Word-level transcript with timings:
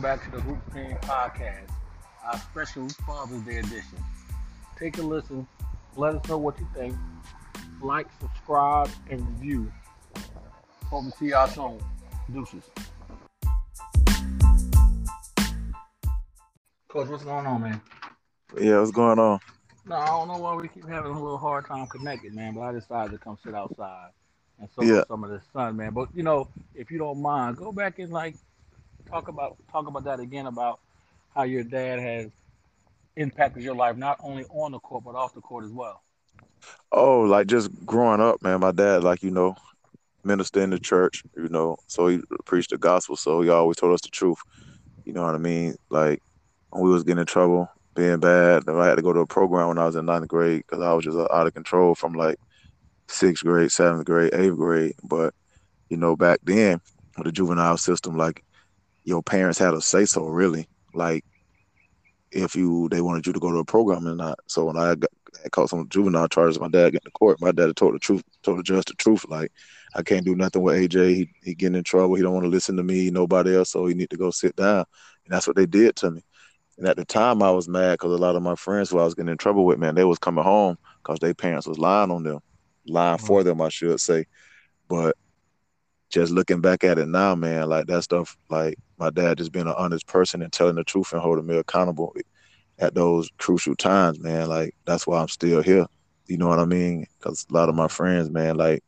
welcome 0.00 0.18
back 0.18 0.30
to 0.30 0.36
the 0.36 0.42
Hoop 0.42 0.74
Team 0.74 0.96
Podcast, 1.02 1.68
our 2.24 2.38
special 2.38 2.88
Father's 3.06 3.42
Day 3.42 3.58
edition. 3.58 3.98
Take 4.78 4.96
a 4.96 5.02
listen, 5.02 5.46
let 5.94 6.14
us 6.14 6.26
know 6.26 6.38
what 6.38 6.58
you 6.58 6.66
think, 6.74 6.96
like, 7.82 8.06
subscribe, 8.18 8.88
and 9.10 9.20
review. 9.28 9.70
Hope 10.86 11.04
to 11.04 11.10
see 11.18 11.26
y'all 11.26 11.48
soon. 11.48 11.80
Deuces. 12.32 12.64
Coach, 16.88 17.08
what's 17.08 17.24
going 17.24 17.46
on, 17.46 17.60
man? 17.60 17.80
Yeah, 18.58 18.78
what's 18.78 18.92
going 18.92 19.18
on? 19.18 19.38
No, 19.86 19.96
I 19.96 20.06
don't 20.06 20.28
know 20.28 20.38
why 20.38 20.54
we 20.54 20.68
keep 20.68 20.88
having 20.88 21.12
a 21.12 21.20
little 21.20 21.36
hard 21.36 21.66
time 21.66 21.86
connecting, 21.88 22.34
man. 22.34 22.54
But 22.54 22.62
I 22.62 22.72
decided 22.72 23.12
to 23.12 23.18
come 23.18 23.36
sit 23.44 23.54
outside 23.54 24.10
and 24.60 24.68
soak 24.74 24.86
Yeah. 24.86 24.94
up 25.00 25.08
some 25.08 25.24
of 25.24 25.30
the 25.30 25.42
sun, 25.52 25.76
man. 25.76 25.92
But 25.92 26.08
you 26.14 26.22
know, 26.22 26.48
if 26.74 26.90
you 26.90 26.96
don't 26.98 27.20
mind, 27.20 27.58
go 27.58 27.70
back 27.70 27.98
and 27.98 28.10
like 28.10 28.36
talk 29.10 29.28
about 29.28 29.56
talk 29.70 29.86
about 29.86 30.04
that 30.04 30.20
again 30.20 30.46
about 30.46 30.80
how 31.34 31.42
your 31.42 31.64
dad 31.64 31.98
has 31.98 32.30
impacted 33.16 33.62
your 33.62 33.74
life, 33.74 33.96
not 33.96 34.18
only 34.22 34.44
on 34.44 34.72
the 34.72 34.78
court 34.78 35.04
but 35.04 35.14
off 35.14 35.34
the 35.34 35.40
court 35.40 35.64
as 35.64 35.72
well. 35.72 36.02
Oh, 36.92 37.22
like 37.22 37.46
just 37.46 37.70
growing 37.84 38.20
up, 38.20 38.42
man. 38.42 38.60
My 38.60 38.72
dad, 38.72 39.02
like 39.02 39.22
you 39.22 39.30
know, 39.30 39.56
minister 40.24 40.60
in 40.62 40.70
the 40.70 40.78
church, 40.78 41.22
you 41.36 41.48
know, 41.48 41.76
so 41.86 42.08
he 42.08 42.20
preached 42.44 42.70
the 42.70 42.78
gospel. 42.78 43.16
So 43.16 43.42
he 43.42 43.48
always 43.48 43.76
told 43.76 43.94
us 43.94 44.00
the 44.00 44.08
truth. 44.08 44.38
You 45.04 45.12
know 45.12 45.22
what 45.22 45.34
I 45.34 45.38
mean? 45.38 45.76
Like 45.88 46.22
when 46.70 46.84
we 46.84 46.90
was 46.90 47.02
getting 47.02 47.20
in 47.20 47.26
trouble, 47.26 47.68
being 47.94 48.20
bad, 48.20 48.68
I 48.68 48.86
had 48.86 48.96
to 48.96 49.02
go 49.02 49.12
to 49.12 49.20
a 49.20 49.26
program 49.26 49.68
when 49.68 49.78
I 49.78 49.86
was 49.86 49.96
in 49.96 50.06
ninth 50.06 50.28
grade 50.28 50.62
because 50.66 50.82
I 50.82 50.92
was 50.92 51.04
just 51.04 51.18
out 51.18 51.46
of 51.46 51.54
control 51.54 51.94
from 51.94 52.12
like 52.12 52.38
sixth 53.08 53.44
grade, 53.44 53.72
seventh 53.72 54.04
grade, 54.04 54.34
eighth 54.34 54.56
grade. 54.56 54.94
But 55.02 55.34
you 55.88 55.96
know, 55.96 56.16
back 56.16 56.40
then 56.44 56.80
with 57.16 57.24
the 57.24 57.32
juvenile 57.32 57.76
system, 57.76 58.16
like 58.16 58.44
your 59.10 59.22
parents 59.22 59.58
had 59.58 59.74
a 59.74 59.80
say 59.82 60.06
so 60.06 60.24
really, 60.24 60.68
like 60.94 61.24
if 62.32 62.54
you 62.54 62.88
they 62.90 63.00
wanted 63.00 63.26
you 63.26 63.32
to 63.32 63.40
go 63.40 63.50
to 63.50 63.58
a 63.58 63.64
program 63.64 64.06
or 64.06 64.14
not. 64.14 64.38
So 64.46 64.64
when 64.64 64.78
I 64.78 64.94
got 64.94 65.10
I 65.44 65.48
caught 65.48 65.70
some 65.70 65.88
juvenile 65.88 66.28
charges, 66.28 66.60
my 66.60 66.68
dad 66.68 66.90
getting 66.90 67.00
to 67.04 67.10
court, 67.10 67.40
my 67.40 67.52
dad 67.52 67.74
told 67.76 67.94
the 67.94 67.98
truth, 67.98 68.22
told 68.42 68.58
the 68.58 68.62
judge 68.62 68.86
the 68.86 68.94
truth, 68.94 69.24
like 69.28 69.52
I 69.94 70.02
can't 70.02 70.24
do 70.24 70.34
nothing 70.34 70.62
with 70.62 70.76
AJ. 70.76 71.14
He 71.14 71.30
he 71.42 71.54
getting 71.54 71.76
in 71.76 71.84
trouble. 71.84 72.14
He 72.14 72.22
don't 72.22 72.34
want 72.34 72.44
to 72.44 72.50
listen 72.50 72.76
to 72.76 72.82
me, 72.82 73.10
nobody 73.10 73.56
else, 73.56 73.70
so 73.70 73.86
he 73.86 73.94
need 73.94 74.10
to 74.10 74.16
go 74.16 74.30
sit 74.30 74.56
down. 74.56 74.84
And 75.24 75.34
that's 75.34 75.46
what 75.46 75.56
they 75.56 75.66
did 75.66 75.96
to 75.96 76.10
me. 76.10 76.22
And 76.78 76.88
at 76.88 76.96
the 76.96 77.04
time, 77.04 77.42
I 77.42 77.50
was 77.50 77.68
mad 77.68 77.92
because 77.92 78.12
a 78.12 78.22
lot 78.22 78.36
of 78.36 78.42
my 78.42 78.54
friends 78.54 78.90
who 78.90 78.98
I 78.98 79.04
was 79.04 79.14
getting 79.14 79.30
in 79.30 79.36
trouble 79.36 79.66
with, 79.66 79.78
man, 79.78 79.94
they 79.94 80.04
was 80.04 80.18
coming 80.18 80.44
home 80.44 80.78
because 81.02 81.18
their 81.18 81.34
parents 81.34 81.66
was 81.66 81.78
lying 81.78 82.10
on 82.10 82.22
them, 82.22 82.40
lying 82.86 83.18
mm. 83.18 83.26
for 83.26 83.42
them, 83.44 83.60
I 83.60 83.68
should 83.68 84.00
say. 84.00 84.26
But 84.88 85.16
just 86.10 86.32
looking 86.32 86.60
back 86.60 86.82
at 86.84 86.98
it 86.98 87.06
now, 87.06 87.34
man, 87.34 87.68
like 87.68 87.86
that 87.86 88.02
stuff, 88.02 88.36
like 88.48 88.78
my 89.00 89.10
dad 89.10 89.38
just 89.38 89.52
being 89.52 89.66
an 89.66 89.74
honest 89.76 90.06
person 90.06 90.42
and 90.42 90.52
telling 90.52 90.76
the 90.76 90.84
truth 90.84 91.12
and 91.12 91.20
holding 91.20 91.46
me 91.46 91.56
accountable 91.56 92.14
at 92.78 92.94
those 92.94 93.30
crucial 93.38 93.74
times, 93.74 94.20
man. 94.20 94.48
Like 94.48 94.74
that's 94.84 95.06
why 95.06 95.20
I'm 95.20 95.28
still 95.28 95.62
here. 95.62 95.86
You 96.26 96.36
know 96.36 96.48
what 96.48 96.60
I 96.60 96.64
mean? 96.64 97.06
Because 97.18 97.46
a 97.50 97.52
lot 97.52 97.68
of 97.68 97.74
my 97.74 97.88
friends, 97.88 98.30
man, 98.30 98.56
like 98.56 98.84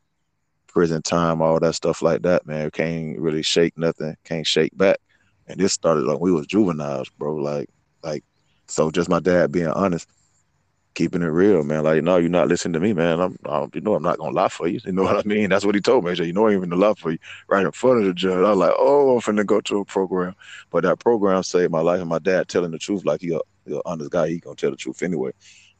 prison 0.68 1.02
time, 1.02 1.42
all 1.42 1.58
that 1.60 1.74
stuff 1.74 2.02
like 2.02 2.22
that, 2.22 2.46
man, 2.46 2.70
can't 2.70 3.18
really 3.18 3.42
shake 3.42 3.77
nothing, 3.77 4.16
can't 4.24 4.46
shake 4.46 4.77
back. 4.77 4.98
And 5.48 5.58
this 5.58 5.72
started 5.72 6.05
like 6.05 6.20
we 6.20 6.33
was 6.33 6.46
juveniles, 6.46 7.08
bro. 7.18 7.34
Like, 7.34 7.68
like, 8.02 8.24
so 8.68 8.90
just 8.90 9.08
my 9.08 9.20
dad 9.20 9.50
being 9.50 9.68
honest, 9.68 10.08
keeping 10.94 11.22
it 11.22 11.26
real, 11.26 11.64
man. 11.64 11.84
Like, 11.84 12.02
no, 12.02 12.16
you're 12.16 12.28
not 12.28 12.48
listening 12.48 12.74
to 12.74 12.80
me, 12.80 12.92
man. 12.92 13.20
I'm, 13.20 13.38
I, 13.46 13.66
you 13.72 13.80
know, 13.80 13.94
I'm 13.94 14.02
not 14.02 14.18
gonna 14.18 14.34
lie 14.34 14.48
for 14.48 14.68
you. 14.68 14.80
You 14.84 14.92
know 14.92 15.02
what 15.04 15.16
I 15.16 15.22
mean? 15.28 15.50
That's 15.50 15.64
what 15.64 15.74
he 15.74 15.80
told 15.80 16.04
me. 16.04 16.10
He 16.10 16.16
said, 16.16 16.26
you 16.26 16.32
know, 16.32 16.46
I 16.46 16.50
ain't 16.50 16.58
even 16.58 16.70
to 16.70 16.76
lie 16.76 16.94
for 16.94 17.12
you, 17.12 17.18
right 17.48 17.64
in 17.64 17.72
front 17.72 18.00
of 18.00 18.04
the 18.04 18.14
judge. 18.14 18.38
I 18.44 18.50
was 18.50 18.58
like, 18.58 18.74
oh, 18.76 19.14
I'm 19.14 19.20
finna 19.20 19.46
go 19.46 19.60
to 19.60 19.78
a 19.78 19.84
program, 19.84 20.34
but 20.70 20.84
that 20.84 20.98
program 20.98 21.42
saved 21.42 21.72
my 21.72 21.80
life. 21.80 22.00
And 22.00 22.08
my 22.08 22.18
dad 22.18 22.48
telling 22.48 22.70
the 22.70 22.78
truth, 22.78 23.05
like 23.05 23.20
he 23.20 23.34
a, 23.34 23.40
he 23.67 23.74
a 23.77 23.80
honest 23.84 24.11
guy, 24.11 24.28
he 24.28 24.39
gonna 24.39 24.56
tell 24.56 24.70
the 24.70 24.77
truth 24.77 25.02
anyway. 25.02 25.33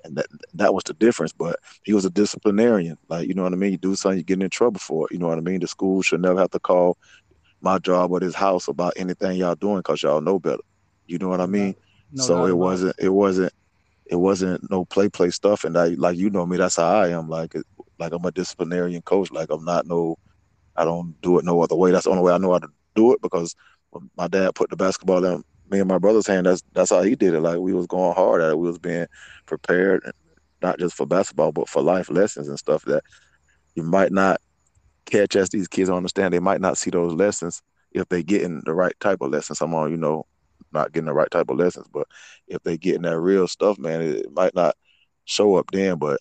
And 0.04 0.16
that 0.16 0.26
that 0.54 0.75
was 0.75 0.84
the 0.84 0.94
difference. 0.94 1.32
But 1.32 1.60
he 1.84 1.92
was 1.92 2.04
a 2.04 2.10
disciplinarian. 2.10 2.98
Like, 3.08 3.28
you 3.28 3.34
know 3.34 3.44
what 3.44 3.53
I 3.53 3.56
mean? 3.56 3.72
You 3.72 3.78
do 3.78 3.94
something, 3.94 4.19
you 4.19 4.25
get 4.25 4.42
in 4.42 4.50
trouble 4.50 4.81
for 4.81 5.06
it. 5.06 5.12
You 5.12 5.19
know 5.19 5.28
what 5.28 5.38
I 5.38 5.42
mean? 5.42 5.60
The 5.60 5.69
school 5.69 6.03
should 6.03 6.20
never 6.20 6.41
have 6.41 6.50
to 6.50 6.60
call 6.60 6.98
my 7.60 7.78
job 7.78 8.10
or 8.10 8.19
this 8.19 8.34
house 8.34 8.66
about 8.69 8.94
anything 8.97 9.38
y'all 9.38 9.54
doing 9.54 9.78
because 9.78 10.03
y'all 10.03 10.20
know 10.20 10.38
better. 10.38 10.62
You 11.06 11.19
know 11.19 11.28
what 11.28 11.41
I 11.41 11.47
mean? 11.47 11.76
No 12.12 12.25
so 12.25 12.47
it 12.47 12.56
wasn't 12.56 12.97
it 12.98 13.08
wasn't 13.08 13.53
it 14.06 14.16
wasn't 14.16 14.70
no 14.70 14.84
play 14.84 15.08
play 15.08 15.30
stuff. 15.30 15.64
And 15.64 15.76
I 15.78 15.88
like 15.88 16.16
you 16.16 16.30
know 16.30 16.46
me 16.46 16.56
that's 16.56 16.76
how 16.76 16.86
I 16.88 17.08
am. 17.08 17.28
Like 17.28 17.54
like 17.98 18.12
I'm 18.12 18.24
a 18.24 18.32
disciplinarian 18.32 19.02
coach. 19.02 19.30
Like 19.30 19.50
I'm 19.50 19.64
not 19.64 19.86
no 19.86 20.16
I 20.76 20.84
don't 20.84 21.20
do 21.22 21.38
it 21.38 21.44
no 21.44 21.62
other 21.62 21.76
way. 21.76 21.90
That's 21.92 22.04
the 22.04 22.10
only 22.10 22.22
way 22.22 22.32
I 22.32 22.38
know 22.38 22.52
how 22.52 22.58
to 22.60 22.68
do 22.94 23.12
it 23.12 23.22
because 23.22 23.54
my 24.16 24.28
dad 24.28 24.54
put 24.54 24.70
the 24.70 24.76
basketball 24.76 25.24
in 25.24 25.42
me 25.70 25.80
and 25.80 25.88
my 25.88 25.98
brother's 25.98 26.26
hand 26.26 26.46
that's 26.46 26.62
that's 26.72 26.90
how 26.90 27.02
he 27.02 27.14
did 27.16 27.34
it. 27.34 27.40
Like 27.40 27.58
we 27.58 27.72
was 27.74 27.86
going 27.86 28.14
hard 28.14 28.42
at 28.42 28.50
it. 28.50 28.58
We 28.58 28.68
was 28.68 28.78
being 28.78 29.06
prepared 29.46 30.02
not 30.62 30.78
just 30.78 30.94
for 30.96 31.06
basketball 31.06 31.52
but 31.52 31.69
for 31.69 31.82
life 31.82 32.10
lessons 32.10 32.48
and 32.48 32.58
stuff 32.58 32.84
that 32.86 33.02
you 33.74 33.82
might 33.82 34.12
not 34.12 34.40
catch 35.06 35.36
as 35.36 35.50
these 35.50 35.69
kids 35.69 35.90
understand. 35.90 36.34
They 36.34 36.40
might 36.40 36.60
not 36.60 36.78
see 36.78 36.90
those 36.90 37.14
lessons 37.14 37.62
if 37.92 38.08
they 38.08 38.22
getting 38.22 38.62
the 38.64 38.74
right 38.74 38.94
type 39.00 39.19
of 39.20 39.30
lessons. 39.30 39.60
I'm 39.60 39.74
are 39.74 39.88
you 39.88 39.96
know 39.96 40.24
not 40.72 40.93
getting 40.93 41.06
the 41.06 41.12
right 41.15 41.31
type 41.31 41.50
of 41.50 41.59
lessons 41.59 41.87
but 41.93 42.06
if 42.49 42.62
they 42.62 42.77
getting 42.78 43.03
that 43.03 43.19
real 43.21 43.47
stuff, 43.49 43.78
man, 43.78 44.00
it, 44.03 44.16
it 44.27 44.33
might 44.33 44.55
not 44.55 44.75
show 45.25 45.56
up 45.56 45.66
then, 45.72 45.99
but 45.99 46.21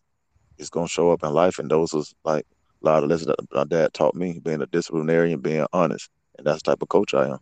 it's 0.58 0.70
gonna 0.70 0.88
show 0.88 1.12
up 1.12 1.24
in 1.24 1.32
life. 1.34 1.60
And 1.60 1.70
those 1.70 1.94
was 1.94 2.14
like 2.24 2.46
a 2.84 2.86
lot 2.88 3.04
of 3.04 3.10
lessons 3.10 3.28
that 3.28 3.38
my 3.54 3.64
dad 3.66 3.94
taught 3.94 4.16
me, 4.16 4.40
being 4.40 4.62
a 4.62 4.68
disciplinarian, 4.68 5.42
being 5.42 5.66
honest, 5.74 6.10
and 6.38 6.48
that's 6.48 6.62
the 6.64 6.72
type 6.72 6.82
of 6.82 6.90
coach 6.90 7.14
I 7.14 7.28
am. 7.30 7.40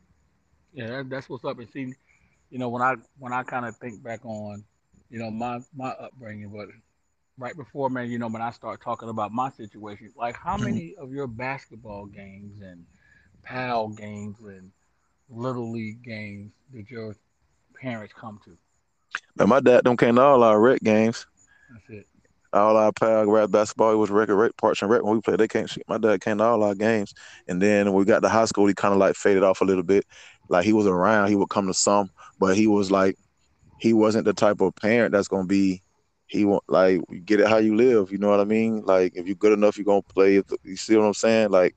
Yeah, 0.74 1.04
that's 1.08 1.30
what's 1.30 1.46
up. 1.46 1.60
And 1.60 1.70
see, 1.70 1.94
you 2.50 2.60
know, 2.60 2.70
when 2.70 2.82
I 2.82 2.96
when 3.18 3.34
I 3.34 3.44
kind 3.44 3.66
of 3.66 3.78
think 3.78 4.04
back 4.04 4.26
on, 4.26 4.64
you 5.10 5.20
know, 5.20 5.32
my 5.32 5.60
my 5.76 5.90
upbringing, 5.92 6.50
but 6.52 6.70
right 7.38 7.56
before, 7.56 7.90
man, 7.90 8.10
you 8.10 8.20
know, 8.20 8.28
when 8.28 8.42
I 8.42 8.52
start 8.52 8.82
talking 8.82 9.10
about 9.10 9.32
my 9.32 9.50
situation, 9.52 10.14
like 10.16 10.38
how 10.38 10.58
Mhm. 10.58 10.58
many 10.58 10.96
of 10.98 11.12
your 11.12 11.28
basketball 11.28 12.06
games 12.08 12.62
and 12.62 12.86
PAL 13.44 13.90
games 13.90 14.38
and 14.42 14.72
little 15.30 15.72
league 15.72 16.04
games 16.04 16.52
did 16.74 16.90
your 16.90 17.16
parents 17.82 18.14
come 18.18 18.40
to? 18.46 18.58
But 19.36 19.48
my 19.48 19.60
dad 19.60 19.84
don't 19.84 19.98
came 19.98 20.16
to 20.16 20.22
all 20.22 20.44
our 20.44 20.60
rec 20.60 20.82
games, 20.82 21.26
That's 21.72 21.90
it. 21.90 22.08
all 22.54 22.78
our 22.78 22.92
pal 22.92 23.26
rap 23.26 23.52
basketball. 23.52 23.92
It 23.94 23.96
was 23.98 24.10
record 24.12 24.36
rec, 24.36 24.58
Parks 24.58 24.82
and 24.82 24.92
Rec 24.92 25.04
when 25.04 25.16
we 25.16 25.22
played. 25.22 25.40
They 25.40 25.48
can't. 25.48 25.70
shoot. 25.70 25.84
My 25.88 25.98
dad 25.98 26.22
came 26.22 26.38
to 26.40 26.44
all 26.44 26.64
our 26.64 26.76
games, 26.76 27.14
and 27.48 27.62
then 27.62 27.88
when 27.88 27.96
we 27.96 28.06
got 28.06 28.22
to 28.22 28.30
high 28.30 28.46
school, 28.46 28.68
he 28.68 28.74
kind 28.74 28.94
of 28.94 29.00
like 29.00 29.16
faded 29.16 29.44
off 29.44 29.62
a 29.62 29.66
little 29.66 29.84
bit. 29.84 30.06
Like 30.50 30.66
he 30.66 30.74
was 30.74 30.88
around, 30.88 31.30
he 31.30 31.36
would 31.36 31.50
come 31.50 31.68
to 31.68 31.74
some, 31.74 32.10
but 32.40 32.56
he 32.56 32.68
was 32.68 32.92
like, 32.92 33.18
he 33.80 33.94
wasn't 33.94 34.26
the 34.26 34.34
type 34.34 34.62
of 34.62 34.76
parent 34.76 35.12
that's 35.12 35.28
gonna 35.28 35.46
be. 35.48 35.82
He 36.28 36.46
want 36.46 36.64
like 36.68 37.02
get 37.26 37.40
it 37.40 37.48
how 37.48 37.58
you 37.58 37.76
live. 37.76 38.12
You 38.12 38.20
know 38.20 38.30
what 38.30 38.40
I 38.40 38.44
mean? 38.46 38.84
Like 38.86 39.16
if 39.16 39.26
you're 39.26 39.36
good 39.36 39.54
enough, 39.54 39.78
you're 39.78 39.86
gonna 39.86 40.02
play. 40.04 40.42
You 40.64 40.76
see 40.76 40.96
what 40.96 41.06
I'm 41.06 41.14
saying? 41.16 41.50
Like 41.50 41.76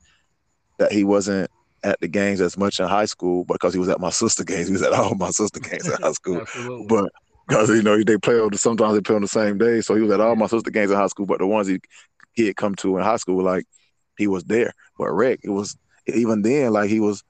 that 0.78 0.92
he 0.92 1.04
wasn't 1.04 1.50
at 1.84 2.00
the 2.00 2.08
games 2.08 2.40
as 2.40 2.56
much 2.56 2.80
in 2.80 2.86
high 2.86 3.06
school 3.06 3.44
because 3.44 3.72
he 3.72 3.80
was 3.80 3.88
at 3.88 4.00
my 4.00 4.10
sister 4.10 4.44
games. 4.44 4.68
He 4.68 4.72
was 4.72 4.82
at 4.82 4.92
all 4.92 5.14
my 5.14 5.30
sister 5.30 5.60
games 5.60 5.88
in 5.88 5.96
high 6.00 6.12
school. 6.12 6.42
But 6.88 7.10
because 7.48 7.70
you 7.70 7.82
know 7.82 8.02
they 8.02 8.18
play 8.18 8.38
on 8.38 8.50
the, 8.50 8.58
sometimes 8.58 8.94
they 8.94 9.00
play 9.00 9.16
on 9.16 9.22
the 9.22 9.28
same 9.28 9.58
day, 9.58 9.80
so 9.80 9.94
he 9.94 10.02
was 10.02 10.12
at 10.12 10.20
all 10.20 10.36
my 10.36 10.46
sister 10.46 10.70
games 10.70 10.90
in 10.90 10.96
high 10.96 11.06
school. 11.08 11.26
But 11.26 11.38
the 11.38 11.46
ones 11.46 11.66
he 11.66 11.80
he 12.34 12.46
had 12.46 12.56
come 12.56 12.74
to 12.76 12.96
in 12.96 13.04
high 13.04 13.16
school, 13.16 13.42
like 13.42 13.66
he 14.16 14.26
was 14.26 14.44
there. 14.44 14.72
But 14.98 15.12
Rick, 15.12 15.40
it 15.42 15.50
was 15.50 15.76
even 16.06 16.42
then 16.42 16.72
like 16.72 16.88
he 16.88 17.00
was 17.00 17.22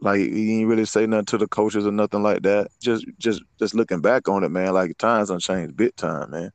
like 0.00 0.20
he 0.20 0.28
didn't 0.28 0.68
really 0.68 0.84
say 0.84 1.06
nothing 1.06 1.26
to 1.26 1.38
the 1.38 1.48
coaches 1.48 1.86
or 1.86 1.92
nothing 1.92 2.22
like 2.22 2.42
that. 2.42 2.68
Just 2.80 3.06
just 3.18 3.42
just 3.58 3.74
looking 3.74 4.00
back 4.00 4.28
on 4.28 4.44
it, 4.44 4.50
man, 4.50 4.74
like 4.74 4.96
times 4.98 5.28
done 5.28 5.40
changed 5.40 5.76
big 5.76 5.94
time, 5.96 6.30
man. 6.30 6.50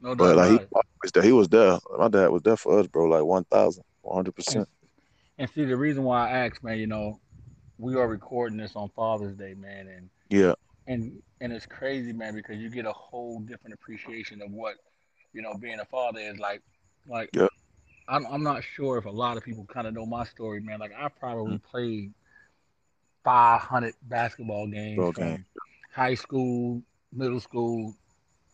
no 0.00 0.14
doubt 0.14 0.18
But 0.18 0.36
like 0.36 0.50
he 0.50 0.56
always 0.56 1.12
there. 1.12 1.22
He 1.22 1.32
was 1.32 1.48
there. 1.48 1.78
My 1.98 2.08
dad 2.08 2.28
was 2.28 2.42
there 2.42 2.56
for 2.56 2.78
us, 2.78 2.86
bro. 2.86 3.06
Like 3.06 3.24
one 3.24 3.44
thousand, 3.44 3.84
one 4.02 4.16
hundred 4.16 4.34
percent. 4.34 4.68
And 5.38 5.50
see, 5.50 5.64
the 5.64 5.76
reason 5.76 6.04
why 6.04 6.28
I 6.28 6.46
asked, 6.46 6.62
man, 6.62 6.78
you 6.78 6.86
know, 6.86 7.20
we 7.78 7.96
are 7.96 8.06
recording 8.06 8.56
this 8.58 8.76
on 8.76 8.88
Father's 8.90 9.36
Day, 9.36 9.54
man, 9.54 9.88
and 9.88 10.10
Yeah. 10.30 10.54
and 10.86 11.20
and 11.40 11.52
it's 11.52 11.66
crazy, 11.66 12.12
man, 12.12 12.34
because 12.34 12.58
you 12.58 12.70
get 12.70 12.86
a 12.86 12.92
whole 12.92 13.40
different 13.40 13.74
appreciation 13.74 14.40
of 14.42 14.50
what 14.52 14.76
you 15.32 15.42
know 15.42 15.54
being 15.54 15.80
a 15.80 15.84
father 15.86 16.20
is 16.20 16.38
like. 16.38 16.62
Like, 17.06 17.30
Yep. 17.34 17.50
I'm 18.08 18.26
I'm 18.26 18.42
not 18.42 18.62
sure 18.64 18.96
if 18.96 19.04
a 19.06 19.10
lot 19.10 19.36
of 19.36 19.42
people 19.42 19.66
kind 19.66 19.86
of 19.86 19.94
know 19.94 20.06
my 20.06 20.24
story, 20.24 20.60
man. 20.60 20.78
Like, 20.78 20.92
I 20.96 21.08
probably 21.08 21.58
Mm. 21.58 21.62
played 21.64 22.14
500 23.24 23.94
basketball 24.02 24.66
games 24.68 24.96
Ball 24.96 25.12
from 25.12 25.44
high 25.92 26.14
school, 26.14 26.82
middle 27.12 27.40
school, 27.40 27.94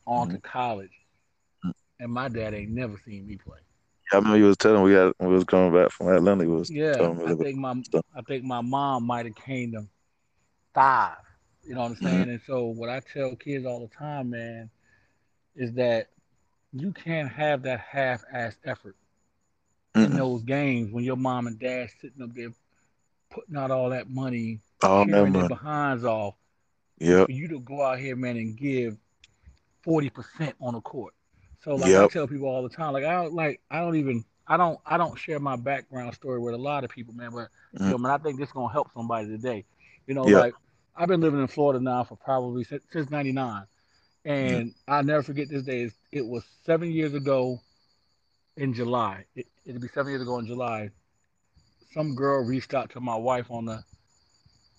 on 0.06 0.29
Mhm. 0.29 0.32
to 0.32 0.41
college, 0.41 0.91
Mm. 1.65 1.75
and 2.00 2.12
my 2.12 2.29
dad 2.29 2.55
ain't 2.55 2.71
never 2.71 2.97
seen 2.99 3.27
me 3.27 3.37
play. 3.37 3.61
I 4.12 4.17
remember 4.17 4.39
you 4.39 4.45
was 4.47 4.57
telling 4.57 4.83
we 4.83 4.93
had 4.93 5.12
we 5.21 5.29
was 5.29 5.45
coming 5.45 5.73
back 5.73 5.91
from 5.91 6.09
Atlanta. 6.09 6.45
You 6.45 6.55
was 6.55 6.73
Yeah, 6.73 6.93
telling 6.93 7.19
me 7.19 7.25
a 7.25 7.33
I 7.33 7.35
think 7.35 7.57
my 7.57 7.83
stuff. 7.85 8.03
I 8.17 8.23
think 8.23 8.45
my 8.45 8.61
mom 8.61 9.05
might 9.05 9.27
have 9.27 9.35
came 9.35 9.73
to 9.73 9.87
five. 10.75 11.17
You 11.65 11.75
know 11.75 11.83
what 11.83 11.91
I'm 11.91 11.97
Mm-hmm. 12.01 12.23
saying? 12.23 12.31
And 12.31 12.41
so 12.47 12.67
what 12.67 12.91
I 12.91 13.01
tell 13.01 13.37
kids 13.37 13.67
all 13.67 13.81
the 13.81 13.89
time, 13.89 14.31
man, 14.31 14.71
is 15.57 15.73
that 15.75 16.09
you 16.73 16.93
can't 16.93 17.31
have 17.31 17.62
that 17.62 17.81
half-ass 17.81 18.57
effort 18.65 18.97
in 19.99 20.15
Mm-mm. 20.15 20.17
those 20.17 20.43
games 20.43 20.93
when 20.93 21.05
your 21.05 21.17
mom 21.17 21.47
and 21.47 21.59
dad 21.59 21.91
sitting 22.01 22.23
up 22.23 22.35
there 22.35 22.51
putting 23.31 23.56
out 23.56 23.71
all 23.71 23.91
that 23.91 24.09
money 24.11 24.61
Oh 24.83 25.05
cheering 25.05 25.33
their 25.33 25.45
behinds 25.45 26.05
off 26.05 26.35
Yep. 27.01 27.29
for 27.29 27.33
you 27.33 27.49
to 27.49 27.61
go 27.61 27.83
out 27.83 27.99
here, 27.99 28.17
man, 28.17 28.37
and 28.37 28.56
give 28.56 28.97
forty 29.83 30.11
percent 30.11 30.55
on 30.61 30.75
the 30.75 30.81
court. 30.81 31.15
So 31.62 31.75
like 31.75 31.95
I 31.95 32.07
tell 32.09 32.27
people 32.27 32.49
all 32.49 32.62
the 32.62 32.69
time, 32.69 32.93
like 32.93 33.05
I 33.05 33.12
don't 33.12 33.35
like 33.35 33.61
I 33.71 33.81
don't 33.81 33.97
even 33.97 34.25
I 34.47 34.57
don't 34.57 34.79
I 34.87 34.97
don't 34.97 35.19
share 35.19 35.39
my 35.39 35.57
background 35.57 36.15
story 36.15 36.39
with 36.39 36.55
a 36.55 36.59
lot 36.59 36.85
of 36.85 36.91
people, 36.91 37.15
man. 37.15 37.31
But 37.33 37.49
you 37.73 37.79
mm. 37.81 37.91
know, 37.91 37.99
man, 37.99 38.12
I 38.12 38.19
think 38.19 38.39
this 38.39 38.49
is 38.49 38.53
gonna 38.53 38.73
help 38.73 38.91
somebody 38.95 39.29
today. 39.29 39.65
You 40.07 40.15
know, 40.15 40.27
Yeah. 40.27 40.41
like 40.41 40.55
I've 40.97 41.09
been 41.09 41.21
living 41.21 41.41
in 41.41 41.47
Florida 41.47 41.81
now 41.81 42.05
for 42.05 42.17
probably 42.17 42.65
since, 42.65 42.83
since 42.91 43.11
'99, 43.11 43.62
mm. 43.62 43.67
and 44.25 44.75
I'll 44.89 45.05
never 45.05 45.23
forget 45.23 45.49
this 45.49 45.62
day. 45.62 45.83
It- 45.85 45.93
It 46.12 46.27
was 46.27 46.45
seven 46.65 46.91
years 46.91 47.15
ago 47.15 47.61
in 48.56 48.75
July. 48.75 49.25
It, 49.37 49.47
it'll 49.65 49.81
be 49.81 49.89
seven 49.89 50.11
years 50.11 50.23
ago 50.23 50.39
in 50.39 50.47
July. 50.47 50.91
Some 51.95 52.15
girl 52.15 52.45
reached 52.45 52.75
out 52.75 52.91
to 52.91 53.01
my 53.01 53.17
wife 53.17 53.51
on 53.51 53.67
the 53.67 53.85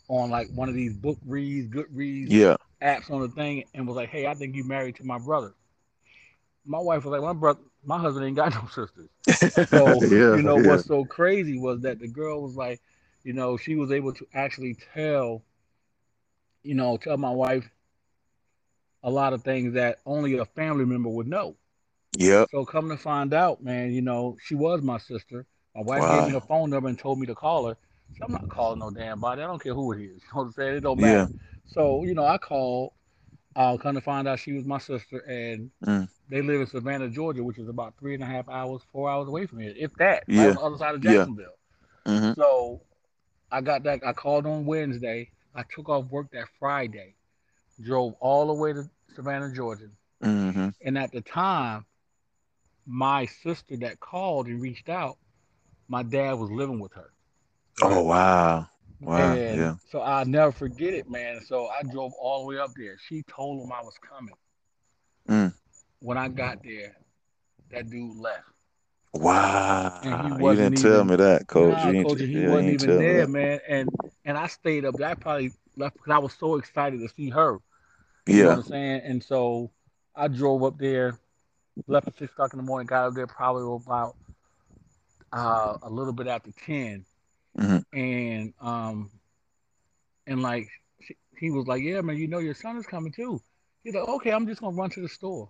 on 0.08 0.30
like 0.30 0.50
one 0.54 0.68
of 0.68 0.76
these 0.76 0.94
book 0.94 1.18
reads, 1.26 1.74
Goodreads 1.74 2.28
Yeah. 2.30 2.58
apps 2.82 3.10
on 3.10 3.22
the 3.22 3.30
thing, 3.30 3.64
and 3.74 3.88
was 3.88 3.96
like, 3.96 4.10
"Hey, 4.10 4.28
I 4.28 4.34
think 4.34 4.56
you 4.56 4.66
married 4.66 4.96
to 4.98 5.06
my 5.06 5.18
brother." 5.20 5.54
My 6.66 6.80
wife 6.80 7.04
was 7.06 7.12
like, 7.12 7.22
"My 7.22 7.34
brother, 7.34 7.60
my 7.84 7.98
husband 8.00 8.26
ain't 8.26 8.36
got 8.36 8.54
no 8.56 8.68
sisters." 8.68 9.10
So 9.70 10.08
yeah. 10.12 10.30
you 10.30 10.44
know 10.44 10.58
yeah. 10.58 10.60
what's 10.60 10.86
so 10.86 11.06
crazy 11.06 11.58
was 11.58 11.82
that 11.82 12.00
the 12.00 12.08
girl 12.08 12.42
was 12.42 12.56
like, 12.56 12.82
you 13.24 13.34
know, 13.34 13.58
she 13.58 13.76
was 13.76 13.92
able 13.92 14.14
to 14.14 14.28
actually 14.34 14.76
tell, 14.94 15.44
you 16.64 16.74
know, 16.76 16.98
tell 16.98 17.18
my 17.18 17.30
wife 17.32 17.70
a 19.04 19.10
lot 19.12 19.34
of 19.34 19.44
things 19.44 19.74
that 19.74 20.00
only 20.06 20.38
a 20.38 20.46
family 20.46 20.86
member 20.86 21.10
would 21.10 21.28
know. 21.28 21.56
Yeah. 22.18 22.46
So 22.52 22.66
come 22.66 22.90
to 22.90 22.98
find 22.98 23.34
out, 23.34 23.64
man, 23.64 23.92
you 23.92 24.02
know, 24.02 24.38
she 24.42 24.56
was 24.56 24.82
my 24.82 24.98
sister. 24.98 25.46
My 25.76 25.82
wife 25.82 26.08
gave 26.08 26.24
me 26.24 26.32
Wow. 26.32 26.34
her 26.34 26.42
phone 26.42 26.70
number 26.70 26.90
and 26.90 26.98
told 26.98 27.20
me 27.20 27.28
to 27.28 27.36
call 27.36 27.68
her. 27.68 27.78
So 28.18 28.26
I'm 28.26 28.32
not 28.32 28.50
calling 28.50 28.80
no 28.80 28.90
damn 28.92 29.20
body. 29.20 29.42
I 29.42 29.48
don't 29.48 29.62
care 29.62 29.74
who 29.74 29.92
it 29.94 30.02
is. 30.02 30.22
You 30.24 30.30
know 30.34 30.42
what 30.42 30.44
I'm 30.46 30.52
saying? 30.52 30.76
It 30.78 30.82
don't 30.82 31.00
Yeah. 31.00 31.28
matter. 31.28 31.30
So, 31.66 32.04
you 32.06 32.14
know, 32.16 32.26
I 32.26 32.38
called. 32.38 32.94
I'll 33.56 33.78
come 33.78 33.96
to 33.96 34.02
find 34.02 34.28
out 34.28 34.40
she 34.40 34.54
was 34.54 34.66
my 34.66 34.78
sister, 34.80 35.20
and 35.20 35.72
Mm. 35.86 36.08
they 36.30 36.42
live 36.42 36.62
in 36.62 36.68
Savannah, 36.68 37.10
Georgia, 37.10 37.44
which 37.44 37.58
is 37.58 37.68
about 37.68 37.94
three 38.00 38.14
and 38.14 38.24
a 38.24 38.26
half 38.26 38.48
hours, 38.50 38.82
four 38.92 39.10
hours 39.10 39.28
away 39.28 39.46
from 39.46 39.60
here, 39.60 39.74
if 39.78 39.94
that, 39.96 40.24
right 40.30 40.44
Yeah. 40.44 40.50
on 40.50 40.56
the 40.56 40.62
other 40.62 40.78
side 40.78 40.96
of 40.96 41.04
Yeah. 41.04 41.12
Jacksonville. 41.12 41.58
hmm 42.06 42.32
So 42.34 42.82
I 43.52 43.62
got 43.62 43.84
that. 43.84 44.02
I 44.06 44.14
called 44.14 44.46
on 44.46 44.66
Wednesday. 44.66 45.32
I 45.54 45.64
took 45.64 45.90
off 45.90 46.10
work 46.10 46.32
that 46.32 46.48
Friday, 46.60 47.16
drove 47.82 48.14
all 48.20 48.48
the 48.48 48.54
way 48.54 48.74
to 48.74 48.90
Savannah, 49.16 49.54
Georgia. 49.54 49.90
hmm 50.22 50.70
And 50.84 50.98
at 50.98 51.12
the 51.12 51.22
time, 51.22 51.86
my 52.86 53.26
sister 53.26 53.78
that 53.78 54.00
called 54.00 54.48
and 54.48 54.62
reached 54.62 54.90
out, 54.90 55.18
my 55.88 56.04
dad 56.04 56.34
was 56.34 56.50
living 56.52 56.80
with 56.80 56.94
her. 56.94 57.12
Oh 57.82 58.04
wow. 58.04 58.68
Wow. 59.02 59.34
And 59.34 59.58
Yeah. 59.60 59.76
so 59.90 60.00
I'll 60.02 60.26
never 60.26 60.52
forget 60.52 60.94
it, 60.94 61.10
man. 61.10 61.42
So 61.46 61.68
I 61.68 61.82
drove 61.84 62.14
all 62.20 62.42
the 62.42 62.48
way 62.48 62.60
up 62.60 62.72
there. 62.78 62.98
She 63.08 63.24
told 63.24 63.64
him 63.64 63.72
I 63.72 63.82
was 63.82 63.96
coming. 63.98 64.36
Mm. 65.28 65.54
When 66.00 66.18
I 66.18 66.28
got 66.28 66.64
there, 66.64 66.96
that 67.72 67.90
dude 67.90 68.18
left. 68.18 68.44
Wow. 69.14 70.00
You 70.04 70.56
didn't 70.56 70.76
tell 70.82 70.96
even- 70.96 71.08
me 71.08 71.16
that, 71.18 71.48
coach. 71.48 71.74
Nah, 71.74 71.90
you 71.90 72.04
coach, 72.06 72.20
he 72.20 72.26
yeah, 72.28 72.40
you 72.44 72.50
wasn't 72.52 72.70
even 72.82 72.98
there, 72.98 73.28
man. 73.28 73.60
And 73.68 73.90
and 74.24 74.38
I 74.38 74.48
stayed 74.48 74.86
up 74.86 74.96
there. 74.96 75.10
I 75.10 75.16
probably 75.16 75.52
left 75.76 75.96
because 75.98 76.12
I 76.12 76.18
was 76.20 76.34
so 76.34 76.56
excited 76.56 77.00
to 77.02 77.10
see 77.10 77.30
her. 77.30 77.58
You 78.28 78.44
know 78.44 78.50
what 78.50 78.52
Yeah. 78.52 78.56
I'm 78.58 78.64
saying? 78.64 79.02
And 79.04 79.24
so 79.24 79.72
I 80.16 80.28
drove 80.28 80.64
up 80.64 80.78
there, 80.78 81.18
left 81.88 82.08
at 82.08 82.18
six 82.18 82.32
o'clock 82.32 82.54
in 82.54 82.58
the 82.58 82.64
morning, 82.64 82.86
got 82.88 83.08
up 83.08 83.14
there 83.16 83.28
probably 83.28 83.64
about 83.84 84.16
uh, 85.34 85.78
a 85.82 85.90
little 85.90 86.14
bit 86.14 86.28
after 86.28 86.52
10 86.66 87.06
Mhm. 87.58 87.84
and 87.94 88.54
um 88.62 89.10
and 90.28 90.42
like 90.42 90.68
she, 91.02 91.16
he 91.38 91.52
was 91.52 91.68
like, 91.68 91.82
yeah, 91.84 92.02
man, 92.02 92.18
you 92.18 92.28
know 92.28 92.40
your 92.40 92.54
son 92.54 92.78
is 92.78 92.86
coming 92.86 93.12
too. 93.12 93.42
He's 93.84 93.94
like, 93.94 94.08
okay, 94.08 94.32
I'm 94.32 94.48
just 94.48 94.62
gonna 94.62 94.76
run 94.76 94.90
to 94.92 95.02
the 95.02 95.10
store. 95.10 95.50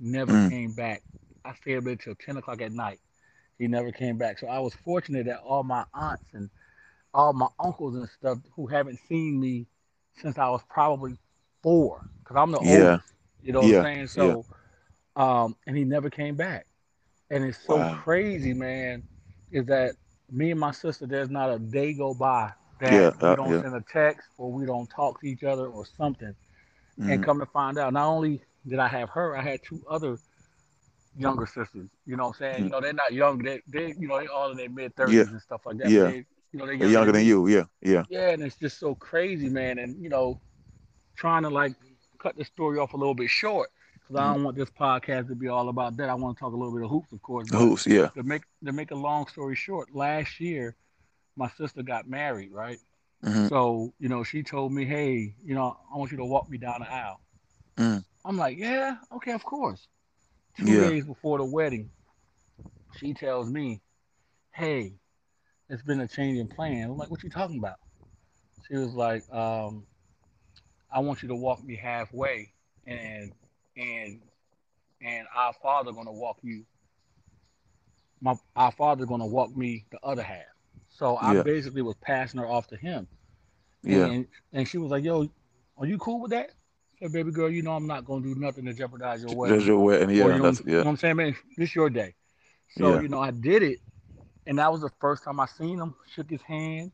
Never 0.00 0.36
Mm. 0.36 0.50
came 0.50 0.72
back. 0.72 1.02
I 1.44 1.54
stayed 1.54 1.76
up 1.78 1.84
there 1.84 1.96
till 1.96 2.14
ten 2.14 2.36
o'clock 2.36 2.60
at 2.62 2.72
night. 2.72 3.00
He 3.58 3.68
never 3.68 3.92
came 3.92 4.18
back. 4.18 4.38
So 4.38 4.46
I 4.48 4.58
was 4.60 4.74
fortunate 4.74 5.26
that 5.26 5.40
all 5.40 5.62
my 5.64 5.84
aunts 5.94 6.24
and 6.34 6.50
all 7.14 7.32
my 7.32 7.48
uncles 7.58 7.94
and 7.96 8.08
stuff 8.08 8.38
who 8.56 8.66
haven't 8.66 8.98
seen 9.08 9.40
me 9.40 9.66
since 10.16 10.38
I 10.38 10.48
was 10.50 10.62
probably 10.68 11.16
four, 11.62 12.02
because 12.22 12.36
I'm 12.36 12.52
the 12.52 12.60
Yeah. 12.60 12.60
oldest. 12.60 13.14
You 13.42 13.52
know 13.52 13.62
what 13.62 13.68
Yeah. 13.68 13.80
I'm 13.80 13.84
saying? 13.94 14.06
So, 14.08 14.46
um, 15.16 15.56
and 15.66 15.76
he 15.76 15.84
never 15.84 16.10
came 16.10 16.36
back. 16.36 16.66
And 17.30 17.44
it's 17.44 17.58
so 17.66 17.84
Wow. 17.84 17.94
crazy, 18.04 18.52
man, 18.54 19.04
is 19.50 19.66
that 19.66 19.94
me 20.30 20.50
and 20.50 20.60
my 20.60 20.70
sister, 20.72 21.06
there's 21.06 21.30
not 21.30 21.50
a 21.50 21.58
day 21.58 21.92
go 21.92 22.14
by 22.14 22.52
that 22.80 23.06
Yeah, 23.06 23.12
we 23.20 23.34
uh, 23.34 23.36
don't 23.36 23.54
yeah. 23.54 23.60
send 23.60 23.74
a 23.74 23.82
text 23.92 24.28
or 24.38 24.52
we 24.52 24.66
don't 24.66 24.88
talk 24.88 25.20
to 25.20 25.26
each 25.26 25.42
other 25.44 25.66
or 25.68 25.84
something. 25.96 26.34
And 27.06 27.20
Mhm. 27.20 27.22
come 27.22 27.40
to 27.40 27.46
find 27.46 27.78
out, 27.78 27.92
not 27.92 28.06
only 28.08 28.42
did 28.66 28.78
I 28.78 28.88
have 28.88 29.10
her, 29.10 29.36
I 29.36 29.42
had 29.42 29.60
two 29.62 29.82
other 29.88 30.18
younger 31.16 31.46
sisters. 31.46 31.88
You 32.06 32.16
know 32.16 32.24
what 32.28 32.36
I'm 32.36 32.38
saying? 32.38 32.64
Mhm. 32.64 32.66
You 32.66 32.70
know, 32.70 32.80
they're 32.80 32.92
not 32.92 33.12
young. 33.12 33.38
They, 33.42 33.60
they, 33.68 33.94
you 33.98 34.08
know, 34.08 34.18
they 34.18 34.26
all 34.26 34.50
in 34.50 34.56
their 34.56 34.68
mid 34.70 34.94
thirties 34.96 35.30
Yeah. 35.30 35.30
and 35.30 35.40
stuff 35.40 35.62
like 35.66 35.78
that. 35.78 35.92
Yeah. 35.92 36.02
They, 36.02 36.24
you 36.52 36.58
know, 36.58 36.66
they're 36.66 36.74
They're 36.78 36.88
younger 36.90 37.12
than 37.12 37.24
you. 37.24 37.46
Yeah. 37.48 37.64
Yeah. 37.82 38.04
Yeah, 38.08 38.30
and 38.30 38.42
it's 38.42 38.56
just 38.56 38.78
so 38.78 38.94
crazy, 38.94 39.48
man. 39.48 39.78
And 39.78 40.02
you 40.02 40.08
know, 40.08 40.40
trying 41.16 41.42
to 41.42 41.50
like 41.50 41.74
cut 42.20 42.36
the 42.36 42.44
story 42.44 42.78
off 42.78 42.92
a 42.94 42.96
little 42.96 43.14
bit 43.14 43.30
short 43.30 43.70
because 44.10 44.24
I 44.24 44.32
don't 44.32 44.44
want 44.44 44.56
this 44.56 44.70
podcast 44.70 45.28
to 45.28 45.34
be 45.34 45.48
all 45.48 45.68
about 45.68 45.96
that. 45.98 46.08
I 46.08 46.14
want 46.14 46.36
to 46.36 46.40
talk 46.40 46.52
a 46.52 46.56
little 46.56 46.74
bit 46.74 46.82
of 46.84 46.90
hoops, 46.90 47.12
of 47.12 47.22
course. 47.22 47.48
Who's? 47.50 47.86
Yeah. 47.86 48.08
to 48.08 48.22
make 48.22 48.42
to 48.64 48.72
make 48.72 48.90
a 48.90 48.96
long 48.96 49.26
story 49.28 49.54
short, 49.54 49.94
last 49.94 50.40
year 50.40 50.76
my 51.36 51.48
sister 51.50 51.82
got 51.82 52.08
married, 52.08 52.50
right? 52.52 52.78
hmm 53.22 53.46
So 53.48 53.94
you 54.00 54.08
know, 54.08 54.24
she 54.24 54.42
told 54.42 54.72
me, 54.72 54.84
hey, 54.84 55.34
you 55.44 55.54
know, 55.54 55.76
I 55.92 55.96
want 55.96 56.10
you 56.10 56.16
to 56.18 56.24
walk 56.24 56.48
me 56.50 56.58
down 56.58 56.80
the 56.80 56.92
aisle. 56.92 57.20
Mm. 57.78 58.04
I'm 58.24 58.36
like, 58.36 58.58
yeah, 58.58 58.96
okay, 59.16 59.32
of 59.32 59.44
course. 59.44 59.86
Two 60.58 60.66
Yeah. 60.66 60.88
days 60.88 61.04
before 61.04 61.38
the 61.38 61.44
wedding, 61.44 61.90
she 62.96 63.14
tells 63.14 63.48
me, 63.48 63.80
hey, 64.52 64.92
it's 65.68 65.82
been 65.82 66.00
a 66.00 66.08
change 66.08 66.38
in 66.38 66.48
plan. 66.48 66.90
I'm 66.90 66.98
like, 66.98 67.10
what 67.10 67.22
you 67.22 67.30
talking 67.30 67.58
about? 67.58 67.76
She 68.66 68.76
was 68.76 68.92
like, 68.92 69.22
um, 69.32 69.86
I 70.92 70.98
want 70.98 71.22
you 71.22 71.28
to 71.28 71.36
walk 71.36 71.62
me 71.62 71.76
halfway, 71.76 72.52
and 72.86 73.32
and 73.80 74.20
and 75.02 75.26
our 75.34 75.52
father 75.54 75.92
gonna 75.92 76.12
walk 76.12 76.38
you. 76.42 76.64
My 78.20 78.34
our 78.54 78.72
father 78.72 79.06
gonna 79.06 79.26
walk 79.26 79.56
me 79.56 79.86
the 79.90 79.98
other 80.02 80.22
half. 80.22 80.44
So 80.90 81.16
I 81.16 81.34
Yeah. 81.34 81.42
basically 81.42 81.82
was 81.82 81.96
passing 81.96 82.40
her 82.40 82.46
off 82.46 82.66
to 82.68 82.76
him. 82.76 83.08
Yeah. 83.82 84.06
And 84.06 84.28
and 84.52 84.68
she 84.68 84.78
was 84.78 84.90
like, 84.90 85.04
"Yo, 85.04 85.28
are 85.78 85.86
you 85.86 85.98
cool 85.98 86.20
with 86.20 86.32
that?" 86.32 86.50
I 86.50 86.98
said, 87.06 87.12
"Baby 87.12 87.30
girl, 87.32 87.48
you 87.48 87.62
know 87.62 87.72
I'm 87.72 87.86
not 87.86 88.04
gonna 88.04 88.22
do 88.22 88.34
nothing 88.34 88.66
to 88.66 88.74
jeopardize 88.74 89.22
your 89.22 89.34
wedding." 89.34 89.60
Your 89.62 89.78
wedding. 89.78 90.10
Yeah. 90.10 90.24
Or, 90.24 90.32
you, 90.32 90.38
know, 90.38 90.44
That's 90.44 90.60
you 90.60 90.72
know 90.72 90.78
what 90.78 90.86
I'm 90.88 90.96
saying, 90.96 91.16
man? 91.16 91.36
This 91.56 91.74
your 91.74 91.88
day. 91.88 92.14
So 92.76 92.94
Yeah. 92.94 93.00
you 93.00 93.08
know, 93.08 93.20
I 93.20 93.30
did 93.30 93.62
it, 93.62 93.78
and 94.46 94.58
that 94.58 94.70
was 94.70 94.82
the 94.82 94.90
first 95.00 95.24
time 95.24 95.40
I 95.40 95.46
seen 95.46 95.78
him. 95.78 95.94
Shook 96.14 96.28
his 96.28 96.42
hand. 96.42 96.92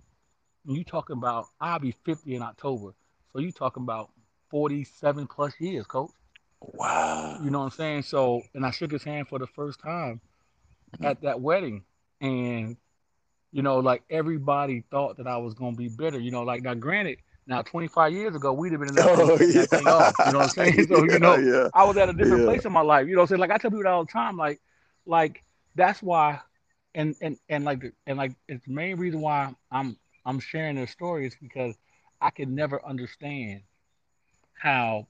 And 0.66 0.76
you 0.76 0.84
talking 0.84 1.16
about? 1.16 1.46
I'll 1.60 1.78
be 1.78 1.92
50 2.04 2.34
in 2.34 2.42
October. 2.42 2.94
So 3.32 3.40
you 3.40 3.52
talking 3.52 3.82
about 3.82 4.10
47 4.50 5.26
plus 5.26 5.60
years, 5.60 5.86
coach. 5.86 6.10
Wow. 6.60 7.38
You 7.42 7.50
know 7.50 7.60
what 7.60 7.64
I'm 7.66 7.70
saying? 7.72 8.02
So, 8.02 8.42
and 8.54 8.64
I 8.64 8.70
shook 8.70 8.90
his 8.90 9.04
hand 9.04 9.28
for 9.28 9.38
the 9.38 9.46
first 9.46 9.80
time 9.80 10.20
Mhm. 10.98 11.04
at 11.06 11.20
that 11.22 11.40
wedding, 11.40 11.84
and 12.20 12.76
you 13.52 13.62
know, 13.62 13.78
like 13.78 14.02
everybody 14.10 14.82
thought 14.90 15.16
that 15.18 15.26
I 15.26 15.36
was 15.38 15.54
gonna 15.54 15.76
be 15.76 15.88
bitter. 15.88 16.18
You 16.18 16.30
know, 16.30 16.42
like 16.42 16.62
now, 16.62 16.74
granted, 16.74 17.18
now 17.46 17.62
25 17.62 18.12
years 18.12 18.34
ago, 18.34 18.52
we'd 18.52 18.72
have 18.72 18.80
been 18.80 18.88
in 18.90 18.94
that, 18.96 19.06
Oh 19.06 19.36
thing, 19.38 19.48
yeah. 19.50 19.60
that 19.62 19.70
thing 19.70 19.88
off. 19.88 20.16
You 20.26 20.32
know 20.32 20.38
what 20.40 20.58
I'm 20.58 20.72
saying? 20.74 20.86
So 20.88 21.04
you 21.04 21.18
know, 21.20 21.36
Yeah. 21.38 21.68
I 21.74 21.84
was 21.84 21.96
at 21.96 22.08
a 22.08 22.12
different 22.12 22.42
Yeah. 22.42 22.46
place 22.46 22.64
in 22.64 22.72
my 22.72 22.80
life. 22.80 23.06
You 23.08 23.14
know, 23.14 23.20
what 23.20 23.30
I'm 23.30 23.38
saying 23.38 23.40
like 23.40 23.50
I 23.50 23.58
tell 23.58 23.70
people 23.70 23.84
that 23.84 23.90
all 23.90 24.04
the 24.04 24.12
time. 24.12 24.36
Like, 24.36 24.60
like 25.06 25.44
that's 25.74 26.02
why, 26.02 26.40
and 26.94 27.14
and 27.20 27.38
and 27.48 27.64
like 27.64 27.80
the- 27.80 27.92
and 28.06 28.18
like 28.18 28.32
it's 28.48 28.64
the 28.66 28.72
main 28.72 28.96
reason 28.98 29.20
why 29.20 29.54
I'm 29.70 29.96
I'm 30.24 30.40
sharing 30.40 30.76
this 30.76 30.90
story 30.90 31.26
is 31.26 31.36
because 31.40 31.76
I 32.20 32.30
could 32.30 32.48
never 32.48 32.84
understand 32.84 33.62
how 34.54 35.06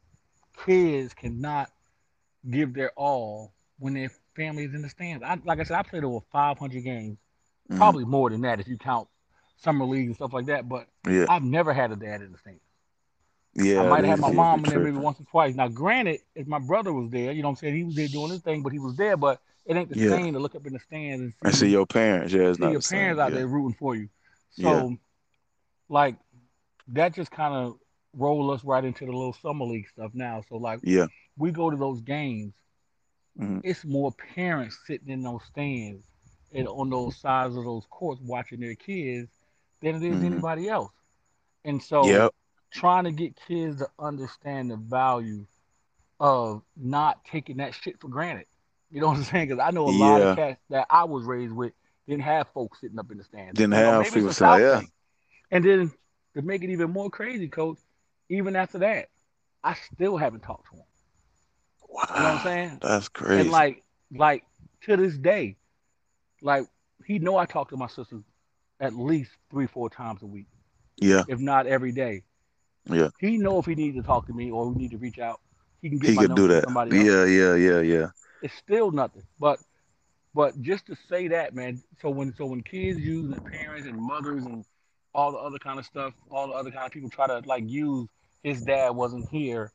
kids 0.65 1.13
cannot 1.15 1.71
give 2.49 2.73
their 2.75 2.91
all 2.97 3.53
when 3.79 3.95
their 3.95 4.11
family 4.35 4.65
is 4.65 4.75
in 4.75 4.83
the 4.83 4.89
stands. 4.89 5.23
I, 5.25 5.39
like 5.45 5.61
I 5.61 5.65
said, 5.65 5.77
I 5.79 5.83
played 5.83 6.05
over 6.05 6.25
500 6.33 6.83
games, 6.83 7.19
Mhm. 7.71 7.77
probably 7.77 8.05
more 8.05 8.31
than 8.31 8.43
that 8.43 8.61
if 8.61 8.69
you 8.69 8.79
count 8.79 9.09
summer 9.57 9.85
leagues 9.85 10.07
and 10.09 10.15
stuff 10.17 10.33
like 10.33 10.47
that. 10.47 10.69
But 10.69 10.89
Yeah. 11.09 11.27
I've 11.29 11.43
never 11.43 11.73
had 11.73 11.91
a 11.93 11.97
dad 11.97 12.23
in 12.23 12.33
the 12.33 12.39
stands. 12.39 12.61
Yeah. 13.55 13.83
I 13.83 13.89
might 13.89 14.05
have 14.05 14.19
had 14.19 14.21
my 14.21 14.33
mom 14.33 14.65
in 14.65 14.71
there 14.71 14.79
maybe 14.81 14.99
once 14.99 15.19
or 15.19 15.25
twice. 15.25 15.55
Now, 15.55 15.69
granted, 15.69 16.21
if 16.35 16.47
my 16.47 16.59
brother 16.59 16.93
was 16.93 17.11
there, 17.11 17.33
you 17.33 17.43
know 17.43 17.49
what 17.49 17.53
I'm 17.53 17.57
saying, 17.57 17.75
he 17.77 17.85
was 17.85 17.95
there 17.95 18.09
doing 18.09 18.31
his 18.31 18.43
thing, 18.43 18.63
but 18.63 18.73
he 18.73 18.79
was 18.79 18.97
there. 18.97 19.17
But 19.17 19.41
it 19.65 19.77
ain't 19.77 19.89
the 19.89 19.99
Yeah. 19.99 20.11
same 20.11 20.35
to 20.35 20.39
look 20.39 20.55
up 20.55 20.67
in 20.67 20.75
the 20.75 20.79
stands 20.79 21.23
and 21.23 21.33
see, 21.33 21.37
And 21.47 21.55
see 21.55 21.69
your 21.71 21.87
parents. 21.87 22.33
Yeah. 22.35 22.49
It's 22.49 22.59
see 22.59 22.65
not 22.65 22.71
your 22.73 22.81
the 22.81 22.87
same. 22.87 22.99
parents 22.99 23.21
out 23.21 23.33
Yeah. 23.33 23.39
there 23.39 23.47
rooting 23.49 23.73
for 23.79 23.95
you. 23.97 24.09
So, 24.51 24.97
like, 25.89 26.17
that 26.89 27.15
just 27.15 27.31
kind 27.31 27.55
of 27.55 27.79
roll 28.17 28.51
us 28.51 28.65
right 28.65 28.85
into 28.85 29.05
the 29.05 29.13
little 29.13 29.33
summer 29.35 29.65
league 29.65 29.89
stuff 29.89 30.13
now. 30.15 30.43
So, 30.49 30.57
like, 30.57 30.81
Yeah. 30.83 31.07
we 31.37 31.51
go 31.53 31.71
to 31.71 31.77
those 31.77 32.01
games, 32.01 32.55
Mhm. 33.39 33.61
it's 33.63 33.85
more 33.85 34.13
parents 34.13 34.79
sitting 34.87 35.09
in 35.09 35.23
those 35.23 35.45
stands 35.45 36.05
and 36.53 36.67
on 36.67 36.91
those 36.91 37.17
sides 37.17 37.57
of 37.57 37.65
those 37.65 37.87
courts 37.91 38.21
watching 38.23 38.61
their 38.61 38.75
kids 38.75 39.31
than 39.83 39.97
it 39.97 40.03
is 40.03 40.21
Mhm. 40.21 40.25
anybody 40.25 40.69
else. 40.69 40.93
And 41.65 41.83
so 41.83 42.05
Yep. 42.05 42.35
trying 42.71 43.05
to 43.05 43.13
get 43.13 43.37
kids 43.47 43.79
to 43.79 43.91
understand 43.99 44.71
the 44.71 44.77
value 44.77 45.47
of 46.19 46.63
not 46.77 47.25
taking 47.25 47.59
that 47.59 47.75
shit 47.75 48.01
for 48.01 48.09
granted. 48.09 48.47
You 48.91 49.01
know 49.01 49.09
what 49.09 49.19
I'm 49.19 49.25
saying? 49.25 49.49
Because 49.49 49.63
I 49.63 49.71
know 49.71 49.89
a 49.89 49.91
lot 49.91 50.23
of 50.23 50.37
cats 50.37 50.61
that 50.71 50.87
I 50.89 51.05
was 51.05 51.25
raised 51.25 51.53
with 51.53 51.75
didn't 52.07 52.23
have 52.23 52.49
folks 52.49 52.81
sitting 52.81 52.99
up 52.99 53.11
in 53.11 53.19
the 53.19 53.25
stands. 53.25 53.55
Didn't 53.55 53.73
You 53.73 53.81
know, 53.81 53.93
have 53.93 54.05
people 54.15 54.33
yeah. 54.61 54.81
thing. 54.81 54.91
And 55.51 55.65
then 55.65 55.93
to 56.35 56.43
make 56.43 56.63
it 56.63 56.71
even 56.71 56.91
more 56.91 57.11
crazy, 57.11 57.49
coach, 57.49 57.79
even 58.29 58.57
after 58.57 58.79
that, 58.79 59.09
I 59.63 59.75
still 59.93 60.17
haven't 60.17 60.43
talked 60.43 60.71
to 60.71 60.77
him. 60.77 60.85
Wow. 61.89 62.05
You 62.09 62.17
know 62.17 62.23
what 62.23 62.35
I'm 62.35 62.43
saying? 62.45 62.79
That's 62.83 63.09
crazy. 63.09 63.41
And 63.43 63.51
like, 63.51 63.83
like 64.15 64.45
to 64.83 64.97
this 64.97 65.17
day, 65.17 65.57
like 66.43 66.67
he 67.05 67.19
know 67.19 67.37
I 67.37 67.47
talk 67.47 67.71
to 67.71 67.77
my 67.77 67.89
sisters 67.89 68.23
at 68.81 68.95
least 68.95 69.31
three, 69.51 69.67
four 69.67 69.89
times 69.89 70.23
a 70.23 70.27
week, 70.27 70.47
yeah. 70.99 71.23
if 71.29 71.39
not 71.39 71.67
every 71.67 71.93
day. 71.93 72.23
Yeah. 72.89 73.09
He 73.19 73.39
know 73.39 73.59
if 73.59 73.67
he 73.67 73.75
needs 73.75 73.97
to 73.97 74.03
talk 74.03 74.27
to 74.27 74.33
me 74.33 74.51
or 74.51 74.69
we 74.69 74.75
need 74.77 74.91
to 74.93 74.99
reach 74.99 75.19
out, 75.19 75.41
he 75.83 75.89
can 75.89 75.99
get 75.99 76.11
He 76.11 76.17
number 76.17 76.35
do 76.35 76.49
that. 76.49 76.65
somebody 76.65 76.97
else. 76.97 77.07
Yeah, 77.07 77.25
yeah, 77.25 77.55
yeah, 77.55 77.81
yeah. 77.81 78.07
It's 78.43 78.55
still 78.55 78.91
nothing. 78.91 79.23
But 79.41 79.59
but 80.35 80.61
just 80.61 80.87
to 80.87 80.97
say 81.09 81.29
that, 81.29 81.55
man. 81.55 81.83
So 82.01 82.11
when 82.11 82.35
so 82.37 82.47
when 82.47 82.63
kids 82.63 83.01
use 83.01 83.31
their 83.31 83.41
parents 83.41 83.87
and 83.87 84.01
mothers 84.01 84.45
and 84.45 84.65
all 85.15 85.33
the 85.33 85.39
other 85.39 85.59
kind 85.59 85.79
of 85.79 85.87
stuff, 85.87 86.13
all 86.31 86.49
the 86.49 86.53
other 86.53 86.71
kind 86.71 86.85
of 86.85 86.93
people 86.93 87.09
try 87.09 87.27
to 87.27 87.43
like 87.47 87.69
use 87.69 88.07
his 88.47 88.63
dad 88.63 88.91
wasn't 88.91 89.29
here 89.29 89.73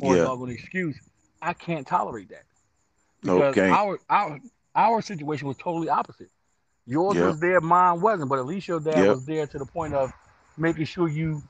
for 0.00 0.16
Yeah. 0.16 0.22
a 0.22 0.24
doggone 0.24 0.48
excuse. 0.50 0.96
I 1.42 1.52
can't 1.52 1.86
tolerate 1.86 2.30
that. 2.30 2.44
No, 3.22 3.36
Because 3.36 3.54
can't. 3.54 3.72
our 3.72 3.98
our 4.08 4.40
our 4.74 5.02
situation 5.02 5.46
was 5.46 5.58
totally 5.58 5.90
opposite. 5.90 6.30
Yours 6.86 7.16
Yep. 7.16 7.26
was 7.26 7.40
there, 7.40 7.60
mine 7.60 8.00
wasn't, 8.00 8.30
but 8.30 8.38
at 8.38 8.46
least 8.46 8.66
your 8.66 8.80
dad 8.80 8.96
Yep. 8.96 9.08
was 9.08 9.26
there 9.26 9.46
to 9.46 9.58
the 9.58 9.66
point 9.66 9.92
of 9.94 10.10
making 10.56 10.86
sure 10.86 11.06
you 11.08 11.42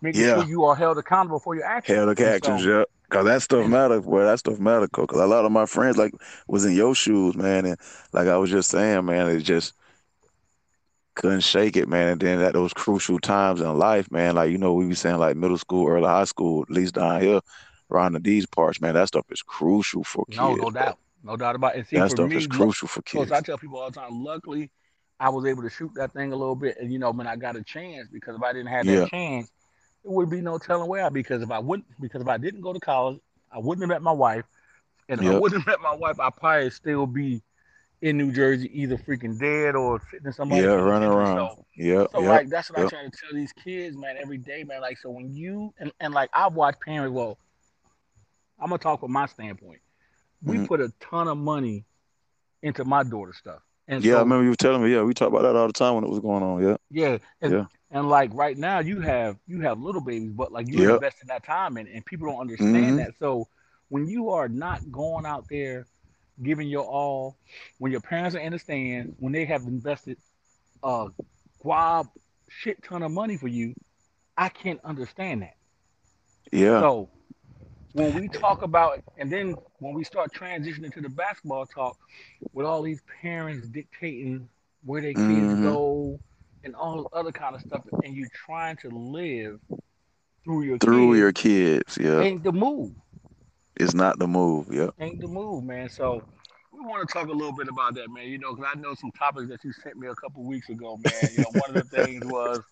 making 0.00 0.22
Yeah. 0.22 0.36
sure 0.36 0.44
you 0.44 0.64
are 0.64 0.74
held 0.76 0.96
accountable 0.98 1.40
for 1.40 1.54
your 1.56 1.64
actions. 1.64 1.98
And 1.98 2.20
actions, 2.20 2.62
so- 2.62 2.68
yeah. 2.78 2.84
Cause 3.08 3.24
that 3.26 3.42
stuff 3.42 3.66
matter, 3.66 4.00
boy. 4.00 4.22
That 4.24 4.38
stuff 4.38 4.58
matter, 4.58 4.88
cause 4.88 5.06
a 5.12 5.26
lot 5.26 5.44
of 5.44 5.52
my 5.52 5.66
friends 5.66 5.98
like 5.98 6.14
was 6.46 6.64
in 6.64 6.72
your 6.72 6.94
shoes, 6.94 7.34
man, 7.36 7.66
and 7.66 7.76
like 8.12 8.26
I 8.28 8.36
was 8.38 8.48
just 8.50 8.70
saying, 8.70 9.04
man, 9.04 9.28
it 9.28 9.40
just 9.40 9.74
couldn't 11.14 11.40
shake 11.40 11.76
it, 11.76 11.88
man. 11.88 12.08
And 12.08 12.20
then 12.20 12.40
at 12.40 12.54
those 12.54 12.72
crucial 12.72 13.18
times 13.18 13.60
in 13.60 13.78
life, 13.78 14.10
man, 14.10 14.34
like 14.36 14.50
you 14.50 14.58
know, 14.58 14.74
we 14.74 14.86
be 14.86 14.94
saying 14.94 15.18
like 15.18 15.36
middle 15.36 15.58
school, 15.58 15.88
early 15.88 16.06
high 16.06 16.24
school, 16.24 16.62
at 16.62 16.70
least 16.70 16.94
down 16.94 17.20
here 17.20 17.40
around 17.90 18.14
the 18.14 18.20
these 18.20 18.46
parts, 18.46 18.80
man, 18.80 18.94
that 18.94 19.08
stuff 19.08 19.26
is 19.30 19.42
crucial 19.42 20.04
for 20.04 20.24
kids. 20.30 20.36
No, 20.36 20.54
no 20.66 20.70
doubt. 20.70 20.98
No 21.22 21.36
doubt 21.36 21.56
about 21.56 21.74
it. 21.74 21.78
And 21.78 21.86
see, 21.86 22.00
That 22.00 22.02
for 22.02 22.16
stuff 22.16 22.28
me, 22.28 22.36
is 22.36 22.46
crucial 22.46 22.88
for 22.88 23.02
kids. 23.02 23.32
I 23.32 23.40
tell 23.40 23.58
people 23.58 23.78
all 23.78 23.90
the 23.90 24.00
time, 24.00 24.22
luckily, 24.24 24.70
I 25.20 25.28
was 25.30 25.46
able 25.46 25.62
to 25.62 25.70
shoot 25.70 25.92
that 25.94 26.12
thing 26.14 26.32
a 26.32 26.36
little 26.36 26.56
bit. 26.56 26.78
And, 26.80 26.92
you 26.92 26.98
know, 26.98 27.10
when 27.12 27.26
I 27.26 27.36
got 27.36 27.56
a 27.56 27.62
chance, 27.62 28.08
because 28.08 28.36
if 28.36 28.42
I 28.42 28.52
didn't 28.52 28.68
have 28.68 28.86
that 28.86 29.02
Yeah. 29.02 29.06
chance, 29.06 29.50
it 30.04 30.10
would 30.10 30.30
be 30.30 30.40
no 30.40 30.58
telling 30.58 30.88
where. 30.88 31.10
Because 31.10 31.42
if 31.42 31.50
I 31.50 31.60
wouldn't, 31.60 31.86
because 32.00 32.22
if 32.22 32.28
I 32.28 32.38
didn't 32.38 32.62
go 32.62 32.72
to 32.72 32.80
college, 32.80 33.20
I 33.52 33.58
wouldn't 33.58 33.82
have 33.82 33.88
met 33.90 34.02
my 34.02 34.12
wife. 34.12 34.44
And 35.08 35.20
if 35.20 35.26
I 35.26 35.30
wouldn't 35.30 35.60
have 35.62 35.66
met 35.66 35.80
my 35.80 35.94
wife, 35.94 36.18
I'd 36.18 36.36
probably 36.36 36.70
still 36.70 37.06
be 37.06 37.42
in 38.02 38.18
New 38.18 38.32
Jersey, 38.32 38.68
either 38.78 38.98
freaking 38.98 39.38
dead 39.38 39.76
or 39.76 40.02
sitting 40.10 40.26
in 40.26 40.32
somebody's 40.32 40.64
Yeah, 40.64 40.72
running 40.72 41.08
around. 41.08 41.36
So, 41.56 41.66
Yeah, 41.76 42.06
so 42.10 42.20
yeah. 42.20 42.28
like 42.28 42.48
that's 42.50 42.68
what 42.68 42.80
I 42.80 42.82
yep. 42.82 42.90
try 42.90 43.02
to 43.04 43.10
tell 43.10 43.32
these 43.32 43.52
kids, 43.52 43.96
man, 43.96 44.16
every 44.20 44.38
day, 44.38 44.64
man. 44.64 44.80
Like 44.80 44.98
so 44.98 45.08
when 45.10 45.32
you 45.32 45.72
and, 45.78 45.92
and 46.00 46.12
like 46.12 46.28
I've 46.34 46.54
watched 46.54 46.80
parents, 46.80 47.14
well, 47.14 47.38
I'm 48.58 48.68
gonna 48.68 48.78
talk 48.78 49.00
from 49.00 49.12
my 49.12 49.26
standpoint. 49.26 49.80
We 50.42 50.58
Mhm. 50.58 50.66
put 50.66 50.80
a 50.80 50.92
ton 51.00 51.28
of 51.28 51.38
money 51.38 51.84
into 52.62 52.84
my 52.84 53.04
daughter's 53.04 53.36
stuff. 53.38 53.62
And 53.86 54.04
Yeah, 54.04 54.16
I 54.16 54.20
remember 54.20 54.44
you 54.44 54.50
were 54.50 54.56
telling 54.56 54.82
me. 54.82 54.92
Yeah, 54.92 55.02
we 55.02 55.14
talked 55.14 55.30
about 55.32 55.42
that 55.42 55.56
all 55.56 55.68
the 55.68 55.72
time 55.72 55.94
when 55.94 56.04
it 56.04 56.10
was 56.10 56.20
going 56.20 56.42
on. 56.42 56.60
Yeah, 56.62 56.76
yeah, 56.90 57.18
and, 57.40 57.52
Yeah. 57.52 57.66
and 57.92 58.08
like 58.08 58.30
right 58.34 58.58
now 58.58 58.80
you 58.80 59.00
have 59.00 59.38
you 59.46 59.60
have 59.60 59.80
little 59.80 60.00
babies, 60.00 60.32
but 60.32 60.50
like 60.50 60.66
you're 60.68 60.82
Yep. 60.86 60.94
investing 60.94 61.28
that 61.28 61.44
time 61.44 61.76
in, 61.76 61.86
and 61.86 62.04
people 62.04 62.26
don't 62.26 62.40
understand 62.40 62.94
Mhm. 62.94 62.96
that. 62.96 63.14
So 63.18 63.46
when 63.90 64.08
you 64.08 64.30
are 64.30 64.48
not 64.48 64.90
going 64.90 65.24
out 65.24 65.46
there 65.48 65.86
giving 66.40 66.68
your 66.68 66.84
all, 66.84 67.36
when 67.78 67.92
your 67.92 68.00
parents 68.00 68.36
are 68.36 68.40
in 68.40 68.52
the 68.52 68.58
stands, 68.58 69.12
when 69.18 69.32
they 69.32 69.44
have 69.44 69.62
invested 69.62 70.16
a 70.82 71.08
guab 71.64 72.08
shit 72.48 72.82
ton 72.82 73.02
of 73.02 73.10
money 73.10 73.36
for 73.36 73.48
you, 73.48 73.74
I 74.36 74.48
can't 74.48 74.80
understand 74.84 75.42
that. 75.42 75.56
yeah, 76.50 76.80
So 76.80 77.10
when 77.92 78.14
we 78.14 78.28
talk 78.28 78.62
about, 78.62 79.00
and 79.18 79.30
then 79.30 79.54
when 79.78 79.94
we 79.94 80.04
start 80.04 80.32
transitioning 80.32 80.92
to 80.94 81.00
the 81.00 81.08
basketball 81.08 81.66
talk, 81.66 81.96
with 82.52 82.66
all 82.66 82.82
these 82.82 83.00
parents 83.20 83.68
dictating 83.68 84.48
where 84.84 85.00
their 85.02 85.14
kids 85.14 85.26
Mhm. 85.26 85.62
go 85.62 86.20
and 86.64 86.74
all 86.74 87.02
the 87.02 87.16
other 87.16 87.32
kind 87.32 87.54
of 87.54 87.60
stuff, 87.62 87.82
and 88.04 88.14
you 88.14 88.28
trying 88.34 88.76
to 88.78 88.88
live 88.88 89.60
through 90.44 90.62
your 90.62 90.78
through 90.78 91.12
kids, 91.12 91.18
your 91.18 91.32
kids. 91.32 91.98
Yeah, 92.00 92.20
ain't 92.20 92.42
the 92.42 92.52
move, 92.52 92.92
it's 93.76 93.94
not 93.94 94.18
the 94.18 94.26
move. 94.26 94.72
Yeah, 94.72 94.90
ain't 95.00 95.20
the 95.20 95.28
move, 95.28 95.64
man. 95.64 95.88
So 95.88 96.22
we 96.72 96.80
want 96.80 97.06
to 97.08 97.12
talk 97.12 97.28
a 97.28 97.32
little 97.32 97.52
bit 97.52 97.68
about 97.68 97.94
that, 97.94 98.10
man. 98.10 98.28
You 98.28 98.38
know, 98.38 98.54
because 98.54 98.70
I 98.74 98.78
know 98.78 98.94
some 98.94 99.12
topics 99.12 99.48
that 99.48 99.64
you 99.64 99.72
sent 99.72 99.96
me 99.96 100.08
a 100.08 100.14
couple 100.14 100.44
weeks 100.44 100.68
ago, 100.68 100.96
man. 100.96 101.32
You 101.32 101.40
know, 101.40 101.50
one 101.50 101.70
of 101.70 101.76
the 101.76 101.84
things 101.96 102.24
was, 102.24 102.62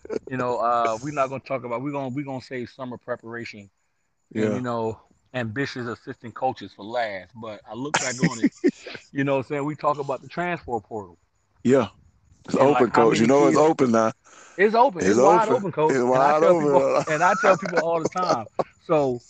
you 0.28 0.36
know, 0.36 0.58
uh, 0.58 0.98
we're 1.00 1.12
not 1.14 1.28
gonna 1.28 1.40
talk 1.40 1.64
about. 1.64 1.82
We're 1.82 1.92
gonna 1.92 2.08
we're 2.08 2.24
gonna 2.24 2.40
save 2.42 2.70
summer 2.70 2.98
preparation 2.98 3.70
and 4.34 4.52
yeah, 4.52 4.54
you 4.54 4.60
know, 4.60 5.00
ambitious 5.34 5.86
assistant 5.86 6.34
coaches 6.34 6.72
for 6.74 6.84
last. 6.84 7.32
But 7.34 7.60
I 7.68 7.74
look 7.74 7.98
back 7.98 8.20
on 8.20 8.40
it, 8.40 8.50
you 9.12 9.24
know, 9.24 9.34
what 9.34 9.38
I'm 9.38 9.44
saying 9.44 9.64
we 9.64 9.76
talk 9.76 9.98
about 9.98 10.22
the 10.22 10.28
transfer 10.28 10.80
portal. 10.80 11.18
yeah. 11.64 11.88
It's 12.46 12.56
And, 12.58 12.70
open, 12.70 12.90
how 12.92 13.10
coach. 13.10 13.18
You 13.20 13.26
know 13.26 13.46
it's 13.48 13.56
open 13.56 13.90
now. 13.92 14.12
It's 14.56 14.74
open. 14.74 15.02
It's, 15.02 15.10
It's 15.10 15.18
wide 15.18 15.48
open. 15.48 15.56
open, 15.56 15.72
coach. 15.72 15.96
It's 15.96 16.04
wide 16.04 16.40
tell 16.40 16.50
open. 16.50 16.66
people, 16.66 17.02
and 17.08 17.22
I 17.22 17.34
tell 17.34 17.56
people 17.56 17.78
all 17.78 18.00
the 18.00 18.06
time. 18.06 18.46
So, 18.82 19.20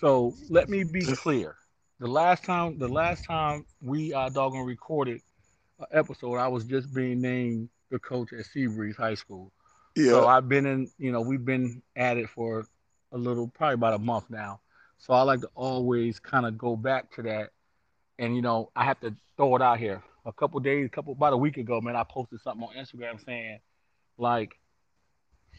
so 0.00 0.34
let 0.48 0.68
me 0.68 0.84
be 0.84 1.02
clear. 1.02 1.56
The 2.00 2.06
last 2.06 2.44
time, 2.44 2.78
the 2.78 2.88
last 2.88 3.24
time 3.24 3.64
we 3.80 4.14
uh, 4.14 4.28
doggone 4.28 4.64
recorded 4.66 5.20
an 5.80 5.86
episode, 5.92 6.36
I 6.36 6.48
was 6.48 6.64
just 6.64 6.94
being 6.94 7.20
named 7.20 7.68
the 7.90 7.98
coach 7.98 8.32
at 8.32 8.44
Seabreeze 8.44 8.96
High 8.96 9.14
School. 9.14 9.52
Yeah, 9.96 10.12
So 10.12 10.26
I've 10.26 10.48
been 10.48 10.66
in, 10.66 10.90
you 10.98 11.10
know, 11.10 11.20
we've 11.20 11.44
been 11.44 11.82
at 11.96 12.16
it 12.16 12.28
for 12.28 12.66
a 13.10 13.18
little, 13.18 13.48
probably 13.48 13.74
about 13.74 13.94
a 13.94 13.98
month 13.98 14.30
now. 14.30 14.60
So 14.98 15.12
I 15.12 15.22
like 15.22 15.40
to 15.40 15.50
always 15.54 16.20
kind 16.20 16.46
of 16.46 16.56
go 16.56 16.76
back 16.76 17.10
to 17.16 17.22
that. 17.22 17.50
And, 18.18 18.36
you 18.36 18.42
know, 18.42 18.70
I 18.76 18.84
have 18.84 19.00
to 19.00 19.14
throw 19.36 19.56
it 19.56 19.62
out 19.62 19.78
here. 19.78 20.02
A 20.24 20.32
couple 20.32 20.60
days, 20.60 20.86
a 20.86 20.88
couple, 20.88 21.12
about 21.14 21.32
a 21.32 21.36
week 21.36 21.56
ago, 21.56 21.80
man, 21.80 21.96
I 21.96 22.04
posted 22.04 22.40
something 22.40 22.62
on 22.62 22.74
Instagram 22.74 23.24
saying, 23.24 23.60
like, 24.18 24.58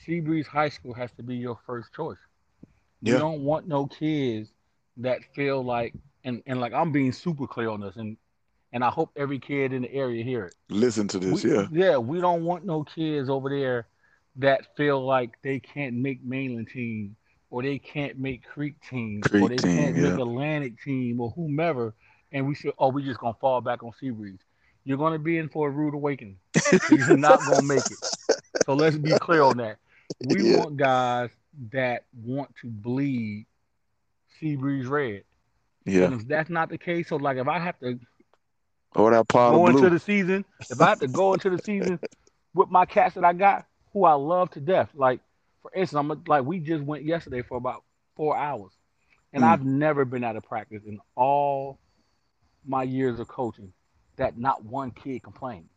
Seabreeze 0.05 0.45
High 0.45 0.69
School 0.69 0.93
has 0.93 1.11
to 1.13 1.23
be 1.23 1.35
your 1.35 1.57
first 1.65 1.93
choice. 1.93 2.17
You 3.01 3.13
Yeah. 3.13 3.19
don't 3.19 3.43
want 3.43 3.67
no 3.67 3.85
kids 3.87 4.49
that 4.97 5.19
feel 5.35 5.63
like, 5.63 5.93
and, 6.23 6.41
and 6.45 6.59
like 6.59 6.73
I'm 6.73 6.91
being 6.91 7.11
super 7.11 7.47
clear 7.47 7.69
on 7.69 7.81
this, 7.81 7.95
and 7.95 8.17
and 8.73 8.83
I 8.83 8.89
hope 8.89 9.11
every 9.15 9.39
kid 9.39 9.73
in 9.73 9.81
the 9.83 9.93
area 9.93 10.23
hear 10.23 10.45
it 10.45 10.53
listen 10.69 11.07
to 11.09 11.19
this. 11.19 11.43
we, 11.43 11.51
Yeah, 11.51 11.67
yeah, 11.71 11.97
we 11.97 12.19
don't 12.21 12.43
want 12.43 12.65
no 12.65 12.83
kids 12.83 13.29
over 13.29 13.49
there 13.49 13.87
that 14.37 14.75
feel 14.77 15.03
like 15.05 15.31
they 15.43 15.59
can't 15.59 15.95
make 15.95 16.23
mainland 16.23 16.69
team 16.69 17.15
or 17.49 17.63
they 17.63 17.79
can't 17.79 18.17
make 18.17 18.43
creek 18.45 18.75
team 18.89 19.19
or 19.21 19.25
Creek 19.29 19.49
they 19.49 19.57
team, 19.61 19.75
can't 19.75 19.95
yeah. 19.95 20.01
make 20.03 20.17
Atlantic 20.17 20.81
team 20.83 21.19
or 21.19 21.31
whomever, 21.31 21.93
and 22.31 22.47
we 22.47 22.55
should 22.55 22.73
oh, 22.77 22.89
we 22.89 23.03
just 23.03 23.19
gonna 23.19 23.33
fall 23.41 23.61
back 23.61 23.83
on 23.83 23.91
Seabreeze. 24.01 24.39
You're 24.85 24.97
gonna 24.97 25.19
be 25.19 25.37
in 25.37 25.49
for 25.49 25.67
a 25.67 25.71
rude 25.71 25.93
awakening. 25.93 26.37
You're 26.89 27.17
not 27.17 27.45
gonna 27.45 27.61
make 27.61 27.91
it. 27.91 27.99
So 28.65 28.73
let's 28.75 28.95
be 28.97 29.15
clear 29.15 29.41
on 29.43 29.57
that. 29.57 29.77
We 30.19 30.43
Yeah. 30.43 30.57
want 30.57 30.77
guys 30.77 31.29
that 31.71 32.05
want 32.23 32.53
to 32.61 32.67
bleed 32.67 33.45
Seabreeze 34.41 34.87
red. 34.89 35.23
yeah. 35.85 36.05
And 36.05 36.13
if 36.21 36.27
that's 36.27 36.49
not 36.49 36.69
the 36.69 36.77
case, 36.77 37.09
so 37.09 37.17
like 37.17 37.37
if 37.37 37.47
I 37.47 37.59
have 37.59 37.79
to 37.79 37.99
Or 38.95 39.11
that 39.11 39.27
pile 39.27 39.51
go 39.51 39.67
into 39.67 39.89
the 39.89 39.99
season, 39.99 40.45
if 40.69 40.79
I 40.81 40.89
have 40.89 40.99
to 40.99 41.07
go 41.07 41.33
into 41.33 41.49
the 41.49 41.59
season 41.59 41.99
with 42.53 42.69
my 42.69 42.85
cats 42.85 43.15
that 43.15 43.25
I 43.25 43.33
got, 43.33 43.65
who 43.93 44.05
I 44.05 44.13
love 44.13 44.51
to 44.51 44.59
death, 44.59 44.89
like 44.93 45.21
for 45.61 45.71
instance, 45.75 45.99
I'm 45.99 46.11
a, 46.11 46.17
like 46.27 46.45
we 46.45 46.59
just 46.59 46.83
went 46.83 47.03
yesterday 47.03 47.41
for 47.41 47.57
about 47.57 47.83
four 48.15 48.37
hours, 48.37 48.71
and 49.33 49.43
Mm. 49.43 49.47
I've 49.47 49.65
never 49.65 50.05
been 50.05 50.23
out 50.23 50.35
of 50.35 50.43
practice 50.43 50.83
in 50.85 50.99
all 51.15 51.79
my 52.65 52.83
years 52.83 53.19
of 53.19 53.27
coaching 53.27 53.73
that 54.17 54.37
not 54.37 54.63
one 54.63 54.91
kid 54.91 55.23
complained. 55.23 55.69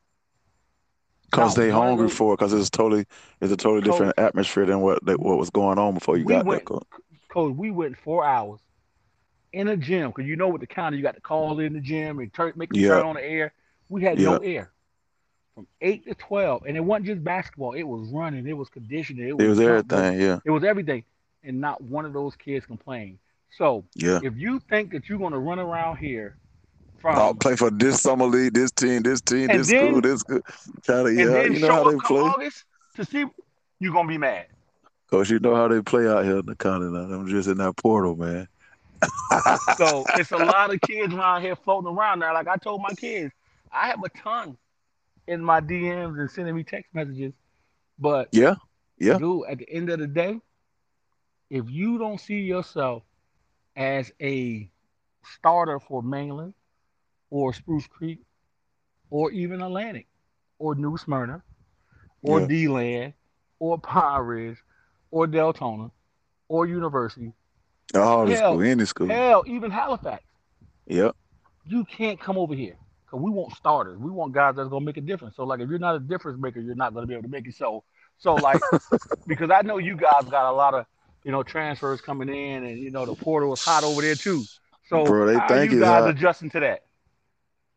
Cause 1.33 1.55
they 1.55 1.71
hungry 1.71 2.09
for 2.09 2.35
it. 2.35 2.37
Cause 2.39 2.53
it's 2.53 2.71
totally, 2.71 3.07
it's 3.41 3.53
a 3.53 3.57
totally 3.57 3.81
Coach. 3.83 3.91
different 3.93 4.19
atmosphere 4.19 4.67
than 4.67 4.81
what 4.81 5.05
that, 5.07 5.19
what 5.19 5.39
was 5.39 5.51
going 5.51 5.79
on 5.79 5.95
before 5.95 6.17
you 6.17 6.25
We 6.25 6.35
got 6.35 6.45
there. 6.45 6.49
went- 6.51 6.65
Coach. 6.67 6.87
Coach, 7.29 7.55
we 7.57 7.71
went 7.71 7.97
four 7.99 8.25
hours 8.25 8.61
in 9.55 9.69
a 9.69 9.77
gym 9.77 10.11
because 10.11 10.27
you 10.29 10.37
know 10.37 10.49
with 10.49 10.61
the 10.61 10.67
counter 10.67 10.97
you 10.97 11.03
got 11.03 11.15
to 11.15 11.21
call 11.21 11.59
in 11.61 11.73
the 11.73 11.81
gym 11.81 12.19
and 12.19 12.33
turn 12.33 12.53
make 12.57 12.71
Yeah. 12.73 12.89
turn 12.91 13.07
on 13.07 13.15
the 13.17 13.25
air. 13.25 13.53
We 13.89 14.03
had 14.03 14.19
no 14.19 14.37
air 14.37 14.71
from 15.55 15.67
eight 15.81 16.05
to 16.07 16.15
twelve, 16.15 16.65
and 16.67 16.77
it 16.77 16.81
wasn't 16.81 17.07
just 17.07 17.25
basketball. 17.25 17.73
It 17.73 17.83
was 17.83 18.09
running, 18.11 18.47
it 18.47 18.53
was 18.57 18.69
conditioning, 18.69 19.29
it 19.29 19.37
was, 19.37 19.45
It 19.45 19.49
was 19.49 19.61
everything. 19.61 20.21
Yeah, 20.21 20.39
It 20.45 20.51
was 20.51 20.65
everything, 20.65 21.05
and 21.43 21.61
not 21.61 21.83
one 21.83 22.05
of 22.07 22.13
those 22.13 22.37
kids 22.37 22.65
complained. 22.67 23.19
So 23.59 23.85
yeah. 23.95 24.21
if 24.23 24.35
you 24.37 24.61
think 24.61 24.93
that 24.93 25.09
you're 25.09 25.19
going 25.19 25.33
to 25.33 25.39
run 25.39 25.59
around 25.59 25.97
here 25.97 26.37
I'll 27.05 27.35
play 27.35 27.57
for 27.57 27.71
this 27.71 28.01
summer 28.01 28.27
league, 28.27 28.55
this 28.55 28.71
team, 28.71 29.03
this 29.03 29.21
team, 29.21 29.51
And 29.51 29.61
this 29.61 29.69
then- 29.71 29.89
school, 29.89 30.01
this 30.01 30.23
good. 30.23 30.43
Try 30.83 30.97
to, 31.03 31.05
and 31.07 31.19
yeah, 31.19 31.25
then 31.27 31.53
you 31.55 31.61
know 31.61 31.67
show 31.67 31.73
how 31.75 31.91
they 31.91 31.97
play. 31.99 32.21
August 32.21 32.65
to 32.97 33.05
see, 33.05 33.25
you're 33.81 33.93
gonna 33.93 34.09
be 34.09 34.19
mad. 34.19 34.47
Cause 35.11 35.29
you 35.29 35.39
know 35.41 35.55
how 35.55 35.69
they 35.69 35.83
play 35.83 36.09
out 36.09 36.25
here 36.25 36.39
in 36.39 36.47
the 36.47 36.55
continent. 36.55 37.13
I'm 37.13 37.29
just 37.29 37.47
in 37.49 37.59
that 37.59 37.77
portal, 37.77 38.17
man. 38.17 38.49
so 39.77 40.05
it's 40.17 40.33
a 40.33 40.39
lot 40.39 40.73
of 40.73 40.81
kids 40.81 41.13
around 41.13 41.43
here 41.43 41.57
floating 41.57 41.91
around 41.95 42.21
now. 42.21 42.33
Like 42.33 42.49
I 42.49 42.57
told 42.57 42.81
my 42.81 42.95
kids, 42.95 43.33
I 43.71 43.89
have 43.89 44.03
a 44.03 44.09
ton 44.11 44.57
in 45.27 45.43
my 45.45 45.61
DMs 45.61 46.19
and 46.19 46.31
sending 46.31 46.55
me 46.55 46.63
text 46.65 46.95
messages. 46.95 47.33
But 47.99 48.29
yeah, 48.33 48.55
yeah, 48.99 49.19
dude, 49.19 49.43
at 49.49 49.59
the 49.59 49.69
end 49.71 49.91
of 49.91 49.99
the 49.99 50.07
day, 50.07 50.41
if 51.51 51.69
you 51.69 51.99
don't 51.99 52.19
see 52.21 52.41
yourself 52.41 53.03
as 53.77 54.11
a 54.21 54.69
starter 55.25 55.79
for 55.79 56.03
Mainland 56.03 56.55
or 57.33 57.55
Spruce 57.55 57.87
Creek 57.87 58.19
or 59.09 59.33
even 59.33 59.63
Atlantic 59.63 60.07
or 60.59 60.75
New 60.75 60.99
Smyrna 60.99 61.43
or 62.21 62.41
yeah. 62.41 62.47
D-Land 62.47 63.13
or 63.59 63.79
Pine 63.79 64.21
Ridge 64.21 64.59
or 65.11 65.27
Deltona 65.27 65.91
or 66.49 66.67
University. 66.67 67.33
Oh, 67.95 68.27
the 68.27 68.37
school, 68.37 68.63
any 68.63 68.85
school. 68.85 69.09
Hell, 69.09 69.45
even 69.47 69.71
Halifax. 69.71 70.23
Yep. 70.87 71.17
You 71.65 71.85
can't 71.87 72.21
come 72.21 72.37
over 72.37 72.55
here 72.55 72.77
because 73.07 73.23
we 73.23 73.31
want 73.31 73.55
starters. 73.55 73.99
We 73.99 74.11
want 74.11 74.35
guys 74.35 74.57
that's 74.57 74.69
gonna 74.69 74.85
make 74.85 74.99
a 74.99 75.03
difference. 75.03 75.37
So 75.37 75.45
like, 75.45 75.61
if 75.61 75.71
you're 75.71 75.79
not 75.79 75.97
a 75.97 76.01
difference 76.01 76.39
maker, 76.39 76.61
you're 76.61 76.75
not 76.75 76.93
gonna 76.93 77.07
be 77.07 77.15
able 77.15 77.23
to 77.23 77.29
make 77.31 77.47
it. 77.49 77.55
So, 77.55 77.83
so 78.19 78.35
like, 78.35 78.61
because 79.27 79.51
I 79.51 79.63
know 79.63 79.79
you 79.79 79.97
guys 79.97 80.25
got 80.25 80.51
a 80.51 80.53
lot 80.53 80.75
of 80.75 80.85
you 81.25 81.33
know 81.33 81.43
transfers 81.43 82.03
coming 82.03 82.29
in, 82.29 82.65
and 82.65 82.79
you 82.79 82.91
know 82.91 83.07
the 83.07 83.15
portal 83.15 83.49
was 83.49 83.65
hot 83.65 83.85
over 83.85 84.03
there 84.03 84.17
too. 84.17 84.45
So, 84.89 85.05
Bro, 85.05 85.27
they 85.27 85.39
how 85.39 85.63
you 85.63 85.81
guys 85.81 86.03
hot. 86.03 86.11
adjusting 86.11 86.51
to 86.51 86.61
that? 86.61 86.83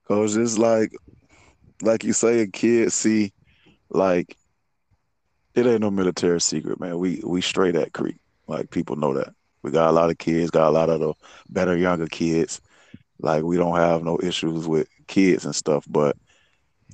Cause 0.07 0.35
it's 0.38 0.57
like, 0.57 0.91
like 1.81 2.03
you 2.03 2.13
say, 2.13 2.41
a 2.41 2.47
kid 2.47 2.91
see, 2.91 3.33
like, 3.89 4.38
it 5.55 5.65
ain't 5.65 5.81
no 5.81 5.91
military 5.91 6.41
secret, 6.41 6.79
man. 6.79 6.97
We 7.00 7.21
we 7.25 7.41
straight 7.41 7.75
at 7.75 7.93
Creek. 7.93 8.17
Like 8.47 8.69
people 8.71 8.95
know 8.95 9.13
that. 9.13 9.33
We 9.63 9.71
got 9.71 9.89
a 9.89 9.93
lot 9.93 10.09
of 10.09 10.17
kids, 10.17 10.51
got 10.51 10.67
a 10.67 10.71
lot 10.71 10.89
of 10.89 11.00
the 11.00 11.13
better 11.50 11.75
younger 11.75 12.07
kids. 12.07 12.62
Like 13.19 13.43
we 13.43 13.57
don't 13.57 13.75
have 13.77 14.03
no 14.03 14.19
issues 14.21 14.67
with 14.67 14.88
kids 15.07 15.45
and 15.45 15.55
stuff, 15.55 15.85
but 15.89 16.17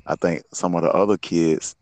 I 0.06 0.16
think 0.16 0.44
some 0.54 0.76
of 0.76 0.84
the 0.84 0.92
other 0.92 1.18
kids 1.18 1.76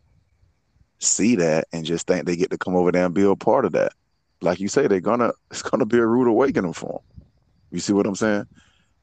see 0.99 1.35
that 1.35 1.65
and 1.71 1.85
just 1.85 2.07
think 2.07 2.25
they 2.25 2.35
get 2.35 2.51
to 2.51 2.57
come 2.57 2.75
over 2.75 2.91
there 2.91 3.05
and 3.05 3.13
be 3.13 3.23
a 3.23 3.35
part 3.35 3.65
of 3.65 3.71
that. 3.73 3.93
Like 4.41 4.59
you 4.59 4.67
say, 4.67 4.87
they're 4.87 4.99
gonna 5.01 5.31
it's 5.51 5.61
gonna 5.61 5.85
be 5.85 5.97
a 5.97 6.05
rude 6.05 6.27
awakening 6.27 6.73
for 6.73 6.87
them. 6.89 6.99
You 7.71 7.79
see 7.79 7.93
what 7.93 8.07
I'm 8.07 8.15
saying? 8.15 8.45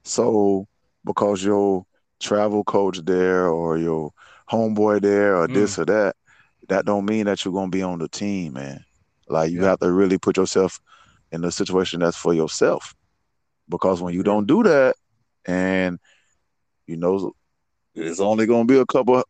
So 0.05 0.67
because 1.05 1.45
your 1.45 1.85
travel 2.21 2.65
coach 2.65 2.99
there 3.05 3.49
or 3.49 3.79
your 3.79 4.13
homeboy 4.51 5.01
there 5.01 5.37
or 5.37 5.49
mm. 5.49 5.55
this 5.55 5.79
or 5.79 5.85
that, 5.85 6.17
that 6.69 6.85
don't 6.85 7.05
mean 7.05 7.27
that 7.27 7.45
you're 7.45 7.55
gonna 7.55 7.71
be 7.71 7.83
on 7.83 7.99
the 7.99 8.09
team, 8.09 8.55
man. 8.55 8.85
Like 9.29 9.51
you 9.51 9.63
yeah. 9.63 9.71
have 9.71 9.81
to 9.81 9.91
really 9.91 10.19
put 10.19 10.37
yourself 10.37 10.81
in 11.33 11.45
a 11.45 11.51
situation 11.51 12.01
that's 12.01 12.17
for 12.17 12.35
yourself. 12.35 12.95
Because 13.69 14.01
when 14.01 14.15
you 14.15 14.23
don't 14.23 14.47
do 14.47 14.63
that, 14.63 14.95
and 15.45 15.99
you 16.87 16.97
know, 16.97 17.33
it's 17.95 18.21
only 18.21 18.47
gonna 18.47 18.65
be 18.65 18.79
a 18.79 18.87
couple 18.87 19.23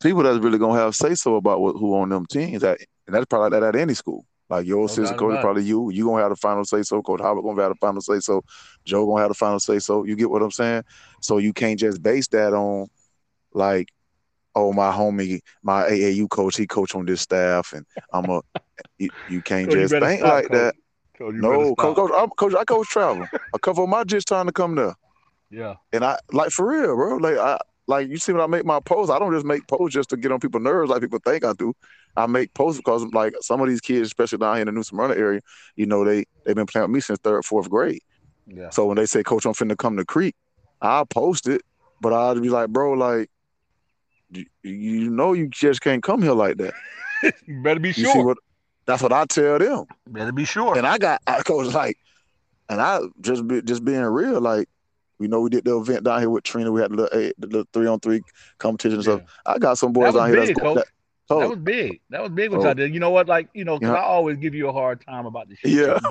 people 0.00 0.22
that's 0.22 0.38
really 0.38 0.58
gonna 0.58 0.78
have 0.78 0.94
say 0.94 1.14
so 1.14 1.36
about 1.36 1.60
what, 1.60 1.72
who 1.72 1.96
on 1.96 2.08
them 2.08 2.26
teams. 2.26 2.62
That 2.62 2.78
and 3.06 3.14
that's 3.14 3.26
probably 3.26 3.58
that 3.58 3.66
at 3.66 3.76
any 3.76 3.94
school. 3.94 4.24
Like 4.48 4.66
your 4.66 4.78
no 4.78 4.84
assistant 4.84 5.18
coach, 5.18 5.40
probably 5.40 5.64
you. 5.64 5.90
You 5.90 6.04
gonna 6.04 6.22
have 6.22 6.30
the 6.30 6.36
final 6.36 6.64
say 6.64 6.82
so. 6.82 7.02
Coach 7.02 7.20
Howard 7.20 7.42
gonna 7.44 7.60
have 7.62 7.72
the 7.72 7.78
final 7.80 8.00
say 8.00 8.20
so. 8.20 8.42
Joe 8.84 9.04
gonna 9.06 9.22
have 9.22 9.30
the 9.30 9.34
final 9.34 9.58
say 9.58 9.80
so. 9.80 10.04
You 10.04 10.14
get 10.14 10.30
what 10.30 10.42
I'm 10.42 10.52
saying? 10.52 10.84
So 11.20 11.38
you 11.38 11.52
can't 11.52 11.78
just 11.78 12.02
base 12.02 12.28
that 12.28 12.52
on 12.52 12.86
like, 13.52 13.88
oh 14.54 14.72
my 14.72 14.92
homie, 14.92 15.40
my 15.62 15.84
AAU 15.84 16.28
coach, 16.30 16.56
he 16.56 16.66
coach 16.66 16.94
on 16.94 17.06
this 17.06 17.22
staff, 17.22 17.72
and 17.72 17.84
I'm 18.12 18.30
a. 18.30 18.40
you, 18.98 19.10
you 19.28 19.42
can't 19.42 19.70
just 19.70 19.92
think 19.92 20.20
stop, 20.20 20.32
like 20.32 20.44
coach. 20.44 20.52
that. 20.52 20.74
Coach, 21.18 21.34
no, 21.34 21.74
coach, 21.74 21.96
coach, 21.96 22.10
I'm, 22.14 22.28
coach, 22.30 22.54
I 22.54 22.64
coach 22.64 22.86
travel. 22.88 23.26
a 23.54 23.58
couple 23.58 23.84
of 23.84 23.90
my 23.90 24.04
just 24.04 24.28
trying 24.28 24.46
to 24.46 24.52
come 24.52 24.74
there. 24.74 24.94
Yeah. 25.48 25.74
And 25.92 26.04
I 26.04 26.18
like 26.32 26.50
for 26.50 26.66
real, 26.66 26.96
bro. 26.96 27.18
Like 27.18 27.38
I 27.38 27.56
like 27.86 28.08
you 28.08 28.16
see 28.16 28.32
when 28.32 28.42
I 28.42 28.46
make 28.46 28.64
my 28.64 28.80
posts, 28.80 29.10
I 29.10 29.18
don't 29.18 29.32
just 29.32 29.46
make 29.46 29.66
posts 29.66 29.94
just 29.94 30.10
to 30.10 30.16
get 30.16 30.32
on 30.32 30.40
people's 30.40 30.64
nerves 30.64 30.90
like 30.90 31.00
people 31.00 31.20
think 31.24 31.44
I 31.44 31.52
do. 31.52 31.74
I 32.16 32.26
make 32.26 32.52
posts 32.54 32.80
because 32.80 33.04
like 33.12 33.34
some 33.40 33.60
of 33.60 33.68
these 33.68 33.80
kids, 33.80 34.08
especially 34.08 34.38
down 34.38 34.56
here 34.56 34.62
in 34.62 34.66
the 34.66 34.72
New 34.72 34.82
Smyrna 34.82 35.14
area, 35.14 35.40
you 35.76 35.86
know, 35.86 36.04
they 36.04 36.24
they've 36.44 36.56
been 36.56 36.66
playing 36.66 36.84
with 36.84 36.94
me 36.94 37.00
since 37.00 37.18
third, 37.20 37.44
fourth 37.44 37.68
grade. 37.70 38.02
Yeah. 38.46 38.70
So 38.70 38.86
when 38.86 38.96
they 38.96 39.06
say, 39.06 39.22
Coach, 39.22 39.44
I'm 39.44 39.52
finna 39.52 39.76
come 39.76 39.96
to 39.96 40.04
Creek, 40.04 40.34
I'll 40.80 41.06
post 41.06 41.48
it, 41.48 41.62
but 42.00 42.12
I'll 42.12 42.38
be 42.38 42.48
like, 42.48 42.68
bro, 42.68 42.92
like, 42.92 43.30
you, 44.30 44.46
you 44.62 45.10
know, 45.10 45.32
you 45.32 45.48
just 45.48 45.80
can't 45.80 46.02
come 46.02 46.22
here 46.22 46.32
like 46.32 46.56
that. 46.58 46.74
you 47.46 47.62
better 47.62 47.80
be 47.80 47.92
sure. 47.92 48.24
What, 48.24 48.38
that's 48.86 49.02
what 49.02 49.12
I 49.12 49.24
tell 49.26 49.58
them. 49.58 49.86
Better 50.06 50.32
be 50.32 50.44
sure. 50.44 50.76
And 50.76 50.86
I 50.86 50.98
got, 50.98 51.20
I 51.26 51.42
coach 51.42 51.72
like, 51.74 51.98
and 52.68 52.80
I 52.80 53.00
just 53.20 53.46
be, 53.46 53.62
just 53.62 53.84
being 53.84 54.00
real, 54.02 54.40
like, 54.40 54.68
you 55.18 55.28
know, 55.28 55.40
we 55.40 55.50
did 55.50 55.64
the 55.64 55.78
event 55.78 56.04
down 56.04 56.20
here 56.20 56.30
with 56.30 56.44
Trina. 56.44 56.70
We 56.70 56.80
had 56.80 56.90
the, 56.90 57.32
the, 57.38 57.46
the 57.46 57.66
three 57.72 57.86
on 57.86 58.00
three 58.00 58.22
competition 58.58 58.98
and 58.98 59.06
yeah. 59.06 59.16
stuff. 59.16 59.40
I 59.46 59.58
got 59.58 59.78
some 59.78 59.92
boys 59.92 60.14
down 60.14 60.28
here. 60.28 60.46
Big, 60.46 60.56
that's, 60.56 60.74
that, 60.74 60.86
Oh. 61.28 61.40
That 61.40 61.48
was 61.48 61.58
big. 61.58 62.00
That 62.10 62.22
was 62.22 62.30
big 62.30 62.52
what 62.52 62.62
y'all 62.62 62.74
did. 62.74 62.94
You 62.94 63.00
know 63.00 63.10
what? 63.10 63.26
Like, 63.26 63.48
you 63.52 63.64
know, 63.64 63.78
because 63.78 63.94
yeah. 63.94 64.00
I 64.00 64.04
always 64.04 64.36
give 64.36 64.54
you 64.54 64.68
a 64.68 64.72
hard 64.72 65.04
time 65.04 65.26
about 65.26 65.48
the 65.48 65.56
shit 65.56 65.72
yeah. 65.72 65.98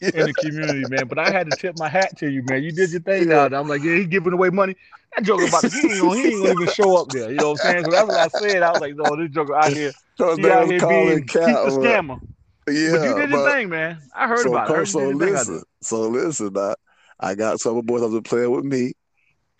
in 0.00 0.26
the 0.26 0.34
community, 0.38 0.84
man. 0.88 1.08
But 1.08 1.18
I 1.18 1.30
had 1.30 1.50
to 1.50 1.56
tip 1.56 1.76
my 1.78 1.88
hat 1.88 2.16
to 2.18 2.30
you, 2.30 2.44
man. 2.48 2.62
You 2.62 2.70
did 2.70 2.92
your 2.92 3.00
thing 3.00 3.28
yeah. 3.28 3.40
out 3.40 3.52
I'm 3.52 3.66
like, 3.66 3.82
yeah, 3.82 3.96
he 3.96 4.06
giving 4.06 4.32
away 4.32 4.50
money. 4.50 4.76
That 5.16 5.24
joke 5.24 5.40
about 5.48 5.64
he 5.64 5.78
ain't, 5.78 6.00
gonna, 6.00 6.14
he 6.14 6.26
ain't 6.28 6.46
gonna 6.46 6.62
even 6.62 6.74
show 6.74 6.96
up 6.96 7.08
there. 7.08 7.30
You 7.30 7.38
know 7.38 7.50
what 7.50 7.64
I'm 7.64 7.72
saying? 7.72 7.84
So 7.86 7.90
that's 7.90 8.06
what 8.06 8.16
I 8.16 8.28
said. 8.38 8.62
I 8.62 8.70
was 8.70 8.80
like, 8.80 8.94
no, 8.94 9.16
this 9.16 9.30
joker 9.30 9.56
out 9.56 9.72
here, 9.72 9.92
he 10.16 10.24
out 10.24 10.38
here 10.38 10.66
being, 10.66 11.22
he's 11.22 11.34
a 11.34 11.70
scammer. 11.74 12.20
Yeah, 12.68 12.90
but 12.92 13.02
you 13.02 13.14
did 13.16 13.30
your 13.30 13.50
thing, 13.50 13.68
man. 13.68 13.98
I 14.14 14.28
heard 14.28 14.44
so, 14.44 14.50
about 14.50 14.70
it. 14.70 14.86
So 14.86 15.08
listen, 15.08 15.62
so 15.80 16.08
listen, 16.08 16.56
I, 16.56 16.74
I 17.20 17.34
got 17.34 17.60
some 17.60 17.76
of 17.76 17.86
the 17.86 17.92
boys 17.92 18.00
that 18.00 18.08
was 18.08 18.22
playing 18.22 18.50
with 18.50 18.64
me 18.64 18.94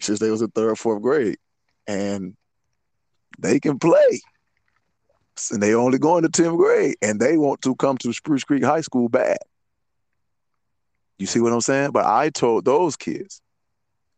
since 0.00 0.18
they 0.18 0.30
was 0.30 0.42
in 0.42 0.48
third, 0.48 0.78
fourth 0.78 1.02
grade, 1.02 1.36
and 1.86 2.34
they 3.38 3.60
can 3.60 3.78
play 3.78 4.20
and 5.50 5.62
they 5.62 5.74
only 5.74 5.98
going 5.98 6.22
to 6.22 6.28
10th 6.28 6.56
grade 6.56 6.96
and 7.00 7.18
they 7.18 7.38
want 7.38 7.62
to 7.62 7.74
come 7.76 7.96
to 7.98 8.12
Spruce 8.12 8.44
Creek 8.44 8.62
High 8.62 8.82
School 8.82 9.08
bad. 9.08 9.38
You 11.18 11.26
see 11.26 11.40
what 11.40 11.52
I'm 11.52 11.60
saying? 11.60 11.92
But 11.92 12.06
I 12.06 12.30
told 12.30 12.64
those 12.64 12.96
kids, 12.96 13.40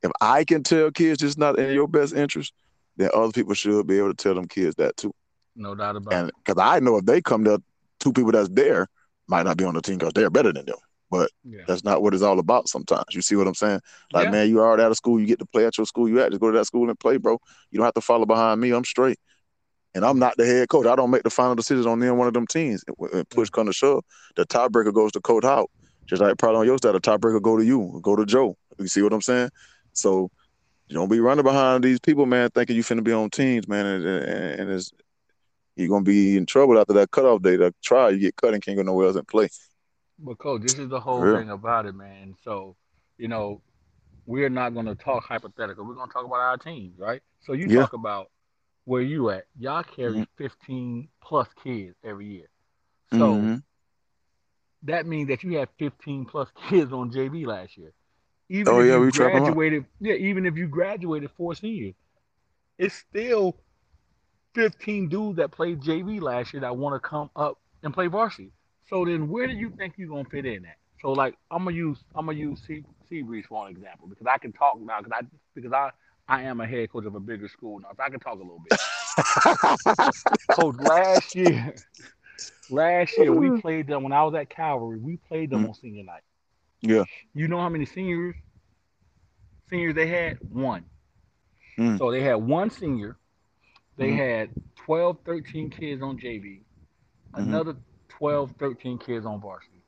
if 0.02 0.11
I 0.20 0.44
can 0.44 0.62
tell 0.62 0.90
kids 0.90 1.22
it's 1.22 1.37
not 1.37 1.59
in 1.59 1.72
your 1.72 1.87
best 1.87 2.14
interest, 2.14 2.52
then 2.96 3.11
other 3.14 3.33
people 3.33 3.55
should 3.55 3.87
be 3.87 3.98
able 3.98 4.09
to 4.09 4.14
tell 4.14 4.35
them 4.35 4.48
kids 4.48 4.74
that 4.76 4.96
too. 4.96 5.14
No 5.55 5.74
doubt 5.74 5.96
about 5.96 6.14
and, 6.14 6.28
it. 6.28 6.35
Because 6.44 6.61
I 6.61 6.81
know 6.81 6.96
if 6.96 7.05
they 7.05 7.20
come 7.20 7.44
to 7.44 7.62
two 8.00 8.12
people 8.12 8.33
that's 8.33 8.48
there 8.48 8.88
might 9.28 9.44
not 9.44 9.57
be 9.57 9.64
on 9.64 9.74
the 9.74 9.83
team 9.83 9.98
because 9.98 10.12
they're 10.14 10.31
better 10.31 10.52
than 10.52 10.66
them. 10.66 10.76
But 11.12 11.31
yeah. 11.44 11.61
that's 11.68 11.85
not 11.85 12.03
what 12.03 12.14
it's 12.14 12.22
all 12.22 12.38
about 12.38 12.68
sometimes. 12.68 13.05
You 13.12 13.20
see 13.20 13.37
what 13.37 13.46
I'm 13.46 13.55
saying? 13.55 13.81
Like, 14.12 14.25
yeah. 14.25 14.31
man, 14.31 14.48
you 14.48 14.61
are 14.61 14.81
out 14.81 14.90
of 14.90 14.96
school, 14.96 15.20
you 15.20 15.27
get 15.27 15.38
to 15.40 15.46
play 15.46 15.66
at 15.66 15.77
your 15.77 15.87
school 15.87 16.09
you 16.09 16.20
at. 16.20 16.31
Just 16.31 16.40
go 16.40 16.51
to 16.51 16.57
that 16.57 16.64
school 16.64 16.88
and 16.88 16.98
play, 16.98 17.18
bro. 17.18 17.38
You 17.70 17.77
don't 17.77 17.85
have 17.85 17.94
to 17.94 18.01
follow 18.01 18.25
behind 18.25 18.62
me. 18.62 18.72
I'm 18.72 18.85
straight 18.85 19.18
and 19.94 20.05
I'm 20.05 20.18
not 20.18 20.37
the 20.37 20.46
head 20.46 20.68
coach. 20.68 20.87
I 20.87 20.96
don't 20.96 21.11
make 21.11 21.22
the 21.22 21.31
final 21.31 21.55
decisions 21.55 21.87
on 21.87 22.03
any 22.03 22.11
one 22.12 22.27
of 22.27 22.35
them 22.35 22.46
teams. 22.46 22.83
And 23.12 23.29
push 23.29 23.51
come 23.51 23.66
to 23.66 23.72
shove, 23.72 24.05
the 24.37 24.46
tiebreaker 24.46 24.92
goes 24.92 25.12
to 25.12 25.20
Coach 25.20 25.44
Howard. 25.44 25.68
Just 26.07 26.22
like 26.22 26.38
probably 26.38 26.61
on 26.61 26.66
your 26.66 26.79
side, 26.79 26.94
the 26.94 27.01
tiebreaker 27.01 27.40
go 27.40 27.57
to 27.57 27.64
you, 27.64 28.01
go 28.03 28.16
to 28.16 28.25
Joe. 28.25 28.57
You 28.79 28.88
see 28.88 29.03
what 29.03 29.12
I'm 29.12 29.20
saying? 29.20 29.51
So 29.92 30.31
you 30.88 30.94
don't 30.94 31.11
be 31.11 31.20
running 31.20 31.44
behind 31.44 31.85
these 31.85 32.01
people, 32.01 32.27
man, 32.27 32.51
thinking 32.51 32.77
you 32.77 32.83
finna 32.83 33.05
be 33.05 33.12
on 33.12 33.31
teams, 33.31 33.68
man, 33.68 33.87
and, 33.87 34.05
and, 34.05 34.61
and 34.61 34.70
it's 34.70 34.92
you're 35.77 35.88
gonna 35.88 36.03
be 36.03 36.37
in 36.37 36.44
trouble 36.44 36.79
after 36.79 36.92
that 36.94 37.11
cutoff 37.11 37.42
day. 37.42 37.57
That 37.57 37.75
try, 37.83 38.11
you 38.11 38.18
get 38.18 38.37
cut 38.37 38.55
and 38.55 38.62
can't 38.62 38.77
go 38.77 38.83
nowhere 38.83 39.07
else 39.07 39.16
and 39.16 39.27
play. 39.27 39.48
But 40.22 40.38
coach, 40.38 40.62
this 40.62 40.78
is 40.78 40.88
the 40.88 41.00
whole 41.00 41.20
thing 41.37 41.50
about 41.50 41.87
it, 41.87 41.94
man. 41.94 42.37
So, 42.44 42.76
you 43.18 43.26
know, 43.28 43.61
we're 44.24 44.48
not 44.48 44.74
gonna 44.74 44.94
talk 44.94 45.24
hypothetical. 45.24 45.85
We're 45.85 45.94
gonna 45.94 46.12
talk 46.12 46.24
about 46.24 46.40
our 46.40 46.56
teams, 46.56 46.98
right? 46.98 47.20
So 47.40 47.54
you 47.54 47.66
yeah. 47.68 47.80
talk 47.80 47.92
about 47.92 48.30
where 48.85 49.02
you 49.02 49.30
at, 49.30 49.44
y'all 49.58 49.82
carry 49.82 50.12
mm-hmm. 50.12 50.44
15 50.44 51.08
plus 51.22 51.48
kids 51.62 51.96
every 52.04 52.26
year. 52.26 52.48
So 53.11 53.35
mm-hmm. 53.35 53.56
that 54.85 55.06
means 55.06 55.28
that 55.28 55.42
you 55.42 55.58
had 55.58 55.68
15 55.78 56.24
plus 56.24 56.48
kids 56.68 56.92
on 56.92 57.11
JV 57.11 57.46
last 57.46 57.76
year. 57.76 57.92
Even 58.48 58.72
oh, 58.72 58.80
if 58.80 58.87
yeah, 58.87 58.98
you 58.98 59.11
graduated, 59.11 59.87
yeah, 60.00 60.14
even 60.14 60.46
if 60.46 60.56
you 60.56 60.66
graduated 60.68 61.30
four 61.37 61.54
seniors, 61.54 61.94
it's 62.78 62.94
still 62.94 63.56
15 64.54 65.08
dudes 65.08 65.37
that 65.38 65.50
played 65.50 65.80
JV 65.80 66.20
last 66.20 66.52
year 66.52 66.61
that 66.61 66.76
want 66.76 66.94
to 66.94 67.08
come 67.08 67.30
up 67.35 67.58
and 67.82 67.94
play 67.94 68.08
varsity. 68.08 68.52
So 68.92 69.07
then 69.07 69.31
where 69.31 69.46
do 69.46 69.55
you 69.55 69.70
think 69.70 69.94
you're 69.96 70.11
gonna 70.11 70.28
fit 70.28 70.44
in 70.44 70.66
at? 70.66 70.76
So 71.00 71.12
like 71.12 71.35
I'm 71.50 71.64
gonna 71.64 71.74
use 71.74 72.05
I'm 72.14 72.26
gonna 72.26 72.37
use 72.37 72.61
Sea, 72.66 72.85
Seabreeze 73.11 73.46
for 73.46 73.66
an 73.66 73.74
example 73.74 74.07
because 74.07 74.26
I 74.26 74.37
can 74.37 74.52
talk 74.52 74.78
now 74.78 74.98
because 75.00 75.12
I 75.18 75.26
because 75.55 75.72
I 75.72 75.90
I 76.28 76.42
am 76.42 76.61
a 76.61 76.66
head 76.66 76.92
coach 76.92 77.07
of 77.07 77.14
a 77.14 77.20
bigger 77.20 77.48
school 77.48 77.81
now. 77.81 77.88
If 77.90 77.98
I 78.00 78.11
can 78.11 78.20
talk 78.20 78.35
a 78.35 78.37
little 78.37 78.62
bit. 78.68 78.78
coach, 80.50 80.76
last 80.76 81.35
year, 81.35 81.74
last 82.68 83.16
year 83.16 83.33
we 83.33 83.59
played 83.62 83.87
them 83.87 84.02
when 84.02 84.12
I 84.12 84.24
was 84.24 84.35
at 84.35 84.50
Calvary. 84.50 84.98
We 84.98 85.16
played 85.16 85.48
them 85.48 85.64
mm. 85.64 85.68
on 85.68 85.74
senior 85.74 86.05
night. 86.05 86.22
Yeah. 86.83 87.05
You 87.33 87.48
know 87.48 87.61
how 87.61 87.70
many 87.70 87.87
seniors? 87.87 88.35
Seniors 89.70 89.94
they 89.94 90.07
had 90.07 90.37
one. 90.50 90.85
Mm. 91.78 91.96
So 91.96 92.11
they 92.11 92.20
had 92.20 92.35
one 92.35 92.68
senior. 92.68 93.16
They 93.96 94.11
mm. 94.11 94.18
had 94.18 94.50
12, 94.76 95.16
13 95.24 95.70
kids 95.70 96.02
on 96.02 96.18
JV. 96.18 96.61
Mm-hmm. 97.35 97.70
Another 98.22 98.46
12, 98.46 98.52
13 98.58 98.98
kids 98.98 99.26
on 99.26 99.40
varsity. 99.40 99.82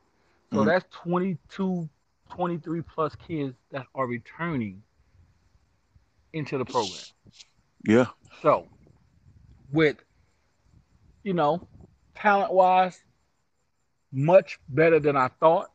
So 0.53 0.61
Mhm. 0.61 0.67
that's 0.67 0.85
22, 0.91 1.89
23 2.31 2.83
plus 2.83 3.15
kids 3.17 3.57
that 3.71 3.87
are 3.95 4.07
returning 4.07 4.83
into 6.33 6.59
the 6.59 6.65
program. 6.65 7.01
Yeah. 7.85 8.07
So, 8.43 8.69
with, 9.73 10.03
you 11.23 11.33
know, 11.35 11.67
talent 12.15 12.53
wise, 12.53 13.03
much 14.13 14.59
better 14.69 14.99
than 15.01 15.17
I 15.17 15.29
thought, 15.29 15.71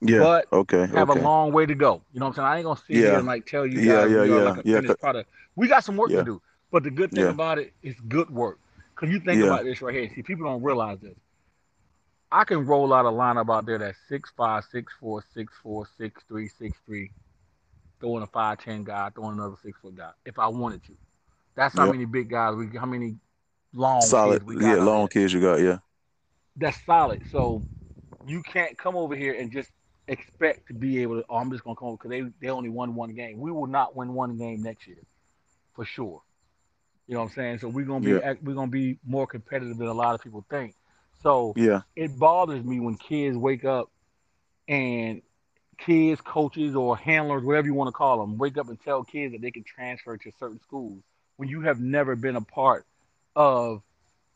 Yeah. 0.00 0.18
but 0.20 0.52
okay. 0.52 0.86
have 0.86 1.10
okay. 1.10 1.20
a 1.20 1.22
long 1.22 1.52
way 1.52 1.66
to 1.66 1.74
go. 1.74 2.02
You 2.12 2.20
know 2.20 2.26
what 2.26 2.30
I'm 2.30 2.34
saying? 2.36 2.46
I 2.48 2.56
ain't 2.58 2.64
gonna 2.64 2.76
sit 2.80 2.96
Yeah. 2.96 3.02
here 3.02 3.18
and 3.18 3.26
like 3.26 3.46
tell 3.46 3.66
you 3.66 3.76
guys 3.76 3.86
Yeah, 3.86 4.06
yeah, 4.06 4.24
yeah, 4.24 4.34
like 4.42 4.64
a 4.64 4.68
yeah, 4.68 4.76
finished 4.80 5.00
product. 5.00 5.30
We 5.56 5.68
got 5.68 5.84
some 5.84 5.96
work 5.96 6.10
to 6.10 6.24
do. 6.24 6.42
But 6.70 6.82
the 6.82 6.90
good 6.90 7.10
thing 7.12 7.24
about 7.28 7.58
it 7.58 7.72
is 7.82 7.94
good 8.00 8.30
work. 8.30 8.58
Cause 8.96 9.10
you 9.10 9.20
think 9.20 9.42
about 9.42 9.64
this 9.64 9.82
right 9.82 9.94
here. 9.94 10.08
See, 10.14 10.22
people 10.22 10.44
don't 10.44 10.62
realize 10.62 11.00
this. 11.00 11.16
I 12.34 12.44
can 12.44 12.66
roll 12.66 12.92
out 12.92 13.06
a 13.06 13.10
lineup 13.10 13.54
out 13.54 13.64
there 13.64 13.78
that's 13.78 13.98
six 14.08 14.32
five, 14.36 14.64
six 14.72 14.92
four, 15.00 15.24
six 15.34 15.52
four, 15.62 15.86
six 15.96 16.22
three, 16.28 16.48
six 16.48 16.76
three, 16.84 17.12
throwing 18.00 18.24
a 18.24 18.26
five 18.26 18.58
ten 18.58 18.82
guy, 18.84 19.10
throwing 19.14 19.38
another 19.38 19.56
six 19.62 19.78
foot 19.80 19.94
guy, 19.96 20.10
if 20.26 20.38
I 20.38 20.48
wanted 20.48 20.84
to. 20.86 20.96
That's 21.56 21.74
how 21.76 21.86
Yep. 21.86 21.94
many 21.94 22.06
big 22.06 22.30
guys 22.30 22.56
we 22.56 22.68
how 22.76 22.86
many 22.86 23.16
long 23.72 24.10
Solid. 24.10 24.14
kids 24.14 24.44
we 24.44 24.56
got 24.56 24.80
Yeah, 24.80 24.84
long 24.84 25.08
kids 25.08 25.32
you 25.32 25.40
got. 25.40 25.60
Yeah. 25.60 25.78
that's 26.56 26.78
solid. 26.84 27.22
So 27.30 27.64
you 28.26 28.42
can't 28.42 28.76
come 28.78 28.96
over 28.96 29.14
here 29.16 29.34
and 29.34 29.52
just 29.52 29.70
expect 30.08 30.68
to 30.68 30.74
be 30.74 31.02
able 31.02 31.20
to. 31.20 31.24
Oh, 31.28 31.36
I'm 31.36 31.50
just 31.50 31.64
gonna 31.64 31.76
come 31.76 31.88
over 31.88 31.96
because 31.96 32.10
they 32.10 32.22
they 32.40 32.50
only 32.50 32.70
won 32.70 32.94
one 32.94 33.14
game. 33.14 33.38
We 33.38 33.52
will 33.52 33.66
not 33.66 33.96
win 33.96 34.14
one 34.14 34.36
game 34.36 34.62
next 34.62 34.86
year, 34.86 35.02
for 35.74 35.84
sure. 35.84 36.22
You 37.06 37.14
know 37.14 37.20
what 37.20 37.26
I'm 37.30 37.34
saying? 37.34 37.58
So 37.58 37.68
we're 37.68 37.84
gonna 37.84 38.04
be 38.04 38.18
Yeah. 38.18 38.34
we're 38.42 38.54
gonna 38.54 38.70
be 38.70 38.98
more 39.06 39.26
competitive 39.26 39.78
than 39.78 39.88
a 39.88 39.94
lot 39.94 40.14
of 40.14 40.22
people 40.22 40.44
think. 40.50 40.74
So 41.24 41.54
Yeah. 41.56 41.80
it 41.96 42.16
bothers 42.18 42.62
me 42.62 42.78
when 42.78 42.96
kids 42.96 43.36
wake 43.36 43.64
up 43.64 43.90
and 44.68 45.22
kids, 45.78 46.20
coaches, 46.20 46.76
or 46.76 46.96
handlers, 46.96 47.42
whatever 47.42 47.66
you 47.66 47.74
want 47.74 47.88
to 47.88 47.92
call 47.92 48.20
them, 48.20 48.38
wake 48.38 48.56
up 48.58 48.68
and 48.68 48.80
tell 48.84 49.02
kids 49.02 49.32
that 49.32 49.40
they 49.40 49.50
can 49.50 49.64
transfer 49.64 50.16
to 50.16 50.30
certain 50.38 50.60
schools 50.60 51.02
when 51.36 51.48
you 51.48 51.62
have 51.62 51.80
never 51.80 52.14
been 52.14 52.36
a 52.36 52.40
part 52.40 52.86
of 53.34 53.82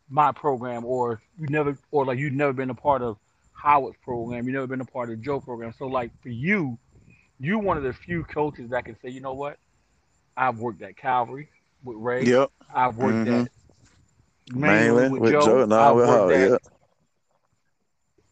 my 0.09 0.33
program, 0.33 0.85
or 0.85 1.21
you 1.39 1.47
never, 1.49 1.77
or 1.93 2.05
like 2.07 2.19
you've 2.19 2.33
never 2.33 2.53
been 2.55 2.71
a 2.71 2.75
part 2.75 3.03
of 3.03 3.19
Howard's 3.53 3.99
program, 4.03 4.47
you've 4.47 4.55
never 4.55 4.67
been 4.67 4.81
a 4.81 4.85
part 4.87 5.11
of 5.11 5.21
Joe 5.21 5.41
program. 5.41 5.73
So 5.79 5.87
like 5.87 6.11
for 6.23 6.31
you, 6.31 6.79
you're 7.39 7.59
one 7.59 7.77
of 7.77 7.83
the 7.83 7.93
few 7.93 8.25
coaches 8.25 8.71
that 8.71 8.87
can 8.87 8.97
say, 9.01 9.11
you 9.11 9.21
know 9.21 9.35
what, 9.35 9.59
I've 10.37 10.59
worked 10.59 10.81
at 10.83 10.97
Calvary 10.97 11.51
with 11.85 11.99
Ray, 11.99 12.25
Yep. 12.25 12.51
I've 12.75 12.97
worked 12.97 13.29
Mhm. 13.29 13.43
at 13.45 13.53
mainly 14.55 14.69
Mainland 14.79 15.13
with, 15.13 15.23
with 15.23 15.33
Joe, 15.33 15.41
Joe. 15.43 15.65
Now 15.67 15.91
I've 15.91 15.97
with 15.97 16.09
worked 16.09 16.21
Howard. 16.21 16.35
at 16.35 16.51
Yeah. 16.51 16.57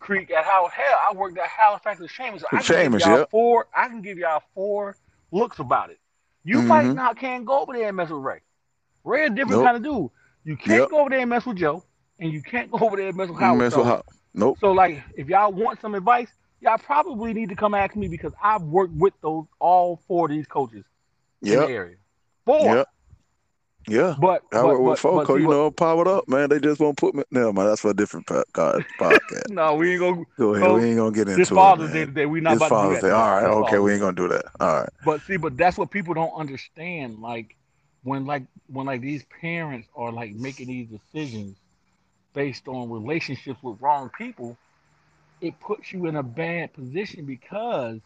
Creek 0.07 0.31
at 0.31 0.45
how 0.45 0.69
Hell, 0.69 0.99
I 1.11 1.13
worked 1.13 1.37
at 1.37 1.49
Halifax 1.49 1.99
with 2.01 2.13
Seamus. 2.13 2.41
So 2.41 2.47
I 2.53 2.63
can 2.63 2.93
give 2.93 3.01
y'all 3.01 3.19
yep. 3.19 3.31
four. 3.31 3.67
I 3.77 3.89
can 3.89 4.03
give 4.03 4.19
y'all 4.19 4.41
four 4.55 4.97
looks 5.33 5.59
about 5.59 5.91
it. 5.91 5.99
You 6.45 6.63
might 6.63 6.87
Mhm. 6.87 6.95
not 6.95 7.19
can't 7.19 7.45
go 7.45 7.61
over 7.63 7.73
there 7.73 7.89
and 7.89 7.97
mess 7.97 8.09
with 8.11 8.23
Ray. 8.23 8.41
Ray 9.03 9.27
a 9.27 9.31
different 9.31 9.63
Nope. 9.63 9.65
kind 9.65 9.77
of 9.77 9.83
dude. 9.83 10.11
You 10.45 10.57
can't 10.57 10.83
Yep. 10.83 10.91
go 10.91 11.01
over 11.01 11.11
there 11.11 11.19
and 11.19 11.29
mess 11.31 11.45
with 11.45 11.57
Joe, 11.57 11.83
and 12.21 12.33
you 12.33 12.41
can't 12.41 12.71
go 12.71 12.79
over 12.79 12.97
there 12.97 13.09
and 13.09 13.17
mess 13.17 13.29
with 13.29 13.41
Howard. 13.41 13.59
mess 13.59 13.73
So, 13.73 13.79
with 13.81 13.89
Howard. 13.89 14.03
Nope. 14.33 14.59
so 14.61 14.71
like, 14.73 15.03
if 15.17 15.29
y'all 15.29 15.51
want 15.53 15.81
some 15.81 15.97
advice, 15.97 16.29
y'all 16.61 16.79
probably 16.79 17.35
need 17.35 17.49
to 17.49 17.57
come 17.57 17.75
ask 17.75 17.97
me 17.97 18.07
because 18.07 18.33
I've 18.41 18.63
worked 18.63 18.95
with 18.95 19.15
those 19.23 19.47
all 19.59 19.97
four 20.07 20.27
of 20.27 20.31
these 20.31 20.47
coaches 20.47 20.85
in 21.43 21.59
the 21.59 21.69
area. 21.69 21.97
Four. 22.45 22.65
Yep. 22.77 22.89
Yeah. 23.89 24.17
But 24.19 24.43
I 24.53 24.63
but, 24.63 24.67
work 24.67 24.81
with 24.81 24.99
Foco, 24.99 25.25
but 25.25 25.35
you 25.41 25.49
know, 25.49 25.71
powered 25.71 26.09
up, 26.09 26.29
man. 26.29 26.49
They 26.49 26.59
just 26.59 26.81
won't 26.81 26.97
put 26.97 27.15
me. 27.15 27.23
No, 27.31 27.53
man, 27.53 27.67
that's 27.67 27.81
for 27.81 27.91
a 27.91 27.95
different 27.95 28.27
po- 28.27 28.45
God, 28.53 28.85
podcast. 28.99 29.49
no, 29.51 29.75
we 29.77 29.93
ain't 29.93 30.01
gonna. 30.01 30.25
Go 30.37 30.55
ahead. 30.55 30.73
We 30.73 30.89
ain't 30.89 30.97
gonna 30.97 31.13
get 31.13 31.29
into 31.29 31.37
This 31.37 31.51
it. 31.51 31.55
Father's 31.55 31.93
Day 31.93 32.01
man. 32.01 32.07
today, 32.09 32.27
we 32.27 32.41
not 32.41 32.55
It's 32.55 32.67
about 32.67 32.69
to 32.69 32.75
do 32.75 33.01
Father's 33.01 33.01
that. 33.03 33.09
Day. 33.09 33.13
All 33.15 33.31
right. 33.31 33.41
This 33.43 33.51
Okay. 33.51 33.63
Father's 33.63 33.81
We 33.83 33.93
ain't 33.93 34.01
gonna 34.01 34.17
do 34.17 34.29
that. 34.29 34.45
All 34.61 34.81
right. 34.81 34.89
But 35.05 35.21
see, 35.23 35.37
but 35.37 35.57
that's 35.57 35.79
what 35.79 35.91
people 35.91 36.15
don't 36.15 36.35
understand. 36.35 37.19
Like 37.21 37.57
when 38.03 38.27
like 38.27 38.45
when 38.67 38.87
like 38.87 39.01
these 39.03 39.25
parents 39.41 39.89
are 39.95 40.11
like 40.13 40.35
making 40.35 40.67
these 40.69 40.89
decisions 40.89 41.57
based 42.35 42.69
on 42.69 42.91
relationships 42.91 43.63
with 43.63 43.81
wrong 43.81 44.11
people, 44.17 44.57
it 45.41 45.59
puts 45.61 45.93
you 45.93 46.07
in 46.07 46.17
a 46.17 46.23
bad 46.23 46.73
position 46.73 47.25
because 47.25 48.01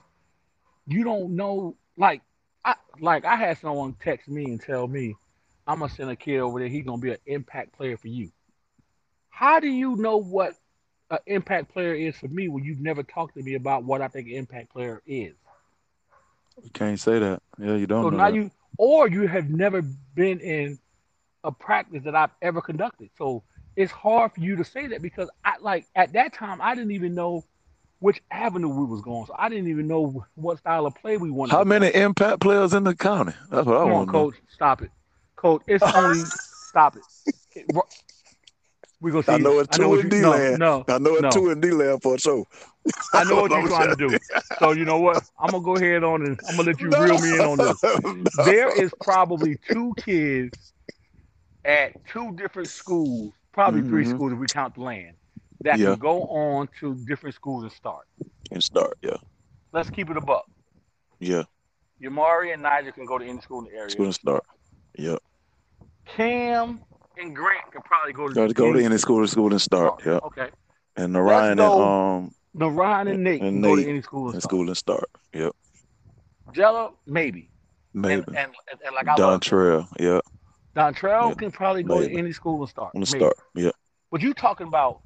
you 0.87 1.05
don't 1.05 1.37
know 1.37 1.75
like 1.97 2.23
I 2.65 2.75
like 3.01 3.25
I 3.25 3.37
had 3.37 3.59
someone 3.59 3.95
text 4.03 4.29
me 4.29 4.45
and 4.45 4.61
tell 4.61 4.87
me 4.87 5.17
I'm 5.71 5.81
gonna 5.81 5.93
send 5.93 6.11
a 6.11 6.17
kid 6.17 6.41
over 6.41 6.59
there, 6.59 6.69
he's 6.69 6.85
gonna 6.85 7.01
be 7.01 7.13
an 7.13 7.19
impact 7.27 7.73
player 7.75 7.97
for 7.97 8.09
you. 8.09 8.31
How 9.31 9.61
do 9.61 9.69
you 9.69 9.97
know 9.97 10.19
what 10.19 10.55
an 11.11 11.19
impact 11.27 11.73
player 11.73 11.95
is 11.95 12.17
for 12.17 12.29
me 12.29 12.49
when 12.49 12.65
you've 12.65 12.81
never 12.81 13.03
talked 13.03 13.35
to 13.37 13.43
me 13.43 13.55
about 13.55 13.85
what 13.85 14.01
I 14.03 14.09
think 14.09 14.29
an 14.29 14.35
impact 14.35 14.71
player 14.73 15.03
is? 15.07 15.35
You 16.63 16.71
can't 16.71 17.01
say 17.01 17.19
that. 17.19 17.43
Yeah, 17.59 17.77
you 17.77 17.87
don't 17.87 18.05
So 18.05 18.11
know 18.11 18.19
now 18.19 18.29
that. 18.29 18.35
you, 18.35 18.51
or 18.79 19.09
you 19.09 19.27
have 19.27 19.51
never 19.51 19.83
been 20.15 20.41
in 20.41 20.79
a 21.45 21.53
practice 21.53 22.05
that 22.05 22.15
I've 22.15 22.31
ever 22.43 22.61
conducted. 22.61 23.11
So 23.17 23.45
it's 23.77 23.93
hard 23.93 24.33
for 24.35 24.41
you 24.41 24.57
to 24.57 24.65
say 24.65 24.89
that 24.89 25.03
because 25.03 25.31
I 25.45 25.55
like 25.61 25.87
at 25.95 26.13
that 26.15 26.33
time 26.35 26.61
I 26.61 26.75
didn't 26.75 26.93
even 26.93 27.15
know 27.15 27.45
which 28.01 28.23
avenue 28.31 28.69
we 28.69 28.85
was 28.87 29.03
going. 29.03 29.27
So 29.27 29.35
I 29.39 29.49
didn't 29.49 29.69
even 29.69 29.89
know 29.89 30.25
what 30.35 30.59
style 30.59 30.87
of 30.87 30.95
play 30.95 31.17
we 31.17 31.31
wanted. 31.31 31.57
How 31.57 31.59
to 31.59 31.67
play. 31.67 31.81
many 31.81 31.95
impact 31.95 32.41
players 32.41 32.73
in 32.75 32.85
the 32.85 32.95
county? 32.95 33.33
That's 33.51 33.67
what 33.67 33.77
I 33.79 33.85
Come 33.85 33.93
want 33.93 34.09
coach, 34.09 34.37
stop 34.49 34.83
it, 34.83 34.91
coach. 35.41 35.63
It's 35.67 35.85
only 35.95 36.25
stop 36.69 36.97
it. 36.97 37.67
We're 39.01 39.13
gonna 39.13 39.23
see. 39.23 39.33
I 39.33 39.39
know 39.39 39.59
it's 39.59 39.77
two 39.77 39.89
what 39.89 40.01
in 40.01 40.05
you, 40.05 40.11
D 40.11 40.21
no, 40.21 40.31
land. 40.31 40.59
no, 40.59 40.85
I 40.89 40.99
know 40.99 41.15
it's 41.15 41.23
no. 41.23 41.31
two 41.31 41.51
in 41.51 41.61
D 41.61 41.71
land 41.71 42.03
for 42.03 42.19
sure. 42.19 42.45
I 43.15 43.25
know 43.25 43.37
what 43.43 43.51
you're 43.51 43.67
trying 43.69 43.89
to 43.89 43.97
do. 43.97 44.19
So 44.59 44.73
you 44.73 44.85
know 44.85 44.99
what? 45.01 45.25
I'm 45.39 45.53
gonna 45.53 45.65
go 45.65 45.77
ahead 45.77 46.05
on 46.05 46.23
and 46.27 46.39
I'm 46.49 46.57
gonna 46.57 46.69
let 46.69 46.81
you 46.81 46.91
reel 46.91 47.19
me 47.19 47.37
in 47.37 47.45
on 47.45 47.59
this. 47.59 47.83
No. 47.83 48.45
there 48.45 48.71
is 48.71 48.93
probably 49.03 49.57
two 49.73 49.95
kids 49.97 50.73
at 51.65 51.93
two 52.07 52.33
different 52.37 52.69
schools, 52.69 53.33
probably 53.53 53.83
three 53.83 54.05
Mhm. 54.05 54.11
schools 54.11 54.33
if 54.33 54.39
we 54.39 54.49
count 54.49 54.75
the 54.75 54.83
land, 54.83 55.17
that 55.63 55.79
Yeah. 55.79 55.91
can 55.93 55.99
go 55.99 56.25
on 56.25 56.69
to 56.81 56.95
different 57.07 57.35
schools 57.35 57.63
and 57.63 57.73
start. 57.73 58.07
and 58.53 58.63
start. 58.63 58.99
Yeah, 59.03 59.17
Let's 59.73 59.89
keep 59.91 60.11
it 60.11 60.17
above. 60.17 60.27
buck. 60.27 60.45
yeah. 61.21 61.45
Yamari 62.03 62.53
and 62.53 62.63
Nigel 62.63 62.93
can 62.93 63.05
go 63.07 63.19
to 63.19 63.25
any 63.25 63.41
school 63.41 63.61
in 63.61 63.67
the 63.67 63.73
area. 63.79 63.91
School 63.91 64.07
and 64.07 64.15
start. 64.15 64.45
Yeah, 64.99 65.17
Cam 66.17 66.81
and 67.19 67.35
Grant 67.37 67.71
can 67.73 67.83
probably 67.83 68.13
go 68.13 68.29
to 68.29 68.49
to 68.49 68.55
go 68.55 68.73
to 68.73 68.83
any 68.85 68.99
school, 68.99 69.27
school 69.27 69.51
and 69.51 69.61
start. 69.61 70.01
Yeah, 70.05 70.19
Okay. 70.25 70.49
and 70.97 71.13
Narayan 71.13 71.53
and 71.53 71.61
um 71.61 72.35
No, 72.55 72.69
Ryan 72.69 73.09
and 73.09 73.25
Nate 73.25 73.41
And 73.43 73.57
can 73.57 73.63
go 73.63 73.75
Nate 73.75 73.85
to 73.85 73.91
any 73.91 74.03
school 74.03 74.27
and 74.27 74.35
and 74.35 74.43
start. 74.43 74.51
school 74.51 74.69
and 74.69 74.77
start. 74.77 75.11
Yep, 75.35 75.53
Jella, 76.53 76.91
maybe. 77.07 77.51
maybe. 77.95 78.23
And, 78.27 78.29
and, 78.29 78.37
and, 78.71 78.81
and 78.85 78.95
like 78.95 79.09
I 79.09 79.15
Don 79.17 79.31
love 79.33 79.41
Trail. 79.41 79.89
Yeah, 79.99 80.21
Dontrell 80.77 81.29
Yeah, 81.31 81.35
can 81.35 81.51
probably 81.53 81.83
go 81.83 82.01
maybe. 82.01 82.13
to 82.15 82.19
any 82.19 82.33
school 82.33 82.61
and 82.61 82.69
start. 82.69 82.95
maybe. 82.95 83.07
start. 83.07 83.37
Yeah, 83.55 83.71
But 84.11 84.21
you 84.23 84.35
talking 84.35 84.67
about, 84.67 85.01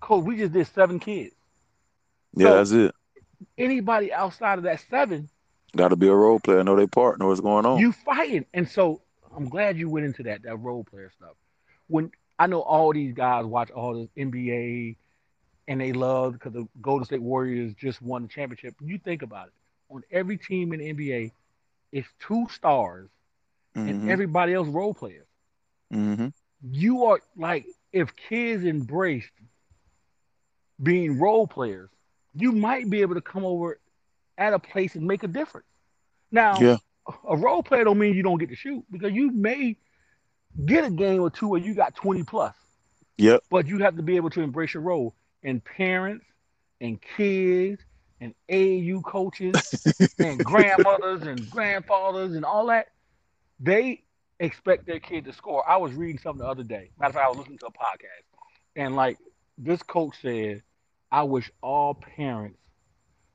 Coach, 0.00 0.24
we 0.24 0.36
just 0.36 0.52
did 0.52 0.66
seven 0.68 0.98
kids. 1.00 1.34
yeah. 2.34 2.48
So- 2.48 2.56
that's 2.56 2.70
it. 2.72 2.94
Anybody 3.58 4.12
outside 4.12 4.58
of 4.58 4.64
that 4.64 4.80
seven, 4.88 5.28
Got 5.76 5.88
to 5.88 5.96
be 5.96 6.06
a 6.06 6.14
role 6.14 6.38
player. 6.38 6.62
Know 6.62 6.76
they 6.76 6.86
part. 6.86 7.18
Know 7.18 7.26
what's 7.26 7.40
going 7.40 7.66
on. 7.66 7.78
you 7.80 7.90
fighting. 7.92 8.46
And 8.54 8.66
so 8.68 9.02
I'm 9.36 9.48
glad 9.48 9.76
you 9.78 9.88
went 9.88 10.06
into 10.06 10.22
that, 10.24 10.42
that 10.42 10.56
role 10.56 10.84
player 10.84 11.10
stuff. 11.16 11.34
When 11.88 12.10
I 12.38 12.46
know 12.46 12.60
all 12.60 12.92
these 12.92 13.14
guys 13.14 13.44
watch 13.44 13.70
all 13.70 13.94
this 13.94 14.08
NBA 14.16 14.96
and 15.68 15.80
they 15.80 15.92
love 15.92 16.34
because 16.34 16.52
the 16.52 16.66
Golden 16.80 17.04
State 17.04 17.22
Warriors 17.22 17.74
just 17.74 18.02
won 18.02 18.22
the 18.22 18.28
championship. 18.28 18.74
You 18.80 18.98
think 18.98 19.22
about 19.22 19.48
it. 19.48 19.52
On 19.90 20.02
every 20.10 20.36
team 20.38 20.72
in 20.72 20.80
the 20.80 20.88
NBA, 20.88 21.32
it's 21.92 22.08
two 22.18 22.46
stars 22.50 23.08
and 23.86 23.98
Mhm, 23.98 24.06
everybody 24.06 24.54
else 24.54 24.68
role 24.68 24.94
players. 24.94 25.26
mhm. 25.90 26.32
You 26.62 27.04
are 27.04 27.20
like 27.36 27.66
if 27.92 28.14
kids 28.16 28.64
embraced 28.64 29.32
being 30.82 31.18
role 31.18 31.46
players, 31.46 31.90
you 32.34 32.52
might 32.52 32.88
be 32.90 33.00
able 33.02 33.14
to 33.14 33.20
come 33.20 33.44
over 33.44 33.78
at 34.38 34.52
a 34.54 34.58
place 34.58 34.94
and 34.94 35.06
make 35.06 35.22
a 35.22 35.28
difference. 35.28 35.66
Now, 36.30 36.68
Yeah, 36.68 36.93
a 37.28 37.36
role 37.36 37.62
player 37.62 37.84
don't 37.84 37.98
mean 37.98 38.14
you 38.14 38.22
don't 38.22 38.38
get 38.38 38.48
to 38.48 38.56
shoot 38.56 38.84
because 38.90 39.12
you 39.12 39.30
may 39.30 39.76
get 40.64 40.84
a 40.84 40.90
game 40.90 41.20
or 41.20 41.30
two 41.30 41.48
where 41.48 41.60
you 41.60 41.74
got 41.74 41.94
20 41.94 42.22
plus, 42.22 42.54
yep. 43.18 43.42
but 43.50 43.66
you 43.66 43.78
have 43.78 43.96
to 43.96 44.02
be 44.02 44.16
able 44.16 44.30
to 44.30 44.40
embrace 44.40 44.74
your 44.74 44.82
role. 44.82 45.14
And 45.42 45.62
parents 45.62 46.24
and 46.80 46.98
kids 47.16 47.82
and 48.20 48.34
AAU 48.48 49.02
coaches 49.02 50.14
and 50.18 50.42
grandmothers 50.42 51.22
and 51.22 51.50
grandfathers 51.50 52.34
and 52.34 52.44
all 52.44 52.66
that, 52.66 52.88
they 53.60 54.02
expect 54.40 54.86
their 54.86 55.00
kid 55.00 55.26
to 55.26 55.32
score. 55.32 55.68
I 55.68 55.76
was 55.76 55.92
reading 55.92 56.18
something 56.18 56.42
the 56.42 56.50
other 56.50 56.62
day. 56.62 56.90
Matter 56.98 57.10
of 57.10 57.14
fact, 57.14 57.26
I 57.26 57.28
was 57.28 57.38
listening 57.38 57.58
to 57.58 57.66
a 57.66 57.72
podcast, 57.72 58.24
and 58.76 58.96
like 58.96 59.18
this 59.58 59.82
coach 59.82 60.14
said, 60.22 60.62
I 61.12 61.24
wish 61.24 61.50
all 61.62 61.94
parents 61.94 62.58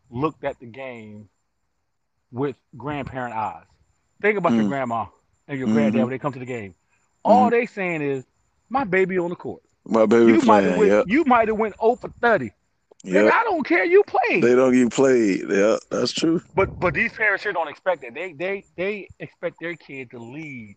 looked 0.09 0.43
at 0.43 0.59
the 0.59 0.65
game 0.65 1.29
with 2.31 2.55
grandparent 2.77 3.33
eyes. 3.35 3.65
Think 4.21 4.37
about 4.37 4.53
your 4.53 4.63
Mm. 4.65 4.69
grandma 4.69 5.05
and 5.47 5.57
your 5.57 5.67
granddad 5.67 5.95
Mhm. 6.01 6.03
when 6.03 6.09
they 6.11 6.19
come 6.19 6.33
to 6.33 6.39
the 6.39 6.45
game. 6.45 6.75
All 7.23 7.47
Mhm. 7.47 7.51
they 7.51 7.65
saying 7.65 8.01
is, 8.01 8.25
"My 8.69 8.83
baby 8.83 9.17
on 9.17 9.29
the 9.29 9.35
court." 9.35 9.61
My 9.85 10.05
baby 10.05 10.33
You 10.33 10.41
might 10.41 10.63
have 10.63 10.75
playing. 10.75 10.79
went. 10.79 10.91
Yeah, 10.91 11.03
You 11.15 11.23
might 11.25 11.47
have 11.47 11.57
went 11.57 11.75
0 11.79 11.95
for 11.95 12.09
30. 12.21 12.51
Yeah. 13.03 13.29
I 13.33 13.43
don't 13.45 13.63
care. 13.65 13.85
You 13.85 14.03
played. 14.03 14.43
They 14.43 14.55
don't 14.55 14.73
get 14.73 14.91
played. 14.91 15.45
Yeah, 15.49 15.77
that's 15.89 16.11
true. 16.11 16.41
But 16.53 16.77
but 16.79 16.93
these 16.93 17.13
parents 17.13 17.43
here 17.43 17.53
don't 17.53 17.69
expect 17.69 18.01
that. 18.01 18.13
They 18.13 18.33
they 18.33 18.65
they 18.75 19.07
expect 19.19 19.55
their 19.61 19.75
kid 19.75 20.11
to 20.11 20.19
lead 20.19 20.75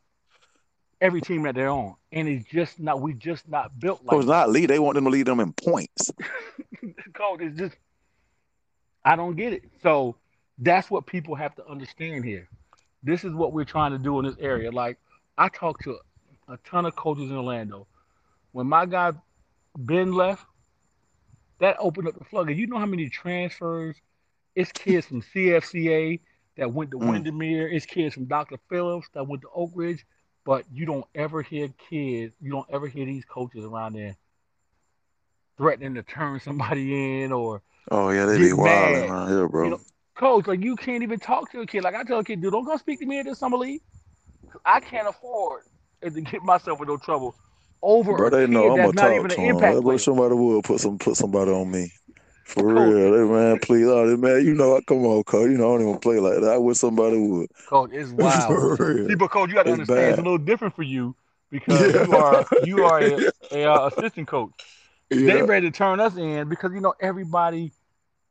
every 1.01 1.21
team 1.21 1.43
that 1.43 1.57
they're 1.57 1.69
on, 1.69 1.97
and 2.12 2.29
it's 2.29 2.47
just 2.49 2.79
not. 2.79 3.01
We 3.01 3.12
just 3.15 3.49
not 3.49 3.79
built 3.79 4.05
like 4.05 4.17
It's 4.17 4.27
not 4.27 4.51
lead. 4.51 4.71
They 4.71 4.79
want 4.79 4.95
them 4.95 5.05
to 5.05 5.11
lead 5.11 5.27
them 5.27 5.41
in 5.41 5.53
points. 5.53 6.12
coach. 7.15 7.41
It's 7.41 7.59
just 7.59 7.75
I 9.05 9.17
don't 9.17 9.35
get 9.37 9.53
it. 9.53 9.65
So 9.83 10.17
that's 10.62 10.90
what 10.90 11.07
people 11.07 11.35
have 11.35 11.55
to 11.57 11.66
understand 11.66 12.25
here. 12.25 12.48
This 13.03 13.25
is 13.25 13.33
what 13.35 13.53
we're 13.53 13.64
trying 13.64 13.90
to 13.92 13.98
do 13.98 14.18
in 14.20 14.25
this 14.25 14.37
area. 14.38 14.70
Like 14.70 14.98
I 15.37 15.48
talked 15.48 15.85
to 15.85 15.98
a 16.48 16.57
ton 16.59 16.87
of 16.87 16.94
coaches 16.94 17.31
in 17.31 17.37
Orlando. 17.37 17.87
When 18.53 18.68
my 18.68 18.87
guy 18.87 19.12
Ben 19.77 20.12
left, 20.12 20.44
that 21.59 21.77
opened 21.79 22.09
up 22.09 22.18
the 22.18 22.25
floodgate. 22.25 22.57
You 22.57 22.66
know 22.66 22.79
how 22.79 22.87
many 22.87 23.09
transfers? 23.09 23.96
It's 24.55 24.70
kids 24.72 25.07
from 25.07 25.22
CFCA 25.22 26.20
that 26.57 26.72
went 26.72 26.90
to 26.92 26.98
Mm. 26.98 27.11
Windermere. 27.11 27.68
It's 27.68 27.87
kids 27.87 28.14
from 28.14 28.27
Dr. 28.27 28.59
Phillips 28.68 29.09
that 29.14 29.27
went 29.27 29.42
to 29.42 29.48
Oak 29.55 29.72
Ridge. 29.75 30.05
But 30.44 30.64
you 30.72 30.87
don't 30.87 31.07
ever 31.14 31.42
hear 31.42 31.68
kids. 31.90 32.35
You 32.40 32.51
don't 32.51 32.68
ever 32.70 32.87
hear 32.87 33.07
these 33.07 33.25
coaches 33.25 33.64
around 33.64 33.94
there 33.94 34.16
threatening 35.57 35.94
to 35.94 36.03
turn 36.03 36.40
somebody 36.40 37.22
in 37.22 37.33
or 37.33 37.62
Oh 37.90 38.11
yeah, 38.11 38.27
they 38.27 38.38
be 38.38 38.53
wild 38.53 38.96
around 38.96 39.29
here, 39.29 39.48
bro. 39.48 39.64
You 39.64 39.70
know, 39.70 39.81
coach, 40.22 40.46
like 40.46 40.62
you 40.62 40.76
can't 40.76 41.02
even 41.02 41.18
talk 41.18 41.50
to 41.52 41.61
a 41.62 41.66
kid. 41.66 41.82
Like 41.82 41.96
I 41.96 42.04
tell 42.04 42.20
a 42.20 42.24
kid, 42.24 42.40
dude, 42.40 42.52
don't 42.52 42.64
go 42.64 42.76
speak 42.76 43.00
to 43.00 43.06
me 43.06 43.18
at 43.18 43.26
this 43.26 43.38
summer 43.40 43.56
league. 43.56 43.82
I 44.64 44.80
can't 44.80 45.08
afford 45.08 45.62
to 46.02 46.11
get 46.11 46.42
myself 46.42 46.80
in 46.80 46.87
no 46.88 46.96
trouble 46.96 47.35
over 47.82 48.18
Bro, 48.18 48.28
a 48.28 48.30
they 48.30 48.46
kid 48.46 48.46
know 48.46 48.72
I'm 48.74 48.94
not 48.94 49.12
talk 49.12 49.12
even 49.12 49.30
to 49.30 49.37
an 49.37 49.40
him. 49.40 49.56
impact 49.56 49.82
But 49.82 49.82
player. 49.82 49.98
somebody 49.98 50.35
would 50.35 50.64
put 50.64 50.80
some 50.80 50.98
put 50.98 51.16
somebody 51.16 51.50
on 51.50 51.70
me. 51.70 51.90
For 52.44 52.64
Coach. 52.68 52.98
real, 52.98 53.12
they, 53.12 53.32
man. 53.32 53.58
Please, 53.61 53.87
oh, 53.87 54.16
man. 54.16 54.44
You 54.44 54.54
know, 54.54 54.76
I 54.76 54.80
come 54.87 55.06
on, 55.06 55.22
coach. 55.24 55.50
You 55.50 55.58
know, 55.58 55.74
I 55.74 55.78
don't 55.78 55.88
even 55.88 56.00
play 56.00 56.18
like 56.18 56.40
that. 56.40 56.50
I 56.52 56.58
wish 56.58 56.78
somebody 56.78 57.18
would. 57.18 57.48
Coach, 57.66 57.90
it's 57.92 58.11
wild. 58.12 58.58
For 58.58 58.76
real. 58.78 59.08
See, 59.08 59.14
but 59.14 59.30
coach, 59.30 59.48
you 59.48 59.54
got 59.54 59.64
to 59.64 59.70
It's 59.70 59.72
understand, 59.72 60.08
it's 60.11 60.18
a 60.18 60.22
little 60.22 60.38
different 60.38 60.74
for 60.76 60.82
you 60.82 61.16
because 61.50 61.94
Yeah. 61.94 62.04
you 62.04 62.14
are 62.14 62.46
you 62.58 62.82
are 62.85 63.00
a, 63.00 63.22
a, 63.50 63.64
uh, 63.64 63.87
assistant 63.88 64.28
coach. 64.28 64.52
They 65.24 65.42
ready 65.42 65.70
to 65.70 65.76
turn 65.76 66.00
us 66.00 66.16
in 66.16 66.48
because 66.48 66.72
you 66.72 66.80
know 66.80 66.94
everybody 67.00 67.72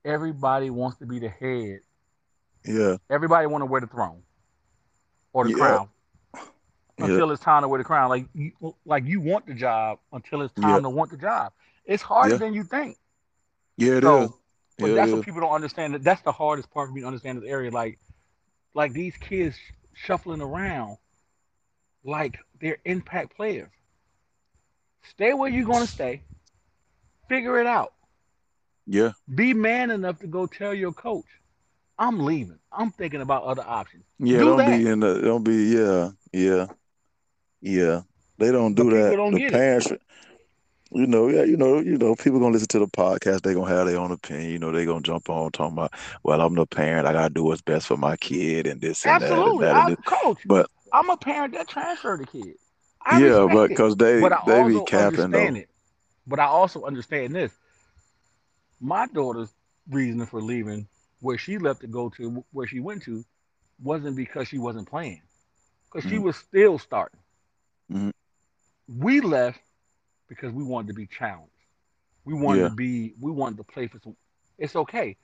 everybody 0.06 0.70
wants 0.70 0.98
to 1.00 1.06
be 1.06 1.20
the 1.20 1.30
head. 1.30 1.80
yeah, 2.66 2.98
Everybody 3.10 3.48
want 3.48 3.62
to 3.62 3.66
wear 3.66 3.82
the 3.82 3.88
throne 3.88 4.24
or 5.34 5.46
the 5.46 5.52
Yeah. 5.52 5.56
crown 5.58 5.90
yeah, 6.36 6.42
until 7.06 7.32
it's 7.32 7.42
time 7.42 7.64
to 7.64 7.68
wear 7.68 7.78
the 7.80 7.84
crown. 7.84 8.10
Like 8.10 8.26
you, 8.34 8.52
like 8.86 9.06
you 9.06 9.20
want 9.22 9.48
the 9.48 9.54
job 9.54 10.00
until 10.14 10.42
it's 10.42 10.54
time 10.54 10.70
Yeah. 10.76 10.80
to 10.82 10.90
want 10.90 11.12
the 11.12 11.18
job. 11.18 11.54
It's 11.86 12.04
harder 12.04 12.32
Yeah. 12.36 12.38
than 12.38 12.54
you 12.54 12.64
think. 12.64 12.98
yeah. 13.78 13.94
It 13.98 14.04
So, 14.04 14.22
is. 14.24 14.30
but 14.78 14.86
Yeah, 14.88 14.94
that's 14.96 15.12
what 15.12 15.26
people 15.26 15.42
don't 15.42 15.52
understand. 15.54 15.94
That 15.96 16.04
that's 16.04 16.22
the 16.22 16.32
hardest 16.32 16.70
part 16.72 16.90
for 16.90 16.94
me 16.94 17.02
to 17.02 17.08
understand 17.08 17.42
this 17.42 17.50
area. 17.50 17.72
Like, 17.72 18.00
like 18.74 18.94
these 18.94 19.18
kids 19.18 19.56
shuffling 19.94 20.42
around, 20.42 20.98
like 22.04 22.38
they're 22.60 22.78
impact 22.86 23.36
players. 23.36 23.70
Stay 25.04 25.34
where 25.34 25.50
you're 25.50 25.66
gonna 25.66 25.88
stay. 25.88 26.22
Figure 27.28 27.60
it 27.60 27.66
out. 27.68 27.94
Yeah, 28.91 29.12
Be 29.34 29.54
man 29.54 29.89
enough 29.89 30.19
to 30.19 30.27
go 30.27 30.45
tell 30.45 30.73
your 30.73 30.91
coach, 30.91 31.23
"I'm 31.97 32.19
leaving. 32.19 32.60
I'm 32.73 32.91
thinking 32.91 33.21
about 33.21 33.43
other 33.43 33.63
options." 33.65 34.04
yeah. 34.19 34.39
Do 34.39 34.45
don't 34.45 34.58
that. 34.58 34.77
be 34.77 34.86
in 34.86 34.99
the. 34.99 35.21
Don't 35.21 35.43
be. 35.43 35.56
Yeah, 35.77 36.10
yeah, 36.34 36.65
yeah. 37.62 38.01
They 38.38 38.51
don't 38.51 38.73
do 38.73 38.89
that. 38.89 39.15
don't 39.15 39.32
the 39.32 39.39
get 39.39 39.47
it. 39.47 39.54
parents. 39.54 39.91
You 40.93 41.08
know, 41.08 41.30
yeah, 41.30 41.43
you 41.43 41.56
know, 41.56 41.80
you 41.80 41.97
know, 41.97 42.15
people 42.15 42.41
gonna 42.41 42.51
listen 42.51 42.67
to 42.67 42.80
the 42.80 42.88
podcast. 42.88 43.43
They 43.43 43.54
gonna 43.54 43.73
have 43.73 43.88
their 43.88 43.97
own 43.97 44.12
opinion. 44.12 44.51
You 44.51 44.60
know, 44.60 44.73
they 44.73 44.84
gonna 44.84 44.99
jump 44.99 45.30
on 45.30 45.54
talking 45.54 45.77
about, 45.77 45.93
well, 46.23 46.41
I'm 46.41 46.54
the 46.54 46.65
parent. 46.65 47.08
I 47.08 47.13
gotta 47.13 47.34
do 47.34 47.45
what's 47.45 47.62
best 47.62 47.88
for 47.88 47.95
my 47.95 48.17
kid 48.17 48.67
and 48.67 48.82
this 48.82 49.06
and 49.06 49.23
Absolutely, 49.23 49.67
that 49.67 49.77
and 49.77 49.77
that 49.77 49.86
and 49.86 49.86
I, 49.86 49.89
this. 49.95 50.21
coach. 50.21 50.39
But 50.45 50.69
I'm 50.91 51.10
a 51.10 51.15
parent 51.15 51.54
that 51.54 51.69
transferred 51.69 52.19
a 52.19 52.25
kid. 52.25 52.56
I 53.06 53.23
yeah, 53.23 53.47
but 53.49 53.69
because 53.69 53.95
they 53.95 54.19
but 54.19 54.45
they 54.45 54.67
be 54.67 54.84
capping 54.86 55.32
though. 55.32 55.39
it. 55.56 55.69
But 56.27 56.39
I 56.39 56.45
also 56.45 56.84
understand 56.84 57.34
this. 57.36 57.54
My 58.82 59.08
daughter's 59.08 59.54
reason 59.89 60.26
for 60.26 60.41
leaving 60.41 60.88
where 61.22 61.38
she 61.38 61.58
left 61.60 61.82
to 61.82 61.88
go 61.88 62.10
to 62.10 62.44
where 62.52 62.67
she 62.67 62.80
went 62.80 63.04
to 63.04 63.26
wasn't 63.82 64.15
because 64.15 64.48
she 64.48 64.58
wasn't 64.60 64.89
playing, 64.89 65.22
because 65.86 66.10
she 66.10 66.17
Mhm. 66.17 66.24
was 66.24 66.38
still 66.38 66.80
starting. 66.80 67.20
Mhm. 67.91 68.12
We 68.88 69.22
left 69.22 69.62
because 70.28 70.52
we 70.52 70.63
wanted 70.63 70.89
to 70.89 70.94
be 70.94 71.08
challenged. 71.08 71.52
We 72.26 72.34
wanted 72.34 72.62
Yeah. 72.62 72.70
to 72.70 72.76
be. 72.76 73.13
We 73.20 73.32
wanted 73.32 73.58
to 73.58 73.63
play 73.63 73.88
for 73.88 74.00
some. 74.00 74.17
It's 74.58 74.76
okay. 74.76 75.17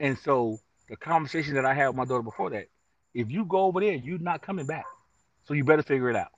And 0.00 0.18
so 0.18 0.60
the 0.88 0.96
conversation 0.96 1.54
that 1.54 1.64
I 1.64 1.74
had 1.74 1.88
with 1.88 1.96
my 1.96 2.04
daughter 2.04 2.22
before 2.22 2.50
that, 2.50 2.68
if 3.14 3.30
you 3.30 3.44
go 3.44 3.60
over 3.60 3.80
there, 3.80 3.94
you're 3.94 4.18
not 4.18 4.42
coming 4.42 4.66
back. 4.66 4.86
So 5.44 5.54
you 5.54 5.64
better 5.64 5.82
figure 5.82 6.10
it 6.10 6.16
out. 6.16 6.32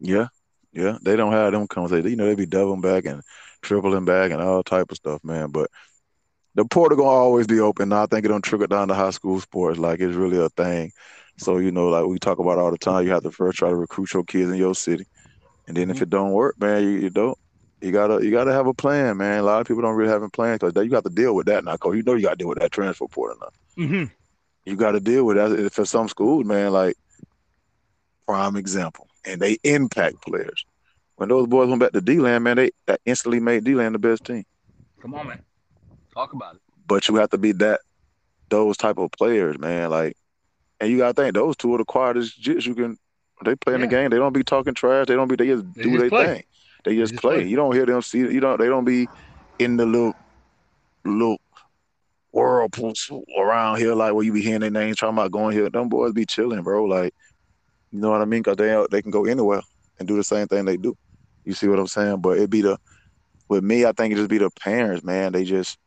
Yeah, 0.00 0.28
yeah. 0.72 0.98
They 1.02 1.16
don't 1.16 1.32
have 1.32 1.52
them 1.52 1.66
conversations. 1.66 2.10
You 2.10 2.16
know, 2.16 2.26
they'd 2.26 2.36
be 2.36 2.46
doubling 2.46 2.80
back 2.80 3.04
and 3.06 3.22
tripling 3.62 4.04
back 4.04 4.30
and 4.30 4.40
all 4.40 4.62
type 4.62 4.90
of 4.90 4.96
stuff, 4.96 5.22
man. 5.24 5.50
But 5.50 5.70
the 6.54 6.64
portal 6.64 6.98
gonna 6.98 7.08
always 7.10 7.46
be 7.46 7.60
open. 7.60 7.90
Now 7.90 8.02
I 8.02 8.06
think 8.06 8.24
it 8.24 8.28
don't 8.28 8.42
trickle 8.44 8.66
down 8.66 8.88
to 8.88 8.94
high 8.94 9.10
school 9.10 9.40
sports. 9.40 9.78
Like 9.78 10.00
it's 10.00 10.14
really 10.16 10.38
a 10.38 10.48
thing. 10.50 10.92
So 11.38 11.58
you 11.58 11.70
know, 11.70 11.88
like 11.88 12.06
we 12.06 12.18
talk 12.18 12.38
about 12.38 12.58
all 12.58 12.70
the 12.70 12.78
time, 12.78 13.04
you 13.04 13.10
have 13.12 13.22
to 13.22 13.30
first 13.30 13.58
try 13.58 13.68
to 13.68 13.76
recruit 13.76 14.12
your 14.12 14.24
kids 14.24 14.50
in 14.50 14.56
your 14.58 14.74
city, 14.74 15.06
and 15.66 15.76
then 15.76 15.90
if 15.90 15.98
Mhm. 15.98 16.02
it 16.02 16.10
don't 16.10 16.32
work, 16.32 16.58
man, 16.60 16.82
you, 16.82 16.90
you 16.90 17.10
don't. 17.10 17.38
You 17.80 17.92
gotta 17.92 18.24
you 18.24 18.32
gotta 18.32 18.52
have 18.52 18.66
a 18.66 18.74
plan, 18.74 19.18
man. 19.18 19.38
A 19.38 19.42
lot 19.42 19.60
of 19.60 19.66
people 19.68 19.82
don't 19.82 19.94
really 19.94 20.10
have 20.10 20.22
a 20.24 20.28
plan 20.30 20.58
because 20.58 20.72
you 20.82 20.90
got 20.90 21.04
to 21.04 21.10
deal 21.10 21.34
with 21.34 21.46
that 21.46 21.64
now. 21.64 21.76
Cause 21.76 21.94
you 21.94 22.02
know 22.02 22.14
you 22.14 22.22
got 22.22 22.30
to 22.30 22.36
deal 22.36 22.48
with 22.48 22.58
that 22.58 22.72
transfer 22.72 23.06
portal 23.06 23.36
now. 23.40 23.84
Mm-hmm. 23.84 24.04
You 24.64 24.76
got 24.76 24.92
to 24.92 25.00
deal 25.00 25.24
with 25.24 25.36
that 25.36 25.72
for 25.72 25.84
some 25.84 26.08
schools, 26.08 26.44
man. 26.44 26.72
Like 26.72 26.96
prime 28.26 28.56
example, 28.56 29.06
and 29.24 29.40
they 29.40 29.58
impact 29.62 30.22
players. 30.22 30.64
When 31.18 31.28
those 31.28 31.48
boys 31.48 31.68
went 31.68 31.80
back 31.80 31.90
to 31.92 32.00
D 32.00 32.20
land, 32.20 32.44
man, 32.44 32.56
they 32.56 32.70
that 32.86 33.00
instantly 33.04 33.40
made 33.40 33.64
D 33.64 33.74
land 33.74 33.92
the 33.92 33.98
best 33.98 34.24
team. 34.24 34.44
Come 35.02 35.14
on, 35.14 35.26
man. 35.26 35.42
Talk 36.14 36.32
about 36.32 36.54
it. 36.54 36.60
But 36.86 37.08
you 37.08 37.16
have 37.16 37.30
to 37.30 37.38
be 37.38 37.50
that 37.52 37.80
those 38.50 38.76
type 38.76 38.98
of 38.98 39.10
players, 39.10 39.58
man. 39.58 39.90
Like, 39.90 40.16
and 40.78 40.88
you 40.88 40.96
got 40.96 41.16
to 41.16 41.20
think 41.20 41.34
those 41.34 41.56
two 41.56 41.74
are 41.74 41.78
the 41.78 41.84
quietest 41.84 42.40
jits 42.40 42.66
you 42.66 42.74
can. 42.76 42.96
They 43.44 43.56
play 43.56 43.74
in 43.74 43.80
the 43.80 43.88
game. 43.88 44.10
They 44.10 44.16
don't 44.16 44.32
be 44.32 44.44
talking 44.44 44.74
trash. 44.74 45.06
They 45.08 45.16
don't 45.16 45.26
be. 45.26 45.34
They 45.34 45.48
just 45.48 45.64
They 45.74 45.82
do 45.82 45.90
just 45.90 46.00
their 46.02 46.08
play. 46.08 46.26
thing. 46.26 46.42
They 46.84 46.96
just, 46.96 47.12
just 47.14 47.20
play. 47.20 47.38
play. 47.38 47.48
You 47.48 47.56
don't 47.56 47.74
hear 47.74 47.84
them 47.84 48.00
see. 48.00 48.18
You 48.18 48.38
don't. 48.38 48.60
They 48.60 48.66
don't 48.66 48.84
be 48.84 49.08
in 49.58 49.76
the 49.76 49.86
little 49.86 50.14
little 51.04 51.38
whirlpools 52.30 53.10
around 53.36 53.78
here 53.78 53.94
like 53.94 54.14
where 54.14 54.24
you 54.24 54.32
be 54.32 54.42
hearing 54.42 54.60
their 54.60 54.70
names 54.70 54.98
talking 54.98 55.16
about 55.18 55.32
going 55.32 55.56
here. 55.56 55.68
Them 55.68 55.88
boys 55.88 56.12
be 56.12 56.26
chilling, 56.26 56.62
bro. 56.62 56.84
Like, 56.84 57.12
you 57.90 58.00
know 58.00 58.10
what 58.10 58.22
I 58.22 58.24
mean? 58.24 58.42
Because 58.42 58.56
they 58.56 58.86
they 58.92 59.02
can 59.02 59.10
go 59.10 59.24
anywhere 59.24 59.62
and 59.98 60.06
do 60.06 60.16
the 60.16 60.22
same 60.22 60.46
thing 60.46 60.64
they 60.64 60.76
do. 60.76 60.96
You 61.48 61.54
see 61.54 61.68
what 61.68 61.80
I'm 61.80 61.88
saying? 61.88 62.22
But 62.22 62.38
it 62.38 62.50
be 62.50 62.62
the 62.62 62.78
with 63.48 63.64
me. 63.64 63.86
I 63.86 63.92
think 63.92 64.12
it 64.12 64.16
just 64.16 64.30
be 64.30 64.38
the 64.38 64.50
parents, 64.50 65.04
man. 65.04 65.32
They 65.32 65.44
just 65.44 65.78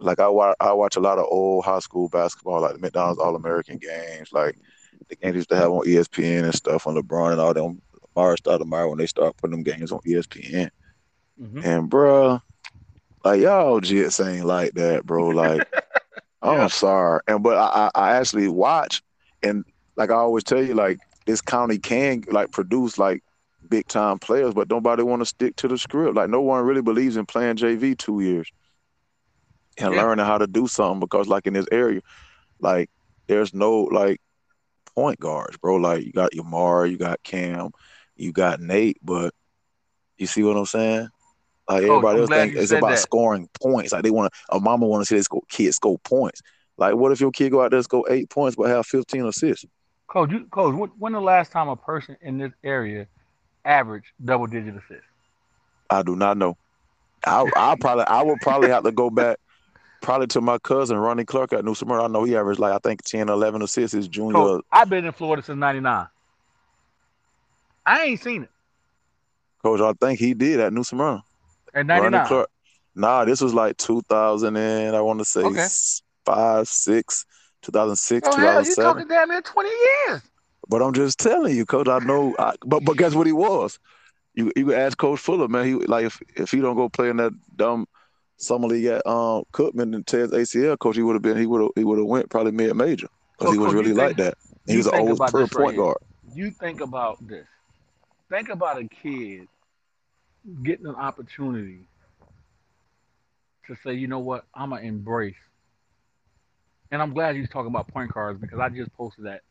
like 0.00 0.20
I 0.20 0.28
watch. 0.28 0.56
I 0.60 0.72
watch 0.72 0.96
a 0.96 1.00
lot 1.00 1.18
of 1.18 1.26
old 1.30 1.64
high 1.64 1.78
school 1.80 2.08
basketball, 2.08 2.62
like 2.62 2.74
the 2.74 2.80
McDonald's 2.80 3.20
All 3.20 3.36
American 3.36 3.78
games, 3.78 4.30
like 4.32 4.56
the 5.08 5.16
games 5.16 5.36
used 5.36 5.50
to 5.50 5.56
have 5.56 5.70
on 5.72 5.86
ESPN 5.86 6.44
and 6.44 6.54
stuff 6.54 6.86
on 6.86 6.96
LeBron 6.96 7.32
and 7.32 7.40
all 7.40 7.54
them. 7.54 7.82
Mars 8.16 8.40
Stoudemire 8.42 8.88
when 8.90 8.98
they 8.98 9.06
start 9.06 9.36
putting 9.38 9.52
them 9.52 9.64
games 9.64 9.92
on 9.92 10.00
ESPN. 10.06 10.70
Mm-hmm. 11.40 11.62
And 11.62 11.90
bruh, 11.90 12.40
like 13.24 13.40
y'all 13.40 13.80
just 13.80 14.20
ain't 14.20 14.46
like 14.46 14.74
that, 14.74 15.04
bro. 15.06 15.28
Like 15.30 15.64
I'm 16.42 16.68
Yeah. 16.68 16.68
sorry. 16.68 17.20
And 17.28 17.42
but 17.42 17.56
I, 17.56 17.90
I 17.94 18.00
I 18.10 18.16
actually 18.16 18.48
watch 18.48 19.02
and 19.42 19.64
like 19.96 20.10
I 20.10 20.14
always 20.16 20.44
tell 20.44 20.62
you, 20.62 20.74
like 20.74 21.00
this 21.26 21.42
county 21.42 21.78
can 21.78 22.24
like 22.30 22.52
produce 22.52 22.98
like 22.98 23.22
big 23.72 23.88
time 23.88 24.18
players, 24.18 24.52
but 24.52 24.68
nobody 24.68 25.02
want 25.02 25.22
to 25.22 25.26
stick 25.26 25.56
to 25.56 25.66
the 25.66 25.78
script. 25.78 26.14
Like 26.14 26.28
no 26.28 26.42
one 26.42 26.62
really 26.64 26.82
believes 26.82 27.16
in 27.16 27.24
playing 27.24 27.56
JV 27.56 27.96
two 27.96 28.20
years 28.20 28.52
and 29.78 29.94
Yeah. 29.94 30.02
learning 30.02 30.26
how 30.26 30.36
to 30.36 30.46
do 30.46 30.66
something 30.68 31.00
because 31.00 31.26
like 31.26 31.46
in 31.46 31.54
this 31.54 31.66
area, 31.72 32.02
like 32.60 32.90
there's 33.28 33.54
no 33.54 33.84
like 33.84 34.20
point 34.94 35.18
guards, 35.18 35.56
bro. 35.56 35.76
Like 35.76 36.04
you 36.04 36.12
got 36.12 36.32
Yamar, 36.32 36.90
you 36.90 36.98
got 36.98 37.22
Cam, 37.22 37.70
you 38.14 38.30
got 38.30 38.60
Nate, 38.60 38.98
but 39.02 39.32
you 40.18 40.26
see 40.26 40.42
what 40.42 40.58
I'm 40.58 40.66
saying? 40.66 41.08
Like 41.66 41.84
everybody 41.84 42.18
I'm 42.18 42.20
else 42.20 42.30
think 42.30 42.54
it's 42.54 42.72
about 42.72 42.90
that. 42.90 42.98
scoring 42.98 43.48
points. 43.62 43.92
Like 43.92 44.02
they 44.02 44.10
want 44.10 44.32
to, 44.32 44.56
a 44.56 44.60
mama 44.60 44.86
want 44.86 45.00
to 45.00 45.06
see 45.06 45.16
this 45.16 45.28
kid 45.48 45.72
score 45.72 45.98
points. 46.00 46.42
Like 46.76 46.94
what 46.94 47.10
if 47.12 47.20
your 47.22 47.30
kid 47.30 47.52
go 47.52 47.62
out 47.62 47.70
there 47.70 47.78
and 47.78 47.84
score 47.84 48.04
eight 48.10 48.28
points 48.28 48.54
but 48.56 48.68
have 48.68 48.84
15 48.86 49.24
assists? 49.26 49.64
Coach, 50.08 50.30
you, 50.30 50.44
coach, 50.50 50.74
when, 50.74 50.90
when 50.98 51.12
the 51.14 51.20
last 51.20 51.52
time 51.52 51.68
a 51.68 51.76
person 51.76 52.18
in 52.20 52.36
this 52.36 52.52
area 52.62 53.06
averaged 53.64 54.08
double 54.24 54.46
digit 54.46 54.76
assists? 54.76 55.06
I 55.90 56.02
do 56.02 56.16
not 56.16 56.36
know. 56.36 56.56
I 57.24 57.46
I 57.56 57.74
probably 57.76 58.04
I 58.06 58.22
would 58.22 58.40
probably 58.40 58.70
have 58.70 58.84
to 58.84 58.92
go 58.92 59.10
back 59.10 59.36
probably 60.00 60.26
to 60.28 60.40
my 60.40 60.58
cousin 60.58 60.96
Ronnie 60.98 61.24
Clark 61.24 61.52
at 61.52 61.64
New 61.64 61.74
Smyrna. 61.74 62.04
I 62.04 62.08
know 62.08 62.24
he 62.24 62.36
averaged 62.36 62.60
like 62.60 62.72
I 62.72 62.78
think 62.78 63.02
10 63.04 63.28
11 63.28 63.62
assists 63.62 63.94
his 63.94 64.08
junior. 64.08 64.32
Coach, 64.32 64.64
I've 64.72 64.88
been 64.88 65.04
in 65.04 65.12
Florida 65.12 65.42
since 65.42 65.58
'99. 65.58 66.08
I 67.86 68.02
ain't 68.04 68.20
seen 68.20 68.44
it. 68.44 68.50
Coach, 69.62 69.80
I 69.80 69.92
think 70.04 70.18
he 70.18 70.34
did 70.34 70.60
at 70.60 70.72
New 70.72 70.84
Smyrna. 70.84 71.22
At 71.74 71.86
99. 71.86 72.26
Clark. 72.26 72.48
Nah, 72.94 73.24
this 73.24 73.40
was 73.40 73.54
like 73.54 73.76
2000 73.76 74.56
and 74.56 74.96
I 74.96 75.00
want 75.00 75.20
to 75.20 75.24
say 75.24 75.44
Okay. 75.46 75.68
five, 76.24 76.68
six, 76.68 77.24
2006, 77.62 78.28
Oh, 78.28 78.36
hell, 78.36 78.62
you 78.64 78.76
talking 78.76 79.08
damn 79.08 79.28
near 79.28 79.40
20 79.40 79.68
years. 79.68 80.22
But 80.68 80.82
I'm 80.82 80.92
just 80.92 81.18
telling 81.18 81.56
you, 81.56 81.66
Coach. 81.66 81.88
I 81.88 81.98
know. 82.00 82.34
I, 82.38 82.54
but 82.64 82.84
but 82.84 82.96
guess 82.96 83.14
what 83.14 83.26
he 83.26 83.32
was? 83.32 83.78
You 84.34 84.52
you 84.56 84.66
can 84.66 84.74
ask 84.74 84.96
Coach 84.96 85.20
Fuller, 85.20 85.48
man. 85.48 85.66
He 85.66 85.74
like 85.74 86.06
if 86.06 86.20
if 86.36 86.50
he 86.50 86.60
don't 86.60 86.76
go 86.76 86.88
play 86.88 87.10
in 87.10 87.16
that 87.18 87.32
dumb 87.56 87.86
summer 88.36 88.68
league 88.68 88.86
at 88.86 89.06
um 89.06 89.44
Cookman 89.52 89.94
and 89.94 90.06
Ted's 90.06 90.32
ACL 90.32 90.78
coach, 90.78 90.96
he 90.96 91.02
would 91.02 91.14
have 91.14 91.22
been 91.22 91.36
he 91.36 91.46
would 91.46 91.62
have 91.62 91.70
he 91.76 91.84
would 91.84 91.98
have 91.98 92.06
went 92.06 92.30
probably 92.30 92.52
mid 92.52 92.74
major 92.76 93.08
because 93.38 93.52
he 93.52 93.58
was 93.58 93.74
really 93.74 93.88
think- 93.88 93.98
like 93.98 94.16
that. 94.16 94.34
He 94.66 94.76
was 94.76 94.86
an 94.86 94.94
old 94.94 95.18
per 95.18 95.40
this 95.40 95.52
right 95.54 95.64
point 95.64 95.76
guard. 95.76 95.98
You 96.34 96.50
think 96.52 96.80
about 96.80 97.26
this. 97.26 97.46
Think 98.30 98.48
about 98.48 98.78
a 98.78 98.88
kid 98.88 99.48
getting 100.62 100.86
an 100.86 100.94
opportunity 100.94 101.80
to 103.66 103.76
say, 103.84 103.94
you 103.94 104.06
know 104.06 104.18
what, 104.18 104.44
I'm 104.54 104.70
going 104.70 104.82
to 104.82 104.88
embrace. 104.88 105.34
And 106.90 107.00
I'm 107.00 107.12
glad 107.12 107.36
he's 107.36 107.48
talking 107.48 107.68
about 107.68 107.88
point 107.88 108.12
guards 108.12 108.40
because 108.40 108.58
I 108.58 108.68
just 108.68 108.92
posted 108.94 109.24
that 109.24 109.42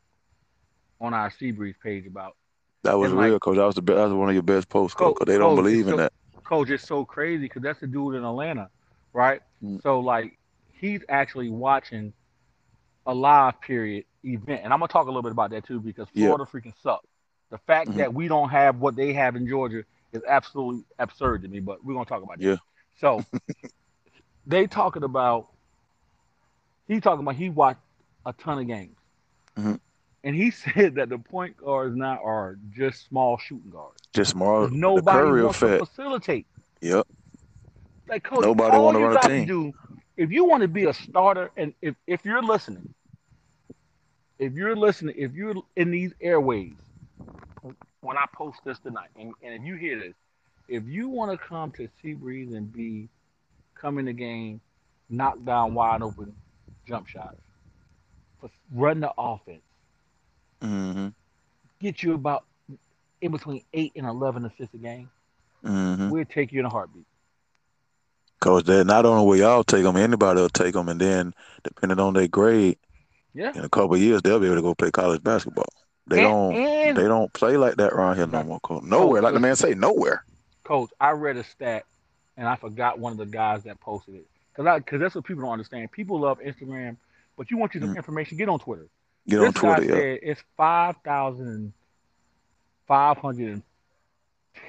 on 1.02 1.14
our 1.14 1.30
Seabreeze 1.30 1.76
page 1.84 2.06
about 2.08 2.36
That 2.84 2.98
was 2.98 3.12
And, 3.12 3.20
like- 3.20 3.28
real, 3.28 3.40
coach. 3.40 3.58
That 3.58 3.66
was 3.66 3.76
the 3.76 3.82
best, 3.82 3.98
that 3.98 4.04
was 4.06 4.14
one 4.14 4.30
of 4.30 4.34
your 4.34 4.42
best 4.44 4.70
posts, 4.70 4.96
coach. 4.96 5.16
Coach- 5.18 5.28
they 5.28 5.38
don't 5.38 5.56
Coach, 5.56 5.64
believe 5.66 5.88
in 5.88 5.94
so- 5.94 5.98
that. 5.98 6.14
coach 6.44 6.70
it's 6.70 6.86
so 6.88 7.06
crazy 7.06 7.44
because 7.44 7.62
that's 7.62 7.80
the 7.80 7.88
dude 7.88 8.16
in 8.16 8.24
Atlanta, 8.24 8.70
right? 9.14 9.42
Mm. 9.64 9.82
So 9.84 10.00
like 10.00 10.38
he's 10.74 11.02
actually 11.10 11.50
watching 11.50 12.14
a 13.06 13.14
live 13.14 13.60
period 13.62 14.06
event, 14.24 14.62
and 14.64 14.74
I'm 14.74 14.80
gonna 14.80 14.88
talk 14.88 15.06
a 15.06 15.10
little 15.10 15.22
bit 15.22 15.32
about 15.32 15.50
that 15.52 15.66
too 15.66 15.80
because 15.80 16.08
Yeah. 16.14 16.28
Florida 16.28 16.46
freaking 16.46 16.74
sucks. 16.82 17.06
The 17.52 17.58
fact 17.60 17.90
Mhm. 17.92 17.96
that 17.98 18.14
we 18.14 18.28
don't 18.28 18.50
have 18.50 18.80
what 18.80 18.96
they 18.96 19.14
have 19.14 19.36
in 19.36 19.48
Georgia 19.48 19.84
is 20.12 20.24
absolutely 20.28 20.84
absurd 21.00 21.42
to 21.44 21.48
me, 21.48 21.60
but 21.60 21.84
we're 21.86 21.94
gonna 21.94 22.06
talk 22.06 22.24
about 22.24 22.38
that. 22.40 22.44
Yeah. 22.46 22.56
So 23.00 23.24
they 24.48 24.68
talking 24.68 25.04
about 25.04 25.48
he 26.88 27.00
talking 27.00 27.22
about 27.24 27.36
he 27.36 27.50
watched 27.50 27.80
a 28.26 28.34
ton 28.34 28.60
of 28.60 28.68
games. 28.68 28.98
Mhm. 29.58 29.80
And 30.24 30.36
he 30.36 30.52
said 30.76 30.96
that 30.96 31.10
the 31.10 31.18
point 31.18 31.58
guards 31.58 31.96
now 31.96 32.20
are 32.24 32.58
just 32.72 33.08
small 33.08 33.38
shooting 33.38 33.72
guards. 33.72 33.98
Just 34.14 34.32
small. 34.32 34.68
Nobody 34.70 35.42
wants 35.42 35.62
effect. 35.62 35.80
to 35.80 35.86
facilitate. 35.86 36.46
Yep. 36.82 37.08
Like 38.08 38.24
coach, 38.24 38.42
Nobody 38.42 38.76
all 38.76 38.86
wanna 38.86 39.00
run 39.00 39.18
a 39.18 39.28
team. 39.28 39.46
do 39.48 39.74
if 40.18 40.32
you 40.32 40.46
want 40.46 40.62
to 40.62 40.68
be 40.68 40.86
a 40.86 40.94
starter, 40.94 41.50
and 41.58 41.74
if 41.82 41.96
if 42.06 42.26
you're 42.26 42.44
listening, 42.44 42.94
if 44.38 44.54
you're 44.54 44.76
listening, 44.76 45.16
if 45.18 45.34
you're 45.34 45.56
in 45.76 45.92
these 45.92 46.14
airways, 46.22 46.74
when 48.02 48.18
I 48.18 48.26
post 48.34 48.60
this 48.66 48.80
tonight, 48.80 49.10
and, 49.18 49.34
and 49.42 49.54
if 49.54 49.64
you 49.64 49.76
hear 49.76 50.00
this, 50.00 50.14
if 50.68 50.84
you 50.86 51.10
want 51.10 51.32
to 51.32 51.48
come 51.48 51.72
to 51.72 51.88
Seabreeze 52.04 52.56
and 52.56 52.72
be 52.72 53.10
come 53.74 53.98
in 53.98 54.06
the 54.06 54.14
game, 54.14 54.62
knock 55.10 55.44
down 55.44 55.74
wide 55.74 56.02
open 56.02 56.36
jump 56.88 57.08
shots, 57.08 57.38
run 58.74 59.00
the 59.00 59.12
offense, 59.18 59.62
Mm-hmm. 60.62 61.08
get 61.80 62.04
you 62.04 62.14
about 62.14 62.44
in 63.22 63.32
between 63.32 63.64
eight 63.74 63.94
and 63.96 64.06
eleven 64.06 64.46
assists 64.46 64.74
a 64.74 64.78
game, 64.78 65.10
Mm-hmm. 65.66 66.10
we'll 66.10 66.26
take 66.26 66.52
you 66.52 66.60
in 66.60 66.66
a 66.66 66.70
heartbeat. 66.70 67.06
Coach, 68.40 68.66
that 68.66 68.86
not 68.86 69.06
only 69.06 69.26
will 69.26 69.38
y'all 69.38 69.64
take 69.64 69.84
them, 69.84 69.96
anybody 69.98 70.42
will 70.42 70.50
take 70.50 70.74
them, 70.74 70.90
and 70.90 71.00
then 71.00 71.34
depending 71.64 72.00
on 72.00 72.14
their 72.16 72.28
grade, 72.28 72.78
Yeah. 73.36 73.52
in 73.56 73.64
a 73.64 73.70
couple 73.70 73.94
of 73.96 74.02
years 74.02 74.22
they'll 74.24 74.40
be 74.40 74.48
able 74.48 74.56
to 74.56 74.62
go 74.64 74.74
play 74.74 74.90
college 74.90 75.24
basketball. 75.24 75.72
They 76.08 76.24
And- 76.26 76.32
don't. 76.32 76.56
and- 76.56 76.98
they 76.98 77.04
don't 77.08 77.32
play 77.34 77.58
like 77.58 77.76
that 77.76 77.94
around 77.94 78.16
here 78.18 78.26
no 78.26 78.44
more, 78.44 78.60
coach. 78.62 78.84
Nowhere, 78.84 79.22
like 79.22 79.34
the 79.36 79.40
man 79.40 79.56
say, 79.56 79.76
nowhere. 79.76 80.26
Coach, 80.64 80.90
I 81.00 81.12
read 81.12 81.38
a 81.38 81.44
stat, 81.44 81.86
and 82.38 82.48
I 82.48 82.56
forgot 82.56 82.98
one 82.98 83.12
of 83.12 83.18
the 83.20 83.26
guys 83.28 83.64
that 83.64 83.80
posted 83.80 84.16
it. 84.16 84.28
Cause 84.56 84.66
I, 84.66 84.80
cause 84.80 85.00
that's 85.00 85.14
what 85.16 85.24
people 85.24 85.44
don't 85.44 85.54
understand. 85.54 85.92
People 85.92 86.20
love 86.20 86.40
Instagram, 86.40 86.98
but 87.38 87.52
you 87.52 87.58
want 87.58 87.74
you 87.76 87.80
some 87.82 87.94
Mhm. 87.94 87.98
information, 87.98 88.38
get 88.38 88.50
on 88.50 88.60
Twitter. 88.60 88.88
Get 89.28 89.40
this 89.40 89.48
on 89.48 89.54
Twitter, 89.54 89.82
guy 89.82 89.88
yeah. 89.88 89.94
said 89.94 90.20
it's 90.24 90.44
five 90.58 90.96
thousand 91.04 91.74
five 92.88 93.18
hundred 93.18 93.50
and 93.54 93.64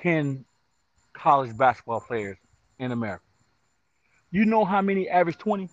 ten 0.02 0.44
college 1.12 1.56
basketball 1.56 2.00
players 2.00 2.36
in 2.78 2.92
America. 2.92 3.24
You 4.30 4.44
know 4.44 4.64
how 4.64 4.80
many 4.82 5.08
average 5.08 5.38
twenty? 5.38 5.68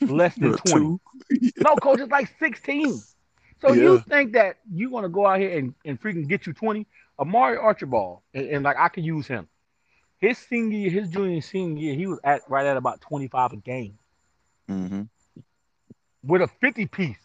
Less 0.00 0.34
than 0.36 0.52
twenty. 0.56 0.84
two. 0.84 1.00
No, 1.58 1.76
coach, 1.76 2.00
it's 2.00 2.10
like 2.10 2.32
sixteen. 2.38 3.00
So 3.60 3.72
you 3.72 4.00
think 4.00 4.32
that 4.32 4.56
you're 4.70 4.90
gonna 4.90 5.08
go 5.08 5.26
out 5.26 5.40
here 5.40 5.56
and, 5.58 5.74
and 5.84 6.00
freaking 6.00 6.28
get 6.28 6.46
you 6.46 6.52
twenty? 6.52 6.86
Amari 7.18 7.56
Archibald, 7.56 8.18
and, 8.34 8.46
and 8.48 8.64
like 8.64 8.76
I 8.78 8.88
could 8.88 9.04
use 9.04 9.26
him. 9.26 9.48
His 10.18 10.36
senior 10.38 10.78
year, 10.78 10.90
his 10.90 11.08
junior 11.08 11.32
and 11.34 11.44
senior 11.44 11.82
year, 11.82 11.94
he 11.94 12.06
was 12.06 12.18
at 12.24 12.42
right 12.48 12.66
at 12.66 12.76
about 12.76 13.00
25 13.02 13.52
a 13.52 13.56
game 13.56 13.98
Mm-hmm. 14.68 15.02
with 16.24 16.42
a 16.42 16.48
50 16.60 16.86
piece 16.86 17.16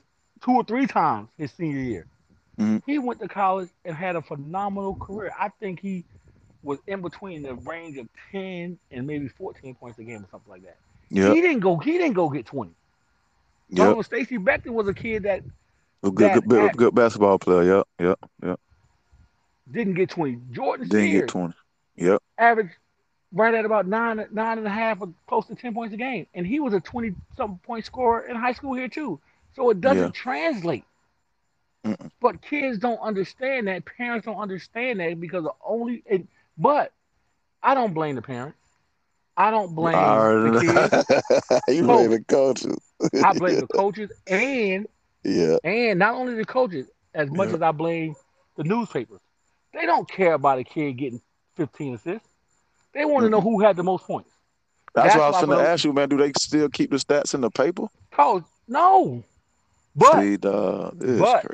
two 0.43 0.51
or 0.53 0.63
three 0.63 0.87
times 0.87 1.29
his 1.37 1.51
senior 1.51 1.79
year. 1.81 2.07
Mhm. 2.59 2.83
He 2.85 2.99
went 2.99 3.19
to 3.21 3.27
college 3.27 3.69
and 3.85 3.95
had 3.95 4.15
a 4.15 4.21
phenomenal 4.21 4.95
career. 4.95 5.31
I 5.39 5.49
think 5.59 5.79
he 5.79 6.03
was 6.63 6.79
in 6.87 7.01
between 7.01 7.41
the 7.43 7.55
range 7.55 7.97
of 7.97 8.07
10 8.31 8.77
and 8.91 9.07
maybe 9.07 9.27
14 9.27 9.73
points 9.75 9.97
a 9.99 10.03
game 10.03 10.23
or 10.23 10.27
something 10.29 10.49
like 10.51 10.63
that. 10.63 10.77
Yep. 11.09 11.33
He 11.33 11.41
didn't 11.41 11.59
go. 11.61 11.77
He 11.77 11.93
didn't 11.97 12.13
go 12.13 12.29
get 12.29 12.45
20. 12.45 12.71
Yep. 13.69 13.95
So 13.95 14.01
Stacey 14.01 14.37
Beckton 14.37 14.71
was 14.73 14.87
a 14.87 14.93
kid 14.93 15.23
that 15.23 15.43
A 16.03 16.11
good, 16.11 16.31
that- 16.33 16.47
good, 16.47 16.77
good, 16.77 16.95
basketball 16.95 17.39
player. 17.39 17.63
Yep. 17.63 17.87
Yep. 17.99 18.19
Yep. 18.43 18.59
didn't 19.71 19.93
get 19.93 20.09
20. 20.09 20.37
Jordan 20.51 20.87
Didn't 20.87 21.11
get 21.11 21.27
twenty. 21.29 21.53
Yep. 21.95 22.21
Average 22.37 22.71
right 23.31 23.53
at 23.53 23.63
about 23.63 23.87
nine, 23.87 24.25
nine 24.31 24.57
and 24.57 24.67
a 24.67 24.71
half, 24.71 25.01
or 25.01 25.09
close 25.27 25.45
to 25.47 25.55
10 25.55 25.73
points 25.73 25.93
a 25.93 25.97
game, 25.97 26.27
and 26.33 26.45
he 26.45 26.59
was 26.59 26.73
a 26.73 26.79
20 26.81 27.15
something 27.37 27.59
point 27.59 27.85
scorer 27.85 28.21
in 28.27 28.35
high 28.35 28.51
school 28.53 28.73
here 28.73 28.89
too. 28.89 29.19
So 29.55 29.69
it 29.69 29.81
doesn't 29.81 30.03
Yeah. 30.03 30.09
translate. 30.13 30.83
Mm-mm. 31.85 32.11
But 32.21 32.41
kids 32.41 32.77
don't 32.77 32.99
understand 32.99 33.67
that. 33.67 33.85
Parents 33.85 34.25
don't 34.25 34.37
understand 34.37 34.99
that 34.99 35.19
because 35.19 35.45
of 35.45 35.55
only. 35.65 36.03
It, 36.05 36.27
but 36.57 36.91
I 37.63 37.73
don't 37.73 37.93
blame 37.93 38.15
the 38.15 38.21
parents. 38.21 38.57
I 39.37 39.49
don't 39.49 39.73
blame 39.73 39.93
the 39.93 39.99
already- 39.99 40.67
you 41.75 41.83
blame 41.83 42.11
the 42.11 42.23
coaches. 42.27 42.75
I 43.23 43.33
blame 43.33 43.61
the 43.61 43.67
coaches 43.67 44.11
and 44.27 44.87
yeah. 45.23 45.57
and 45.63 45.97
not 45.99 46.13
only 46.15 46.35
the 46.35 46.45
coaches 46.45 46.87
as 47.13 47.29
much 47.31 47.49
Yeah. 47.49 47.55
as 47.55 47.61
I 47.61 47.71
blame 47.71 48.15
the 48.57 48.63
newspapers. 48.63 49.21
They 49.73 49.85
don't 49.85 50.07
care 50.09 50.33
about 50.33 50.59
a 50.59 50.63
kid 50.65 50.97
getting 50.97 51.21
15 51.55 51.95
assists. 51.95 52.27
They 52.93 53.05
want 53.05 53.23
to 53.23 53.29
know 53.29 53.41
who 53.41 53.61
had 53.61 53.77
the 53.77 53.83
most 53.83 54.03
points. 54.05 54.29
That's, 54.93 55.13
That's 55.13 55.17
why 55.19 55.25
I 55.27 55.29
was 55.29 55.37
finna 55.37 55.57
wrote- 55.57 55.65
ask 55.65 55.85
you, 55.85 55.93
man. 55.93 56.09
Do 56.09 56.17
they 56.17 56.33
still 56.37 56.67
keep 56.69 56.91
the 56.91 56.97
stats 56.97 57.33
in 57.33 57.39
the 57.41 57.49
paper? 57.49 57.87
Coach, 58.11 58.43
no. 58.67 59.23
But 59.95 60.21
See, 60.21 60.37
dog, 60.37 60.99
this 60.99 61.09
is 61.11 61.19
but-. 61.19 61.45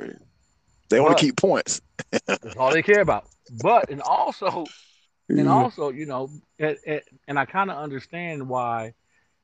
They 0.90 1.00
want 1.00 1.18
to 1.18 1.22
keep 1.22 1.36
points. 1.36 1.82
that's 2.10 2.56
all 2.56 2.72
they 2.72 2.82
care 2.82 3.00
about. 3.00 3.26
But 3.62 3.90
and 3.90 4.00
also 4.00 4.64
and 5.28 5.48
also, 5.48 5.90
you 5.90 6.06
know, 6.06 6.30
it, 6.58 6.78
it, 6.84 7.04
and 7.26 7.38
I 7.38 7.44
kind 7.44 7.70
of 7.70 7.76
understand 7.76 8.48
why 8.48 8.94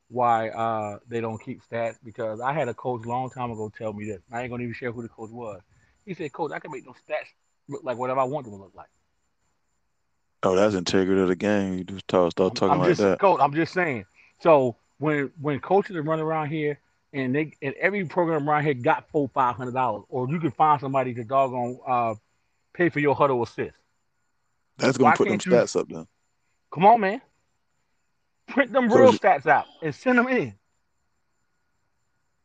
why 0.09 0.49
uh, 0.51 0.99
they 1.09 1.21
don't 1.21 1.43
keep 1.43 1.61
stats 1.69 1.97
because 2.03 2.41
I 2.41 2.53
had 2.53 2.69
a 2.69 2.75
coach 2.75 3.05
a 3.05 3.09
long 3.09 3.31
time 3.31 3.51
ago 3.51 3.71
tell 3.77 3.93
me 3.93 4.07
this. 4.07 4.21
I 4.33 4.43
ain't 4.43 4.51
gonna 4.51 4.63
even 4.63 4.75
share 4.75 4.93
who 4.93 5.03
the 5.03 5.09
coach 5.09 5.31
was. 5.31 5.61
He 6.07 6.15
said, 6.15 6.33
"Coach, 6.33 6.53
I 6.53 6.59
can 6.59 6.71
make 6.71 6.85
those 6.85 6.95
stats 7.09 7.29
look 7.69 7.83
like 7.85 7.99
whatever 7.99 8.21
I 8.21 8.25
want 8.25 8.47
them 8.47 8.55
to 8.55 8.63
look 8.63 8.75
like." 8.75 8.89
Oh, 10.43 10.55
that's 10.55 10.75
integrity 10.75 11.21
of 11.21 11.29
the 11.29 11.37
game. 11.37 11.79
You 11.79 11.85
just 11.85 12.07
talk, 12.07 12.31
start 12.33 12.55
talking 12.55 12.73
I'm 12.73 12.79
like 12.81 12.91
just 12.91 13.01
that. 13.01 13.19
coach. 13.19 13.41
I'm 13.41 13.55
just 13.55 13.73
saying. 13.73 14.05
So 14.41 14.77
when 14.99 15.33
when 15.41 15.61
coaches 15.61 15.97
are 15.97 16.03
running 16.03 16.25
around 16.25 16.49
here 16.49 16.79
and 17.15 17.35
they 17.35 17.53
and 17.63 17.75
every 17.81 18.05
program 18.05 18.49
around 18.49 18.65
here 18.65 18.75
got 18.75 19.09
four 19.11 19.29
five 19.29 19.55
hundred 19.57 19.73
dollars, 19.75 20.03
or 20.09 20.29
you 20.29 20.39
can 20.41 20.51
find 20.51 20.81
somebody 20.81 21.15
to 21.15 21.25
doggone 21.25 21.79
uh, 21.87 22.15
pay 22.75 22.89
for 22.91 22.99
your 23.01 23.15
Hudl 23.17 23.43
Assist. 23.43 23.77
That's 24.77 24.99
gonna 24.99 25.11
why 25.11 25.17
put 25.17 25.29
them 25.29 25.35
you- 25.45 25.53
stats 25.53 25.79
up 25.81 25.89
then. 25.89 26.07
Come 26.73 26.85
on, 26.87 27.01
man. 27.01 27.23
Print 28.49 28.73
them 28.73 28.93
real 28.93 29.13
Coach- 29.13 29.21
stats 29.21 29.47
out 29.47 29.65
and 29.81 29.95
send 29.95 30.19
them 30.19 30.29
in. 30.29 30.55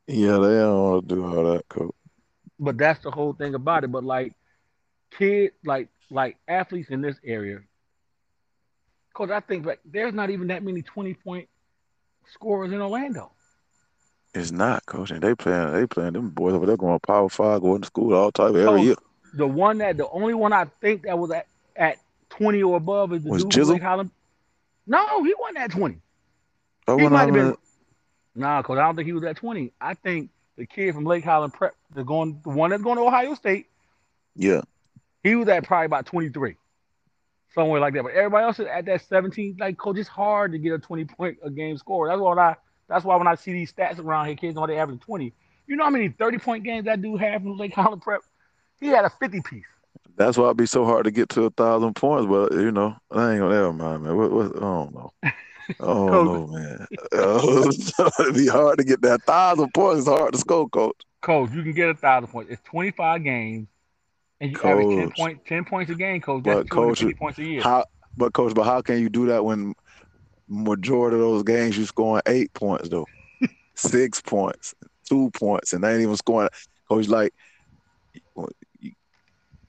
Yeah, 0.07 0.33
they 0.37 0.55
don't 0.59 0.81
want 0.83 1.09
to 1.09 1.15
do 1.15 1.25
all 1.25 1.53
that, 1.53 1.67
coach. 1.69 1.93
But 2.59 2.77
that's 2.77 3.03
the 3.03 3.11
whole 3.11 3.33
thing 3.33 3.53
about 3.55 3.83
it. 3.83 3.91
But 3.91 4.03
like 4.03 4.33
kid, 5.11 5.51
like 5.65 5.89
like 6.11 6.37
athletes 6.47 6.89
in 6.89 7.01
this 7.01 7.17
area, 7.23 7.59
because 9.09 9.29
I 9.31 9.39
think 9.39 9.65
like 9.65 9.79
there's 9.85 10.13
not 10.13 10.29
even 10.29 10.47
that 10.47 10.63
many 10.63 10.81
twenty 10.81 11.13
point 11.13 11.47
scorers 12.31 12.71
in 12.71 12.81
Orlando. 12.81 13.31
It's 14.33 14.51
not, 14.51 14.85
coach. 14.85 15.11
And 15.11 15.21
they 15.21 15.33
playing, 15.35 15.73
they 15.73 15.87
playing 15.87 16.13
them 16.13 16.29
boys 16.29 16.53
over 16.53 16.65
there 16.65 16.77
going 16.77 16.99
power 16.99 17.29
five, 17.29 17.61
going 17.61 17.81
to 17.81 17.87
school 17.87 18.13
all 18.13 18.31
type 18.31 18.49
of 18.51 18.55
every 18.57 18.65
Coach, 18.65 18.81
year. 18.83 18.95
The 19.33 19.47
one 19.47 19.79
that 19.79 19.97
the 19.97 20.07
only 20.09 20.33
one 20.33 20.53
I 20.53 20.65
think 20.81 21.03
that 21.03 21.17
was 21.17 21.31
at, 21.31 21.47
at 21.75 21.97
twenty 22.29 22.61
or 22.63 22.77
above 22.77 23.13
is 23.13 23.23
the 23.23 23.29
Was 23.29 23.43
dude 23.43 23.53
from 23.53 23.61
Jizzle? 23.63 23.73
Lake 23.73 23.81
Highland. 23.81 24.11
No, 24.87 25.23
he 25.23 25.33
wasn't 25.39 25.57
at 25.59 25.71
twenty. 25.71 25.97
Oh, 26.87 26.97
He 26.97 27.07
might 27.07 27.25
have 27.25 27.33
been. 27.33 27.55
Nah, 28.35 28.61
because 28.61 28.77
I 28.77 28.81
don't 28.83 28.95
think 28.95 29.07
he 29.07 29.13
was 29.13 29.23
at 29.23 29.35
twenty. 29.37 29.71
I 29.81 29.93
think 29.95 30.29
the 30.57 30.65
kid 30.65 30.93
from 30.93 31.05
Lake 31.05 31.23
Highland 31.23 31.53
Prep, 31.53 31.75
the 31.93 32.03
going, 32.03 32.39
the 32.43 32.49
one 32.49 32.69
that's 32.71 32.83
going 32.83 32.97
to 32.97 33.03
Ohio 33.03 33.33
State, 33.33 33.67
Yeah, 34.35 34.61
he 35.23 35.35
was 35.35 35.47
at 35.47 35.63
probably 35.63 35.85
about 35.87 36.05
twenty 36.05 36.29
three. 36.29 36.55
somewhere 37.53 37.79
like 37.79 37.93
that. 37.95 38.03
But 38.03 38.13
everybody 38.13 38.43
else 38.45 38.59
is 38.59 38.67
at 38.67 38.85
that 38.85 39.01
17. 39.07 39.57
Like, 39.59 39.77
coach, 39.77 39.97
it's 39.97 40.07
hard 40.09 40.51
to 40.53 40.59
get 40.59 40.73
a 40.73 40.79
20 40.79 41.05
point 41.05 41.37
a 41.43 41.49
game 41.49 41.77
score. 41.77 42.07
That's 42.07 42.19
what 42.19 42.37
I. 42.37 42.55
That's 42.89 43.05
why 43.05 43.15
when 43.15 43.27
I 43.27 43.35
see 43.35 43.53
these 43.53 43.71
stats 43.71 43.99
around 43.99 44.25
here, 44.25 44.35
kids 44.35 44.55
know 44.55 44.67
they 44.67 44.77
average 44.77 44.99
20. 45.01 45.31
You 45.67 45.75
know 45.75 45.83
how 45.83 45.91
many 45.91 46.09
30 46.09 46.39
point 46.39 46.63
games 46.63 46.85
that 46.85 47.01
dude 47.01 47.21
had 47.21 47.43
from 47.43 47.57
Lake 47.57 47.73
Highland 47.73 48.01
Prep? 48.01 48.21
He 48.79 48.87
had 48.87 49.05
a 49.05 49.09
50 49.09 49.41
piece. 49.41 49.63
That's 50.17 50.37
why 50.37 50.45
it'd 50.45 50.57
be 50.57 50.65
so 50.65 50.83
hard 50.83 51.05
to 51.05 51.11
get 51.11 51.29
to 51.29 51.43
a 51.43 51.49
thousand 51.51 51.93
points. 51.95 52.27
But 52.27 52.51
you 52.53 52.71
know, 52.71 52.95
I 53.11 53.31
ain't 53.31 53.39
gonna 53.39 53.55
ever 53.55 53.71
mind, 53.71 54.03
man. 54.03 54.17
What, 54.17 54.31
what, 54.31 54.55
I 54.57 54.59
don't 54.59 54.93
know. 54.93 55.13
Oh 55.79 56.23
no, 56.23 56.47
man. 56.47 56.87
it'd 58.19 58.35
be 58.35 58.47
hard 58.47 58.79
to 58.79 58.83
get 58.83 59.01
that 59.03 59.21
thousand 59.23 59.73
points. 59.73 59.99
It's 59.99 60.09
hard 60.09 60.33
to 60.33 60.39
score, 60.39 60.67
coach. 60.67 61.01
Coach, 61.21 61.51
you 61.51 61.63
can 61.63 61.73
get 61.73 61.89
a 61.89 61.93
thousand 61.93 62.27
points. 62.29 62.51
It's 62.51 62.61
25 62.63 63.23
games, 63.23 63.67
and 64.41 64.51
you 64.51 64.57
coach, 64.57 64.71
average 64.71 64.97
10 64.97 65.11
point, 65.11 65.45
10 65.45 65.65
points 65.65 65.91
a 65.91 65.95
game, 65.95 66.21
coach. 66.21 66.43
That's 66.43 66.61
but 66.61 66.69
coach, 66.69 67.03
points 67.17 67.39
a 67.39 67.43
year. 67.43 67.61
How, 67.61 67.85
but 68.17 68.33
coach, 68.33 68.53
but 68.53 68.63
how 68.63 68.81
can 68.81 68.99
you 68.99 69.09
do 69.09 69.27
that 69.27 69.45
when 69.45 69.73
majority 70.49 71.15
of 71.15 71.21
those 71.21 71.43
games 71.43 71.77
you 71.77 71.85
scoring 71.85 72.23
eight 72.25 72.53
points 72.53 72.89
though, 72.89 73.07
six 73.75 74.21
points, 74.21 74.73
two 75.07 75.29
points, 75.31 75.73
and 75.73 75.83
they 75.83 75.93
ain't 75.93 76.01
even 76.01 76.15
scoring. 76.17 76.49
Coach, 76.89 77.07
like, 77.07 77.33
you, 78.79 78.91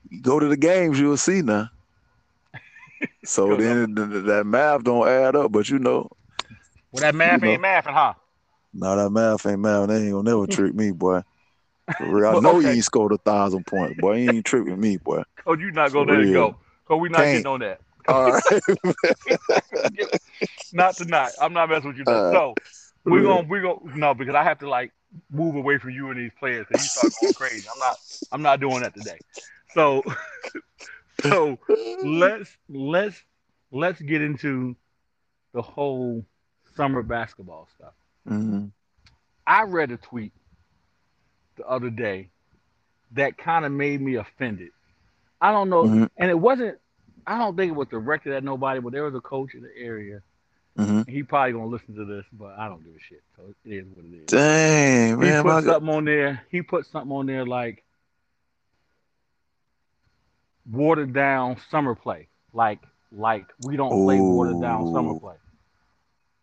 you 0.09 0.23
go 0.23 0.41
to 0.41 0.49
the 0.49 0.57
games, 0.57 0.99
you'll 0.99 1.17
see 1.17 1.43
now. 1.43 1.69
So 3.25 3.57
then 3.57 3.95
the, 3.95 4.07
the, 4.07 4.21
that 4.21 4.47
math 4.47 4.83
don't 4.83 5.07
add 5.07 5.37
up, 5.37 5.53
but 5.53 5.69
you 5.69 5.79
know. 5.79 6.09
Well, 6.91 7.01
that 7.01 7.15
math 7.15 7.43
ain't 7.45 7.63
know, 7.63 7.69
mathing, 7.69 7.93
huh? 7.93 8.15
No, 8.73 8.97
that 8.97 9.11
math 9.11 9.47
ain't 9.47 9.61
math. 9.61 9.89
They 9.89 10.05
ain't 10.05 10.13
gonna 10.13 10.31
never 10.31 10.47
trick 10.51 10.75
me, 10.75 10.91
boy. 10.91 11.23
I 11.99 12.41
know 12.41 12.57
okay. 12.57 12.69
you 12.69 12.75
ain't 12.75 12.85
scored 12.85 13.13
a 13.13 13.19
thousand 13.19 13.67
points, 13.67 13.95
boy. 13.99 14.17
You 14.17 14.31
ain't 14.33 14.45
tricking 14.47 14.81
me, 14.81 14.97
boy. 14.97 15.23
Oh, 15.47 15.57
you 15.57 15.71
not 15.71 15.93
gonna 15.93 16.13
let 16.13 16.25
it 16.25 16.33
go. 16.33 16.57
Oh, 16.89 16.97
we 16.97 17.09
not 17.09 17.19
Can't. 17.19 17.33
getting 17.33 17.47
on 17.47 17.61
that. 17.61 17.81
All 18.09 18.33
right. 18.33 18.43
not 20.73 20.97
tonight. 20.97 21.33
I'm 21.41 21.53
not 21.53 21.69
messing 21.69 21.89
with 21.89 21.99
you. 21.99 22.05
Right. 22.05 22.33
So 22.33 22.55
we're 23.05 23.23
gonna 23.23 23.47
we're 23.49 23.63
gonna 23.63 23.97
no 23.97 24.15
because 24.15 24.35
I 24.35 24.45
have 24.45 24.59
to 24.61 24.69
like 24.69 24.93
move 25.31 25.57
away 25.57 25.79
from 25.79 25.91
you 25.91 26.11
and 26.11 26.19
these 26.19 26.33
players 26.39 26.67
because 26.69 26.85
you 26.85 26.89
start 26.89 27.13
going 27.21 27.35
crazy. 27.35 27.69
I'm 27.73 27.79
not 27.79 27.97
I'm 28.33 28.43
not 28.43 28.61
doing 28.61 28.81
that 28.83 28.95
today. 28.95 29.19
So 29.75 30.03
so 31.23 31.59
let's 32.03 32.57
let's 32.69 33.23
let's 33.71 34.01
get 34.01 34.23
into 34.23 34.77
the 35.53 35.63
whole 35.63 36.25
summer 36.77 37.03
basketball 37.03 37.69
stuff. 37.77 37.95
Mm-hmm. 38.29 38.67
I 39.47 39.63
read 39.63 39.91
a 39.91 39.97
tweet 39.97 40.33
the 41.57 41.67
other 41.67 41.91
day 41.91 42.31
that 43.13 43.37
kind 43.37 43.65
of 43.65 43.73
made 43.73 44.01
me 44.01 44.17
offended. 44.17 44.71
I 45.41 45.53
don't 45.53 45.71
know, 45.71 45.85
mm-hmm. 45.85 46.05
and 46.17 46.31
it 46.31 46.39
wasn't. 46.39 46.79
I 47.31 47.39
don't 47.39 47.57
think 47.57 47.71
it 47.71 47.77
was 47.77 47.87
directed 47.87 48.33
at 48.33 48.43
nobody, 48.43 48.81
but 48.81 48.93
there 48.93 49.05
was 49.05 49.15
a 49.15 49.21
coach 49.21 49.55
in 49.55 49.63
the 49.63 49.71
area. 49.77 50.21
Mm-hmm. 50.77 51.09
He 51.09 51.23
probably 51.23 51.53
gonna 51.53 51.67
listen 51.67 51.95
to 51.95 52.05
this, 52.05 52.25
but 52.33 52.59
I 52.59 52.69
don't 52.69 52.83
give 52.83 52.93
a 52.93 52.99
shit. 52.99 53.23
So 53.37 53.55
it 53.65 53.73
is 53.73 53.87
what 53.95 54.05
it 54.05 54.17
is. 54.17 54.27
Dang, 54.27 55.11
he 55.11 55.29
man! 55.29 55.43
put 55.45 55.65
something 55.65 55.95
on 55.95 56.05
there. 56.07 56.45
He 56.51 56.63
put 56.63 56.87
something 56.87 57.13
on 57.13 57.27
there 57.27 57.47
like 57.47 57.85
watered 60.69 61.13
down 61.13 61.57
summer 61.71 61.95
play, 61.95 62.27
like 62.53 62.81
like 63.13 63.47
we 63.65 63.77
don't 63.77 63.93
Ooh. 63.93 64.07
play 64.07 64.19
watered 64.21 64.61
down 64.61 64.93
summer 64.93 65.19
play. 65.21 65.37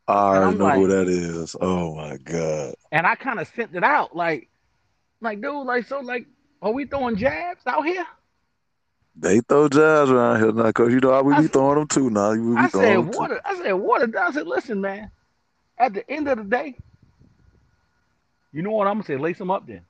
I 0.08 0.52
know 0.54 0.64
like, 0.64 0.76
who 0.76 0.88
that 0.88 1.10
is. 1.10 1.54
Oh 1.60 1.96
my 1.96 2.16
god! 2.16 2.76
And 2.94 3.06
I 3.06 3.16
kind 3.16 3.42
of 3.42 3.52
sent 3.58 3.76
it 3.76 3.84
out, 3.84 4.16
like, 4.16 4.48
like 5.20 5.42
dude, 5.42 5.66
like 5.66 5.86
so, 5.86 6.00
like, 6.00 6.28
are 6.62 6.72
we 6.72 6.86
throwing 6.86 7.18
jabs 7.18 7.62
out 7.68 7.86
here? 7.86 8.08
They 9.20 9.40
throw 9.40 9.68
jabs 9.68 10.12
around 10.12 10.40
here 10.40 10.52
now, 10.52 10.72
cause 10.72 10.94
you 10.94 11.00
know 11.00 11.12
I 11.12 11.22
we 11.22 11.36
be 11.38 11.48
throwing 11.48 11.80
them 11.80 11.88
too 11.88 12.10
now. 12.12 12.34
We 12.34 12.56
be 12.56 12.58
I 12.58 12.70
said 12.70 12.98
water. 13.16 13.36
Too. 13.36 13.42
I 13.44 13.56
said 13.56 13.74
water 13.74 14.08
down. 14.08 14.28
I 14.28 14.32
said, 14.32 14.48
listen, 14.48 14.80
man. 14.80 15.10
At 15.80 15.94
the 15.94 16.10
end 16.10 16.28
of 16.28 16.38
the 16.38 16.44
day, 16.44 16.76
you 18.52 18.62
know 18.62 18.72
what 18.72 18.88
I'm 18.88 18.96
gonna 18.96 19.06
say? 19.06 19.18
Lace 19.18 19.38
them 19.40 19.50
up 19.50 19.66
then. 19.68 19.82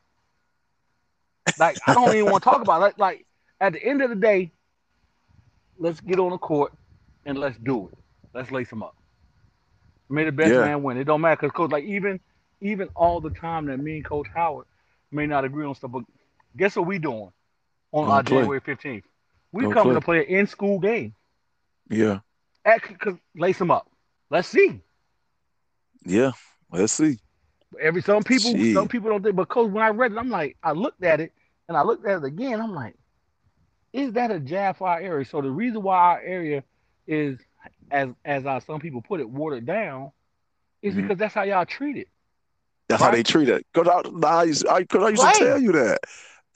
Like 1.59 1.77
I 1.87 1.93
don't 1.93 2.13
even 2.15 2.31
want 2.31 2.43
to 2.43 2.49
talk 2.49 2.61
about 2.61 2.89
it. 2.89 2.99
Like 2.99 3.25
at 3.59 3.73
the 3.73 3.83
end 3.83 4.01
of 4.01 4.09
the 4.09 4.15
day, 4.15 4.51
let's 5.77 5.99
get 5.99 6.19
on 6.19 6.31
the 6.31 6.37
court 6.37 6.73
and 7.25 7.37
let's 7.37 7.57
do 7.57 7.89
it. 7.89 7.97
Let's 8.33 8.51
lace 8.51 8.69
them 8.69 8.83
up. 8.83 8.95
May 10.09 10.23
the 10.23 10.31
best 10.31 10.51
yeah. 10.51 10.59
man 10.61 10.83
win. 10.83 10.97
It 10.97 11.03
don't 11.03 11.21
matter 11.21 11.35
because 11.35 11.51
coach, 11.51 11.71
like 11.71 11.83
even 11.83 12.19
even 12.61 12.89
all 12.95 13.19
the 13.19 13.29
time 13.29 13.65
that 13.65 13.77
me 13.77 13.97
and 13.97 14.05
Coach 14.05 14.27
Howard 14.33 14.67
may 15.11 15.25
not 15.25 15.43
agree 15.43 15.65
on 15.65 15.75
stuff, 15.75 15.91
but 15.91 16.03
guess 16.55 16.75
what 16.75 16.87
we 16.87 16.97
doing 16.97 17.31
on 17.91 18.09
our 18.09 18.23
January 18.23 18.61
fifteenth? 18.61 19.03
We 19.51 19.63
Go 19.63 19.71
coming 19.71 19.93
play. 19.93 19.99
to 19.99 20.01
play 20.01 20.17
an 20.19 20.39
in 20.39 20.47
school 20.47 20.79
game. 20.79 21.15
Yeah. 21.89 22.19
At, 22.65 22.99
cause 22.99 23.15
lace 23.35 23.57
them 23.57 23.71
up. 23.71 23.89
Let's 24.29 24.47
see. 24.47 24.81
Yeah, 26.05 26.31
let's 26.71 26.93
see. 26.93 27.17
Every 27.79 28.01
some 28.01 28.23
people, 28.23 28.53
Gee. 28.53 28.73
some 28.73 28.87
people 28.87 29.09
don't 29.09 29.23
think, 29.23 29.35
but 29.35 29.49
coach, 29.49 29.71
when 29.71 29.83
I 29.83 29.89
read 29.89 30.11
it, 30.11 30.17
I'm 30.17 30.29
like, 30.29 30.57
I 30.63 30.71
looked 30.71 31.03
at 31.03 31.19
it 31.19 31.31
and 31.67 31.77
I 31.77 31.83
looked 31.83 32.05
at 32.05 32.17
it 32.17 32.23
again. 32.23 32.61
I'm 32.61 32.73
like, 32.73 32.95
is 33.93 34.13
that 34.13 34.31
a 34.31 34.39
jab 34.39 34.77
for 34.77 34.87
our 34.87 34.99
area? 34.99 35.25
So 35.25 35.41
the 35.41 35.51
reason 35.51 35.81
why 35.81 35.97
our 35.97 36.21
area 36.21 36.63
is, 37.07 37.39
as 37.91 38.09
as 38.25 38.45
uh, 38.45 38.59
some 38.59 38.79
people 38.79 39.01
put 39.01 39.19
it, 39.19 39.29
watered 39.29 39.65
down, 39.65 40.11
is 40.81 40.93
mm-hmm. 40.93 41.03
because 41.03 41.17
that's 41.17 41.33
how 41.33 41.43
y'all 41.43 41.65
treat 41.65 41.97
it. 41.97 42.07
That's 42.87 43.01
right? 43.01 43.07
how 43.07 43.11
they 43.13 43.23
treat 43.23 43.49
it. 43.49 43.65
Because 43.73 43.87
I, 43.87 44.27
I, 44.27 44.75
I, 44.75 44.83
cause 44.85 45.03
I 45.03 45.09
used 45.09 45.21
to 45.21 45.31
tell 45.33 45.61
you 45.61 45.71
that. 45.73 45.99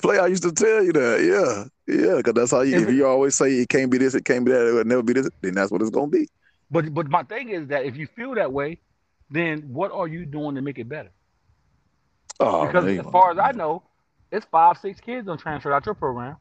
Play, 0.01 0.19
I 0.19 0.27
used 0.27 0.43
to 0.43 0.51
tell 0.51 0.83
you 0.83 0.93
that. 0.93 1.69
Yeah, 1.87 1.95
yeah. 1.95 2.15
Because 2.17 2.33
that's 2.33 2.51
how 2.51 2.61
you. 2.61 2.77
If, 2.77 2.89
if 2.89 2.95
you 2.95 3.05
always 3.05 3.35
say 3.35 3.51
it 3.51 3.69
can't 3.69 3.91
be 3.91 3.97
this, 3.97 4.15
it 4.15 4.25
can't 4.25 4.45
be 4.45 4.51
that, 4.51 4.67
it 4.67 4.71
will 4.71 4.85
never 4.85 5.03
be 5.03 5.13
this, 5.13 5.29
then 5.41 5.55
that's 5.55 5.71
what 5.71 5.81
it's 5.81 5.91
gonna 5.91 6.07
be. 6.07 6.27
But 6.69 6.93
but 6.93 7.09
my 7.09 7.23
thing 7.23 7.49
is 7.49 7.67
that 7.67 7.85
if 7.85 7.97
you 7.97 8.07
feel 8.07 8.35
that 8.35 8.51
way, 8.51 8.79
then 9.29 9.73
what 9.73 9.91
are 9.91 10.07
you 10.07 10.25
doing 10.25 10.55
to 10.55 10.61
make 10.61 10.79
it 10.79 10.89
better? 10.89 11.11
Oh, 12.39 12.65
because 12.65 12.85
as 12.87 13.05
far 13.11 13.31
as 13.31 13.37
I 13.37 13.51
know, 13.51 13.83
it's 14.31 14.45
five, 14.51 14.77
six 14.77 14.99
kids 14.99 15.27
on 15.27 15.37
transfer 15.37 15.71
out 15.73 15.85
your 15.85 15.95
program. 15.95 16.37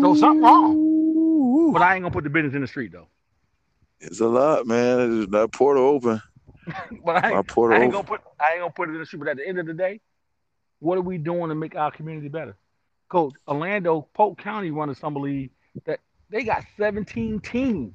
So 0.00 0.14
something 0.14 0.42
wrong. 0.42 1.72
But 1.72 1.82
I 1.82 1.94
ain't 1.94 2.02
gonna 2.02 2.12
put 2.12 2.24
the 2.24 2.30
business 2.30 2.54
in 2.54 2.60
the 2.60 2.66
street 2.66 2.92
though. 2.92 3.08
It's 4.00 4.20
a 4.20 4.26
lot, 4.26 4.66
man. 4.66 5.22
It's 5.22 5.30
that 5.32 5.52
portal 5.52 5.84
open. 5.84 6.20
but 7.04 7.24
I 7.24 7.30
ain't, 7.30 7.58
I 7.58 7.82
ain't 7.82 7.92
gonna 7.92 8.04
put 8.04 8.20
I 8.40 8.52
ain't 8.52 8.60
gonna 8.60 8.72
put 8.72 8.88
it 8.88 8.92
in 8.92 8.98
the 8.98 9.06
street. 9.06 9.20
But 9.20 9.28
at 9.28 9.36
the 9.38 9.46
end 9.48 9.58
of 9.58 9.66
the 9.66 9.74
day, 9.74 10.00
what 10.80 10.98
are 10.98 11.02
we 11.02 11.18
doing 11.18 11.48
to 11.48 11.54
make 11.54 11.76
our 11.76 11.90
community 11.90 12.28
better? 12.28 12.56
Coach, 13.08 13.34
Orlando, 13.46 14.08
Polk 14.14 14.38
County 14.38 14.70
run 14.70 14.90
a 14.90 14.94
summer 14.94 15.20
league 15.20 15.50
that 15.84 16.00
they 16.30 16.42
got 16.42 16.64
17 16.76 17.40
teams 17.40 17.94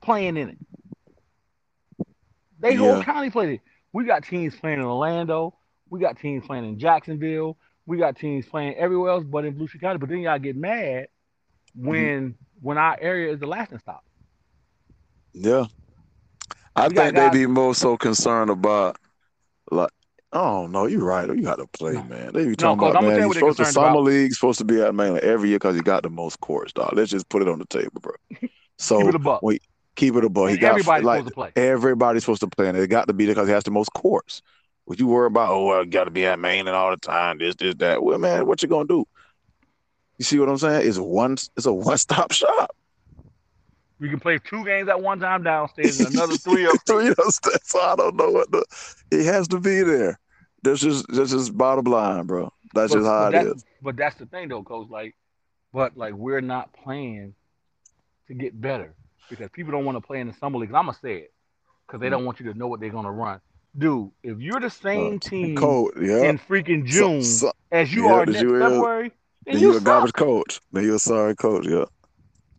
playing 0.00 0.36
in 0.36 0.50
it. 0.50 0.58
They 2.58 2.72
yeah. 2.72 2.78
whole 2.78 3.02
county 3.02 3.30
played 3.30 3.50
it. 3.50 3.60
We 3.92 4.04
got 4.04 4.24
teams 4.24 4.54
playing 4.56 4.78
in 4.78 4.84
Orlando. 4.84 5.56
We 5.90 6.00
got 6.00 6.18
teams 6.18 6.46
playing 6.46 6.64
in 6.64 6.78
Jacksonville. 6.78 7.58
We 7.86 7.98
got 7.98 8.16
teams 8.16 8.46
playing 8.46 8.74
everywhere 8.74 9.10
else 9.10 9.24
but 9.24 9.44
in 9.44 9.54
Volusia 9.54 9.80
County. 9.80 9.98
But 9.98 10.08
then 10.08 10.18
y'all 10.18 10.38
get 10.38 10.56
mad 10.56 11.08
when 11.74 11.94
mm-hmm. 11.94 12.30
when 12.60 12.78
our 12.78 12.96
area 13.00 13.32
is 13.32 13.40
the 13.40 13.46
lasting 13.46 13.78
stop. 13.78 14.04
Yeah. 15.32 15.66
I 16.74 16.88
we 16.88 16.94
think 16.94 17.14
they'd 17.14 17.32
be 17.32 17.46
more 17.46 17.74
so 17.74 17.96
concerned 17.96 18.50
about 18.50 18.96
like 19.70 19.90
oh 20.32 20.66
no, 20.66 20.86
you're 20.86 21.04
right. 21.04 21.28
You 21.28 21.42
got 21.42 21.56
to 21.56 21.66
play, 21.66 21.92
no. 21.92 22.04
man. 22.04 22.30
They 22.32 22.46
be 22.46 22.56
talking 22.56 22.82
no, 22.82 22.90
about 22.90 23.04
man. 23.04 23.20
You're 23.20 23.34
supposed 23.34 23.58
to 23.58 23.64
summer 23.66 23.88
about. 23.88 24.04
league 24.04 24.34
supposed 24.34 24.58
to 24.58 24.64
be 24.64 24.80
at 24.80 24.94
mainland 24.94 25.24
every 25.24 25.48
year 25.48 25.58
because 25.58 25.76
you 25.76 25.82
got 25.82 26.02
the 26.02 26.10
most 26.10 26.40
courts, 26.40 26.72
dog. 26.72 26.92
Let's 26.94 27.10
just 27.10 27.28
put 27.28 27.42
it 27.42 27.48
on 27.48 27.58
the 27.58 27.66
table, 27.66 28.00
bro. 28.00 28.12
So 28.78 28.98
keep 28.98 29.08
it 29.08 29.14
above. 29.14 29.40
We, 29.42 29.60
keep 29.96 30.14
it 30.14 30.24
above. 30.24 30.50
He 30.50 30.58
got 30.58 30.70
everybody's 30.70 31.04
like, 31.04 31.18
supposed 31.18 31.28
to 31.28 31.34
play. 31.34 31.52
Everybody's 31.56 32.22
supposed 32.22 32.40
to 32.42 32.48
play, 32.48 32.68
and 32.68 32.78
it 32.78 32.86
got 32.88 33.08
to 33.08 33.14
be 33.14 33.24
there 33.26 33.34
because 33.34 33.48
he 33.48 33.54
has 33.54 33.64
the 33.64 33.70
most 33.70 33.92
courts. 33.94 34.42
Would 34.86 35.00
you 35.00 35.08
worry 35.08 35.26
about, 35.26 35.50
oh, 35.50 35.66
well, 35.66 35.84
got 35.84 36.04
to 36.04 36.10
be 36.10 36.26
at 36.26 36.38
Mainland 36.38 36.76
all 36.76 36.90
the 36.90 36.96
time, 36.96 37.38
this, 37.38 37.56
this, 37.56 37.74
that? 37.76 38.02
Well, 38.02 38.18
man, 38.18 38.46
what 38.46 38.62
you 38.62 38.68
gonna 38.68 38.86
do? 38.86 39.04
You 40.18 40.24
see 40.24 40.38
what 40.38 40.48
I'm 40.48 40.58
saying? 40.58 40.88
It's 40.88 40.98
one, 40.98 41.32
it's 41.32 41.66
a 41.66 41.72
one 41.72 41.98
stop 41.98 42.32
shop. 42.32 42.76
We 43.98 44.08
can 44.10 44.20
play 44.20 44.38
two 44.38 44.64
games 44.64 44.88
at 44.88 45.00
one 45.00 45.20
time 45.20 45.42
downstairs 45.42 46.00
and 46.00 46.14
another 46.14 46.36
three 46.36 46.70
three 46.86 47.08
upstairs. 47.08 47.60
So 47.64 47.80
I 47.80 47.96
don't 47.96 48.16
know 48.16 48.30
what 48.30 48.50
the. 48.50 48.64
It 49.10 49.24
has 49.24 49.48
to 49.48 49.60
be 49.60 49.82
there. 49.82 50.18
This 50.62 50.82
is 50.82 51.02
this 51.04 51.32
is 51.32 51.50
bottom 51.50 51.84
line, 51.84 52.26
bro. 52.26 52.52
That's 52.74 52.92
but, 52.92 52.98
just 52.98 53.08
how 53.08 53.28
it 53.28 53.46
is. 53.46 53.64
But 53.80 53.96
that's 53.96 54.16
the 54.16 54.26
thing, 54.26 54.48
though, 54.48 54.62
coach. 54.62 54.88
Like, 54.90 55.14
but 55.72 55.96
like 55.96 56.14
we're 56.14 56.40
not 56.40 56.72
playing 56.72 57.34
to 58.28 58.34
get 58.34 58.60
better 58.60 58.94
because 59.30 59.48
people 59.50 59.72
don't 59.72 59.84
want 59.84 59.96
to 59.96 60.06
play 60.06 60.20
in 60.20 60.26
the 60.26 60.34
summer 60.34 60.58
league. 60.58 60.74
I'm 60.74 60.86
gonna 60.86 60.98
say 61.00 61.16
it 61.16 61.32
because 61.86 62.00
they 62.00 62.08
don't 62.10 62.24
want 62.24 62.40
you 62.40 62.52
to 62.52 62.58
know 62.58 62.66
what 62.66 62.80
they're 62.80 62.90
gonna 62.90 63.12
run 63.12 63.40
dude, 63.78 64.10
if 64.22 64.38
you're 64.40 64.60
the 64.60 64.70
same 64.70 65.16
uh, 65.16 65.18
team 65.18 65.58
yeah. 66.00 66.28
in 66.28 66.38
freaking 66.38 66.84
June 66.84 67.22
so, 67.22 67.46
so, 67.46 67.52
as 67.70 67.92
you 67.92 68.06
yeah, 68.06 68.12
are 68.12 68.26
next 68.26 68.38
February, 68.38 69.12
then, 69.44 69.54
then 69.54 69.58
you, 69.62 69.72
you 69.72 69.78
a 69.78 69.80
garbage 69.80 70.12
coach. 70.12 70.60
Then 70.72 70.84
you're 70.84 70.96
a 70.96 71.00
sorry 71.00 71.34
coach, 71.36 71.66
yeah. 71.66 71.84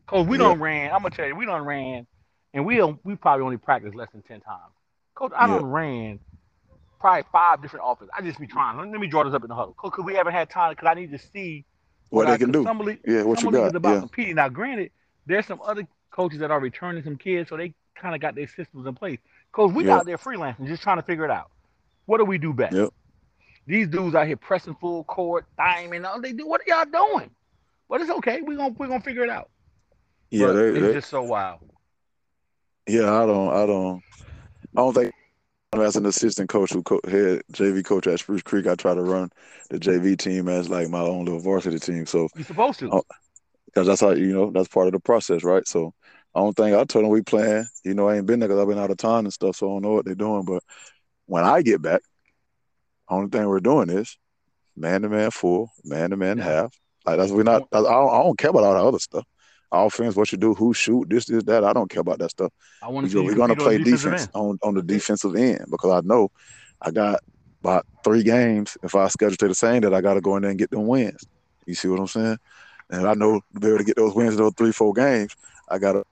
Coach, 0.07 0.27
we 0.27 0.37
yeah. 0.37 0.45
don't 0.45 0.59
ran. 0.59 0.91
I'm 0.91 1.01
gonna 1.01 1.15
tell 1.15 1.27
you, 1.27 1.35
we 1.35 1.45
don't 1.45 1.61
ran, 1.61 2.07
and 2.53 2.65
we 2.65 2.77
don't. 2.77 2.99
We 3.03 3.15
probably 3.15 3.43
only 3.43 3.57
practice 3.57 3.93
less 3.93 4.09
than 4.11 4.21
ten 4.21 4.39
times. 4.39 4.73
Coach, 5.15 5.33
I 5.35 5.47
don't 5.47 5.65
ran 5.65 6.19
probably 6.99 7.23
five 7.31 7.61
different 7.61 7.85
offenses. 7.87 8.11
I 8.17 8.21
just 8.21 8.39
be 8.39 8.47
trying. 8.47 8.77
Let, 8.77 8.99
me 8.99 9.07
draw 9.07 9.23
this 9.23 9.33
up 9.33 9.43
in 9.43 9.49
the 9.49 9.55
huddle, 9.55 9.75
because 9.81 10.03
we 10.03 10.15
haven't 10.15 10.33
had 10.33 10.49
time. 10.49 10.71
Because 10.71 10.87
I 10.89 10.93
need 10.93 11.11
to 11.11 11.19
see 11.19 11.65
what, 12.09 12.25
what 12.25 12.27
they 12.27 12.33
I, 12.33 12.37
can 12.37 12.51
do. 12.51 12.63
League, 12.83 12.99
yeah, 13.05 13.23
what 13.23 13.41
you 13.43 13.51
got? 13.51 13.75
About 13.75 13.93
yeah. 13.93 13.99
competing. 13.99 14.35
Now, 14.35 14.49
granted, 14.49 14.91
there's 15.25 15.45
some 15.45 15.61
other 15.63 15.87
coaches 16.09 16.39
that 16.39 16.51
are 16.51 16.59
returning 16.59 17.03
some 17.03 17.17
kids, 17.17 17.49
so 17.49 17.57
they 17.57 17.73
kind 17.95 18.15
of 18.15 18.21
got 18.21 18.35
their 18.35 18.47
systems 18.47 18.87
in 18.87 18.95
place. 18.95 19.19
Coach, 19.51 19.73
we 19.73 19.85
Yep. 19.85 19.99
out 19.99 20.05
there 20.05 20.17
freelancing, 20.17 20.67
just 20.67 20.83
trying 20.83 20.97
to 20.97 21.03
figure 21.03 21.25
it 21.25 21.31
out. 21.31 21.51
What 22.05 22.19
do 22.19 22.25
we 22.25 22.37
do 22.37 22.53
best? 22.53 22.75
Yep. 22.75 22.89
These 23.65 23.89
dudes 23.89 24.15
out 24.15 24.27
here 24.27 24.37
pressing 24.37 24.75
full 24.75 25.03
court, 25.03 25.45
timing, 25.57 26.05
all 26.05 26.21
they 26.21 26.31
do. 26.31 26.47
What 26.47 26.61
are 26.61 26.65
y'all 26.67 26.85
doing? 26.85 27.29
But 27.89 28.01
it's 28.01 28.09
okay. 28.09 28.41
We're 28.41 28.55
gonna 28.55 28.73
we're 28.77 28.87
gonna 28.87 29.01
figure 29.01 29.23
it 29.23 29.29
out. 29.29 29.49
Yeah, 30.29 30.51
they, 30.51 30.67
it's 30.69 30.79
they, 30.79 30.93
just 30.93 31.09
so 31.09 31.23
wild. 31.23 31.59
yeah. 32.87 33.13
I 33.13 33.25
don't, 33.25 33.53
I 33.53 33.65
don't, 33.65 34.03
I 34.75 34.81
don't 34.81 34.93
think. 34.93 35.13
As 35.73 35.97
an 35.97 36.05
assistant 36.05 36.49
coach 36.49 36.71
who 36.71 36.81
co- 36.81 37.01
head 37.03 37.41
JV 37.51 37.83
coach 37.83 38.07
at 38.07 38.19
Spruce 38.19 38.41
Creek, 38.41 38.67
I 38.67 38.75
try 38.75 38.95
to 38.95 39.01
run 39.01 39.29
the 39.69 39.77
JV 39.77 40.17
team 40.17 40.47
as 40.47 40.69
like 40.69 40.89
my 40.89 41.01
own 41.01 41.25
little 41.25 41.41
varsity 41.41 41.77
team. 41.77 42.05
So 42.05 42.29
You're 42.35 42.45
supposed 42.45 42.79
to. 42.79 42.89
Uh, 42.89 43.01
because 43.77 43.85
that's 43.85 44.01
how 44.01 44.11
you 44.11 44.33
know 44.33 44.49
that's 44.49 44.69
part 44.69 44.87
of 44.87 44.93
the 44.93 44.99
process, 44.99 45.43
right? 45.43 45.67
So 45.67 45.93
I 46.33 46.39
don't 46.39 46.55
think 46.55 46.75
I 46.75 46.83
told 46.83 47.05
them 47.05 47.11
we 47.11 47.21
playing. 47.21 47.65
You 47.83 47.93
know, 47.93 48.07
I 48.07 48.17
ain't 48.17 48.25
been 48.25 48.39
there 48.39 48.49
because 48.49 48.61
I've 48.61 48.67
been 48.67 48.79
out 48.79 48.89
of 48.89 48.97
town 48.97 49.25
and 49.25 49.33
stuff, 49.33 49.55
so 49.55 49.67
I 49.67 49.73
don't 49.75 49.83
know 49.83 49.93
what 49.93 50.05
they're 50.05 50.15
doing. 50.15 50.45
But 50.45 50.63
when 51.27 51.43
I 51.43 51.61
get 51.61 51.81
back, 51.81 52.01
only 53.07 53.29
thing 53.29 53.47
we're 53.47 53.59
doing 53.59 53.89
is 53.89 54.17
man 54.75 55.03
to 55.03 55.09
man 55.09 55.31
full, 55.31 55.71
man 55.83 56.09
to 56.09 56.17
man 56.17 56.39
half. 56.39 56.73
Like 57.05 57.17
that's 57.17 57.31
we're 57.31 57.43
not. 57.43 57.63
I 57.71 57.81
don't, 57.81 57.87
I 57.87 58.23
don't 58.23 58.39
care 58.39 58.49
about 58.49 58.63
all 58.63 58.73
the 58.73 58.87
other 58.87 58.99
stuff. 58.99 59.25
Offense, 59.71 60.15
what 60.15 60.31
you 60.31 60.37
do, 60.37 60.53
who 60.53 60.73
shoot, 60.73 61.09
this, 61.09 61.25
this, 61.25 61.43
that. 61.43 61.63
I 61.63 61.73
don't 61.73 61.89
care 61.89 62.01
about 62.01 62.19
that 62.19 62.31
stuff. 62.31 62.51
I 62.81 62.87
want 62.87 63.07
to 63.07 63.13
go, 63.13 63.19
see 63.19 63.25
you 63.25 63.31
we're 63.31 63.35
going 63.35 63.49
to 63.49 63.55
play 63.55 63.77
defense 63.77 64.21
end. 64.23 64.31
on, 64.33 64.59
on 64.63 64.75
the 64.75 64.81
defensive 64.81 65.35
end 65.35 65.65
because 65.69 65.91
I 65.91 66.01
know 66.07 66.29
I 66.81 66.91
got 66.91 67.19
about 67.61 67.85
three 68.03 68.23
games 68.23 68.77
if 68.83 68.95
I 68.95 69.07
schedule 69.07 69.35
to 69.37 69.47
the 69.49 69.55
same 69.55 69.81
that 69.81 69.93
I 69.93 70.01
got 70.01 70.13
to 70.13 70.21
go 70.21 70.35
in 70.35 70.43
there 70.43 70.51
and 70.51 70.59
get 70.59 70.71
them 70.71 70.87
wins. 70.87 71.25
You 71.65 71.73
see 71.75 71.89
what 71.89 71.99
I'm 71.99 72.07
saying? 72.07 72.37
And 72.89 73.07
I 73.07 73.13
know 73.13 73.41
to 73.53 73.59
be 73.59 73.67
able 73.67 73.79
to 73.79 73.83
get 73.83 73.97
those 73.97 74.15
wins 74.15 74.35
in 74.35 74.39
those 74.39 74.53
three, 74.57 74.71
four 74.71 74.93
games, 74.93 75.35
I 75.69 75.77
got 75.79 75.93
to. 75.93 76.03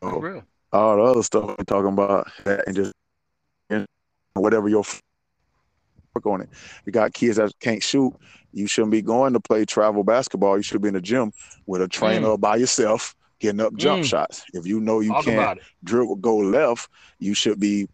Real. 0.00 0.44
all 0.72 0.96
the 0.96 1.02
other 1.02 1.22
stuff 1.24 1.56
we're 1.58 1.64
talking 1.64 1.92
about 1.92 2.30
and 2.46 2.74
just 2.74 2.92
and 3.68 3.84
whatever 4.34 4.68
your 4.68 4.84
work 6.18 6.26
on 6.26 6.40
it. 6.42 6.48
You 6.86 6.92
got 6.92 7.12
kids 7.14 7.36
that 7.36 7.52
can't 7.60 7.82
shoot. 7.82 8.14
You 8.52 8.66
shouldn't 8.66 8.92
be 8.92 9.02
going 9.02 9.34
to 9.34 9.40
play 9.40 9.64
travel 9.64 10.04
basketball. 10.04 10.56
You 10.56 10.62
should 10.62 10.82
be 10.82 10.88
in 10.88 10.94
the 10.94 11.00
gym 11.00 11.32
with 11.66 11.82
a 11.82 11.88
trainer 11.88 12.36
by 12.36 12.56
yourself, 12.56 13.14
getting 13.40 13.60
up 13.60 13.74
jump 13.76 14.02
Mm. 14.02 14.06
shots. 14.06 14.44
If 14.52 14.66
you 14.66 14.80
know 14.80 15.00
you 15.00 15.10
Talk 15.10 15.24
can't 15.24 15.58
dribble 15.84 16.16
go 16.16 16.36
left, 16.36 16.88
you 17.18 17.34
should 17.34 17.60
be 17.60 17.86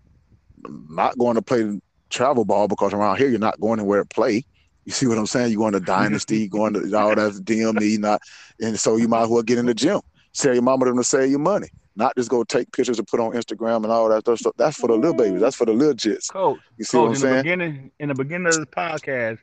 not 0.89 1.19
going 1.19 1.35
to 1.35 1.43
play 1.43 1.81
travel 2.11 2.45
ball 2.45 2.69
because 2.69 2.93
around 2.93 3.17
here 3.19 3.29
you're 3.29 3.39
not 3.39 3.61
going 3.61 3.81
anywhere 3.81 4.03
to 4.03 4.09
play. 4.09 4.45
You 4.85 4.93
see 4.93 5.07
what 5.07 5.19
I'm 5.19 5.27
saying? 5.27 5.51
You're 5.51 5.59
going 5.59 5.73
to 5.73 5.81
Dynasty, 5.81 6.49
going 6.49 6.75
to 6.75 6.97
all 6.97 7.15
that's 7.15 7.41
DME, 7.41 7.99
not 7.99 8.21
and 8.61 8.79
so 8.79 8.97
you 8.97 9.09
might 9.09 9.25
as 9.25 9.29
well 9.29 9.43
get 9.43 9.59
in 9.59 9.67
the 9.67 9.75
gym. 9.75 10.01
Tell 10.35 10.55
your 10.55 10.63
mama 10.63 10.87
them 10.87 10.97
to 10.97 11.05
save 11.05 11.31
you 11.31 11.39
money. 11.39 11.69
Not 11.97 12.15
just 12.17 12.29
go 12.31 12.43
take 12.45 12.73
pictures 12.73 12.99
and 12.99 13.07
put 13.07 13.21
on 13.21 13.33
Instagram 13.33 13.85
and 13.85 13.87
all 13.93 14.09
that 14.09 14.23
stuff. 14.39 14.53
That's 14.57 14.77
for 14.77 14.89
the 14.89 14.95
little 14.95 15.15
babies. 15.15 15.41
That's 15.41 15.55
for 15.57 15.65
the 15.65 15.73
little 15.73 15.95
jits. 15.95 16.29
Coach, 16.31 16.59
You 16.77 16.85
see 16.85 16.97
what 16.99 17.05
I'm 17.11 17.15
Coach, 17.15 17.23
in 17.23 17.31
the 17.31 17.43
beginning, 17.43 17.91
in 18.01 18.09
the 18.09 18.15
beginning 18.15 18.47
of 18.49 18.55
the 18.57 18.67
podcast, 18.67 19.39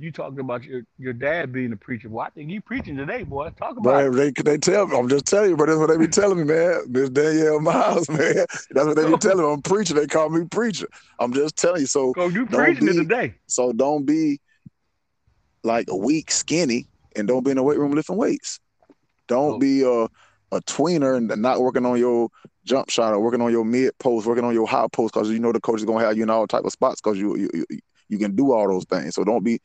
you 0.00 0.12
talked 0.12 0.38
about 0.38 0.62
your, 0.62 0.82
your 0.96 1.12
dad 1.12 1.52
being 1.52 1.72
a 1.72 1.76
preacher. 1.76 2.08
Well, 2.08 2.24
I 2.24 2.30
think 2.30 2.50
you 2.50 2.60
preaching 2.60 2.96
today, 2.96 3.24
boy. 3.24 3.50
Talk 3.58 3.72
about 3.78 3.82
But 3.82 4.04
it. 4.06 4.36
they 4.36 4.42
they 4.52 4.56
tell 4.58 4.86
me, 4.86 4.96
I'm 4.96 5.08
just 5.08 5.26
telling 5.26 5.50
you, 5.50 5.56
but 5.56 5.66
that's 5.66 5.76
what 5.76 5.88
they 5.88 5.96
be 5.96 6.06
telling 6.06 6.38
me, 6.38 6.44
man. 6.44 6.82
Miss 6.88 7.10
Danielle 7.10 7.58
Miles, 7.60 8.08
man. 8.08 8.46
That's 8.70 8.86
what 8.86 8.94
they 8.94 9.10
be 9.10 9.16
telling 9.16 9.44
me. 9.44 9.52
I'm 9.52 9.60
preacher. 9.60 9.94
They 9.94 10.06
call 10.06 10.28
me 10.30 10.44
preacher. 10.44 10.86
I'm 11.18 11.32
just 11.32 11.56
telling 11.56 11.80
you. 11.80 11.88
So 11.88 12.12
Coach, 12.14 12.32
you 12.32 12.46
preaching 12.46 12.86
it 12.86 12.92
be- 12.92 12.96
today. 12.98 13.34
So 13.48 13.72
don't 13.72 14.04
be 14.04 14.40
like 15.64 15.86
a 15.90 15.96
weak 15.96 16.30
skinny 16.30 16.86
and 17.16 17.26
don't 17.26 17.44
be 17.44 17.50
in 17.50 17.56
the 17.56 17.62
weight 17.64 17.78
room 17.80 17.90
lifting 17.90 18.16
weights. 18.16 18.60
Don't 19.26 19.54
Oh. 19.54 19.58
be 19.58 19.82
a 19.82 20.06
a 20.52 20.60
tweener 20.62 21.16
and 21.16 21.42
not 21.42 21.60
working 21.60 21.84
on 21.84 21.98
your 21.98 22.28
jump 22.64 22.90
shot 22.90 23.12
or 23.12 23.20
working 23.20 23.40
on 23.40 23.50
your 23.50 23.64
mid 23.64 23.96
post, 23.98 24.26
working 24.26 24.44
on 24.44 24.54
your 24.54 24.66
high 24.66 24.86
post 24.92 25.14
because 25.14 25.30
you 25.30 25.38
know 25.38 25.52
the 25.52 25.60
coach 25.60 25.80
is 25.80 25.84
gonna 25.84 26.04
have 26.04 26.16
you 26.16 26.22
in 26.22 26.30
all 26.30 26.46
type 26.46 26.64
of 26.64 26.72
spots 26.72 27.00
because 27.00 27.18
you, 27.18 27.36
you 27.36 27.50
you 27.54 27.78
you 28.08 28.18
can 28.18 28.34
do 28.34 28.52
all 28.52 28.68
those 28.68 28.84
things. 28.84 29.14
So 29.14 29.24
don't 29.24 29.44
be. 29.44 29.60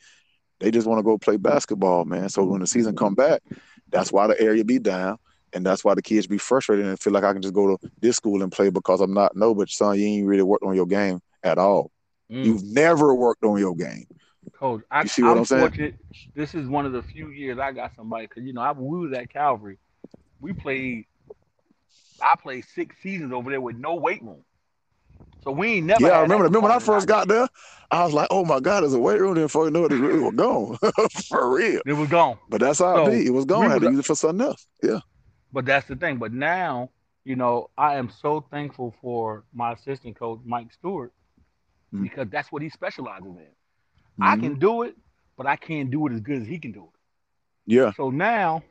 They 0.60 0.72
just 0.72 0.88
want 0.88 1.00
to 1.00 1.04
go 1.04 1.18
play 1.18 1.36
basketball, 1.36 2.06
man. 2.06 2.30
So 2.30 2.46
when 2.46 2.62
the 2.62 2.68
season 2.68 2.96
come 2.96 3.16
back, 3.16 3.42
that's 3.90 4.14
why 4.14 4.28
the 4.28 4.40
area 4.40 4.64
be 4.64 4.80
down. 4.80 5.18
And 5.52 5.66
that's 5.66 5.84
why 5.84 5.94
the 5.94 6.02
kids 6.02 6.26
be 6.26 6.38
frustrated 6.38 6.86
and 6.86 7.00
feel 7.00 7.12
like 7.14 7.24
I 7.24 7.34
can 7.34 7.42
just 7.42 7.54
go 7.54 7.76
to 7.76 7.90
this 8.00 8.16
school 8.16 8.42
and 8.42 8.52
play 8.52 8.70
because 8.70 9.02
I'm 9.02 9.14
not. 9.14 9.36
No, 9.36 9.54
but 9.54 9.70
son, 9.70 10.00
you 10.00 10.06
ain't 10.06 10.26
really 10.26 10.44
worked 10.44 10.64
on 10.64 10.76
your 10.76 10.86
game 10.86 11.20
at 11.44 11.58
all. 11.58 11.92
Mm. 12.32 12.46
You've 12.46 12.64
never 12.64 13.14
worked 13.14 13.44
on 13.44 13.60
your 13.60 13.76
game. 13.76 14.06
Coach, 14.58 14.84
I, 14.90 15.02
You 15.02 15.10
see 15.10 15.22
what 15.22 15.32
I'm, 15.32 15.40
I'm 15.40 15.46
saying? 15.46 15.94
This 16.36 16.56
is 16.56 16.68
one 16.68 16.86
of 16.86 16.94
the 16.94 17.04
few 17.04 17.30
years 17.30 17.60
I 17.60 17.72
got 17.72 17.96
somebody 17.96 18.28
because 18.28 18.44
you 18.44 18.54
know 18.54 18.62
I 18.62 18.72
we 18.72 19.08
was 19.08 19.18
at 19.18 19.30
Calvary. 19.32 19.78
We 20.44 20.52
played. 20.52 21.06
I 22.22 22.36
played 22.42 22.66
six 22.66 22.96
seasons 23.02 23.32
over 23.34 23.50
there 23.50 23.62
with 23.62 23.78
no 23.78 23.96
weight 23.96 24.22
room. 24.22 24.44
So 25.46 25.52
we 25.52 25.76
ain't 25.76 25.88
never. 25.88 26.06
yeah, 26.06 26.18
I 26.18 26.22
remember. 26.22 26.44
Remember 26.44 26.68
when 26.68 26.72
I 26.78 26.80
first 26.80 27.08
got 27.08 27.28
there, 27.30 27.48
I 27.92 28.04
was 28.04 28.14
like, 28.14 28.28
"Oh 28.30 28.44
my 28.44 28.60
God, 28.60 28.82
there's 28.82 28.94
a 28.94 29.00
weight 29.00 29.22
room." 29.22 29.36
Then 29.36 29.46
before 29.46 29.66
you 29.66 29.72
know 29.72 29.86
it, 29.86 29.94
it 29.94 30.00
really 30.00 30.20
was 30.20 30.34
gone 30.36 30.78
for 31.30 31.56
real. 31.56 31.82
It 31.86 31.94
was 31.94 32.10
gone. 32.10 32.38
But 32.50 32.60
that's 32.62 32.80
how 32.80 32.98
So, 32.98 33.08
it 33.08 33.12
be. 33.12 33.26
It 33.28 33.30
was 33.32 33.46
gone. 33.46 33.70
I 33.70 33.74
had 33.74 33.82
to 33.84 33.90
use 33.90 34.00
it 34.00 34.06
for 34.06 34.16
something 34.16 34.46
else. 34.46 34.68
Yeah, 34.82 35.00
But 35.54 35.66
that's 35.66 35.88
the 35.88 35.96
thing. 35.96 36.18
But 36.18 36.34
now, 36.34 36.90
you 37.24 37.36
know, 37.38 37.70
I 37.78 37.96
am 37.96 38.10
so 38.10 38.42
thankful 38.52 38.94
for 39.02 39.46
my 39.54 39.74
assistant 39.74 40.18
coach, 40.18 40.42
Mike 40.46 40.74
Stewart, 40.74 41.14
Mhm. 41.94 42.04
because 42.04 42.30
that's 42.30 42.52
what 42.52 42.62
he 42.62 42.70
specializes 42.70 43.38
in. 43.38 43.48
I 44.22 44.36
Mhm. 44.36 44.40
can 44.42 44.60
do 44.60 44.84
it, 44.84 44.96
but 45.38 45.48
I 45.48 45.56
can't 45.56 45.90
do 45.90 46.06
it 46.08 46.14
as 46.14 46.20
good 46.22 46.42
as 46.42 46.48
he 46.48 46.60
can 46.60 46.74
do 46.74 46.84
it. 46.84 47.00
Yeah, 47.66 47.92
So 47.94 48.10
now, 48.10 48.64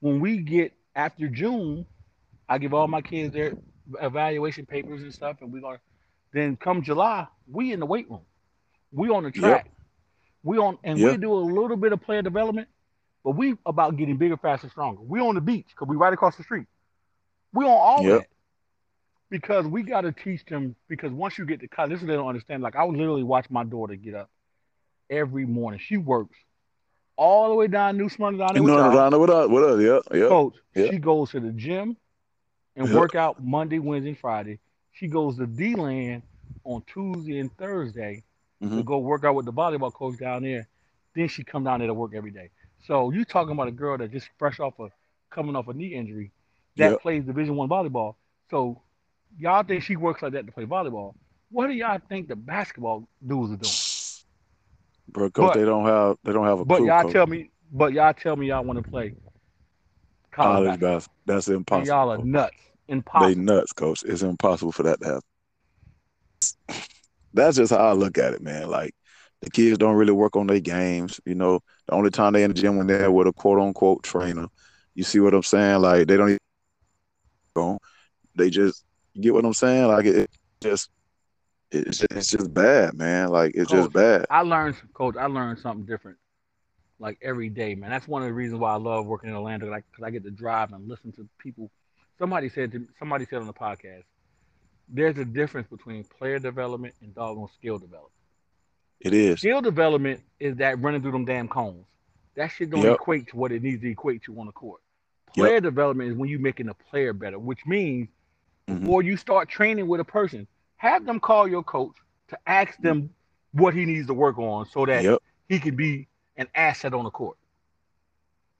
when 0.00 0.20
we 0.20 0.38
get 0.38 0.72
after 0.94 1.28
June, 1.28 1.86
I 2.48 2.58
give 2.58 2.74
all 2.74 2.86
my 2.88 3.00
kids 3.00 3.32
their 3.32 3.54
evaluation 4.00 4.66
papers 4.66 5.02
and 5.02 5.12
stuff, 5.12 5.38
and 5.40 5.52
we're 5.52 5.60
gonna. 5.60 5.80
Then 6.32 6.56
come 6.56 6.82
July, 6.82 7.26
we 7.50 7.72
in 7.72 7.80
the 7.80 7.86
weight 7.86 8.10
room, 8.10 8.22
we 8.90 9.10
on 9.10 9.24
the 9.24 9.30
track, 9.30 9.70
we 10.42 10.58
on, 10.58 10.78
and 10.82 11.02
we 11.02 11.16
do 11.16 11.32
a 11.32 11.34
little 11.34 11.76
bit 11.76 11.92
of 11.92 12.00
player 12.00 12.22
development, 12.22 12.68
but 13.24 13.32
we 13.32 13.56
about 13.66 13.96
getting 13.96 14.16
bigger, 14.16 14.36
faster, 14.36 14.68
stronger. 14.70 15.02
We 15.02 15.20
on 15.20 15.34
the 15.34 15.40
beach 15.40 15.66
because 15.68 15.88
we 15.88 15.96
right 15.96 16.12
across 16.12 16.36
the 16.36 16.42
street. 16.42 16.66
We 17.52 17.64
on 17.64 17.70
all 17.70 18.04
Yep. 18.04 18.20
that 18.22 18.26
because 19.30 19.66
we 19.66 19.82
got 19.82 20.02
to 20.02 20.12
teach 20.12 20.44
them. 20.46 20.74
Because 20.88 21.12
once 21.12 21.38
you 21.38 21.44
get 21.44 21.60
to 21.60 21.68
college, 21.68 21.90
this 21.92 22.00
is 22.00 22.06
they 22.06 22.14
don't 22.14 22.28
understand. 22.28 22.62
Like 22.62 22.76
I 22.76 22.84
would 22.84 22.96
literally 22.96 23.22
watch 23.22 23.50
my 23.50 23.64
daughter 23.64 23.94
get 23.94 24.14
up 24.14 24.30
every 25.10 25.44
morning. 25.46 25.80
She 25.82 25.96
works 25.98 26.36
all 27.16 27.48
the 27.48 27.54
way 27.54 27.66
down 27.66 27.96
New 27.96 28.08
Smyrna 28.08 28.38
down 28.38 28.54
there 28.54 28.62
with 28.62 28.72
know 28.72 28.78
y'all. 28.78 28.96
around 28.96 29.20
with 29.20 29.30
us, 29.30 29.48
with 29.48 29.64
us. 29.64 29.80
Yeah, 30.12 30.18
yeah. 30.18 30.28
Coach, 30.28 30.54
Yeah. 30.74 30.90
she 30.90 30.98
goes 30.98 31.30
to 31.30 31.40
the 31.40 31.52
gym 31.52 31.96
and 32.76 32.88
Yeah. 32.88 32.98
work 32.98 33.14
out 33.14 33.42
Monday, 33.42 33.78
Wednesday, 33.78 34.14
Friday. 34.14 34.58
She 34.92 35.08
goes 35.08 35.36
to 35.38 35.46
DeLand 35.46 36.22
on 36.64 36.82
Tuesday 36.86 37.38
and 37.38 37.54
Thursday 37.56 38.22
to 38.60 38.66
Mhm. 38.68 38.84
go 38.84 38.98
work 38.98 39.24
out 39.24 39.34
with 39.34 39.46
the 39.46 39.52
volleyball 39.52 39.92
coach 39.92 40.18
down 40.18 40.42
there. 40.42 40.68
Then 41.14 41.28
she 41.28 41.44
come 41.44 41.64
down 41.64 41.80
there 41.80 41.88
to 41.88 41.94
work 41.94 42.14
every 42.14 42.30
day. 42.30 42.50
So 42.84 43.10
you 43.10 43.24
talking 43.24 43.52
about 43.52 43.68
a 43.68 43.72
girl 43.72 43.98
that 43.98 44.10
just 44.10 44.28
fresh 44.38 44.60
off 44.60 44.78
of 44.78 44.90
coming 45.30 45.56
off 45.56 45.68
a 45.68 45.74
knee 45.74 45.94
injury 45.94 46.30
that 46.76 46.92
Yep. 46.92 47.00
plays 47.02 47.24
Division 47.24 47.56
One 47.56 47.68
volleyball. 47.68 48.14
So 48.50 48.80
y'all 49.38 49.62
think 49.62 49.82
she 49.82 49.96
works 49.96 50.22
like 50.22 50.32
that 50.32 50.46
to 50.46 50.52
play 50.52 50.64
volleyball? 50.66 51.14
What 51.50 51.66
do 51.66 51.74
y'all 51.74 51.98
think 52.08 52.28
the 52.28 52.36
basketball 52.36 53.06
dudes 53.26 53.52
are 53.52 53.56
doing? 53.56 53.72
Bro, 55.08 55.30
coach, 55.30 55.52
But- 55.52 55.58
they 55.58 55.64
don't 55.64 55.84
have 55.86 56.16
they 56.24 56.32
don't 56.32 56.46
have 56.46 56.60
a 56.60 56.64
But 56.64 56.82
y'all 56.82 57.02
coach. 57.02 57.12
tell 57.12 57.26
me, 57.26 57.50
but 57.70 57.92
y'all 57.92 58.14
tell 58.14 58.36
me 58.36 58.46
y'all 58.48 58.64
want 58.64 58.82
to 58.82 58.88
play 58.90 59.14
college, 60.30 60.66
college 60.66 60.80
basketball. 60.80 61.16
That's 61.26 61.46
And 61.48 61.56
impossible. 61.56 61.86
y'all 61.86 62.10
are 62.12 62.18
nuts. 62.18 62.56
They 63.20 63.34
nuts, 63.34 63.72
coach. 63.72 64.02
It's 64.04 64.22
impossible 64.22 64.72
for 64.72 64.82
that 64.84 65.00
to 65.00 65.06
happen. 65.06 66.82
That's 67.34 67.56
just 67.56 67.72
how 67.72 67.78
I 67.88 67.92
look 67.92 68.18
at 68.18 68.34
it, 68.34 68.42
man. 68.42 68.68
Like 68.68 68.94
the 69.40 69.50
kids 69.50 69.78
don't 69.78 69.96
really 69.96 70.12
work 70.12 70.36
on 70.36 70.46
their 70.46 70.60
games. 70.60 71.20
You 71.24 71.34
know, 71.34 71.60
the 71.86 71.94
only 71.94 72.10
time 72.10 72.32
they 72.32 72.44
in 72.44 72.50
the 72.50 72.54
gym 72.60 72.76
when 72.76 72.86
they're 72.86 73.10
with 73.10 73.26
a 73.26 73.32
quote 73.32 73.58
unquote 73.58 74.02
trainer. 74.02 74.46
You 74.94 75.04
see 75.04 75.20
what 75.20 75.32
I'm 75.34 75.42
saying? 75.42 75.80
Like 75.80 76.06
they 76.06 76.16
don't 76.16 76.28
even 76.30 76.38
go. 77.54 77.78
They 78.34 78.50
just 78.50 78.84
you 79.14 79.22
get 79.22 79.34
what 79.34 79.44
I'm 79.44 79.54
saying? 79.54 79.88
Like 79.88 80.04
it, 80.06 80.16
it 80.16 80.30
just 80.60 80.90
it's 81.72 81.98
just, 81.98 82.12
it's 82.12 82.30
just 82.30 82.52
bad, 82.52 82.94
man. 82.94 83.28
Like 83.28 83.52
it's 83.54 83.70
just 83.70 83.92
bad. 83.92 84.26
I 84.30 84.42
learned, 84.42 84.76
coach. 84.94 85.16
I 85.16 85.26
learned 85.26 85.58
something 85.58 85.84
different, 85.86 86.18
like 86.98 87.18
every 87.22 87.48
day, 87.48 87.74
man. 87.74 87.90
That's 87.90 88.06
one 88.08 88.22
of 88.22 88.28
the 88.28 88.34
reasons 88.34 88.60
why 88.60 88.72
I 88.72 88.76
love 88.76 89.06
working 89.06 89.30
in 89.30 89.36
Orlando, 89.36 89.70
like 89.70 89.84
because 89.90 90.04
I 90.04 90.10
get 90.10 90.24
to 90.24 90.30
drive 90.30 90.72
and 90.72 90.88
listen 90.88 91.12
to 91.12 91.28
people. 91.38 91.70
Somebody 92.18 92.48
said 92.48 92.72
to 92.72 92.86
somebody 92.98 93.26
said 93.28 93.40
on 93.40 93.46
the 93.46 93.52
podcast, 93.52 94.04
there's 94.88 95.18
a 95.18 95.24
difference 95.24 95.68
between 95.68 96.04
player 96.04 96.38
development 96.38 96.94
and 97.00 97.14
doggone 97.14 97.48
skill 97.58 97.78
development. 97.78 98.12
It 99.00 99.14
is. 99.14 99.40
Skill 99.40 99.60
development 99.62 100.20
is 100.38 100.56
that 100.56 100.80
running 100.80 101.02
through 101.02 101.12
them 101.12 101.24
damn 101.24 101.48
cones. 101.48 101.86
That 102.36 102.48
shit 102.48 102.70
don't 102.70 102.82
Yep. 102.82 102.94
equate 102.96 103.28
to 103.28 103.36
what 103.36 103.52
it 103.52 103.62
needs 103.62 103.82
to 103.82 103.90
equate 103.90 104.22
to 104.24 104.38
on 104.38 104.46
the 104.46 104.52
court. 104.52 104.80
Yep. 105.34 105.44
Player 105.46 105.60
development 105.60 106.10
is 106.12 106.16
when 106.16 106.28
you're 106.28 106.38
making 106.40 106.68
a 106.68 106.74
player 106.74 107.12
better, 107.12 107.38
which 107.38 107.66
means 107.66 108.08
Mhm. 108.68 108.80
before 108.80 109.02
you 109.02 109.16
start 109.16 109.48
training 109.48 109.88
with 109.88 110.00
a 110.00 110.04
person, 110.04 110.46
have 110.82 111.06
them 111.06 111.20
call 111.20 111.46
your 111.46 111.62
coach 111.62 111.94
to 112.28 112.36
ask 112.44 112.76
them 112.80 113.08
what 113.52 113.72
he 113.72 113.84
needs 113.84 114.08
to 114.08 114.14
work 114.14 114.36
on 114.36 114.66
so 114.66 114.84
that 114.84 115.04
Yep. 115.04 115.20
he 115.48 115.60
can 115.60 115.76
be 115.76 116.08
an 116.36 116.48
asset 116.56 116.92
on 116.92 117.04
the 117.04 117.10
court. 117.10 117.36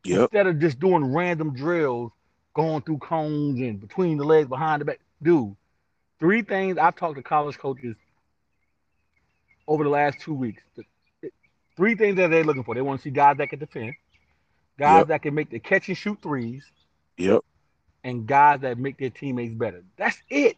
Yep. 0.04 0.20
instead 0.22 0.46
of 0.48 0.58
just 0.58 0.78
doing 0.80 1.12
random 1.12 1.54
drills, 1.54 2.10
going 2.54 2.82
through 2.82 2.98
cones 2.98 3.60
and 3.60 3.80
between 3.80 4.18
the 4.18 4.24
legs, 4.24 4.48
behind 4.48 4.80
the 4.80 4.84
back. 4.84 4.98
Dude, 5.22 5.54
three 6.20 6.42
things 6.42 6.76
I've 6.76 6.96
talked 6.96 7.16
to 7.16 7.22
college 7.22 7.56
coaches 7.58 7.94
over 9.68 9.82
the 9.84 9.90
last 9.90 10.18
two 10.20 10.34
weeks. 10.34 10.62
Three 11.76 11.94
things 11.94 12.16
that 12.16 12.30
they're 12.30 12.42
looking 12.44 12.64
for. 12.64 12.74
They 12.74 12.82
want 12.82 13.00
to 13.00 13.04
see 13.04 13.10
guys 13.10 13.36
that 13.38 13.48
can 13.48 13.58
defend, 13.60 13.94
guys 14.78 14.98
Yep. 15.00 15.06
that 15.08 15.22
can 15.22 15.34
make 15.34 15.50
the 15.50 15.58
catch 15.60 15.88
and 15.88 15.96
shoot 15.96 16.18
threes, 16.20 16.64
Yep. 17.16 17.40
and 18.04 18.26
guys 18.26 18.60
that 18.60 18.78
make 18.78 18.98
their 18.98 19.10
teammates 19.10 19.54
better. 19.54 19.82
That's 19.96 20.20
it. 20.28 20.56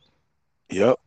Yep. 0.70 0.98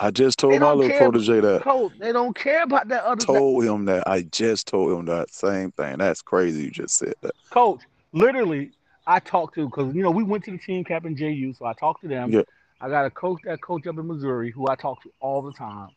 I 0.00 0.10
just 0.10 0.38
told 0.38 0.58
my 0.60 0.72
little 0.72 0.96
protege 0.96 1.40
that. 1.40 1.62
Coach, 1.62 1.92
they 1.98 2.12
don't 2.12 2.36
care 2.36 2.62
about 2.62 2.88
that 2.88 3.04
other. 3.04 3.24
Told 3.24 3.64
him 3.64 3.84
that. 3.86 4.06
I 4.08 4.22
just 4.22 4.66
told 4.66 4.92
him 4.92 5.06
that 5.06 5.32
same 5.32 5.72
thing. 5.72 5.98
That's 5.98 6.22
crazy. 6.22 6.64
You 6.64 6.70
just 6.70 6.96
said 6.96 7.14
that. 7.22 7.32
Coach, 7.50 7.80
literally, 8.12 8.72
I 9.06 9.20
talked 9.20 9.54
to 9.56 9.66
because 9.66 9.94
you 9.94 10.02
know 10.02 10.10
we 10.10 10.22
went 10.22 10.44
to 10.44 10.50
the 10.50 10.58
team 10.58 10.84
camp 10.84 11.06
in 11.06 11.16
JU, 11.16 11.54
so 11.58 11.66
I 11.66 11.72
talked 11.74 12.02
to 12.02 12.08
them. 12.08 12.32
Yeah. 12.32 12.42
I 12.80 12.88
got 12.88 13.06
a 13.06 13.10
coach 13.10 13.40
that 13.44 13.60
coach 13.62 13.86
up 13.86 13.98
in 13.98 14.06
Missouri 14.06 14.50
who 14.50 14.68
I 14.68 14.74
talk 14.76 15.02
to 15.04 15.10
all 15.20 15.42
the 15.42 15.52
time. 15.52 15.88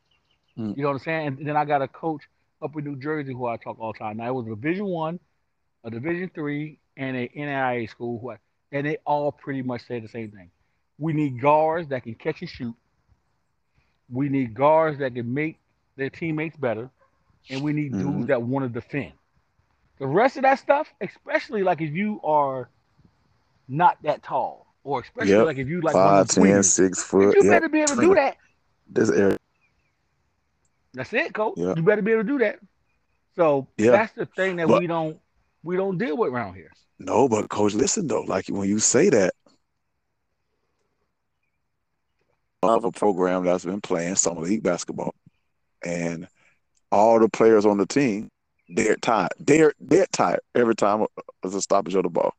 Mm. 0.58 0.78
You 0.78 0.84
know 0.84 0.90
what 0.90 0.96
I'm 0.96 1.00
saying? 1.00 1.28
And 1.28 1.48
then 1.48 1.58
I 1.58 1.66
got 1.66 1.82
a 1.82 1.88
coach 1.88 2.22
up 2.62 2.76
in 2.78 2.84
New 2.84 2.96
Jersey 2.96 3.34
who 3.34 3.48
I 3.48 3.58
talk 3.58 3.80
all 3.80 3.94
the 3.94 4.00
time. 4.00 4.18
Now 4.18 4.30
it 4.30 4.34
was 4.34 4.48
a 4.48 4.50
Division 4.50 4.86
One, 4.86 5.20
a 5.84 5.92
Division 5.92 6.32
Three, 6.34 6.80
and 6.96 7.16
a 7.16 7.28
NAIA 7.30 7.90
school 7.90 8.20
who 8.20 8.32
I, 8.32 8.38
and 8.72 8.86
they 8.86 8.98
all 9.06 9.32
pretty 9.32 9.62
much 9.62 9.86
say 9.88 10.00
the 10.00 10.08
same 10.08 10.32
thing. 10.32 10.50
We 10.98 11.14
need 11.14 11.42
guards 11.42 11.90
that 11.90 12.04
can 12.04 12.16
catch 12.16 12.42
and 12.42 12.50
shoot. 12.50 12.76
We 14.10 14.30
need 14.30 14.54
guards 14.54 15.00
that 15.00 15.14
can 15.16 15.34
make 15.34 15.58
their 15.96 16.10
teammates 16.10 16.56
better, 16.56 16.90
and 17.50 17.62
we 17.62 17.74
need 17.74 17.92
Mhm. 17.94 18.00
dudes 18.00 18.28
that 18.28 18.42
want 18.42 18.64
to 18.64 18.70
defend. 18.70 19.14
The 20.00 20.08
rest 20.08 20.38
of 20.38 20.44
that 20.44 20.60
stuff, 20.60 20.94
especially 21.02 21.64
like 21.64 21.82
if 21.82 21.92
you 21.92 22.22
are 22.24 22.70
not 23.68 23.98
that 24.04 24.24
tall, 24.24 24.68
or 24.84 25.02
especially 25.02 25.32
Yep. 25.32 25.46
like 25.46 25.58
if 25.58 25.68
you 25.68 25.82
like 25.82 25.94
Five, 25.94 26.28
ten, 26.30 26.44
twins, 26.44 26.70
six 26.72 27.00
you 27.00 27.04
foot. 27.04 27.38
Yeah. 27.44 27.50
better 27.50 27.68
be 27.70 27.82
able 27.82 27.96
to 27.96 28.02
do 28.02 28.16
that. 28.16 28.38
This 28.90 29.10
area. 29.10 29.38
That's 30.94 31.12
it, 31.14 31.34
coach. 31.34 31.56
Yeah. 31.58 31.74
You 31.76 31.82
better 31.84 32.02
be 32.02 32.12
able 32.14 32.24
to 32.24 32.28
do 32.28 32.38
that. 32.40 32.60
So 33.36 33.68
that's 33.78 34.14
the 34.14 34.26
thing 34.26 34.56
that 34.58 34.68
But- 34.68 34.80
we 34.82 34.88
don't 34.88 35.20
we 35.64 35.76
don't 35.76 35.98
deal 35.98 36.16
with 36.16 36.32
around 36.32 36.54
here. 36.56 36.72
No, 37.00 37.28
but 37.28 37.50
coach, 37.50 37.74
listen 37.74 38.08
though. 38.08 38.22
Like 38.22 38.48
when 38.48 38.70
you 38.70 38.80
say 38.80 39.10
that, 39.10 39.34
of 42.76 42.84
a 42.86 42.92
program 42.92 43.44
that's 43.46 43.66
been 43.66 43.82
playing 43.82 44.16
summer 44.16 44.42
league 44.42 44.64
basketball, 44.64 45.14
and 45.84 46.28
all 46.92 47.20
the 47.20 47.30
players 47.30 47.66
on 47.66 47.78
the 47.78 47.86
team, 47.86 48.30
they're 48.70 48.96
tired. 48.98 49.32
They're 49.40 49.74
they're 49.80 50.08
tired 50.12 50.42
every 50.54 50.76
time 50.76 51.06
there's 51.42 51.56
a 51.56 51.62
stoppage 51.62 51.96
of 51.96 52.04
the 52.04 52.10
ball. 52.10 52.34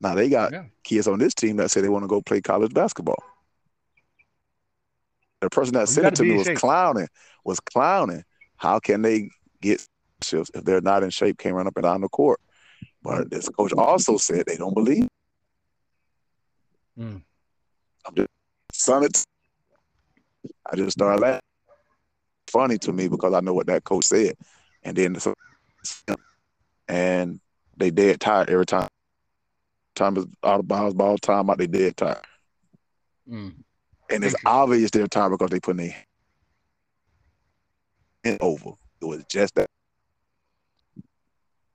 Now 0.00 0.14
they 0.14 0.28
got 0.28 0.52
Yeah. 0.52 0.64
kids 0.84 1.06
on 1.08 1.18
this 1.18 1.34
team 1.34 1.56
that 1.56 1.70
say 1.70 1.80
they 1.80 1.88
want 1.88 2.02
to 2.04 2.08
go 2.08 2.20
play 2.20 2.40
college 2.40 2.74
basketball. 2.74 3.22
The 5.40 5.50
person 5.50 5.74
that 5.74 5.80
you 5.82 5.86
sent 5.86 6.06
it 6.06 6.10
gotta 6.10 6.24
me 6.24 6.36
was 6.36 6.46
shape. 6.46 6.58
clowning, 6.58 7.08
was 7.44 7.60
clowning. 7.60 8.24
How 8.56 8.78
can 8.78 9.02
they 9.02 9.30
get 9.60 9.84
shifts 10.22 10.50
if 10.54 10.64
they're 10.64 10.80
not 10.80 11.02
in 11.02 11.10
shape? 11.10 11.38
Can't 11.38 11.54
run 11.54 11.66
up 11.66 11.76
and 11.76 11.82
down 11.84 12.00
the 12.00 12.08
court. 12.08 12.40
But 13.02 13.30
this 13.30 13.48
coach 13.48 13.72
also 13.72 14.16
said 14.16 14.44
they 14.46 14.56
don't 14.56 14.74
believe. 14.74 15.08
Mm. 16.98 17.22
I'm 18.06 18.14
just 18.14 18.28
son. 18.82 19.08
I 20.70 20.76
just 20.76 20.92
started 20.92 21.20
laughing. 21.20 21.40
Funny 22.50 22.78
to 22.78 22.92
me 22.92 23.08
because 23.08 23.32
I 23.32 23.40
know 23.40 23.54
what 23.54 23.66
that 23.68 23.84
coach 23.84 24.04
said, 24.04 24.34
and 24.82 24.96
then 24.96 25.18
so- 25.18 25.34
and 26.88 27.40
they 27.76 27.90
dead 27.90 28.20
tired 28.20 28.50
every 28.50 28.66
time. 28.66 28.88
Time 29.94 30.16
is 30.16 30.26
out 30.44 30.60
of 30.60 30.68
bounds, 30.68 30.94
ball 30.94 31.16
time 31.18 31.48
out. 31.50 31.58
They 31.58 31.66
dead 31.66 31.96
tired, 31.96 32.26
Mm. 33.28 33.54
and 34.10 34.24
it's 34.24 34.34
obvious 34.44 34.90
they're 34.90 35.06
tired 35.06 35.30
because 35.30 35.50
they 35.50 35.60
put 35.60 35.76
their 35.76 35.94
hand 38.24 38.38
over. 38.40 38.72
It 39.00 39.04
was 39.04 39.24
just 39.28 39.54
that. 39.54 39.70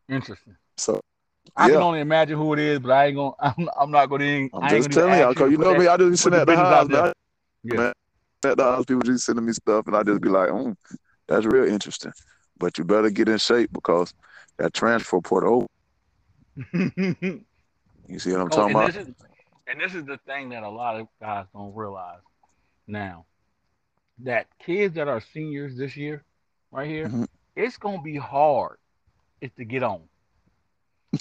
Interesting. 0.09 0.55
So 0.77 1.01
I 1.57 1.67
Yeah. 1.67 1.73
can 1.73 1.81
only 1.81 1.99
imagine 2.01 2.37
who 2.37 2.53
it 2.53 2.59
is, 2.59 2.79
but 2.79 2.91
I 2.91 3.07
ain't 3.07 3.15
gonna. 3.15 3.33
I'm, 3.39 3.69
I'm 3.79 3.91
not 3.91 4.07
gonna. 4.09 4.23
Even, 4.23 4.49
I'm 4.53 4.67
just 4.69 4.91
telling 4.91 5.19
y'all, 5.19 5.33
cause 5.33 5.51
you 5.51 5.57
know 5.57 5.73
put 5.73 5.79
me. 5.79 5.87
I 5.87 5.97
just 5.97 6.11
be 6.11 6.17
sitting 6.17 6.39
at 6.39 6.47
the 6.47 6.55
house, 6.55 6.87
man. 6.87 7.13
Yeah. 7.63 7.91
At 8.45 8.57
the 8.57 8.63
house, 8.63 8.85
people 8.85 9.01
just 9.01 9.25
sending 9.25 9.45
me 9.45 9.53
stuff, 9.53 9.87
and 9.87 9.95
I 9.95 10.03
just 10.03 10.21
be 10.21 10.29
like, 10.29 10.49
mm, 10.49 10.75
"That's 11.27 11.45
real 11.45 11.65
interesting." 11.65 12.11
But 12.59 12.77
you 12.77 12.83
better 12.83 13.09
get 13.09 13.27
in 13.27 13.37
shape 13.39 13.71
because 13.73 14.13
that 14.59 14.73
transfer 14.73 15.19
portal. 15.21 15.65
You 18.09 18.19
see 18.19 18.31
what 18.31 18.41
I'm 18.41 18.49
Oh, 18.49 18.55
talking 18.55 18.71
and 18.71 18.79
about? 18.79 18.93
this 18.93 19.07
is 19.07 19.13
and 19.67 19.81
this 19.81 19.93
is 19.93 20.05
the 20.05 20.17
thing 20.25 20.49
that 20.49 20.63
a 20.63 20.69
lot 20.69 20.99
of 20.99 21.07
guys 21.19 21.45
don't 21.53 21.75
realize 21.75 22.21
now 22.87 23.25
that 24.23 24.47
kids 24.65 24.95
that 24.95 25.07
are 25.07 25.21
seniors 25.33 25.75
this 25.75 25.97
year, 25.97 26.23
right 26.71 26.87
here, 26.87 27.09
Mhm. 27.09 27.27
it's 27.55 27.77
gonna 27.77 28.01
be 28.01 28.15
hard 28.15 28.77
is 29.41 29.51
to 29.57 29.65
get 29.65 29.83
on 29.83 30.01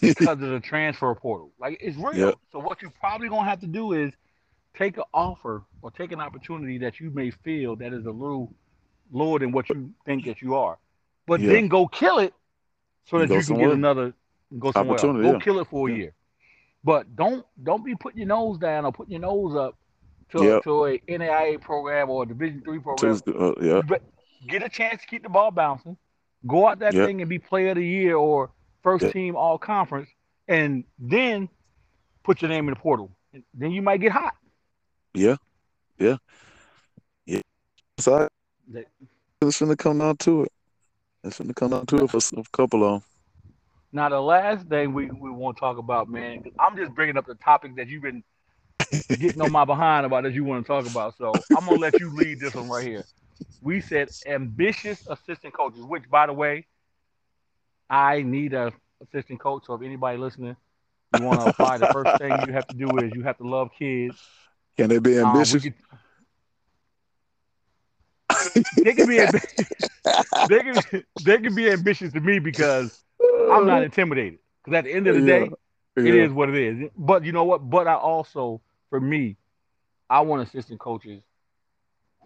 because 0.01 0.29
of 0.29 0.39
the 0.41 0.61
transfer 0.61 1.15
portal. 1.15 1.53
Like 1.59 1.79
it's 1.81 1.97
real. 1.97 2.15
Yep. 2.29 2.35
So 2.53 2.59
what 2.59 2.83
you 2.83 2.91
probably 2.91 3.29
gonna 3.29 3.49
have 3.49 3.61
to 3.61 3.67
do 3.67 3.93
is 3.93 4.13
take 4.77 4.97
an 4.99 5.05
offer 5.15 5.63
or 5.83 5.91
take 5.91 6.13
an 6.13 6.21
opportunity 6.21 6.79
that 6.79 7.01
you 7.01 7.11
may 7.11 7.31
feel 7.31 7.77
that 7.77 7.93
is 7.93 8.05
a 8.07 8.11
little 8.11 8.53
lower 9.11 9.39
than 9.39 9.53
what 9.53 9.69
you 9.69 9.91
think 10.05 10.25
that 10.27 10.43
you 10.43 10.55
are, 10.55 10.79
but 11.27 11.41
Yeah. 11.41 11.53
then 11.53 11.69
go 11.69 11.87
kill 11.87 12.19
it 12.19 12.35
so 13.09 13.19
that 13.19 13.29
go 13.29 13.35
you 13.35 13.39
can 13.41 13.47
somewhere. 13.47 13.69
get 13.69 13.75
another 13.75 14.15
go 14.59 14.73
somewhere 14.73 14.95
else. 14.97 15.05
Opportunity, 15.05 15.29
Go 15.29 15.33
yeah. 15.35 15.41
kill 15.45 15.61
it 15.61 15.67
for 15.69 15.89
a 15.89 15.93
Yeah. 15.93 15.97
year, 15.99 16.15
but 16.85 17.15
don't 17.17 17.47
don't 17.63 17.85
be 17.85 17.95
putting 17.95 18.19
your 18.19 18.29
nose 18.29 18.59
down 18.59 18.85
or 18.85 18.93
putting 18.93 19.13
your 19.13 19.21
nose 19.21 19.55
up 19.57 19.77
to 20.33 20.43
Yep. 20.45 20.63
to 20.65 20.87
a 20.87 20.99
NAIA 21.09 21.59
program 21.61 22.11
or 22.11 22.25
a 22.25 22.27
Division 22.27 22.61
three 22.63 22.81
program. 22.81 23.21
Uh, 23.29 23.53
yeah, 23.63 23.81
bet- 23.81 24.03
get 24.49 24.63
a 24.65 24.69
chance 24.69 25.01
to 25.03 25.07
keep 25.07 25.23
the 25.23 25.29
ball 25.29 25.53
bouncing, 25.53 25.97
go 26.47 26.67
out 26.67 26.81
that 26.81 26.93
Yep. 26.95 27.07
thing 27.07 27.21
and 27.23 27.31
be 27.31 27.39
player 27.39 27.71
of 27.71 27.77
the 27.77 27.87
year 27.87 28.17
or 28.17 28.51
first 28.87 29.11
team 29.13 29.35
all 29.35 29.59
conference, 29.59 30.09
and 30.47 30.85
then 30.97 31.49
put 32.23 32.41
your 32.41 32.49
name 32.49 32.69
in 32.69 32.75
the 32.75 32.81
portal. 32.81 33.11
And 33.33 33.43
then 33.53 33.73
you 33.73 33.83
might 33.83 34.01
get 34.01 34.13
hot. 34.13 34.35
yeah, 35.13 35.37
yeah, 35.99 36.17
yeah. 37.27 37.41
So 37.99 38.29
That- 38.69 38.87
it's 39.43 39.59
gonna 39.61 39.77
come 39.77 39.99
down 39.99 40.17
to 40.19 40.43
it. 40.45 40.53
It's 41.25 41.39
gonna 41.39 41.53
come 41.55 41.71
down 41.71 41.87
to 41.87 41.97
it 42.05 42.11
for 42.11 42.19
a 42.39 42.43
couple 42.53 42.85
of 42.85 42.95
'em. 43.03 43.03
Now 43.93 44.09
the 44.09 44.21
last 44.21 44.69
thing 44.69 44.93
we, 44.95 45.07
we 45.07 45.31
want 45.31 45.57
to 45.57 45.61
talk 45.61 45.79
about, 45.79 46.09
man. 46.09 46.45
I'm 46.61 46.77
just 46.77 46.95
bringing 46.95 47.17
up 47.17 47.27
the 47.27 47.35
topic 47.35 47.75
that 47.77 47.89
you've 47.89 48.03
been 48.03 48.23
getting 49.19 49.41
on 49.41 49.51
my 49.51 49.65
behind 49.75 50.07
about 50.07 50.23
that 50.25 50.33
you 50.33 50.45
want 50.45 50.65
to 50.65 50.69
talk 50.69 50.87
about. 50.87 51.17
So 51.19 51.45
I'm 51.53 51.67
gonna 51.67 51.81
let 51.81 51.99
you 51.99 52.15
lead 52.15 52.39
this 52.41 52.55
one 52.55 52.69
right 52.69 52.87
here. 52.87 53.09
We 53.61 53.81
said 53.81 54.11
ambitious 54.27 55.01
assistant 55.09 55.55
coaches, 55.55 55.81
which 55.83 56.09
by 56.09 56.27
the 56.27 56.33
way, 56.33 56.67
I 57.89 58.23
need 58.23 58.55
a 58.55 58.73
assistant 59.03 59.41
coach. 59.41 59.65
So 59.67 59.75
if 59.75 59.83
anybody 59.83 60.19
listening, 60.19 60.57
you 61.13 61.21
want 61.21 61.41
to 61.41 61.45
apply, 61.45 61.79
the 61.79 61.87
first 61.87 62.13
thing 62.17 62.41
you 62.43 62.53
have 62.53 62.69
to 62.69 62.75
do 62.75 62.99
is 62.99 63.13
you 63.15 63.23
have 63.23 63.39
to 63.39 63.49
love 63.49 63.71
kids. 63.79 64.17
Can 64.77 64.89
they 64.91 64.99
be 64.99 65.19
Um, 65.23 65.23
ambitious? 65.23 65.63
could- 65.63 65.75
they 68.83 68.95
can 68.95 69.07
be 69.07 69.17
ambi- 69.19 69.43
they 70.43 70.61
can 70.61 70.83
they 71.19 71.39
can 71.39 71.55
be 71.55 71.71
ambitious 71.71 72.13
to 72.13 72.21
me 72.21 72.39
because 72.39 72.91
I'm 73.49 73.67
not 73.67 73.83
intimidated. 73.83 74.39
Because 74.65 74.79
at 74.79 74.85
the 74.85 74.93
end 74.93 75.07
of 75.07 75.15
the 75.15 75.23
Yeah. 75.23 75.23
day, 75.23 75.57
it 76.03 76.15
is 76.15 76.33
what 76.33 76.49
it 76.49 76.57
is. 76.57 76.91
But 76.97 77.25
you 77.25 77.33
know 77.33 77.45
what? 77.45 77.69
But 77.69 77.87
I 77.87 77.95
also, 77.95 78.61
for 78.91 79.01
me, 79.01 79.37
I 80.09 80.21
want 80.21 80.47
assistant 80.47 80.81
coaches 80.81 81.23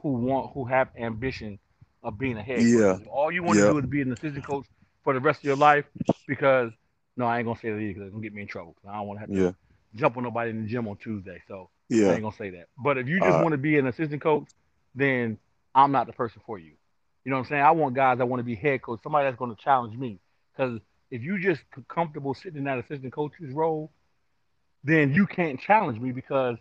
who 0.02 0.10
want 0.12 0.52
who 0.54 0.64
have 0.64 0.88
ambition 0.98 1.58
of 2.02 2.18
being 2.18 2.36
a 2.38 2.42
head. 2.42 2.68
Yeah. 2.68 2.98
If 3.00 3.06
All 3.08 3.30
you 3.32 3.42
want 3.42 3.58
to 3.58 3.62
do 3.64 3.78
is 3.78 3.86
be 3.86 4.00
an 4.02 4.12
assistant 4.12 4.44
coach 4.44 4.66
for 5.02 5.12
the 5.14 5.20
rest 5.20 5.40
of 5.40 5.44
your 5.44 5.56
life 5.56 5.84
because 6.26 6.70
no, 7.16 7.26
I 7.26 7.38
ain't 7.38 7.46
gonna 7.46 7.58
say 7.58 7.70
that 7.70 7.78
either 7.78 7.92
because 7.94 8.06
it's 8.06 8.12
gonna 8.12 8.22
get 8.22 8.34
me 8.34 8.42
in 8.42 8.48
trouble. 8.48 8.76
I 8.88 8.94
don't 8.96 9.06
want 9.06 9.18
to 9.18 9.22
have 9.22 9.32
to 9.32 9.40
Yeah, 9.40 9.52
jump 9.94 10.16
on 10.16 10.24
nobody 10.24 10.50
in 10.50 10.62
the 10.62 10.68
gym 10.68 10.88
on 10.88 10.96
Tuesday. 10.96 11.42
So 11.48 11.70
yeah. 11.88 12.08
I 12.08 12.16
ain't 12.16 12.22
gonna 12.24 12.36
say 12.36 12.50
that. 12.50 12.66
But 12.78 12.98
if 12.98 13.08
you 13.08 13.20
just 13.20 13.38
Alright. 13.38 13.40
want 13.40 13.52
to 13.52 13.58
be 13.58 13.78
an 13.78 13.86
assistant 13.86 14.22
coach, 14.22 14.46
then 14.94 15.38
I'm 15.74 15.92
not 15.92 16.06
the 16.06 16.12
person 16.12 16.42
for 16.46 16.58
you. 16.58 16.72
You 17.24 17.30
know 17.30 17.36
what 17.36 17.44
I'm 17.46 17.48
saying? 17.50 17.62
I 17.62 17.70
want 17.72 17.94
guys 17.94 18.18
that 18.18 18.26
want 18.26 18.40
to 18.40 18.44
be 18.44 18.54
head 18.56 18.82
coach, 18.82 19.00
somebody 19.02 19.26
that's 19.26 19.38
going 19.38 19.54
to 19.54 19.62
challenge 19.62 19.96
me. 19.96 20.20
Because 20.52 20.80
if 21.10 21.22
you 21.22 21.38
just 21.38 21.62
comfortable 21.88 22.34
sitting 22.34 22.58
in 22.58 22.64
that 22.64 22.78
assistant 22.78 23.12
coach's 23.12 23.52
role, 23.52 23.92
then 24.84 25.12
you 25.14 25.26
can't 25.26 25.60
challenge 25.60 25.98
me 26.00 26.12
because 26.12 26.56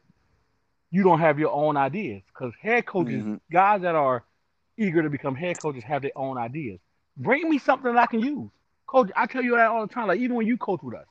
you 0.91 1.03
don't 1.03 1.19
have 1.19 1.39
your 1.39 1.51
own 1.51 1.77
ideas. 1.77 2.21
Because 2.27 2.53
head 2.61 2.85
coaches, 2.85 3.25
Mhm. 3.25 3.39
guys 3.51 3.81
that 3.81 3.95
are 3.95 4.23
eager 4.77 5.01
to 5.03 5.09
become 5.09 5.35
head 5.35 5.57
coaches, 5.57 5.83
have 5.83 6.01
their 6.01 6.11
own 6.15 6.37
ideas. 6.37 6.79
Bring 7.19 7.49
me 7.49 7.59
something 7.59 7.93
that 7.93 8.01
I 8.01 8.07
can 8.07 8.21
use, 8.21 8.49
coach. 8.87 9.11
I 9.15 9.27
tell 9.27 9.43
you 9.43 9.55
that 9.57 9.67
all 9.69 9.87
the 9.87 9.93
time. 9.93 10.07
Like 10.07 10.19
even 10.21 10.37
when 10.37 10.47
you 10.47 10.57
coach 10.57 10.81
with 10.83 10.95
us, 10.95 11.07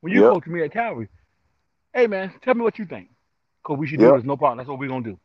when 0.00 0.12
you 0.12 0.22
Yep. 0.22 0.34
coach 0.34 0.46
me 0.46 0.62
at 0.64 0.72
Calvary, 0.72 1.08
hey 1.94 2.06
man, 2.06 2.32
tell 2.42 2.54
me 2.54 2.62
what 2.62 2.78
you 2.78 2.86
think. 2.86 3.10
Cause 3.64 3.78
we 3.78 3.86
should 3.86 4.00
Yep. 4.00 4.10
do 4.10 4.16
this, 4.16 4.24
no 4.24 4.36
problem. 4.36 4.58
That's 4.58 4.68
what 4.68 4.78
we're 4.78 4.88
gonna 4.88 5.04
do. 5.04 5.18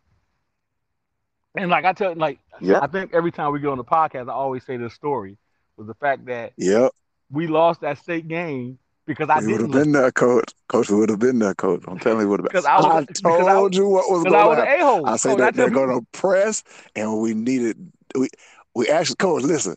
And 1.56 1.70
like 1.70 1.86
I 1.86 1.94
tell, 1.94 2.16
like 2.16 2.40
Yep. 2.60 2.84
I 2.84 2.88
think 2.88 3.14
every 3.14 3.32
time 3.32 3.52
we 3.54 3.60
go 3.60 3.72
on 3.72 3.78
the 3.78 3.84
podcast, 3.86 4.30
I 4.30 4.34
always 4.34 4.66
say 4.66 4.78
this 4.78 4.94
story 4.94 5.38
was 5.78 5.88
the 5.88 5.96
fact 5.96 6.26
that 6.26 6.54
Yep. 6.58 6.92
we 7.32 7.48
lost 7.48 7.82
that 7.82 7.98
state 8.00 8.28
game 8.28 8.80
because 9.06 9.30
I 9.30 9.42
would 9.42 9.62
didn't 9.62 9.62
have 9.62 9.72
been 9.72 9.92
there, 9.92 10.12
coach. 10.12 10.54
Coach, 10.68 10.90
would 10.90 11.10
have 11.10 11.20
been 11.20 11.40
there, 11.40 11.56
coach. 11.56 11.84
I'm 11.88 12.00
telling 12.00 12.22
you, 12.22 12.30
would 12.30 12.42
have 12.42 12.50
been. 12.50 12.58
because 12.58 12.66
I 12.66 12.80
was 12.80 12.94
I 12.94 13.06
because 13.22 13.48
I, 13.48 13.56
told 13.56 13.76
you 13.76 13.88
what 13.88 14.10
was 14.10 14.26
going 14.26 14.40
I 14.40 14.46
to 14.46 14.48
was 14.48 14.60
an 14.60 14.66
happen. 14.66 14.68
a 14.68 14.84
hole. 14.86 15.14
I 15.14 15.18
say 15.18 15.36
Coach, 15.36 15.38
that 15.38 15.56
they're 15.56 15.70
going 15.72 15.90
to 15.90 16.06
press, 16.12 16.64
and 16.96 17.20
we 17.22 17.34
needed 17.34 17.92
we 18.16 18.30
we 18.76 18.88
actually, 18.90 19.16
coach. 19.18 19.44
Listen, 19.44 19.76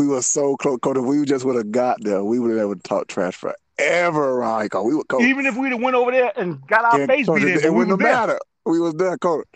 we 0.00 0.06
were 0.06 0.22
so 0.22 0.56
close, 0.56 0.78
coach. 0.80 0.96
If 0.96 1.04
we 1.04 1.26
just 1.26 1.44
would 1.44 1.56
have 1.56 1.70
got 1.70 1.98
there, 2.02 2.24
we 2.24 2.38
would 2.38 2.50
have 2.52 2.60
able 2.60 2.74
to 2.74 2.80
talk 2.80 3.06
trash 3.06 3.36
forever, 3.36 4.36
right? 4.38 4.70
Coach, 4.70 4.86
we 4.86 4.94
would 4.94 5.08
coach. 5.08 5.22
even 5.24 5.44
if 5.44 5.58
we'd 5.58 5.72
have 5.72 5.82
went 5.82 5.94
over 5.94 6.10
there 6.10 6.32
and 6.36 6.66
got 6.66 6.86
our 6.86 7.00
and, 7.00 7.10
face 7.10 7.26
coach, 7.26 7.42
beat 7.42 7.56
it, 7.56 7.64
it 7.66 7.74
wouldn't 7.74 7.90
have 7.90 8.00
mattered. 8.00 8.40
We 8.64 8.80
was 8.80 8.94
there, 8.94 9.18
coach. 9.18 9.46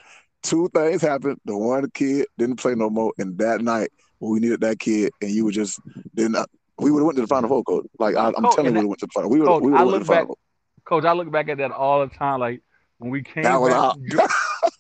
Two 0.43 0.69
things 0.75 1.01
happened. 1.01 1.39
The 1.47 1.57
one 1.57 1.91
kid 1.93 2.27
didn't 2.37 2.57
play 2.57 2.75
no 2.75 2.91
more, 2.91 3.15
and 3.17 3.39
that 3.39 3.63
night 3.63 3.89
when 4.19 4.33
we 4.33 4.41
needed 4.41 4.61
that 4.61 4.81
kid, 4.81 5.13
and 5.23 5.31
you 5.31 5.47
were 5.47 5.51
just 5.51 5.81
didn't. 6.15 6.37
Uh, 6.37 6.45
we 6.79 6.91
would 6.91 6.99
have 6.99 7.07
went 7.07 7.17
to 7.17 7.23
the 7.23 7.27
final 7.29 7.49
four, 7.49 7.65
coach. 7.65 7.87
Like 7.99 8.15
I, 8.15 8.27
I'm 8.27 8.35
Coach, 8.35 8.57
telling 8.57 8.75
you, 8.75 8.83
we 8.83 8.85
would 8.85 8.85
have 8.85 8.89
went 8.89 9.01
to 9.01 9.07
the 9.07 9.13
final. 9.15 9.31
We 9.31 9.41
would 9.41 9.47
Coach, 9.47 9.63
we 9.63 9.73
I 9.73 9.79
have 9.79 9.87
went 9.87 9.89
to 9.89 9.93
look 9.93 10.01
the 10.01 10.13
final. 10.13 10.27
back- 10.27 10.85
Coach, 10.85 11.05
I 11.07 11.13
look 11.15 11.33
back 11.33 11.49
at 11.49 11.57
that 11.57 11.73
all 11.73 12.07
the 12.07 12.15
time. 12.15 12.41
Like 12.41 12.61
when 12.99 13.11
we 13.11 13.23
came 13.23 13.45
back, 13.45 13.55
from 13.55 14.29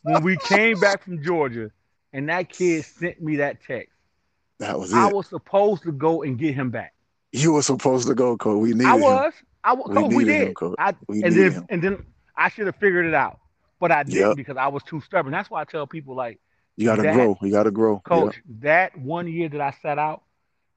when 0.02 0.22
we 0.22 0.36
came 0.36 0.78
back 0.78 1.02
from 1.04 1.22
Georgia, 1.22 1.70
and 2.12 2.28
that 2.28 2.50
kid 2.50 2.84
sent 2.84 3.22
me 3.22 3.36
that 3.36 3.62
text. 3.66 3.93
That 4.60 4.78
was 4.78 4.92
it. 4.92 4.96
I 4.96 5.12
was 5.12 5.28
supposed 5.28 5.82
to 5.84 5.92
go 5.92 6.22
and 6.22 6.38
get 6.38 6.54
him 6.54 6.70
back. 6.70 6.94
you 7.32 7.52
were 7.52 7.62
supposed 7.62 8.06
to 8.08 8.14
go, 8.14 8.36
coach. 8.36 8.60
We 8.60 8.72
needed 8.72 8.86
I 8.86 8.94
him. 8.96 9.00
was. 9.02 9.32
I 9.64 9.72
was. 9.72 9.88
We 9.88 9.94
Coach, 9.94 10.12
we 10.14 10.24
needed 10.24 10.48
him, 10.48 10.54
did. 10.60 10.74
I, 10.78 10.94
We 11.08 11.22
and 11.24 11.34
then 11.34 11.52
him. 11.52 11.66
and 11.70 11.82
then 11.82 12.06
I 12.36 12.48
should 12.50 12.66
have 12.66 12.76
figured 12.76 13.06
it 13.06 13.14
out, 13.14 13.40
but 13.80 13.90
I 13.90 14.02
didn't 14.04 14.28
Yep. 14.28 14.36
because 14.36 14.56
I 14.56 14.68
was 14.68 14.82
too 14.84 15.00
stubborn. 15.00 15.32
That's 15.32 15.50
why 15.50 15.60
I 15.62 15.64
tell 15.64 15.86
people 15.86 16.14
like, 16.14 16.38
You 16.76 16.86
got 16.86 16.96
to 16.96 17.12
grow. 17.12 17.36
You 17.42 17.50
got 17.50 17.64
to 17.64 17.70
grow. 17.70 18.00
Coach, 18.00 18.40
that 18.60 18.96
one 18.98 19.26
year 19.26 19.48
that 19.48 19.60
I 19.60 19.74
sat 19.82 19.98
out, 19.98 20.22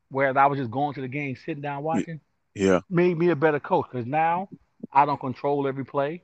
where 0.10 0.36
I 0.38 0.46
was 0.48 0.58
just 0.58 0.72
going 0.72 0.94
to 0.96 1.02
the 1.02 1.08
game, 1.08 1.36
sitting 1.36 1.62
down 1.62 1.84
watching, 1.84 2.20
Yeah. 2.56 2.66
Yeah. 2.66 2.80
made 2.90 3.18
me 3.18 3.30
a 3.30 3.36
better 3.36 3.60
coach. 3.60 3.86
Because 3.92 4.08
now 4.08 4.50
I 4.92 5.06
don't 5.06 5.20
control 5.20 5.68
every 5.68 5.86
play. 5.86 6.24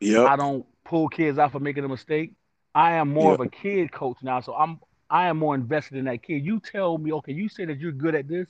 Yep. 0.00 0.26
I 0.26 0.36
don't 0.36 0.66
pull 0.84 1.08
kids 1.08 1.38
out 1.38 1.52
for 1.52 1.60
making 1.60 1.84
a 1.84 1.88
mistake. 1.88 2.32
I 2.74 2.94
am 2.94 3.12
more 3.14 3.32
of 3.34 3.40
a 3.40 3.48
kid 3.48 3.92
coach 3.92 4.16
now, 4.22 4.40
so 4.40 4.54
I'm 4.54 4.80
I 5.10 5.28
am 5.28 5.38
more 5.38 5.54
invested 5.54 5.98
in 5.98 6.04
that 6.06 6.22
kid. 6.22 6.44
You 6.44 6.60
tell 6.60 6.98
me, 6.98 7.12
okay, 7.12 7.32
you 7.32 7.48
say 7.48 7.64
that 7.66 7.78
you're 7.78 7.92
good 7.92 8.14
at 8.14 8.28
this. 8.28 8.48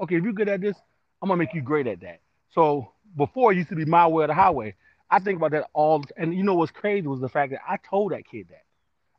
Okay, 0.00 0.16
if 0.16 0.22
you're 0.22 0.32
good 0.32 0.48
at 0.48 0.60
this, 0.60 0.76
I'm 1.22 1.28
gonna 1.28 1.38
make 1.38 1.54
you 1.54 1.62
great 1.62 1.86
at 1.86 2.00
that. 2.00 2.20
So 2.50 2.92
before 3.16 3.52
it 3.52 3.56
used 3.56 3.68
to 3.70 3.76
be 3.76 3.84
my 3.84 4.06
way 4.06 4.24
or 4.24 4.28
the 4.28 4.34
highway. 4.34 4.74
I 5.10 5.20
think 5.20 5.36
about 5.38 5.52
that 5.52 5.68
all, 5.72 6.04
and 6.16 6.34
you 6.34 6.42
know 6.42 6.54
what's 6.54 6.72
crazy 6.72 7.06
was 7.06 7.20
the 7.20 7.28
fact 7.28 7.52
that 7.52 7.60
I 7.66 7.76
told 7.88 8.12
that 8.12 8.26
kid 8.26 8.48
that. 8.50 8.62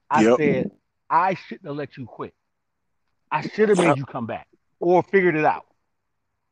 I 0.10 0.24
Yep. 0.24 0.36
said 0.36 0.68
I 1.10 1.34
shouldn't 1.36 1.68
have 1.68 1.76
let 1.76 1.98
you 1.98 2.06
quit. 2.06 2.34
I 3.32 3.42
should 3.42 3.70
have 3.70 3.78
made 3.78 3.98
you 3.98 4.06
come 4.06 4.26
back 4.28 4.48
or 4.80 5.04
figured 5.04 5.36
it 5.36 5.46
out. 5.46 5.66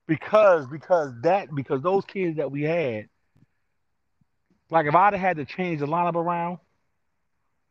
Because 0.07 0.67
because 0.67 1.13
that 1.23 1.53
because 1.53 1.81
those 1.81 2.05
kids 2.05 2.37
that 2.37 2.51
we 2.51 2.63
had, 2.63 3.07
like 4.69 4.85
if 4.85 4.95
I'd 4.95 5.13
have 5.13 5.21
had 5.21 5.37
to 5.37 5.45
change 5.45 5.79
the 5.79 5.87
lineup 5.87 6.15
around, 6.15 6.59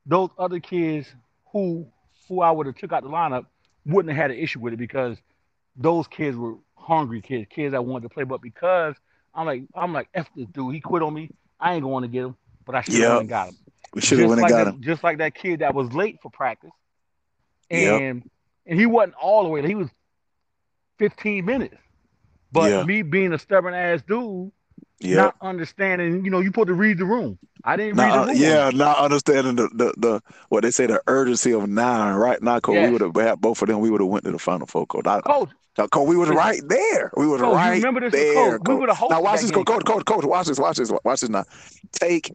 those 0.07 0.31
other 0.39 0.61
kids 0.61 1.13
who 1.53 1.87
who 2.29 2.41
I 2.41 2.51
would 2.51 2.67
have 2.67 2.77
took 2.77 2.93
out 2.93 3.03
the 3.03 3.09
lineup 3.09 3.47
wouldn't 3.85 4.15
have 4.15 4.23
had 4.23 4.31
an 4.31 4.39
issue 4.39 4.61
with 4.61 4.73
it 4.75 4.79
because 4.79 5.17
those 5.77 6.07
kids 6.09 6.37
were 6.37 6.55
hungry 6.77 7.21
kids, 7.21 7.47
kids 7.51 7.73
that 7.73 7.85
wanted 7.85 8.09
to 8.09 8.15
play. 8.15 8.25
But 8.25 8.41
because 8.43 8.95
I'm 9.35 9.47
like 9.47 9.65
I'm 9.75 9.93
like 9.93 10.09
F 10.15 10.29
this 10.35 10.47
dude, 10.49 10.75
he 10.75 10.81
quit 10.81 11.03
on 11.03 11.15
me. 11.15 11.31
I 11.61 11.75
ain't 11.75 11.83
going 11.83 12.03
to 12.03 12.09
get 12.09 12.25
him, 12.25 12.37
but 12.65 12.75
I 12.75 12.83
should 12.83 13.01
have 13.01 13.01
Yep. 13.01 13.09
went 13.09 13.21
and 13.21 13.29
got 13.29 13.49
him. 13.49 13.57
We 13.95 14.01
should 14.01 14.19
have 14.19 14.29
Just 14.29 14.29
went 14.29 14.41
and 14.41 14.49
like 14.49 14.49
got 14.49 14.65
that, 14.65 14.75
him. 14.75 14.83
Just 14.83 15.03
like 15.05 15.19
that 15.19 15.35
kid 15.35 15.61
that 15.61 15.75
was 15.75 15.93
late 15.93 16.19
for 16.23 16.31
practice, 16.31 16.73
Yep. 17.71 18.03
and 18.03 18.23
and 18.67 18.79
he 18.79 18.87
wasn't 18.87 19.15
all 19.15 19.43
the 19.45 19.49
way. 19.49 19.67
He 19.67 19.75
was 19.75 19.89
15 20.99 21.45
minutes. 21.45 21.77
But 22.53 22.71
Yeah. 22.71 22.81
me 22.81 23.03
being 23.03 23.33
a 23.33 23.39
stubborn 23.39 23.75
ass 23.75 24.03
dude, 24.07 24.53
Yeah. 25.01 25.17
not 25.17 25.37
understanding, 25.43 26.25
you 26.25 26.31
know, 26.31 26.41
you 26.41 26.51
put 26.51 26.69
to 26.69 26.75
read 26.75 26.99
the 26.99 27.05
room. 27.05 27.39
I 27.65 27.77
didn't 27.77 27.97
read 27.99 28.13
the 28.15 28.27
room. 28.29 28.37
yeah, 28.37 28.71
not 28.73 28.99
understanding 28.99 29.57
the, 29.57 29.69
the 29.75 29.95
the 29.99 30.21
what 30.49 30.63
they 30.63 30.71
say 30.71 30.87
the 30.87 31.03
urgency 31.07 31.53
of 31.53 31.69
nine 31.69 32.15
right 32.15 32.43
now, 32.43 32.61
coach. 32.61 32.77
Yes. 32.77 32.87
We 32.87 32.93
would 32.93 33.01
have 33.03 33.15
had 33.15 33.41
both 33.41 33.61
of 33.61 33.69
them. 33.69 33.81
We 33.81 33.91
would 33.91 34.01
have 34.01 34.09
went 34.09 34.25
to 34.25 34.33
the 34.33 34.39
final 34.39 34.67
four, 34.67 34.87
coach. 34.87 35.07
I, 35.07 35.21
Coach, 35.21 35.51
uh, 35.79 35.87
coach, 35.89 36.09
we 36.09 36.17
was 36.17 36.31
right 36.31 36.63
there. 36.67 37.11
We 37.17 37.27
was 37.27 37.41
Coach, 37.43 37.55
right 37.55 37.77
remember 37.77 38.01
this, 38.01 38.13
there. 38.13 38.59
Coach? 38.59 38.69
We 38.69 38.75
would've 38.77 38.99
now 39.11 39.21
watch 39.21 39.43
this, 39.43 39.51
coach, 39.51 39.67
coach, 39.67 39.85
coach, 39.85 40.05
coach. 40.07 40.25
Watch 40.25 40.47
this, 40.47 40.59
watch 40.59 40.79
this, 40.79 40.91
watch 41.05 41.21
this. 41.21 41.29
Now, 41.29 41.45
take 41.93 42.33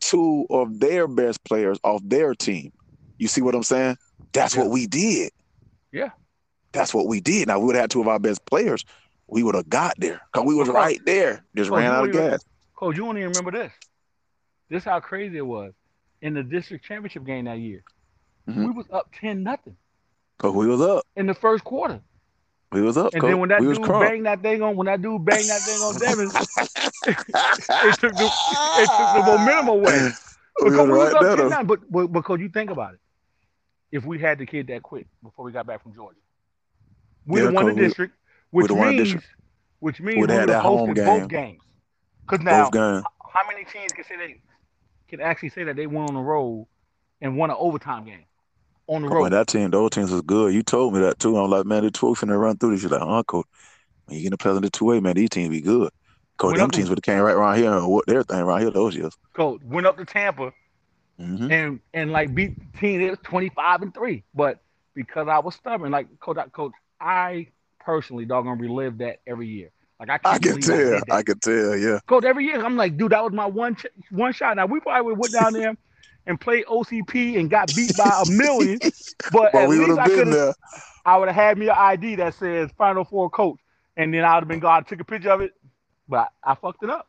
two 0.00 0.46
of 0.50 0.78
their 0.78 1.08
best 1.08 1.42
players 1.42 1.78
off 1.82 2.00
their 2.04 2.34
team. 2.34 2.72
You 3.18 3.26
see 3.26 3.40
what 3.40 3.54
I'm 3.56 3.64
saying? 3.64 3.96
That's 4.32 4.54
Yeah. 4.54 4.62
what 4.62 4.70
we 4.70 4.86
did. 4.86 5.32
Yeah. 5.90 6.10
That's 6.72 6.92
what 6.94 7.08
we 7.08 7.20
did. 7.20 7.48
Now 7.48 7.58
we 7.58 7.66
would 7.66 7.74
have 7.74 7.84
had 7.84 7.90
two 7.90 8.02
of 8.02 8.08
our 8.08 8.18
best 8.18 8.44
players. 8.44 8.84
We 9.28 9.42
would 9.42 9.54
have 9.54 9.68
got 9.68 9.94
there 9.98 10.20
because 10.32 10.46
we 10.46 10.54
was 10.54 10.68
right 10.68 11.00
there. 11.04 11.44
Just 11.56 11.70
Coach, 11.70 11.78
ran 11.78 11.92
out 11.92 12.06
of 12.08 12.12
gas. 12.12 12.44
Coach, 12.76 12.96
you 12.96 13.04
don't 13.04 13.16
even 13.18 13.30
remember 13.30 13.50
this. 13.50 13.72
This 14.68 14.84
how 14.84 15.00
crazy 15.00 15.36
it 15.38 15.46
was. 15.46 15.72
In 16.22 16.34
the 16.34 16.42
district 16.42 16.84
championship 16.84 17.24
game 17.24 17.44
that 17.46 17.58
year, 17.58 17.82
Mhm. 18.48 18.66
we 18.66 18.70
was 18.70 18.86
up 18.92 19.12
10 19.20 19.42
nothing 19.42 19.76
Cause 20.38 20.54
we 20.54 20.66
was 20.66 20.80
up. 20.80 21.04
in 21.16 21.26
the 21.26 21.34
first 21.34 21.62
quarter. 21.64 22.00
We 22.72 22.82
was 22.82 22.96
up. 22.96 23.12
And 23.12 23.20
coach. 23.20 23.30
then 23.30 23.38
when 23.38 23.48
that 23.50 23.60
we 23.60 23.74
dude 23.74 23.86
banged 23.86 24.26
that 24.26 24.42
thing 24.42 24.62
on, 24.62 24.76
when 24.76 24.86
that 24.86 25.00
dude 25.02 25.24
banged 25.24 25.48
that 25.48 25.60
thing 25.62 25.80
on 25.82 25.94
Devin, 25.98 26.26
it 26.26 27.94
took 28.00 28.14
the 28.14 28.30
it 28.78 28.88
took 28.88 29.24
the 29.26 29.32
momentum 29.38 29.68
away. 29.68 30.10
we 30.62 30.70
Because 30.70 30.86
we 30.88 30.92
was 30.92 31.12
right 31.12 31.14
up 31.14 31.22
there. 31.22 31.36
10 31.36 31.36
though. 31.36 31.48
nothing. 31.48 31.66
But, 31.66 31.90
but 31.92 32.06
because 32.08 32.40
you 32.40 32.48
think 32.48 32.70
about 32.70 32.94
it, 32.94 33.00
if 33.92 34.04
we 34.04 34.18
had 34.18 34.38
the 34.38 34.46
kid 34.46 34.66
that 34.68 34.82
quick 34.82 35.06
before 35.22 35.44
we 35.44 35.52
got 35.52 35.66
back 35.66 35.82
from 35.82 35.94
Georgia, 35.94 36.18
we'd 37.26 37.42
Yeah, 37.42 37.50
won 37.50 37.66
the 37.66 37.74
we- 37.74 37.80
district, 37.82 38.14
which 38.50 38.68
we'd 38.68 38.70
have 38.70 38.78
won 38.78 38.96
the 38.96 39.06
means 39.06 39.22
which 39.80 40.00
means 40.00 40.28
we 40.28 40.36
have 40.36 40.48
that 40.48 40.62
home 40.64 40.92
hosted 40.92 40.94
game. 40.94 41.04
both 41.04 41.28
games. 41.28 41.62
Because 42.26 42.44
now, 42.44 42.64
Both 42.64 42.72
games. 42.72 43.04
how 43.32 43.46
many 43.48 43.64
teams 43.64 43.92
can 43.92 44.04
say 44.04 44.16
they 44.16 44.40
can 45.08 45.20
actually 45.20 45.50
say 45.50 45.64
that 45.64 45.76
they 45.76 45.86
went 45.86 46.08
on 46.08 46.14
the 46.14 46.20
road 46.20 46.68
and 47.20 47.36
won 47.36 47.50
an 47.50 47.56
overtime 47.58 48.04
game 48.04 48.26
on 48.88 49.02
the 49.02 49.08
road? 49.08 49.32
that 49.32 49.46
team, 49.48 49.70
those 49.70 49.90
teams 49.90 50.10
was 50.10 50.22
good. 50.22 50.54
You 50.54 50.62
told 50.62 50.94
me 50.94 51.00
that 51.00 51.18
too. 51.18 51.36
I'm 51.36 51.50
like, 51.50 51.66
man, 51.66 51.84
the 51.84 51.90
two 51.90 52.06
finna 52.14 52.38
run 52.38 52.56
through 52.58 52.72
this. 52.72 52.82
You're 52.82 52.90
like, 52.92 53.00
huh, 53.02 53.22
coach. 53.24 53.46
When 54.06 54.18
you 54.18 54.24
get 54.24 54.30
the 54.30 54.38
play 54.38 54.56
in 54.56 54.62
the 54.62 54.70
two 54.70 54.86
way, 54.86 55.00
man, 55.00 55.14
these 55.16 55.30
teams 55.30 55.50
be 55.50 55.60
good. 55.60 55.90
Coach, 56.38 56.56
When 56.56 56.60
them 56.60 56.70
teams 56.70 56.88
would 56.88 56.98
have 56.98 57.04
came 57.04 57.20
right 57.20 57.34
around 57.34 57.58
here 57.58 57.72
and 57.72 57.88
what 57.88 58.06
their 58.06 58.22
thing 58.24 58.40
around 58.40 58.60
here 58.62 58.70
those 58.70 58.96
years. 58.96 59.16
Coach 59.34 59.62
went 59.62 59.86
up 59.86 59.96
to 59.98 60.04
Tampa 60.04 60.52
hmm 61.18 61.48
and 61.48 61.80
and 61.94 62.12
like 62.12 62.34
beat 62.34 62.58
the 62.58 62.78
team. 62.78 63.00
It 63.00 63.10
was 63.10 63.18
twenty 63.22 63.50
five 63.50 63.82
and 63.82 63.92
three, 63.94 64.24
but 64.34 64.60
because 64.94 65.28
I 65.28 65.38
was 65.38 65.54
stubborn, 65.54 65.92
like 65.92 66.08
coach, 66.20 66.38
I- 66.38 66.48
coach, 66.48 66.72
I 67.00 67.48
personally 67.86 68.24
doggone 68.24 68.58
relive 68.58 68.98
that 68.98 69.20
every 69.28 69.46
year. 69.46 69.70
Like 70.00 70.10
I, 70.10 70.18
I 70.24 70.38
can 70.38 70.60
tell. 70.60 70.76
that. 70.76 71.04
I 71.10 71.22
can 71.22 71.38
tell. 71.38 71.76
Yeah. 71.76 72.00
Coach, 72.06 72.24
every 72.24 72.44
year 72.44 72.62
I'm 72.62 72.76
like, 72.76 72.96
dude, 72.98 73.12
that 73.12 73.22
was 73.22 73.32
my 73.32 73.46
one 73.46 73.76
ch- 73.76 73.86
one 74.10 74.32
shot. 74.32 74.56
Now 74.56 74.66
we 74.66 74.80
probably 74.80 75.12
would 75.12 75.18
went 75.20 75.32
down 75.32 75.52
there 75.52 75.74
and 76.26 76.38
played 76.38 76.66
OCP 76.66 77.38
and 77.38 77.48
got 77.48 77.72
beat 77.74 77.96
by 77.96 78.22
a 78.26 78.28
million, 78.30 78.80
but, 79.32 79.54
at 79.54 79.68
we 79.68 79.78
least 79.78 79.98
I 79.98 80.08
could. 80.08 80.54
I 81.06 81.16
would 81.16 81.28
have 81.28 81.36
had 81.36 81.56
me 81.56 81.68
an 81.68 81.76
ID 81.78 82.16
that 82.16 82.34
says 82.34 82.68
Final 82.76 83.04
Four 83.04 83.30
coach, 83.30 83.58
and 83.96 84.12
then 84.12 84.24
I'd 84.24 84.34
have 84.40 84.48
been 84.48 84.58
glad 84.58 84.88
took 84.88 85.00
a 85.00 85.04
picture 85.04 85.30
of 85.30 85.40
it, 85.40 85.52
but 86.08 86.32
I, 86.42 86.56
fucked 86.56 86.82
it 86.82 86.90
up. 86.90 87.06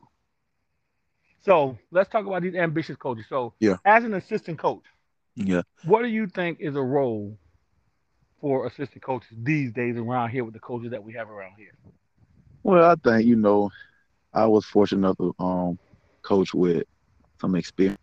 So 1.40 1.76
let's 1.90 2.08
talk 2.08 2.24
about 2.24 2.42
these 2.42 2.54
ambitious 2.54 2.96
coaches. 2.96 3.26
So 3.28 3.54
Yeah. 3.58 3.76
as 3.84 4.04
an 4.04 4.14
assistant 4.14 4.58
coach, 4.60 4.84
Yeah. 5.34 5.62
what 5.84 6.02
do 6.02 6.08
you 6.08 6.28
think 6.28 6.58
is 6.60 6.76
a 6.76 6.82
role 6.82 7.36
for 8.40 8.66
assistant 8.66 9.02
coaches 9.02 9.36
these 9.42 9.72
days 9.72 9.96
around 9.96 10.30
here 10.30 10.44
with 10.44 10.54
the 10.54 10.60
coaches 10.60 10.90
that 10.90 11.02
we 11.02 11.12
have 11.14 11.28
around 11.30 11.52
here? 11.56 11.72
Well, 12.62 12.90
I 12.90 12.94
think 12.96 13.26
you 13.26 13.36
know, 13.36 13.70
I 14.32 14.46
was 14.46 14.64
fortunate 14.66 15.00
enough 15.00 15.16
to 15.18 15.34
um 15.38 15.78
coach 16.22 16.54
with 16.54 16.84
some 17.40 17.54
experience. 17.54 17.98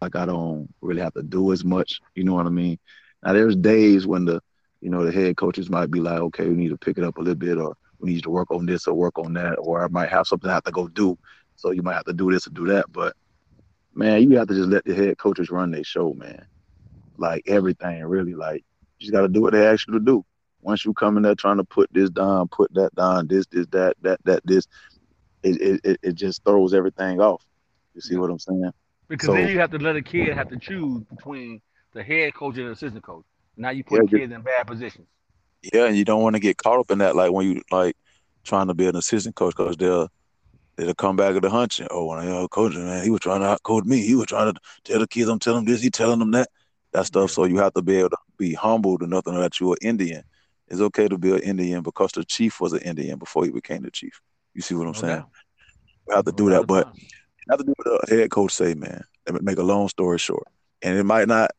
Like 0.00 0.16
I 0.16 0.26
don't 0.26 0.68
really 0.80 1.00
have 1.00 1.14
to 1.14 1.22
do 1.22 1.52
as 1.52 1.64
much. 1.64 2.00
You 2.14 2.24
know 2.24 2.34
what 2.34 2.46
I 2.46 2.50
mean? 2.50 2.78
Now 3.24 3.32
there's 3.32 3.56
days 3.56 4.06
when 4.06 4.24
the 4.24 4.40
you 4.80 4.90
know 4.90 5.04
the 5.04 5.12
head 5.12 5.36
coaches 5.36 5.70
might 5.70 5.90
be 5.90 6.00
like, 6.00 6.20
okay, 6.20 6.48
we 6.48 6.54
need 6.54 6.70
to 6.70 6.78
pick 6.78 6.98
it 6.98 7.04
up 7.04 7.16
a 7.18 7.20
little 7.20 7.34
bit, 7.34 7.58
or 7.58 7.74
we 7.98 8.12
need 8.12 8.22
to 8.24 8.30
work 8.30 8.50
on 8.50 8.66
this 8.66 8.86
or 8.86 8.94
work 8.94 9.18
on 9.18 9.34
that, 9.34 9.56
or 9.56 9.82
I 9.84 9.88
might 9.88 10.08
have 10.10 10.26
something 10.26 10.50
I 10.50 10.54
have 10.54 10.64
to 10.64 10.72
go 10.72 10.88
do. 10.88 11.18
So 11.56 11.70
you 11.72 11.82
might 11.82 11.94
have 11.94 12.04
to 12.04 12.12
do 12.12 12.30
this 12.30 12.46
or 12.46 12.50
do 12.50 12.66
that. 12.68 12.86
But 12.92 13.14
man, 13.94 14.22
you 14.22 14.38
have 14.38 14.48
to 14.48 14.54
just 14.54 14.68
let 14.68 14.84
the 14.84 14.94
head 14.94 15.18
coaches 15.18 15.50
run 15.50 15.70
their 15.72 15.84
show, 15.84 16.14
man. 16.14 16.46
Like 17.16 17.42
everything, 17.46 18.04
really. 18.04 18.34
Like 18.34 18.64
you 18.98 19.06
just 19.06 19.12
got 19.12 19.22
to 19.22 19.28
do 19.28 19.42
what 19.42 19.52
they 19.52 19.66
ask 19.66 19.86
you 19.86 19.94
to 19.94 20.00
do 20.00 20.24
once 20.60 20.84
you 20.84 20.92
come 20.92 21.16
in 21.16 21.22
there 21.22 21.34
trying 21.34 21.56
to 21.56 21.64
put 21.64 21.88
this 21.92 22.10
down, 22.10 22.48
put 22.48 22.72
that 22.74 22.94
down, 22.94 23.26
this, 23.28 23.46
this, 23.46 23.66
that, 23.70 23.96
that, 24.02 24.18
that, 24.24 24.42
this, 24.44 24.66
it 25.42 25.80
it, 25.84 25.98
it, 26.02 26.14
just 26.14 26.42
throws 26.44 26.74
everything 26.74 27.20
off. 27.20 27.42
You 27.94 28.00
see 28.00 28.16
what 28.16 28.30
I'm 28.30 28.38
saying? 28.38 28.72
Because 29.08 29.26
So- 29.26 29.34
then 29.34 29.48
you 29.48 29.58
have 29.60 29.70
to 29.70 29.78
let 29.78 29.96
a 29.96 30.02
kid 30.02 30.36
have 30.36 30.48
to 30.48 30.58
choose 30.58 31.04
between 31.04 31.60
the 31.94 32.02
head 32.02 32.34
coach 32.34 32.56
and 32.58 32.66
the 32.66 32.72
assistant 32.72 33.04
coach. 33.04 33.24
Now 33.56 33.70
you 33.70 33.84
put 33.84 34.02
Yeah, 34.10 34.18
kids 34.18 34.32
in 34.32 34.42
bad 34.42 34.66
positions. 34.66 35.06
Yeah, 35.72 35.86
and 35.86 35.96
you 35.96 36.04
don't 36.04 36.22
want 36.22 36.36
to 36.36 36.40
get 36.40 36.56
caught 36.56 36.78
up 36.78 36.90
in 36.90 36.98
that, 36.98 37.16
like 37.16 37.32
when 37.32 37.50
you 37.50 37.62
like 37.70 37.96
trying 38.44 38.68
to 38.68 38.74
be 38.74 38.86
an 38.86 38.96
assistant 38.96 39.34
coach, 39.34 39.54
because 39.56 39.76
they'll 39.76 40.08
they'll 40.76 40.94
come 40.94 41.16
back 41.16 41.34
at 41.34 41.42
the 41.42 41.50
hunching. 41.50 41.88
Oh, 41.90 42.06
when 42.06 42.20
I 42.20 42.28
uh, 42.30 42.46
coaching, 42.48 42.84
man, 42.84 43.02
he 43.02 43.10
was 43.10 43.20
trying 43.20 43.40
to 43.40 43.58
coach 43.64 43.84
me. 43.84 44.06
He 44.06 44.14
was 44.14 44.26
trying 44.26 44.54
to 44.54 44.60
tell 44.84 45.00
the 45.00 45.08
kids, 45.08 45.28
I'm 45.28 45.40
telling 45.40 45.64
them 45.64 45.72
this, 45.72 45.82
he 45.82 45.90
telling 45.90 46.20
them 46.20 46.30
that, 46.32 46.48
that 46.92 47.06
stuff. 47.06 47.32
So 47.32 47.44
you 47.44 47.58
have 47.58 47.74
to 47.74 47.82
be 47.82 47.96
able 47.96 48.10
to 48.10 48.16
be 48.38 48.54
humbled 48.54 49.00
to 49.00 49.06
know 49.06 49.20
that 49.20 49.60
you're 49.60 49.76
an 49.80 49.88
Indian. 49.88 50.22
It's 50.68 50.80
okay 50.80 51.08
to 51.08 51.18
be 51.18 51.32
an 51.32 51.40
Indian 51.40 51.82
because 51.82 52.12
the 52.12 52.24
chief 52.24 52.60
was 52.60 52.72
an 52.72 52.80
Indian 52.80 53.18
before 53.18 53.44
he 53.44 53.50
became 53.50 53.82
the 53.82 53.90
chief. 53.90 54.20
You 54.54 54.62
see 54.62 54.74
what 54.74 54.86
I'm 54.86 54.94
No 54.94 55.00
saying? 55.00 55.24
We 56.06 56.14
have 56.14 56.24
to 56.24 56.32
do 56.32 56.50
that, 56.50 56.66
but 56.66 56.92
have 57.50 57.58
to 57.58 57.64
do 57.64 57.74
what 57.76 58.06
the 58.06 58.16
head 58.16 58.30
coach 58.30 58.52
say, 58.52 58.74
man. 58.74 59.02
Make 59.40 59.58
a 59.58 59.62
long 59.62 59.88
story 59.88 60.18
short. 60.18 60.46
And 60.82 60.96
it 60.98 61.04
might 61.04 61.28
not, 61.28 61.50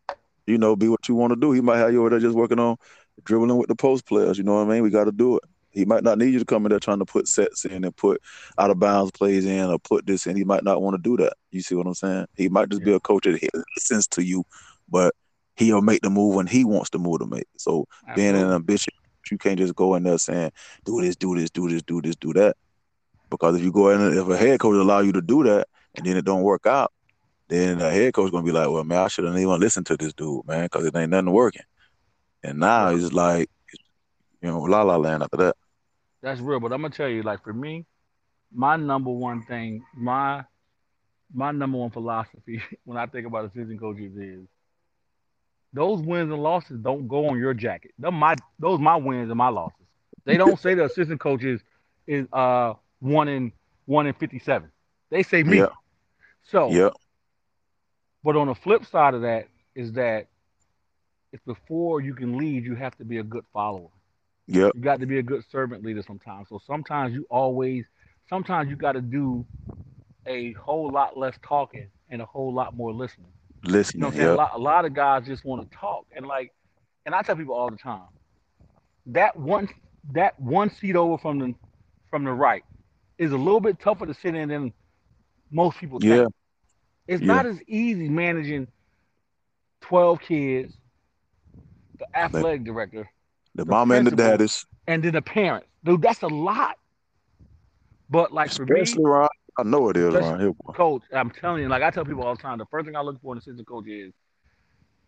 you 0.47 0.57
know, 0.57 0.75
be 0.75 0.87
what 0.87 1.07
you 1.07 1.15
want 1.15 1.31
to 1.33 1.39
do. 1.39 1.51
He 1.51 1.61
might 1.61 1.77
have 1.77 1.91
you 1.91 2.01
over 2.01 2.11
there 2.11 2.19
just 2.19 2.35
working 2.35 2.59
on 2.59 2.77
dribbling 3.23 3.57
with 3.57 3.67
the 3.67 3.75
post 3.75 4.05
players. 4.05 4.37
You 4.37 4.43
know 4.43 4.55
what 4.55 4.67
I 4.67 4.73
mean? 4.73 4.83
We 4.83 4.89
got 4.89 5.05
to 5.05 5.11
do 5.11 5.37
it. 5.37 5.43
He 5.71 5.85
might 5.85 6.03
not 6.03 6.17
need 6.17 6.33
you 6.33 6.39
to 6.39 6.45
come 6.45 6.65
in 6.65 6.71
there 6.71 6.79
trying 6.79 6.99
to 6.99 7.05
put 7.05 7.27
sets 7.27 7.63
in 7.65 7.83
and 7.83 7.95
put 7.95 8.21
out 8.57 8.71
of 8.71 8.79
bounds 8.79 9.11
plays 9.11 9.45
in 9.45 9.65
or 9.69 9.77
put 9.77 10.05
this 10.05 10.25
in. 10.25 10.35
He 10.35 10.43
might 10.43 10.63
not 10.63 10.81
want 10.81 10.95
to 10.95 11.01
do 11.01 11.15
that. 11.23 11.33
You 11.51 11.61
see 11.61 11.75
what 11.75 11.85
I'm 11.85 11.93
saying? 11.93 12.25
He 12.35 12.49
might 12.49 12.69
just 12.69 12.83
be 12.83 12.93
a 12.93 12.99
coach 12.99 13.25
that 13.25 13.39
listens 13.75 14.07
to 14.09 14.23
you, 14.23 14.43
but 14.89 15.13
he'll 15.59 15.81
make 15.81 16.01
the 16.01 16.09
move 16.09 16.35
when 16.35 16.47
he 16.47 16.63
wants 16.63 16.89
the 16.89 16.99
move 16.99 17.19
to 17.19 17.27
make. 17.27 17.45
So 17.57 17.85
being 18.15 18.29
an 18.29 18.35
Absolutely. 18.35 18.55
ambition, 18.55 18.93
you 19.29 19.37
can't 19.37 19.59
just 19.59 19.75
go 19.75 19.95
in 19.95 20.03
there 20.03 20.17
saying, 20.17 20.51
do 20.85 21.01
this, 21.01 21.15
do 21.15 21.35
this, 21.35 21.49
do 21.51 21.69
this, 21.69 21.83
do 21.83 22.01
this, 22.01 22.15
do 22.15 22.33
that. 22.33 22.55
Because 23.29 23.57
if 23.57 23.63
you 23.63 23.71
go 23.71 23.89
in, 23.89 24.17
if 24.17 24.27
a 24.27 24.37
head 24.37 24.59
coach 24.59 24.75
allow 24.75 25.01
you 25.01 25.11
to 25.11 25.21
do 25.21 25.43
that 25.43 25.67
and 25.95 26.05
then 26.05 26.17
it 26.17 26.25
don't 26.25 26.41
work 26.43 26.65
out, 26.65 26.91
then 27.49 27.77
the 27.79 27.91
head 27.91 28.13
coach 28.13 28.31
gonna 28.31 28.45
be 28.45 28.51
like, 28.51 28.69
well, 28.69 28.83
man, 28.83 28.99
I 28.99 29.07
shouldn't 29.07 29.37
even 29.37 29.59
listen 29.59 29.83
to 29.85 29.97
this 29.97 30.13
dude, 30.13 30.47
man, 30.47 30.65
because 30.65 30.85
it 30.85 30.95
ain't 30.95 31.11
nothing 31.11 31.31
working. 31.31 31.63
And 32.43 32.59
now 32.59 32.89
he's 32.89 33.11
like, 33.11 33.49
you 34.41 34.49
know, 34.49 34.61
la 34.61 34.83
la 34.83 34.95
land 34.97 35.23
after 35.23 35.37
that. 35.37 35.55
that's 36.21 36.39
real. 36.41 36.59
But 36.59 36.71
I'm 36.71 36.81
gonna 36.81 36.93
tell 36.93 37.09
you, 37.09 37.23
like 37.23 37.43
for 37.43 37.53
me, 37.53 37.85
my 38.53 38.77
number 38.77 39.11
one 39.11 39.43
thing, 39.45 39.83
my 39.95 40.45
my 41.33 41.51
number 41.51 41.77
one 41.77 41.91
philosophy 41.91 42.61
when 42.85 42.97
I 42.97 43.05
think 43.05 43.27
about 43.27 43.45
assistant 43.45 43.79
coaches 43.79 44.15
is 44.17 44.47
those 45.73 46.01
wins 46.01 46.31
and 46.31 46.41
losses 46.41 46.79
don't 46.79 47.07
go 47.07 47.27
on 47.29 47.37
your 47.39 47.53
jacket. 47.53 47.91
Those 47.97 48.13
my 48.13 48.37
those 48.59 48.79
my 48.79 48.95
wins 48.95 49.29
and 49.29 49.37
my 49.37 49.49
losses. 49.49 49.85
They 50.25 50.37
don't 50.37 50.57
say 50.59 50.73
the 50.75 50.85
assistant 50.85 51.19
coaches 51.19 51.61
is 52.07 52.27
uh 52.33 52.73
one 52.99 53.27
in 53.27 53.51
one 53.85 54.07
in 54.07 54.13
fifty 54.13 54.39
seven. 54.39 54.69
They 55.09 55.23
say 55.23 55.43
me. 55.43 55.67
Yeah, 55.67 55.73
So 56.43 56.81
yeah, 56.81 56.89
but 58.23 58.35
on 58.35 58.47
the 58.47 58.55
flip 58.55 58.85
side 58.85 59.13
of 59.13 59.21
that 59.21 59.47
is 59.75 59.93
that 59.93 60.27
if 61.31 61.43
before 61.45 62.01
you 62.01 62.13
can 62.13 62.37
lead, 62.37 62.63
you 62.65 62.75
have 62.75 62.95
to 62.97 63.05
be 63.05 63.17
a 63.17 63.23
good 63.23 63.45
follower. 63.53 63.89
yeah, 64.47 64.69
You 64.73 64.81
got 64.81 64.99
to 64.99 65.05
be 65.05 65.17
a 65.19 65.23
good 65.23 65.43
servant 65.49 65.83
leader 65.83 66.01
sometimes. 66.01 66.49
So 66.49 66.59
sometimes 66.65 67.13
you 67.13 67.25
always, 67.29 67.85
sometimes 68.27 68.69
you 68.69 68.75
got 68.75 68.93
to 68.93 69.01
do 69.01 69.45
a 70.25 70.53
whole 70.53 70.91
lot 70.91 71.17
less 71.17 71.37
talking 71.43 71.89
and 72.09 72.21
a 72.21 72.25
whole 72.25 72.53
lot 72.53 72.75
more 72.75 72.93
listening. 72.93 73.31
You 73.93 73.99
know 74.01 74.07
listening, 74.07 74.07
what 74.07 74.13
I'm 74.13 74.17
saying? 74.17 74.29
A 74.29 74.33
lot, 74.33 74.51
a 74.53 74.59
lot 74.59 74.85
of 74.85 74.93
guys 74.93 75.25
just 75.25 75.45
want 75.45 75.69
to 75.69 75.77
talk 75.77 76.05
and 76.15 76.25
like, 76.25 76.53
and 77.05 77.15
I 77.15 77.21
tell 77.21 77.35
people 77.35 77.55
all 77.55 77.69
the 77.69 77.77
time, 77.77 78.07
that 79.07 79.35
one, 79.37 79.69
that 80.13 80.39
one 80.39 80.69
seat 80.69 80.95
over 80.95 81.17
from 81.17 81.39
the, 81.39 81.55
from 82.09 82.23
the 82.23 82.31
right 82.31 82.63
is 83.17 83.31
a 83.31 83.37
little 83.37 83.59
bit 83.61 83.79
tougher 83.79 84.05
to 84.05 84.13
sit 84.13 84.35
in 84.35 84.49
than 84.49 84.73
most 85.51 85.77
people 85.79 85.99
think. 85.99 86.25
yeah, 86.25 86.27
It's 87.07 87.21
yeah. 87.21 87.27
not 87.27 87.45
as 87.45 87.61
easy 87.67 88.09
managing 88.09 88.67
12 89.81 90.19
kids, 90.21 90.77
the 91.97 92.05
The, 92.31 92.43
athletic 92.43 92.63
director, 92.63 93.09
the 93.55 93.65
the 93.65 93.65
mama 93.65 93.95
and 93.95 94.07
the 94.07 94.11
daddies, 94.11 94.65
and 94.87 95.03
then 95.03 95.13
the 95.13 95.21
parents. 95.21 95.67
Dude, 95.83 96.01
that's 96.01 96.21
a 96.21 96.27
lot. 96.27 96.77
But 98.09 98.31
like 98.33 98.51
for 98.51 98.65
me, 98.65 98.99
especially 98.99 99.38
I 99.59 99.63
know 99.63 99.89
it 99.89 99.97
is 99.97 100.15
around 100.15 100.39
here, 100.39 100.53
boy. 100.53 100.73
coach, 100.73 101.03
I'm 101.13 101.29
telling 101.31 101.61
you, 101.61 101.69
like 101.69 101.83
I 101.83 101.91
tell 101.91 102.05
people 102.05 102.23
all 102.23 102.35
the 102.35 102.41
time, 102.41 102.57
the 102.57 102.65
first 102.65 102.85
thing 102.85 102.95
I 102.95 103.01
look 103.01 103.21
for 103.21 103.33
in 103.33 103.37
an 103.37 103.39
assistant 103.39 103.67
coach 103.67 103.87
is 103.87 104.13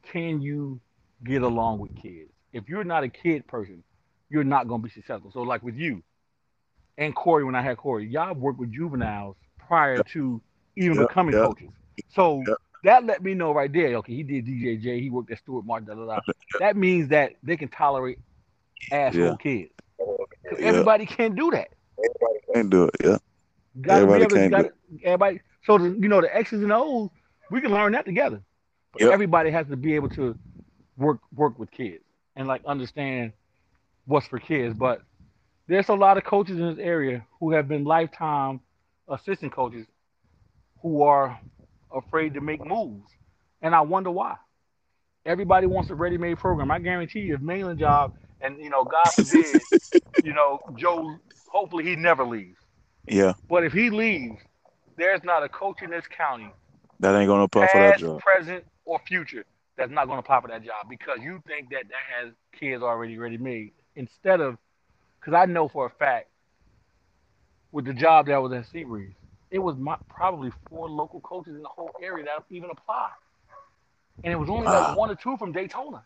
can 0.04 0.42
you 0.42 0.82
get 1.24 1.42
along 1.42 1.80
with 1.80 1.94
kids? 1.96 2.32
If 2.54 2.68
you're 2.68 2.84
not 2.84 3.04
a 3.04 3.10
kid 3.10 3.48
person, 3.48 3.84
you're 4.30 4.44
not 4.44 4.68
gonna 4.68 4.84
be 4.84 4.90
successful. 4.90 5.32
So 5.32 5.42
like 5.42 5.64
with 5.64 5.76
you 5.76 6.04
and 6.98 7.16
Corey, 7.16 7.44
when 7.44 7.56
I 7.56 7.62
had 7.62 7.78
Corey, 7.78 8.08
y'all 8.08 8.34
worked 8.34 8.60
with 8.60 8.72
juveniles 8.72 9.36
prior 9.68 9.98
Yeah, 9.98 10.04
to 10.14 10.42
even 10.76 10.98
yeah, 10.98 11.08
becoming 11.08 11.36
yeah, 11.36 11.42
coaches. 11.42 11.70
So 12.10 12.44
that 12.84 13.06
let 13.06 13.24
me 13.24 13.34
know 13.34 13.54
right 13.54 13.72
there. 13.72 13.96
Okay, 13.98 14.16
he 14.16 14.24
did 14.24 14.46
DJJ, 14.46 15.02
he 15.02 15.10
worked 15.10 15.32
at 15.32 15.40
Stewart 15.40 15.66
Marchman, 15.66 15.88
da 15.88 15.94
da 15.96 16.06
da. 16.06 16.20
That 16.60 16.76
means 16.76 17.10
that 17.10 17.34
they 17.44 17.58
can 17.58 17.70
tolerate 17.70 18.20
yeah, 18.92 18.98
asshole 19.08 19.38
kids. 19.38 19.72
yeah. 20.60 20.66
everybody 20.68 21.06
can't 21.06 21.36
do 21.36 21.52
that. 21.52 21.70
Everybody 21.98 22.40
Can't 22.54 22.70
do 22.70 22.84
it. 22.86 22.96
Yeah, 23.04 23.18
Gotta 23.80 24.06
be 24.08 24.14
everybody 24.14 24.24
able 24.24 24.30
to 24.30 24.36
can't 24.36 24.52
gotta 24.52 24.68
it. 24.68 24.74
everybody 25.06 25.42
so 25.64 25.78
the, 25.78 25.90
you 25.90 26.10
know 26.10 26.22
the 26.22 26.36
X's 26.36 26.62
and 26.62 26.74
O's, 26.74 27.10
we 27.50 27.62
can 27.62 27.72
learn 27.72 27.94
that 27.94 28.06
together. 28.06 28.42
But 28.92 29.04
Yep. 29.04 29.14
everybody 29.14 29.52
has 29.52 29.68
to 29.68 29.78
be 29.78 29.96
able 29.96 30.10
to 30.10 30.38
work 30.98 31.20
work 31.34 31.58
with 31.58 31.72
kids 31.72 32.04
and 32.36 32.48
like 32.48 32.62
understand 32.66 33.34
what's 34.06 34.28
for 34.28 34.40
kids. 34.40 34.76
But 34.78 35.02
there's 35.68 35.90
a 35.90 35.94
lot 35.94 36.18
of 36.18 36.24
coaches 36.26 36.60
in 36.60 36.70
this 36.70 36.80
area 36.80 37.26
who 37.40 37.52
have 37.52 37.68
been 37.68 37.86
lifetime 37.86 38.60
assistant 39.08 39.54
coaches 39.54 39.88
who 40.82 41.04
are 41.04 41.40
afraid 41.94 42.34
to 42.34 42.42
make 42.42 42.66
moves. 42.66 43.10
And 43.62 43.74
I 43.76 43.82
wonder 43.82 44.12
why. 44.12 44.36
Everybody 45.26 45.68
wants 45.68 45.90
a 45.92 45.96
ready-made 45.96 46.40
program. 46.40 46.72
I 46.72 46.80
guarantee 46.80 47.20
you, 47.20 47.36
if 47.36 47.42
Mainland 47.42 47.80
job 47.80 48.14
and 48.42 48.58
you 48.60 48.70
know, 48.70 48.84
God 48.84 49.12
forbid, 49.16 49.62
you 50.24 50.34
know, 50.34 50.60
Joe, 50.76 51.18
hopefully 51.48 51.84
he 51.84 51.96
never 51.96 52.26
leaves. 52.26 52.58
Yeah, 53.08 53.34
But 53.50 53.64
if 53.64 53.74
he 53.74 53.90
leaves, 53.90 54.42
there's 54.98 55.24
not 55.24 55.44
a 55.44 55.50
coach 55.50 55.82
in 55.82 55.90
this 55.90 56.06
county, 56.08 56.52
that 57.00 57.16
ain't 57.16 57.28
gonna 57.28 57.44
apply 57.44 57.68
for 57.68 57.80
that 57.80 57.92
past, 57.94 58.02
job. 58.02 58.20
present, 58.20 58.64
or 58.86 59.00
future, 59.08 59.46
that's 59.76 59.92
not 59.92 60.06
to 60.06 60.14
apply 60.14 60.42
for 60.42 60.48
that 60.50 60.64
job 60.64 60.88
because 60.90 61.20
you 61.22 61.42
think 61.48 61.70
that 61.72 61.84
that 61.90 62.26
has 62.26 62.34
kids 62.58 62.84
already 62.84 63.18
ready 63.18 63.38
made. 63.38 63.72
Instead 63.96 64.40
of, 64.40 64.58
because 65.20 65.34
I 65.34 65.46
know 65.46 65.68
for 65.68 65.86
a 65.86 65.90
fact, 65.90 66.30
with 67.72 67.86
the 67.86 67.94
job 67.94 68.28
that 68.28 68.38
was 68.38 68.52
at 68.54 68.66
Seabreeze, 68.72 69.14
it 69.50 69.60
was 69.60 69.76
my, 69.78 69.98
probably 70.10 70.52
four 70.70 70.90
local 70.90 71.20
coaches 71.22 71.56
in 71.56 71.62
the 71.62 71.70
whole 71.70 71.92
area 72.02 72.26
that 72.26 72.44
even 72.50 72.70
applied, 72.70 73.12
and 74.24 74.32
it 74.32 74.38
was 74.38 74.50
only 74.50 74.68
like 74.68 74.96
one 74.96 75.10
or 75.10 75.16
two 75.16 75.38
from 75.38 75.52
Daytona. 75.52 76.04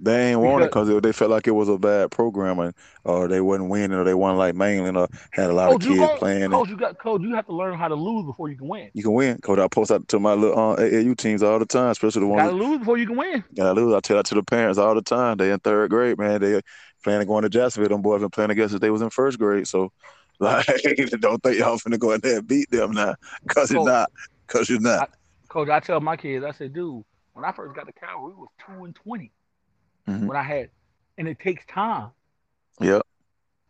They 0.00 0.30
ain't 0.30 0.40
want 0.40 0.62
it 0.64 0.70
Because 0.70 1.02
they 1.02 1.12
felt 1.12 1.30
like 1.32 1.48
it 1.48 1.52
was 1.52 1.68
a 1.68 1.76
bad 1.76 2.12
program, 2.12 2.60
and 2.60 2.74
or 3.02 3.26
they 3.26 3.40
wasn't 3.40 3.68
winning, 3.68 3.98
or 3.98 4.04
they 4.04 4.14
wasn't 4.14 4.38
like 4.38 4.54
mainland, 4.54 4.96
or 4.96 5.08
had 5.32 5.50
a 5.50 5.52
lot 5.52 5.72
of 5.72 5.80
coach, 5.80 5.86
you 5.86 5.96
kids 5.96 6.06
gon' 6.06 6.18
playing. 6.18 6.42
And 6.44 6.52
coach, 6.52 6.68
you 6.68 6.76
got 6.76 6.98
coach, 6.98 7.22
you 7.22 7.34
have 7.34 7.46
to 7.46 7.52
learn 7.52 7.76
how 7.76 7.88
to 7.88 7.96
lose 7.96 8.24
before 8.24 8.48
you 8.48 8.56
can 8.56 8.68
win. 8.68 8.90
you 8.94 9.02
can 9.02 9.12
win. 9.12 9.38
Coach, 9.38 9.58
I 9.58 9.66
post 9.66 9.90
out 9.90 10.06
to 10.08 10.20
my 10.20 10.34
little 10.34 10.56
uh, 10.56 10.76
AAU 10.76 11.16
teams 11.16 11.42
all 11.42 11.58
the 11.58 11.66
time, 11.66 11.90
especially 11.90 12.20
the 12.20 12.26
ones 12.28 12.42
got 12.42 12.50
to 12.50 12.56
lose 12.56 12.78
before 12.78 12.96
you 12.96 13.06
can 13.06 13.16
win. 13.16 13.42
I 13.60 13.70
lose. 13.72 13.92
I 13.92 14.00
tell 14.00 14.16
that 14.18 14.26
to 14.26 14.36
the 14.36 14.42
parents 14.44 14.78
all 14.78 14.94
the 14.94 15.02
time. 15.02 15.36
They 15.36 15.50
in 15.50 15.58
third 15.58 15.90
grade, 15.90 16.16
man. 16.16 16.40
They 16.40 16.60
planning 17.02 17.22
on 17.22 17.26
going 17.26 17.42
to 17.42 17.48
Jacksonville. 17.48 17.88
Them 17.88 18.02
boys 18.02 18.20
been 18.20 18.30
playing 18.30 18.50
against 18.50 18.74
us. 18.74 18.80
They 18.80 18.90
was 18.90 19.02
in 19.02 19.10
first 19.10 19.38
grade, 19.38 19.66
so 19.66 19.90
like, 20.38 20.64
don't 21.20 21.42
think 21.42 21.58
y'all 21.58 21.76
finna 21.78 21.98
go 21.98 22.12
in 22.12 22.20
there 22.20 22.38
and 22.38 22.46
beat 22.46 22.70
them 22.70 22.92
now, 22.92 23.16
cause 23.48 23.72
you're 23.72 23.84
not, 23.84 24.12
cause 24.46 24.70
you're 24.70 24.78
not. 24.78 25.02
I, 25.02 25.06
coach, 25.48 25.68
I 25.68 25.80
tell 25.80 26.00
my 26.00 26.16
kids, 26.16 26.44
I 26.44 26.52
said, 26.52 26.72
dude, 26.72 27.02
when 27.32 27.44
I 27.44 27.50
first 27.50 27.74
got 27.74 27.86
to 27.86 27.92
Cal, 27.92 28.22
we 28.22 28.30
was 28.30 28.48
two 28.64 28.84
and 28.84 28.94
twenty. 28.94 29.32
Hmm 30.08 30.26
When 30.26 30.36
I 30.36 30.42
had, 30.42 30.70
and 31.18 31.28
it 31.28 31.38
takes 31.40 31.64
time. 31.66 32.10
Yep. 32.80 33.02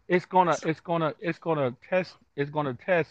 It's 0.08 0.24
gonna, 0.26 0.56
it's 0.62 0.80
gonna, 0.80 1.14
it's 1.20 1.38
gonna 1.38 1.74
test, 1.88 2.14
it's 2.36 2.50
gonna 2.50 2.74
test 2.74 3.10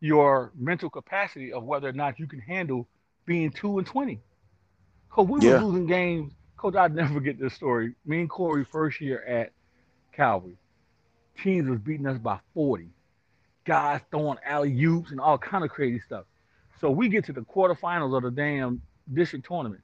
your 0.00 0.52
mental 0.56 0.90
capacity 0.90 1.52
of 1.52 1.64
whether 1.64 1.88
or 1.88 1.92
not 1.92 2.18
you 2.18 2.26
can 2.26 2.40
handle 2.40 2.88
being 3.26 3.50
two 3.50 3.78
and 3.78 3.86
twenty. 3.86 4.20
Cause 5.10 5.26
we 5.28 5.40
Yeah. 5.40 5.60
losing 5.62 5.86
games. 5.86 6.32
Coach, 6.56 6.74
I'd 6.76 6.94
never 6.94 7.14
forget 7.14 7.38
this 7.38 7.54
story. 7.54 7.94
Me 8.04 8.20
and 8.20 8.30
Corey 8.30 8.64
first 8.64 9.00
year 9.00 9.22
at 9.22 9.52
Calvary, 10.12 10.56
teams 11.42 11.68
was 11.68 11.78
beating 11.78 12.06
us 12.06 12.18
by 12.18 12.38
forty. 12.54 12.88
Guys 13.64 14.00
throwing 14.10 14.38
alley 14.44 14.84
oops 14.84 15.10
and 15.10 15.20
all 15.20 15.38
kind 15.38 15.64
of 15.64 15.70
crazy 15.70 16.00
stuff. 16.00 16.24
So 16.80 16.90
we 16.90 17.08
get 17.08 17.24
to 17.26 17.32
the 17.32 17.42
quarterfinals 17.42 18.16
of 18.16 18.22
the 18.24 18.30
damn 18.30 18.82
district 19.12 19.46
tournament. 19.46 19.82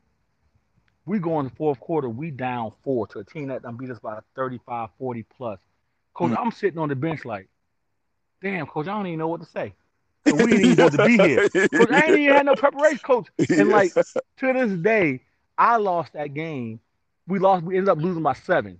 We 1.06 1.18
go 1.18 1.40
in 1.40 1.46
the 1.46 1.50
fourth 1.52 1.80
quarter, 1.80 2.08
we 2.08 2.30
down 2.30 2.72
four 2.84 3.06
to 3.08 3.20
a 3.20 3.24
team 3.24 3.48
that 3.48 3.62
done 3.62 3.76
beat 3.76 3.90
us 3.90 3.98
by 3.98 4.18
35, 4.36 4.90
40 4.98 5.22
plus. 5.36 5.58
Coach, 6.14 6.32
Mm. 6.32 6.38
I'm 6.38 6.52
sitting 6.52 6.78
on 6.78 6.88
the 6.88 6.96
bench 6.96 7.24
like, 7.24 7.48
damn, 8.42 8.66
coach, 8.66 8.86
I 8.86 8.92
don't 8.92 9.06
even 9.06 9.18
know 9.18 9.28
what 9.28 9.40
to 9.40 9.46
say. 9.46 9.74
So 10.28 10.34
we 10.34 10.46
didn't 10.46 10.72
even 10.72 10.84
want 10.84 10.94
to 10.94 11.06
be 11.06 11.16
here. 11.16 11.48
Coach, 11.68 11.90
I 11.90 12.06
ain't 12.06 12.18
even 12.18 12.36
had 12.36 12.46
no 12.46 12.54
preparation, 12.54 12.98
coach. 12.98 13.28
And 13.48 13.70
like 13.70 13.94
to 13.94 14.52
this 14.52 14.72
day, 14.72 15.22
I 15.56 15.76
lost 15.76 16.12
that 16.12 16.34
game. 16.34 16.80
We 17.26 17.38
lost, 17.38 17.64
we 17.64 17.76
ended 17.76 17.88
up 17.88 17.98
losing 17.98 18.22
by 18.22 18.34
seven 18.34 18.78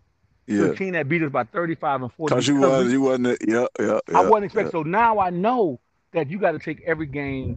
to 0.49 0.55
yeah, 0.55 0.73
a 0.73 0.77
team 0.77 0.93
that 0.93 1.09
beat 1.09 1.23
us 1.23 1.31
by 1.31 1.45
35 1.45 2.03
and 2.03 2.13
40 2.13 2.35
cause 2.35 2.49
you 2.49 2.57
because 2.57 2.85
was 2.85 2.93
you 2.93 3.01
wasn't. 3.01 3.39
Yeah, 3.47 3.67
yeah, 3.79 3.99
yeah. 4.09 4.19
I 4.19 4.21
wasn't 4.21 4.43
yeah. 4.43 4.45
expecting. 4.47 4.73
So 4.73 4.83
now 4.83 5.19
I 5.19 5.31
know 5.31 5.81
that 6.13 6.29
you 6.29 6.39
got 6.39 6.53
to 6.53 6.59
take 6.59 6.83
every 6.83 7.07
game 7.07 7.57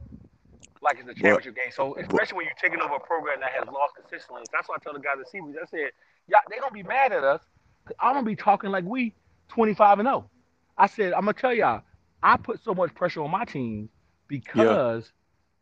like 0.83 0.97
it's 0.99 1.09
a 1.09 1.13
championship 1.13 1.55
game. 1.55 1.71
So 1.71 1.97
especially 1.97 2.37
when 2.37 2.45
you're 2.45 2.55
taking 2.61 2.81
over 2.81 2.95
a 2.95 2.99
program 2.99 3.39
that 3.39 3.51
has 3.51 3.65
lost 3.67 3.95
consistently. 3.95 4.43
That's 4.51 4.67
why 4.67 4.75
I 4.75 4.83
tell 4.83 4.93
the 4.93 4.99
guys 4.99 5.15
at 5.19 5.31
Seabreeze, 5.31 5.55
I 5.61 5.65
said, 5.65 5.91
yeah, 6.27 6.39
they 6.49 6.59
gonna 6.59 6.71
be 6.71 6.83
mad 6.83 7.11
at 7.11 7.23
us. 7.23 7.41
I'm 7.99 8.13
gonna 8.13 8.25
be 8.25 8.35
talking 8.35 8.71
like 8.71 8.83
we 8.83 9.15
25 9.49 9.99
and 9.99 10.07
0. 10.07 10.29
I 10.77 10.87
said, 10.87 11.13
I'm 11.13 11.21
gonna 11.21 11.33
tell 11.33 11.53
y'all, 11.53 11.81
I 12.21 12.37
put 12.37 12.63
so 12.63 12.73
much 12.73 12.93
pressure 12.95 13.21
on 13.21 13.31
my 13.31 13.45
team 13.45 13.89
yeah, 14.29 14.39
because 14.39 15.11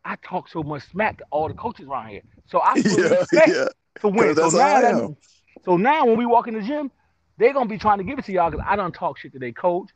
I 0.04 0.16
talk 0.16 0.48
so 0.48 0.62
much 0.62 0.88
smack 0.90 1.18
to 1.18 1.24
all 1.30 1.48
the 1.48 1.54
coaches 1.54 1.86
around 1.86 2.08
here. 2.08 2.22
So 2.46 2.60
I 2.62 2.80
fully 2.82 3.02
yeah, 3.02 3.20
expect 3.20 3.48
yeah. 3.48 3.64
to 4.00 4.08
win. 4.08 4.34
So 4.34 4.48
now 4.50 5.16
so 5.64 5.76
now 5.76 6.06
when 6.06 6.16
we 6.16 6.26
walk 6.26 6.48
in 6.48 6.54
the 6.54 6.62
gym, 6.62 6.90
they're 7.38 7.52
gonna 7.52 7.68
be 7.68 7.78
trying 7.78 7.98
to 7.98 8.04
give 8.04 8.18
it 8.18 8.24
to 8.26 8.32
y'all 8.32 8.50
because 8.50 8.64
I 8.68 8.76
don't 8.76 8.94
talk 8.94 9.18
shit 9.18 9.32
to 9.32 9.38
their 9.38 9.52
coach. 9.52 9.90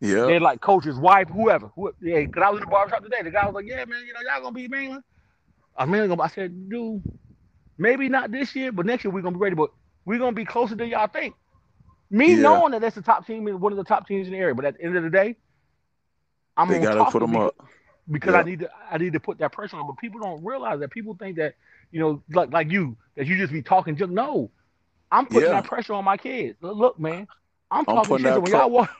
Yeah. 0.00 0.26
They're 0.26 0.40
like 0.40 0.60
coach's 0.60 0.96
wife, 0.98 1.28
whoever. 1.28 1.70
Who, 1.76 1.92
yeah, 2.00 2.20
because 2.20 2.42
I 2.42 2.50
was 2.50 2.60
in 2.60 2.64
the 2.66 2.70
barbershop 2.70 3.02
today. 3.02 3.22
The 3.22 3.30
guy 3.30 3.44
was 3.46 3.54
like, 3.54 3.66
"Yeah, 3.66 3.84
man, 3.84 4.04
you 4.06 4.12
know, 4.14 4.20
y'all 4.20 4.42
gonna 4.42 4.54
be 4.54 4.66
Mainland." 4.68 5.02
I 5.76 5.84
mean, 5.86 6.08
gonna, 6.08 6.22
I 6.22 6.28
said, 6.28 6.68
"Dude, 6.70 7.02
maybe 7.78 8.08
not 8.08 8.30
this 8.30 8.54
year, 8.56 8.72
but 8.72 8.86
next 8.86 9.04
year 9.04 9.12
we're 9.12 9.20
gonna 9.20 9.36
be 9.36 9.40
ready. 9.42 9.54
But 9.56 9.70
we're 10.06 10.18
gonna 10.18 10.32
be 10.32 10.44
closer 10.46 10.74
than 10.74 10.88
y'all 10.88 11.06
think." 11.06 11.34
Me 12.10 12.34
Yeah. 12.34 12.42
knowing 12.42 12.72
that 12.72 12.80
that's 12.80 12.96
the 12.96 13.02
top 13.02 13.26
team, 13.26 13.44
one 13.60 13.72
of 13.72 13.76
the 13.76 13.84
top 13.84 14.08
teams 14.08 14.26
in 14.26 14.32
the 14.32 14.38
area, 14.38 14.54
but 14.54 14.64
at 14.64 14.78
the 14.78 14.82
end 14.84 14.96
of 14.96 15.02
the 15.04 15.10
day, 15.10 15.36
I'm 16.56 16.68
They 16.68 16.80
gonna 16.80 17.04
put 17.04 17.12
to 17.12 17.18
them 17.20 17.30
because, 17.32 17.48
up. 17.58 17.66
because 18.10 18.32
Yeah. 18.32 18.38
I 18.40 18.42
need 18.42 18.58
to 18.60 18.70
I 18.90 18.98
need 18.98 19.12
to 19.12 19.20
put 19.20 19.38
that 19.38 19.52
pressure 19.52 19.76
on. 19.76 19.86
But 19.86 19.98
people 19.98 20.20
don't 20.20 20.44
realize 20.44 20.80
that 20.80 20.90
people 20.90 21.14
think 21.14 21.36
that 21.36 21.54
you 21.92 22.00
know, 22.00 22.22
like 22.30 22.52
like 22.52 22.70
you, 22.70 22.96
that 23.16 23.26
you 23.26 23.36
just 23.36 23.52
be 23.52 23.62
talking 23.62 23.96
junk. 23.96 24.12
No, 24.12 24.50
I'm 25.12 25.26
putting 25.26 25.42
Yeah. 25.42 25.60
that 25.60 25.64
pressure 25.64 25.92
on 25.94 26.04
my 26.04 26.16
kids. 26.16 26.56
Look, 26.60 26.98
man, 26.98 27.28
I'm 27.70 27.80
I'm 27.80 27.84
talking 27.84 28.18
shit. 28.18 28.42
When 28.42 28.50
y'all 28.50 28.70
walk, 28.70 28.90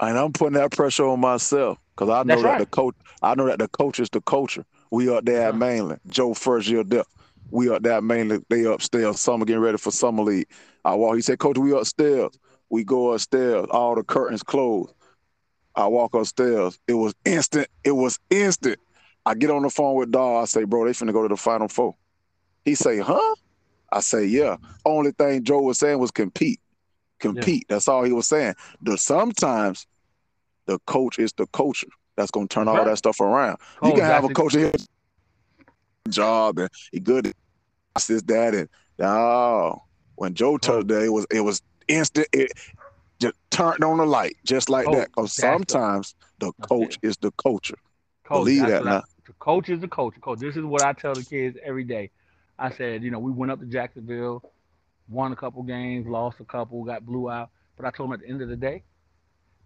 And 0.00 0.18
I'm 0.18 0.32
putting 0.32 0.54
that 0.54 0.70
pressure 0.72 1.06
on 1.06 1.20
myself 1.20 1.78
because 1.96 2.08
I 2.10 2.22
know 2.22 2.24
That's 2.24 2.42
that 2.42 2.48
right. 2.48 2.58
the 2.60 2.66
coach, 2.66 2.94
I 3.22 3.34
know 3.34 3.46
that 3.46 3.58
the 3.58 3.68
coach 3.68 4.00
is 4.00 4.08
the 4.10 4.20
culture. 4.20 4.64
We 4.90 5.08
up 5.10 5.24
there 5.24 5.42
at 5.42 5.48
Uh-huh. 5.50 5.58
mainland. 5.58 6.00
Joe 6.08 6.34
first 6.34 6.68
year 6.68 6.84
there. 6.84 7.04
We 7.50 7.68
up 7.70 7.82
there 7.82 7.94
at 7.94 8.04
mainland. 8.04 8.44
They 8.48 8.64
upstairs. 8.64 9.20
Summer 9.20 9.44
getting 9.44 9.62
ready 9.62 9.78
for 9.78 9.90
summer 9.90 10.22
league. 10.22 10.46
I 10.84 10.94
walk. 10.94 11.16
He 11.16 11.22
said, 11.22 11.38
Coach, 11.38 11.58
we 11.58 11.72
upstairs. 11.72 12.30
We 12.70 12.84
go 12.84 13.12
upstairs. 13.12 13.66
All 13.70 13.94
the 13.94 14.04
curtains 14.04 14.42
closed. 14.42 14.92
I 15.74 15.86
walk 15.86 16.14
upstairs. 16.14 16.78
It 16.88 16.94
was 16.94 17.14
instant. 17.24 17.68
It 17.84 17.92
was 17.92 18.18
instant. 18.30 18.78
I 19.24 19.34
get 19.34 19.50
on 19.50 19.62
the 19.62 19.70
phone 19.70 19.96
with 19.96 20.10
Dawg. 20.10 20.42
I 20.42 20.44
say, 20.46 20.64
bro, 20.64 20.84
they 20.84 20.92
finna 20.92 21.12
go 21.12 21.22
to 21.22 21.28
the 21.28 21.36
final 21.36 21.68
four. 21.68 21.94
He 22.64 22.74
say, 22.74 22.98
huh? 22.98 23.34
I 23.92 24.00
say, 24.00 24.24
yeah. 24.26 24.56
Only 24.84 25.12
thing 25.12 25.44
Joe 25.44 25.60
was 25.62 25.78
saying 25.78 25.98
was 25.98 26.10
compete. 26.10 26.60
Compete. 27.18 27.66
That's 27.68 27.88
all 27.88 28.04
he 28.04 28.12
was 28.12 28.26
saying. 28.26 28.54
The 28.82 28.96
sometimes 28.98 29.86
the 30.66 30.78
coach 30.86 31.18
is 31.18 31.32
the 31.32 31.46
culture 31.48 31.88
that's 32.16 32.30
gonna 32.30 32.46
turn 32.48 32.66
That's 32.66 32.72
all 32.78 32.84
right. 32.84 32.90
that 32.90 32.96
stuff 32.98 33.20
around. 33.20 33.58
you 33.82 33.90
Coach, 33.90 33.96
can 33.96 34.04
have 34.04 34.24
a 34.24 34.28
coach 34.28 34.54
here 34.54 34.72
job 36.08 36.58
and 36.58 36.70
he 36.92 37.00
good 37.00 37.26
at 37.28 37.34
this, 38.06 38.22
that, 38.22 38.54
and 38.54 38.68
oh, 39.00 39.82
when 40.16 40.34
Joe 40.34 40.52
Coach. 40.52 40.62
told 40.62 40.88
that 40.88 41.02
it 41.02 41.10
was 41.10 41.26
it 41.30 41.40
was 41.40 41.60
instant. 41.88 42.28
It 42.32 42.52
just 43.20 43.34
turned 43.50 43.82
on 43.82 43.98
the 43.98 44.06
light 44.06 44.36
just 44.44 44.70
like 44.70 44.86
Coach, 44.86 44.96
that. 44.96 45.08
Because 45.08 45.32
sometimes 45.32 46.14
the 46.38 46.52
coach 46.62 46.98
is 47.02 47.16
the 47.18 47.32
culture. 47.32 47.78
Coach, 48.24 48.38
Believe 48.40 48.66
that 48.66 48.82
I- 48.86 48.90
now. 48.90 49.02
the 49.26 49.32
coach 49.34 49.68
is 49.68 49.80
the 49.80 49.88
coach. 49.88 50.14
Coach, 50.20 50.38
this 50.38 50.56
is 50.56 50.64
what 50.64 50.82
I 50.82 50.92
tell 50.92 51.14
the 51.14 51.24
kids 51.24 51.56
every 51.64 51.84
day. 51.84 52.10
I 52.58 52.70
said, 52.70 53.02
you 53.02 53.10
know, 53.10 53.18
we 53.18 53.30
went 53.32 53.52
up 53.52 53.60
to 53.60 53.66
Jacksonville, 53.66 54.42
won 55.08 55.32
a 55.32 55.36
couple 55.36 55.62
games, 55.62 56.06
lost 56.06 56.40
a 56.40 56.44
couple, 56.44 56.84
got 56.84 57.04
blew 57.06 57.30
out. 57.30 57.50
But 57.76 57.86
I 57.86 57.90
told 57.90 58.10
them 58.10 58.14
at 58.14 58.20
the 58.20 58.28
end 58.28 58.42
of 58.42 58.48
the 58.48 58.56
day, 58.56 58.82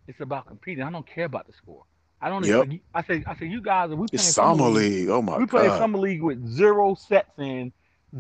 it's 0.07 0.21
about 0.21 0.47
competing. 0.47 0.85
I 0.85 0.91
don't 0.91 1.07
care 1.07 1.25
about 1.25 1.47
the 1.47 1.53
score. 1.53 1.85
I 2.21 2.29
don't. 2.29 2.45
Yep. 2.47 2.69
I 2.95 3.03
say, 3.03 3.25
I 3.27 3.35
say, 3.37 3.47
you 3.47 3.61
guys, 3.61 3.91
are 3.91 3.97
we 3.97 4.07
playing 4.07 4.09
It's 4.13 4.25
summer 4.35 4.69
league? 4.69 4.93
league. 4.93 5.09
Oh 5.09 5.23
my 5.23 5.39
we 5.39 5.47
play 5.47 5.67
god. 5.67 5.79
summer 5.79 5.99
league 5.99 6.23
with 6.23 6.47
zero 6.47 6.95
sets 6.95 7.37
in, 7.39 7.73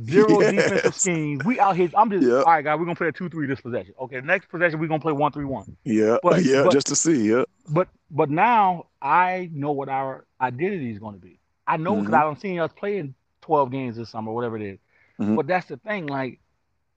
zero 0.04 0.40
defensive 0.40 0.94
schemes. 0.96 1.44
We 1.44 1.60
out 1.60 1.76
here. 1.76 1.88
I'm 1.96 2.10
just 2.10 2.24
Yep. 2.26 2.32
all 2.46 2.52
right, 2.52 2.64
guys. 2.64 2.78
We're 2.78 2.84
gonna 2.86 2.96
play 2.96 3.08
a 3.08 3.12
two 3.12 3.28
three 3.28 3.46
this 3.46 3.60
possession. 3.60 3.94
Okay, 4.00 4.20
next 4.20 4.48
possession 4.48 4.80
we're 4.80 4.88
gonna 4.88 5.00
play 5.00 5.12
one 5.12 5.30
three 5.30 5.44
one. 5.44 5.76
yeah, 5.84 6.16
but- 6.22 6.42
yeah, 6.44 6.64
but- 6.64 6.72
just 6.72 6.88
to 6.88 6.96
see. 6.96 7.28
Yeah, 7.30 7.44
But 7.68 7.88
but 8.10 8.28
now 8.28 8.86
I 9.00 9.48
know 9.52 9.70
what 9.72 9.88
our 9.88 10.26
identity 10.40 10.90
is 10.90 10.98
going 10.98 11.14
to 11.14 11.20
be. 11.20 11.38
I 11.66 11.76
know 11.76 11.94
because 11.96 12.12
Mhm. 12.12 12.18
I 12.18 12.22
don't 12.22 12.40
seen 12.40 12.58
us 12.58 12.72
playing 12.76 13.14
12 13.42 13.70
games 13.70 13.96
this 13.96 14.10
summer, 14.10 14.32
whatever 14.32 14.56
it 14.56 14.62
is. 14.62 14.78
Mhm. 15.20 15.36
But 15.36 15.46
that's 15.46 15.66
the 15.66 15.76
thing. 15.76 16.06
Like 16.06 16.40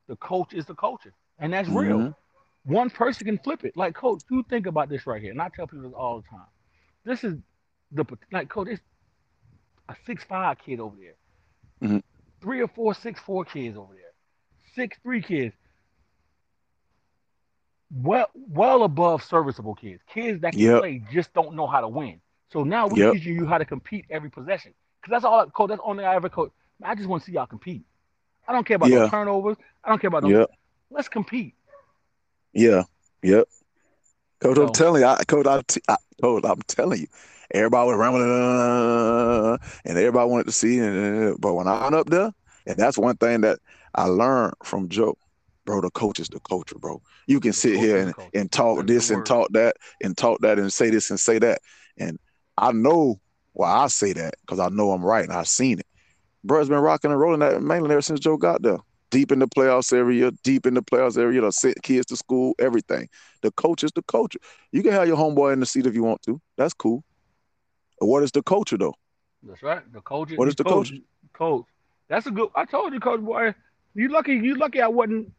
the 0.08 0.16
coach 0.18 0.54
is 0.54 0.66
the 0.66 0.76
culture, 0.76 1.14
and 1.40 1.54
that's 1.54 1.70
real. 1.70 2.02
Mhm. 2.02 2.16
One 2.66 2.90
person 2.90 3.26
can 3.26 3.38
flip 3.40 3.64
it. 3.66 3.76
Like 3.78 3.96
coach, 3.96 4.22
you 4.30 4.44
think 4.50 4.68
about 4.68 4.90
this 4.90 5.06
right 5.08 5.22
here, 5.22 5.32
and 5.32 5.42
I 5.42 5.50
tell 5.50 5.68
people 5.68 5.84
this 5.90 5.94
all 5.96 6.22
the 6.22 6.28
time. 6.30 6.48
This 7.06 7.24
is 7.24 7.36
the 7.92 8.06
like 8.32 8.50
coach. 8.50 8.68
It's 8.70 8.82
a 9.90 9.96
six 10.06 10.24
five 10.26 10.58
kid 10.60 10.80
over 10.80 10.96
there, 10.98 11.16
Mhm. 11.82 12.04
three 12.42 12.62
or 12.62 12.68
four 12.68 12.94
six 12.94 13.20
four 13.22 13.46
kids 13.46 13.78
over 13.78 13.94
there, 13.94 14.14
six 14.76 14.98
three 15.04 15.22
kids. 15.22 15.56
Well, 17.92 18.30
well 18.34 18.84
above 18.84 19.24
serviceable 19.24 19.76
kids, 19.76 20.02
kids 20.08 20.42
that 20.42 20.58
can 20.58 20.70
Yep. 20.70 20.80
play 20.80 21.00
just 21.12 21.34
don't 21.34 21.56
know 21.56 21.68
how 21.68 21.82
to 21.82 21.88
win. 21.88 22.22
So 22.52 22.64
now 22.64 22.88
we're 22.88 22.98
Yep. 22.98 23.12
teaching 23.12 23.36
you 23.36 23.46
how 23.46 23.58
to 23.58 23.66
compete 23.66 24.06
every 24.10 24.30
possession. 24.30 24.74
Because 25.02 25.12
that's 25.12 25.26
all, 25.26 25.46
coach. 25.52 25.70
That's 25.70 25.82
only 25.84 26.04
I 26.06 26.16
ever 26.16 26.30
coach. 26.30 26.52
I 26.84 26.96
just 26.96 27.08
want 27.08 27.24
to 27.24 27.26
see 27.28 27.34
y'all 27.34 27.46
compete. 27.48 27.86
I 28.48 28.54
don't 28.54 28.66
care 28.66 28.76
about 28.76 28.90
Yeah. 28.90 29.00
no 29.00 29.10
turnovers. 29.10 29.58
I 29.84 29.90
don't 29.90 30.00
care 30.00 30.08
about 30.08 30.24
no. 30.24 30.30
Yep. 30.30 30.50
Let's 30.92 31.10
compete. 31.10 31.56
Yeah, 32.54 32.84
yep. 33.22 33.48
Coach, 34.40 34.58
I'm 34.58 34.72
telling 34.72 35.02
you, 35.02 35.08
I, 35.08 35.24
coach, 35.26 35.46
I, 35.46 35.62
I, 35.92 35.98
coach, 36.22 36.44
I'm 36.46 36.62
telling 36.68 37.02
you, 37.02 37.08
everybody 37.52 37.88
was 37.88 37.98
rambling, 37.98 38.30
uh, 38.30 39.58
and 39.84 39.98
everybody 39.98 40.30
wanted 40.30 40.46
to 40.46 40.52
see, 40.52 40.80
uh, 40.80 41.34
but 41.40 41.54
when 41.54 41.68
I 41.68 41.84
went 41.84 41.96
up 41.96 42.10
there, 42.10 42.32
and 42.66 42.78
that's 42.78 42.98
one 42.98 43.18
thing 43.18 43.42
that 43.42 43.60
I 43.94 44.06
learned 44.06 44.54
from 44.64 44.90
Joe, 44.90 45.18
bro. 45.66 45.82
The 45.82 45.90
coach 45.92 46.20
is 46.20 46.30
the 46.30 46.40
culture, 46.42 46.78
bro. 46.78 47.02
You 47.28 47.40
can 47.40 47.54
sit 47.54 47.80
here 47.80 48.06
the 48.06 48.16
and, 48.22 48.32
and 48.34 48.52
talk 48.52 48.78
That's 48.78 48.88
this 48.88 49.10
and 49.10 49.26
talk 49.26 49.50
that 49.52 49.76
and 50.02 50.18
talk 50.18 50.40
that 50.42 50.60
and 50.60 50.72
say 50.72 50.90
this 50.90 51.10
and 51.10 51.20
say 51.20 51.40
that, 51.40 51.60
and 51.98 52.20
I 52.58 52.72
know 52.72 53.20
why 53.54 53.72
I 53.72 53.88
say 53.88 54.14
that 54.14 54.36
because 54.42 54.60
I 54.60 54.70
know 54.70 54.92
I'm 54.92 55.04
right 55.04 55.24
and 55.24 55.34
I've 55.34 55.48
seen 55.48 55.80
it. 55.80 55.88
Bro's 56.46 56.70
been 56.70 56.80
rocking 56.80 57.12
and 57.12 57.20
rolling 57.20 57.40
that 57.40 57.62
Mainland 57.62 57.92
ever 57.92 58.02
since 58.02 58.20
Joe 58.20 58.38
got 58.38 58.62
there. 58.62 58.78
Deep 59.12 59.32
in 59.32 59.40
the 59.40 59.48
playoffs 59.48 59.94
every 59.98 60.18
year, 60.18 60.32
deep 60.44 60.66
in 60.66 60.74
the 60.74 60.82
playoffs 60.82 61.18
every 61.18 61.34
year, 61.36 61.42
to 61.42 61.52
send 61.52 61.76
kids 61.84 62.06
to 62.08 62.18
school, 62.18 62.54
everything. 62.60 63.08
The 63.42 63.52
coach 63.52 63.84
is 63.84 63.92
the 63.94 64.02
culture. 64.04 64.40
You 64.72 64.84
can 64.84 64.92
have 64.92 65.08
your 65.08 65.16
homeboy 65.18 65.54
in 65.54 65.60
the 65.60 65.66
seat 65.66 65.86
if 65.86 65.94
you 65.96 66.04
want 66.04 66.22
to. 66.24 66.42
That's 66.58 66.74
cool. 66.74 67.04
What 68.00 68.24
is 68.24 68.32
the 68.32 68.44
culture 68.44 68.78
though? 68.78 68.96
That's 69.44 69.64
right. 69.64 69.82
The 69.94 70.02
coach. 70.02 70.32
What 70.36 70.48
is 70.48 70.56
the 70.56 70.64
coach? 70.64 70.92
Coach. 71.34 71.66
That's 72.10 72.26
a 72.28 72.32
good. 72.32 72.50
I 72.56 72.66
told 72.66 72.94
you, 72.94 73.00
coach 73.00 73.22
boy. 73.22 73.54
You 73.94 74.10
lucky. 74.10 74.34
You 74.34 74.56
lucky. 74.56 74.82
I 74.82 74.88
wasn't 74.88 75.32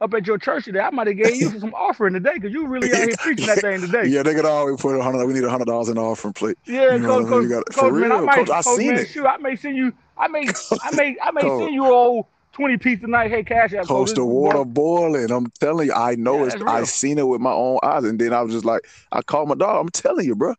up 0.00 0.12
at 0.14 0.26
your 0.26 0.38
church 0.38 0.66
today. 0.66 0.80
I 0.80 0.90
might 0.90 1.06
have 1.08 1.16
gave 1.16 1.36
you 1.36 1.58
some 1.58 1.74
offering 1.74 2.12
today 2.14 2.32
because 2.34 2.52
you 2.52 2.66
really 2.66 2.92
out 2.92 2.98
here 2.98 3.16
preaching 3.18 3.46
that 3.46 3.58
thing 3.60 3.80
today. 3.80 4.06
Yeah, 4.06 4.22
they 4.22 4.34
could 4.34 4.44
always 4.44 4.80
put 4.80 4.96
a 4.98 5.02
hundred. 5.02 5.26
We 5.26 5.32
need 5.32 5.44
a 5.44 5.50
hundred 5.50 5.64
dollars 5.66 5.88
in 5.88 5.96
the 5.96 6.02
offering 6.02 6.34
plate. 6.34 6.58
Yeah, 6.66 6.92
You 6.92 6.98
know 7.00 7.08
coach, 7.08 7.16
I 7.16 7.18
mean? 7.18 7.28
coach, 7.28 7.42
You 7.42 7.48
gotta- 7.48 7.64
coach, 7.72 7.74
for 7.90 7.92
man, 7.92 8.12
I 8.12 8.16
real, 8.16 8.26
might, 8.26 8.34
coach, 8.36 8.50
I 8.50 8.62
coach, 8.62 8.76
seen 8.76 8.94
man, 8.94 8.98
it. 8.98 9.08
shoot, 9.08 9.26
I 9.26 9.36
may 9.38 9.56
send 9.56 9.76
you, 9.76 9.92
I 10.18 10.28
may, 10.28 10.46
I 10.82 10.90
may, 10.94 11.16
I 11.22 11.30
may 11.30 11.42
send 11.42 11.74
you 11.74 11.86
old 11.86 12.26
twenty 12.52 12.78
piece 12.78 13.00
tonight. 13.00 13.30
Hey, 13.30 13.42
cash 13.42 13.74
out, 13.74 13.86
Coach, 13.86 14.14
the 14.14 14.24
water 14.24 14.64
boiling. 14.64 15.30
I'm 15.30 15.46
telling 15.60 15.88
you, 15.88 15.94
I 15.94 16.14
know 16.14 16.44
Yeah, 16.44 16.54
it's. 16.54 16.64
I 16.66 16.82
seen 16.84 17.18
it 17.18 17.26
with 17.26 17.40
my 17.40 17.52
own 17.52 17.78
eyes, 17.82 18.04
and 18.04 18.18
then 18.18 18.32
I 18.32 18.42
was 18.42 18.52
just 18.52 18.64
like, 18.64 18.82
I 19.12 19.22
called 19.22 19.48
my 19.48 19.54
dog. 19.54 19.80
I'm 19.80 19.90
telling 19.90 20.26
you, 20.26 20.34
bro. 20.34 20.54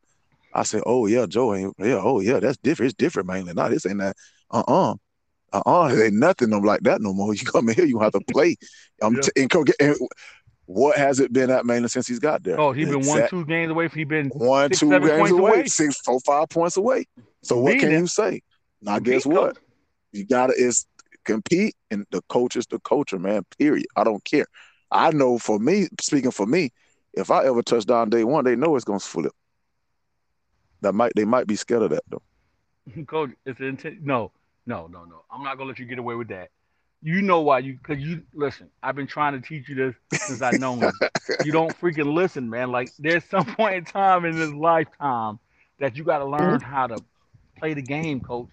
I 0.53 0.63
said, 0.63 0.81
oh 0.85 1.07
yeah, 1.07 1.25
Joe 1.27 1.53
ain't. 1.55 1.75
Yeah, 1.79 2.01
oh 2.03 2.19
yeah, 2.19 2.39
that's 2.39 2.57
different. 2.57 2.91
It's 2.91 2.97
different, 2.97 3.27
mainly. 3.27 3.53
Nah, 3.53 3.69
this 3.69 3.85
ain't 3.85 3.99
that. 3.99 4.15
Uh 4.51 4.63
uh-uh. 4.67 4.95
uh. 5.53 5.61
Uh 5.65 5.89
it 5.93 6.03
ain't 6.05 6.13
nothing 6.15 6.53
I'm 6.53 6.63
like 6.63 6.81
that 6.81 7.01
no 7.01 7.13
more. 7.13 7.33
You 7.35 7.45
come 7.45 7.69
in 7.69 7.75
here, 7.75 7.85
you 7.85 7.99
have 7.99 8.13
to 8.13 8.21
play. 8.21 8.55
I'm 9.01 9.15
Yeah. 9.15 9.21
t- 9.21 9.41
and, 9.41 9.49
co- 9.49 9.65
and 9.79 9.95
what 10.65 10.97
has 10.97 11.19
it 11.19 11.31
been 11.31 11.49
at 11.49 11.65
Mainland 11.65 11.91
since 11.91 12.07
he's 12.07 12.19
got 12.19 12.43
there? 12.43 12.59
Oh, 12.59 12.71
he's 12.73 12.87
been 12.87 13.05
one, 13.05 13.27
two 13.29 13.45
games 13.45 13.71
away. 13.71 13.87
He 13.89 14.03
been 14.03 14.29
one, 14.29 14.69
six, 14.69 14.79
two 14.79 14.89
games 14.89 15.31
away, 15.31 15.59
away. 15.59 15.67
six, 15.67 15.99
four, 16.01 16.19
five 16.21 16.49
points 16.49 16.77
away. 16.77 17.05
So 17.43 17.57
what 17.59 17.79
can 17.79 17.91
you 17.91 18.07
say? 18.07 18.41
Now, 18.81 18.99
guess 18.99 19.25
what? 19.25 19.55
coach. 19.55 19.63
You 20.11 20.25
gotta 20.25 20.53
is 20.53 20.85
compete, 21.23 21.75
and 21.91 22.05
the 22.11 22.21
coach 22.23 22.55
is 22.55 22.67
the 22.67 22.79
culture, 22.79 23.19
man. 23.19 23.45
Period. 23.57 23.87
I 23.95 24.03
don't 24.03 24.23
care. 24.23 24.45
I 24.91 25.11
know 25.11 25.37
for 25.37 25.59
me, 25.59 25.87
speaking 25.99 26.31
for 26.31 26.45
me, 26.45 26.71
if 27.13 27.31
I 27.31 27.45
ever 27.45 27.61
touch 27.61 27.85
down 27.85 28.09
day 28.09 28.23
one, 28.23 28.45
they 28.45 28.55
know 28.55 28.75
it's 28.75 28.85
gonna 28.85 28.99
flip. 28.99 29.33
That 30.81 30.93
might 30.93 31.13
they 31.15 31.25
might 31.25 31.47
be 31.47 31.55
scared 31.55 31.83
of 31.83 31.89
that 31.89 32.03
though. 32.09 32.21
coach, 33.07 33.31
it's 33.45 33.59
intent. 33.59 34.03
No, 34.03 34.31
no, 34.65 34.87
no, 34.87 35.03
no. 35.03 35.23
I'm 35.31 35.43
not 35.43 35.57
gonna 35.57 35.69
let 35.69 35.79
you 35.79 35.85
get 35.85 35.99
away 35.99 36.15
with 36.15 36.29
that. 36.29 36.49
You 37.03 37.21
know 37.21 37.41
why? 37.41 37.59
You 37.59 37.73
because 37.73 38.01
you 38.03 38.23
listen. 38.33 38.69
I've 38.81 38.95
been 38.95 39.07
trying 39.07 39.39
to 39.39 39.45
teach 39.45 39.69
you 39.69 39.75
this 39.75 39.95
since 40.21 40.41
I 40.41 40.51
known 40.51 40.79
you. 40.79 40.91
You 41.43 41.51
don't 41.51 41.77
freaking 41.79 42.13
listen, 42.13 42.49
man. 42.49 42.71
Like 42.71 42.89
there's 42.97 43.23
some 43.25 43.45
point 43.55 43.75
in 43.75 43.85
time 43.85 44.23
in 44.23 44.37
this 44.37 44.51
lifetime 44.51 45.39
that 45.77 45.97
you 45.97 46.03
got 46.03 46.19
to 46.19 46.25
learn 46.25 46.59
mm-hmm. 46.59 46.71
how 46.71 46.87
to 46.87 47.03
play 47.57 47.73
the 47.73 47.81
game, 47.81 48.21
coach. 48.21 48.47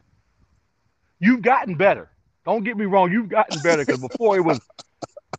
You've 1.25 1.43
gotten 1.43 1.75
better. 1.75 2.11
Don't 2.45 2.65
get 2.65 2.77
me 2.77 2.85
wrong. 2.85 3.11
You've 3.11 3.31
gotten 3.31 3.61
better 3.63 3.85
because 3.85 4.01
before 4.01 4.37
it 4.37 4.43
was, 4.43 4.61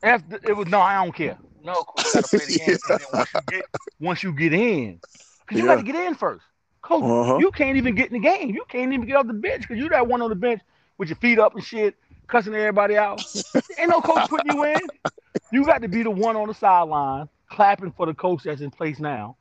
after 0.01 0.39
it 0.43 0.57
was 0.57 0.67
no, 0.67 0.79
I 0.79 1.03
don't 1.03 1.15
care. 1.15 1.37
No, 1.63 1.83
coach, 1.83 2.05
you 2.05 2.13
got 2.13 2.25
to 2.25 2.37
play 2.37 2.45
the 2.45 2.59
game. 2.65 2.77
Then 2.87 2.99
once 3.13 3.33
you 3.33 3.41
get 3.47 3.65
once 3.99 4.23
you 4.23 4.33
get 4.33 4.53
in, 4.53 4.99
because 5.41 5.61
you 5.61 5.67
got 5.67 5.75
to 5.75 5.83
get 5.83 5.95
in 5.95 6.15
first, 6.15 6.43
coach. 6.81 7.03
Uh-huh. 7.03 7.37
You 7.37 7.51
can't 7.51 7.77
even 7.77 7.93
get 7.93 8.07
in 8.07 8.13
the 8.13 8.27
game. 8.27 8.49
You 8.49 8.65
can't 8.67 8.93
even 8.93 9.05
get 9.05 9.15
off 9.15 9.27
the 9.27 9.33
bench 9.33 9.61
because 9.61 9.77
you 9.77 9.89
that 9.89 10.07
one 10.07 10.21
on 10.21 10.29
the 10.29 10.35
bench 10.35 10.61
with 10.97 11.09
your 11.09 11.17
feet 11.17 11.37
up 11.37 11.53
and 11.53 11.63
shit, 11.63 11.95
cussing 12.27 12.55
everybody 12.55 12.97
out. 12.97 13.23
Ain't 13.77 13.89
no 13.89 14.01
coach 14.01 14.27
putting 14.27 14.55
you 14.55 14.63
in. 14.63 14.81
You 15.51 15.65
got 15.65 15.83
to 15.83 15.87
be 15.87 16.01
the 16.01 16.11
one 16.11 16.35
on 16.35 16.47
the 16.47 16.53
sideline 16.53 17.29
clapping 17.49 17.91
for 17.91 18.07
the 18.07 18.13
coach 18.13 18.43
that's 18.43 18.61
in 18.61 18.71
place 18.71 18.99
now. 18.99 19.37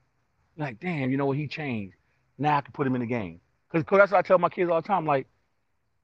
Like, 0.59 0.79
damn, 0.79 1.11
you 1.11 1.17
know 1.17 1.27
what? 1.27 1.39
He 1.39 1.49
changed. 1.49 1.97
Now 2.39 2.59
I 2.59 2.61
can 2.61 2.73
put 2.73 2.87
him 2.87 2.95
in 2.95 3.01
the 3.01 3.07
game. 3.07 3.41
Because 3.73 3.99
that's 3.99 4.13
what 4.13 4.19
I 4.19 4.23
tell 4.23 4.39
my 4.39 4.49
kids 4.49 4.71
all 4.71 4.81
the 4.81 4.87
time. 4.87 5.07
Like, 5.07 5.27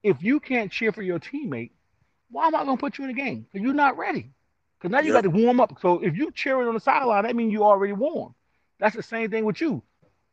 if 0.03 0.21
you 0.23 0.39
can't 0.39 0.71
cheer 0.71 0.91
for 0.91 1.01
your 1.01 1.19
teammate, 1.19 1.71
why 2.29 2.47
am 2.47 2.55
I 2.55 2.63
going 2.63 2.77
to 2.77 2.81
put 2.81 2.97
you 2.97 3.03
in 3.05 3.09
the 3.15 3.21
game? 3.21 3.45
Because 3.51 3.63
you're 3.63 3.73
not 3.73 3.97
ready. 3.97 4.31
Because 4.77 4.91
now 4.91 4.99
you 4.99 5.11
Yep. 5.11 5.13
got 5.13 5.23
to 5.23 5.29
warm 5.29 5.59
up. 5.59 5.77
So 5.81 5.99
if 5.99 6.15
you 6.17 6.31
cheering 6.31 6.67
on 6.67 6.73
the 6.73 6.79
sideline, 6.79 7.23
that 7.23 7.35
means 7.35 7.51
you 7.51 7.63
already 7.63 7.93
warm. 7.93 8.33
that's 8.79 8.95
the 8.95 9.03
same 9.03 9.29
thing 9.29 9.45
with 9.45 9.61
you. 9.61 9.83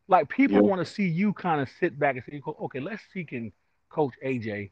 Like 0.07 0.29
people 0.29 0.61
Yeah. 0.61 0.63
want 0.63 0.79
to 0.85 0.91
see 0.91 1.07
you 1.07 1.33
kind 1.33 1.61
of 1.61 1.69
sit 1.79 1.99
back 1.99 2.15
and 2.15 2.23
say, 2.25 2.41
okay, 2.47 2.79
let's 2.79 3.03
see 3.13 3.23
can 3.23 3.51
Coach 3.89 4.13
AJ 4.25 4.71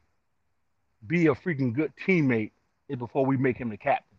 be 1.06 1.26
a 1.26 1.34
freaking 1.34 1.72
good 1.74 1.92
teammate 2.06 2.52
before 2.98 3.24
we 3.26 3.36
make 3.36 3.56
him 3.56 3.68
the 3.70 3.76
captain. 3.76 4.18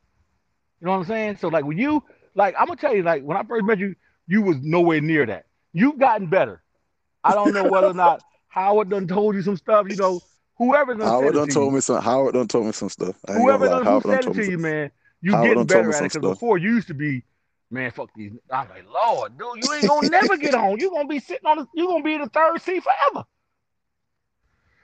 You 0.80 0.86
know 0.88 0.93
what 0.93 0.99
I'm 0.99 1.05
saying? 1.05 1.38
So 1.38 1.49
like 1.49 1.65
when 1.65 1.77
you 1.77 2.03
like 2.36 2.55
I'm 2.57 2.67
gonna 2.67 2.80
tell 2.80 2.95
you, 2.95 3.03
like 3.03 3.23
when 3.23 3.38
I 3.38 3.43
first 3.43 3.65
met 3.65 3.80
you, 3.80 3.95
you 4.27 4.41
was 4.41 4.57
nowhere 4.61 5.01
near 5.01 5.25
that. 5.25 5.45
You've 5.73 5.99
gotten 5.99 6.27
better. 6.27 6.63
I 7.23 7.36
don't 7.36 7.53
know 7.53 7.65
whether 7.65 7.89
or 7.89 7.93
not 7.93 8.21
Howard 8.47 8.89
done 8.89 9.07
told 9.07 9.36
you 9.36 9.41
some 9.41 9.57
stuff, 9.57 9.88
you 9.89 9.95
know, 9.95 10.23
whoever 10.60 10.93
done 10.93 11.07
Howard 11.07 11.34
done 11.34 11.47
to 11.47 11.53
told 11.53 11.72
you. 11.72 11.76
me 11.76 11.82
some. 11.82 12.03
Howard 12.03 12.36
done 12.36 12.47
told 12.47 12.68
me 12.68 12.72
some 12.74 12.89
stuff. 12.89 13.16
I 13.28 13.34
Whoever 13.34 13.68
done, 13.68 13.80
who 13.80 13.89
Howard 13.89 14.03
done 14.03 14.24
said 14.24 14.32
it 14.32 14.34
to 14.36 14.51
you, 14.51 14.57
man, 14.60 14.91
you 15.22 15.32
getting 15.32 15.66
better 15.66 15.91
at 15.91 16.03
it. 16.03 16.14
Because 16.14 16.30
before 16.36 16.60
you 16.60 16.76
used 16.76 16.88
to 16.89 16.93
be, 16.93 17.24
man, 17.72 17.89
fuck 17.89 18.10
these. 18.16 18.34
I'm 18.51 18.70
like, 18.70 18.86
Lord, 18.88 19.38
dude, 19.39 19.64
you 19.64 19.74
ain't 19.74 19.88
gonna 19.88 20.10
never 20.10 20.38
get 20.38 20.53
on. 20.53 20.78
You 20.78 20.91
gonna 20.91 21.07
be 21.07 21.20
sitting 21.20 21.47
on 21.47 21.57
the, 21.57 21.68
you 21.74 21.88
gonna 21.88 22.03
be 22.03 22.14
in 22.14 22.22
the 22.22 22.30
third 22.30 22.62
seat 22.62 22.84
forever. 22.84 23.26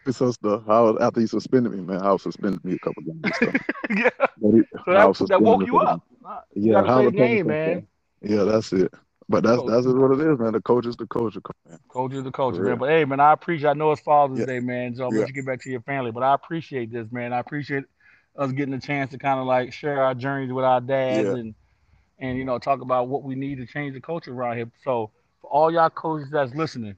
It's 0.07 0.17
Some 0.17 0.31
stuff. 0.31 0.63
Howard 0.67 1.01
after 1.01 1.19
he 1.19 1.27
suspended 1.27 1.73
me, 1.73 1.81
man. 1.81 1.99
Howard 1.99 2.21
suspended 2.21 2.63
me 2.63 2.73
a 2.73 2.79
couple 2.79 3.03
games 3.03 3.21
yeah. 3.89 4.09
But 4.19 4.51
he, 4.51 4.61
So 4.85 4.93
that, 4.93 5.27
that 5.29 5.41
woke 5.41 5.65
you 5.65 5.79
up. 5.79 6.01
Uh, 6.23 6.41
You 6.53 6.73
gotta 6.73 6.83
play 6.85 6.93
the 6.93 6.93
Howard 6.93 7.17
told 7.17 7.29
me 7.29 7.35
game, 7.35 7.47
man. 7.47 7.87
Yeah, 8.21 8.43
that's 8.43 8.71
it. 8.73 8.93
But 9.27 9.43
that's 9.43 9.61
that's 9.63 9.85
what 9.87 10.11
it 10.11 10.19
is, 10.19 10.39
man. 10.39 10.53
The 10.53 10.61
coach 10.61 10.85
is 10.85 10.95
the 10.97 11.07
coach, 11.07 11.35
man. 11.67 11.79
Coach 11.89 12.13
is 12.13 12.23
the 12.23 12.31
coach, 12.31 12.57
man. 12.59 12.77
But 12.77 12.89
hey, 12.89 13.05
man, 13.05 13.19
I 13.19 13.33
appreciate. 13.33 13.69
I 13.69 13.73
know 13.73 13.91
it's 13.91 14.01
Father's 14.01 14.39
Yeah. 14.39 14.45
Day, 14.45 14.59
man. 14.59 14.95
So 14.95 15.07
I'm 15.07 15.13
Yeah. 15.13 15.19
let 15.21 15.27
you 15.27 15.33
get 15.33 15.45
back 15.45 15.61
to 15.61 15.69
your 15.69 15.81
family. 15.81 16.11
But 16.11 16.23
I 16.23 16.33
appreciate 16.33 16.91
this, 16.91 17.11
man. 17.11 17.33
I 17.33 17.39
appreciate 17.39 17.85
us 18.37 18.51
getting 18.51 18.73
a 18.73 18.79
chance 18.79 19.11
to 19.11 19.17
kind 19.17 19.39
of 19.39 19.45
like 19.45 19.73
share 19.73 20.03
our 20.03 20.13
journeys 20.13 20.51
with 20.51 20.65
our 20.65 20.81
dads 20.81 21.27
Yeah. 21.27 21.33
and 21.33 21.55
and 22.19 22.37
you 22.37 22.45
know 22.45 22.59
talk 22.59 22.81
about 22.81 23.07
what 23.07 23.23
we 23.23 23.35
need 23.35 23.57
to 23.57 23.65
change 23.65 23.93
the 23.93 24.01
culture 24.01 24.33
around 24.33 24.57
here. 24.57 24.71
So 24.83 25.11
for 25.41 25.49
all 25.49 25.71
y'all 25.71 25.89
coaches 25.89 26.29
that's 26.31 26.53
listening, 26.53 26.97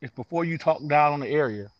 it's 0.00 0.14
before 0.14 0.44
you 0.44 0.58
talk 0.58 0.80
down 0.88 1.12
on 1.12 1.20
the 1.20 1.28
area, 1.28 1.70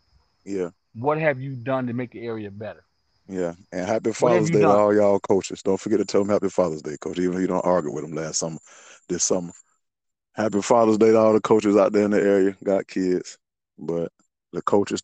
Yeah. 0.44 0.70
what 0.94 1.18
have 1.18 1.40
you 1.40 1.56
done 1.56 1.86
to 1.86 1.92
make 1.92 2.10
the 2.12 2.26
area 2.26 2.50
better? 2.50 2.84
Yeah, 3.28 3.54
and 3.72 3.86
happy 3.86 4.12
Father's 4.12 4.50
Day 4.50 4.60
to 4.60 4.68
all 4.68 4.94
y'all 4.94 5.18
coaches. 5.20 5.62
Don't 5.62 5.80
forget 5.80 5.98
to 5.98 6.04
tell 6.04 6.22
them 6.22 6.30
Happy 6.30 6.50
Father's 6.50 6.82
Day, 6.82 6.96
coach. 7.00 7.18
Even 7.18 7.36
if 7.36 7.40
you 7.40 7.46
don't 7.46 7.64
argue 7.64 7.92
with 7.92 8.04
them 8.04 8.14
last 8.14 8.38
summer, 8.38 8.58
this 9.08 9.24
summer. 9.24 9.52
Happy 10.34 10.62
Father's 10.62 10.98
Day 10.98 11.12
to 11.12 11.18
all 11.18 11.32
the 11.32 11.40
coaches 11.40 11.76
out 11.76 11.92
there 11.92 12.04
in 12.04 12.10
the 12.10 12.20
area. 12.20 12.56
Got 12.64 12.88
kids, 12.88 13.38
but 13.78 14.10
the 14.52 14.62
coaches 14.62 15.00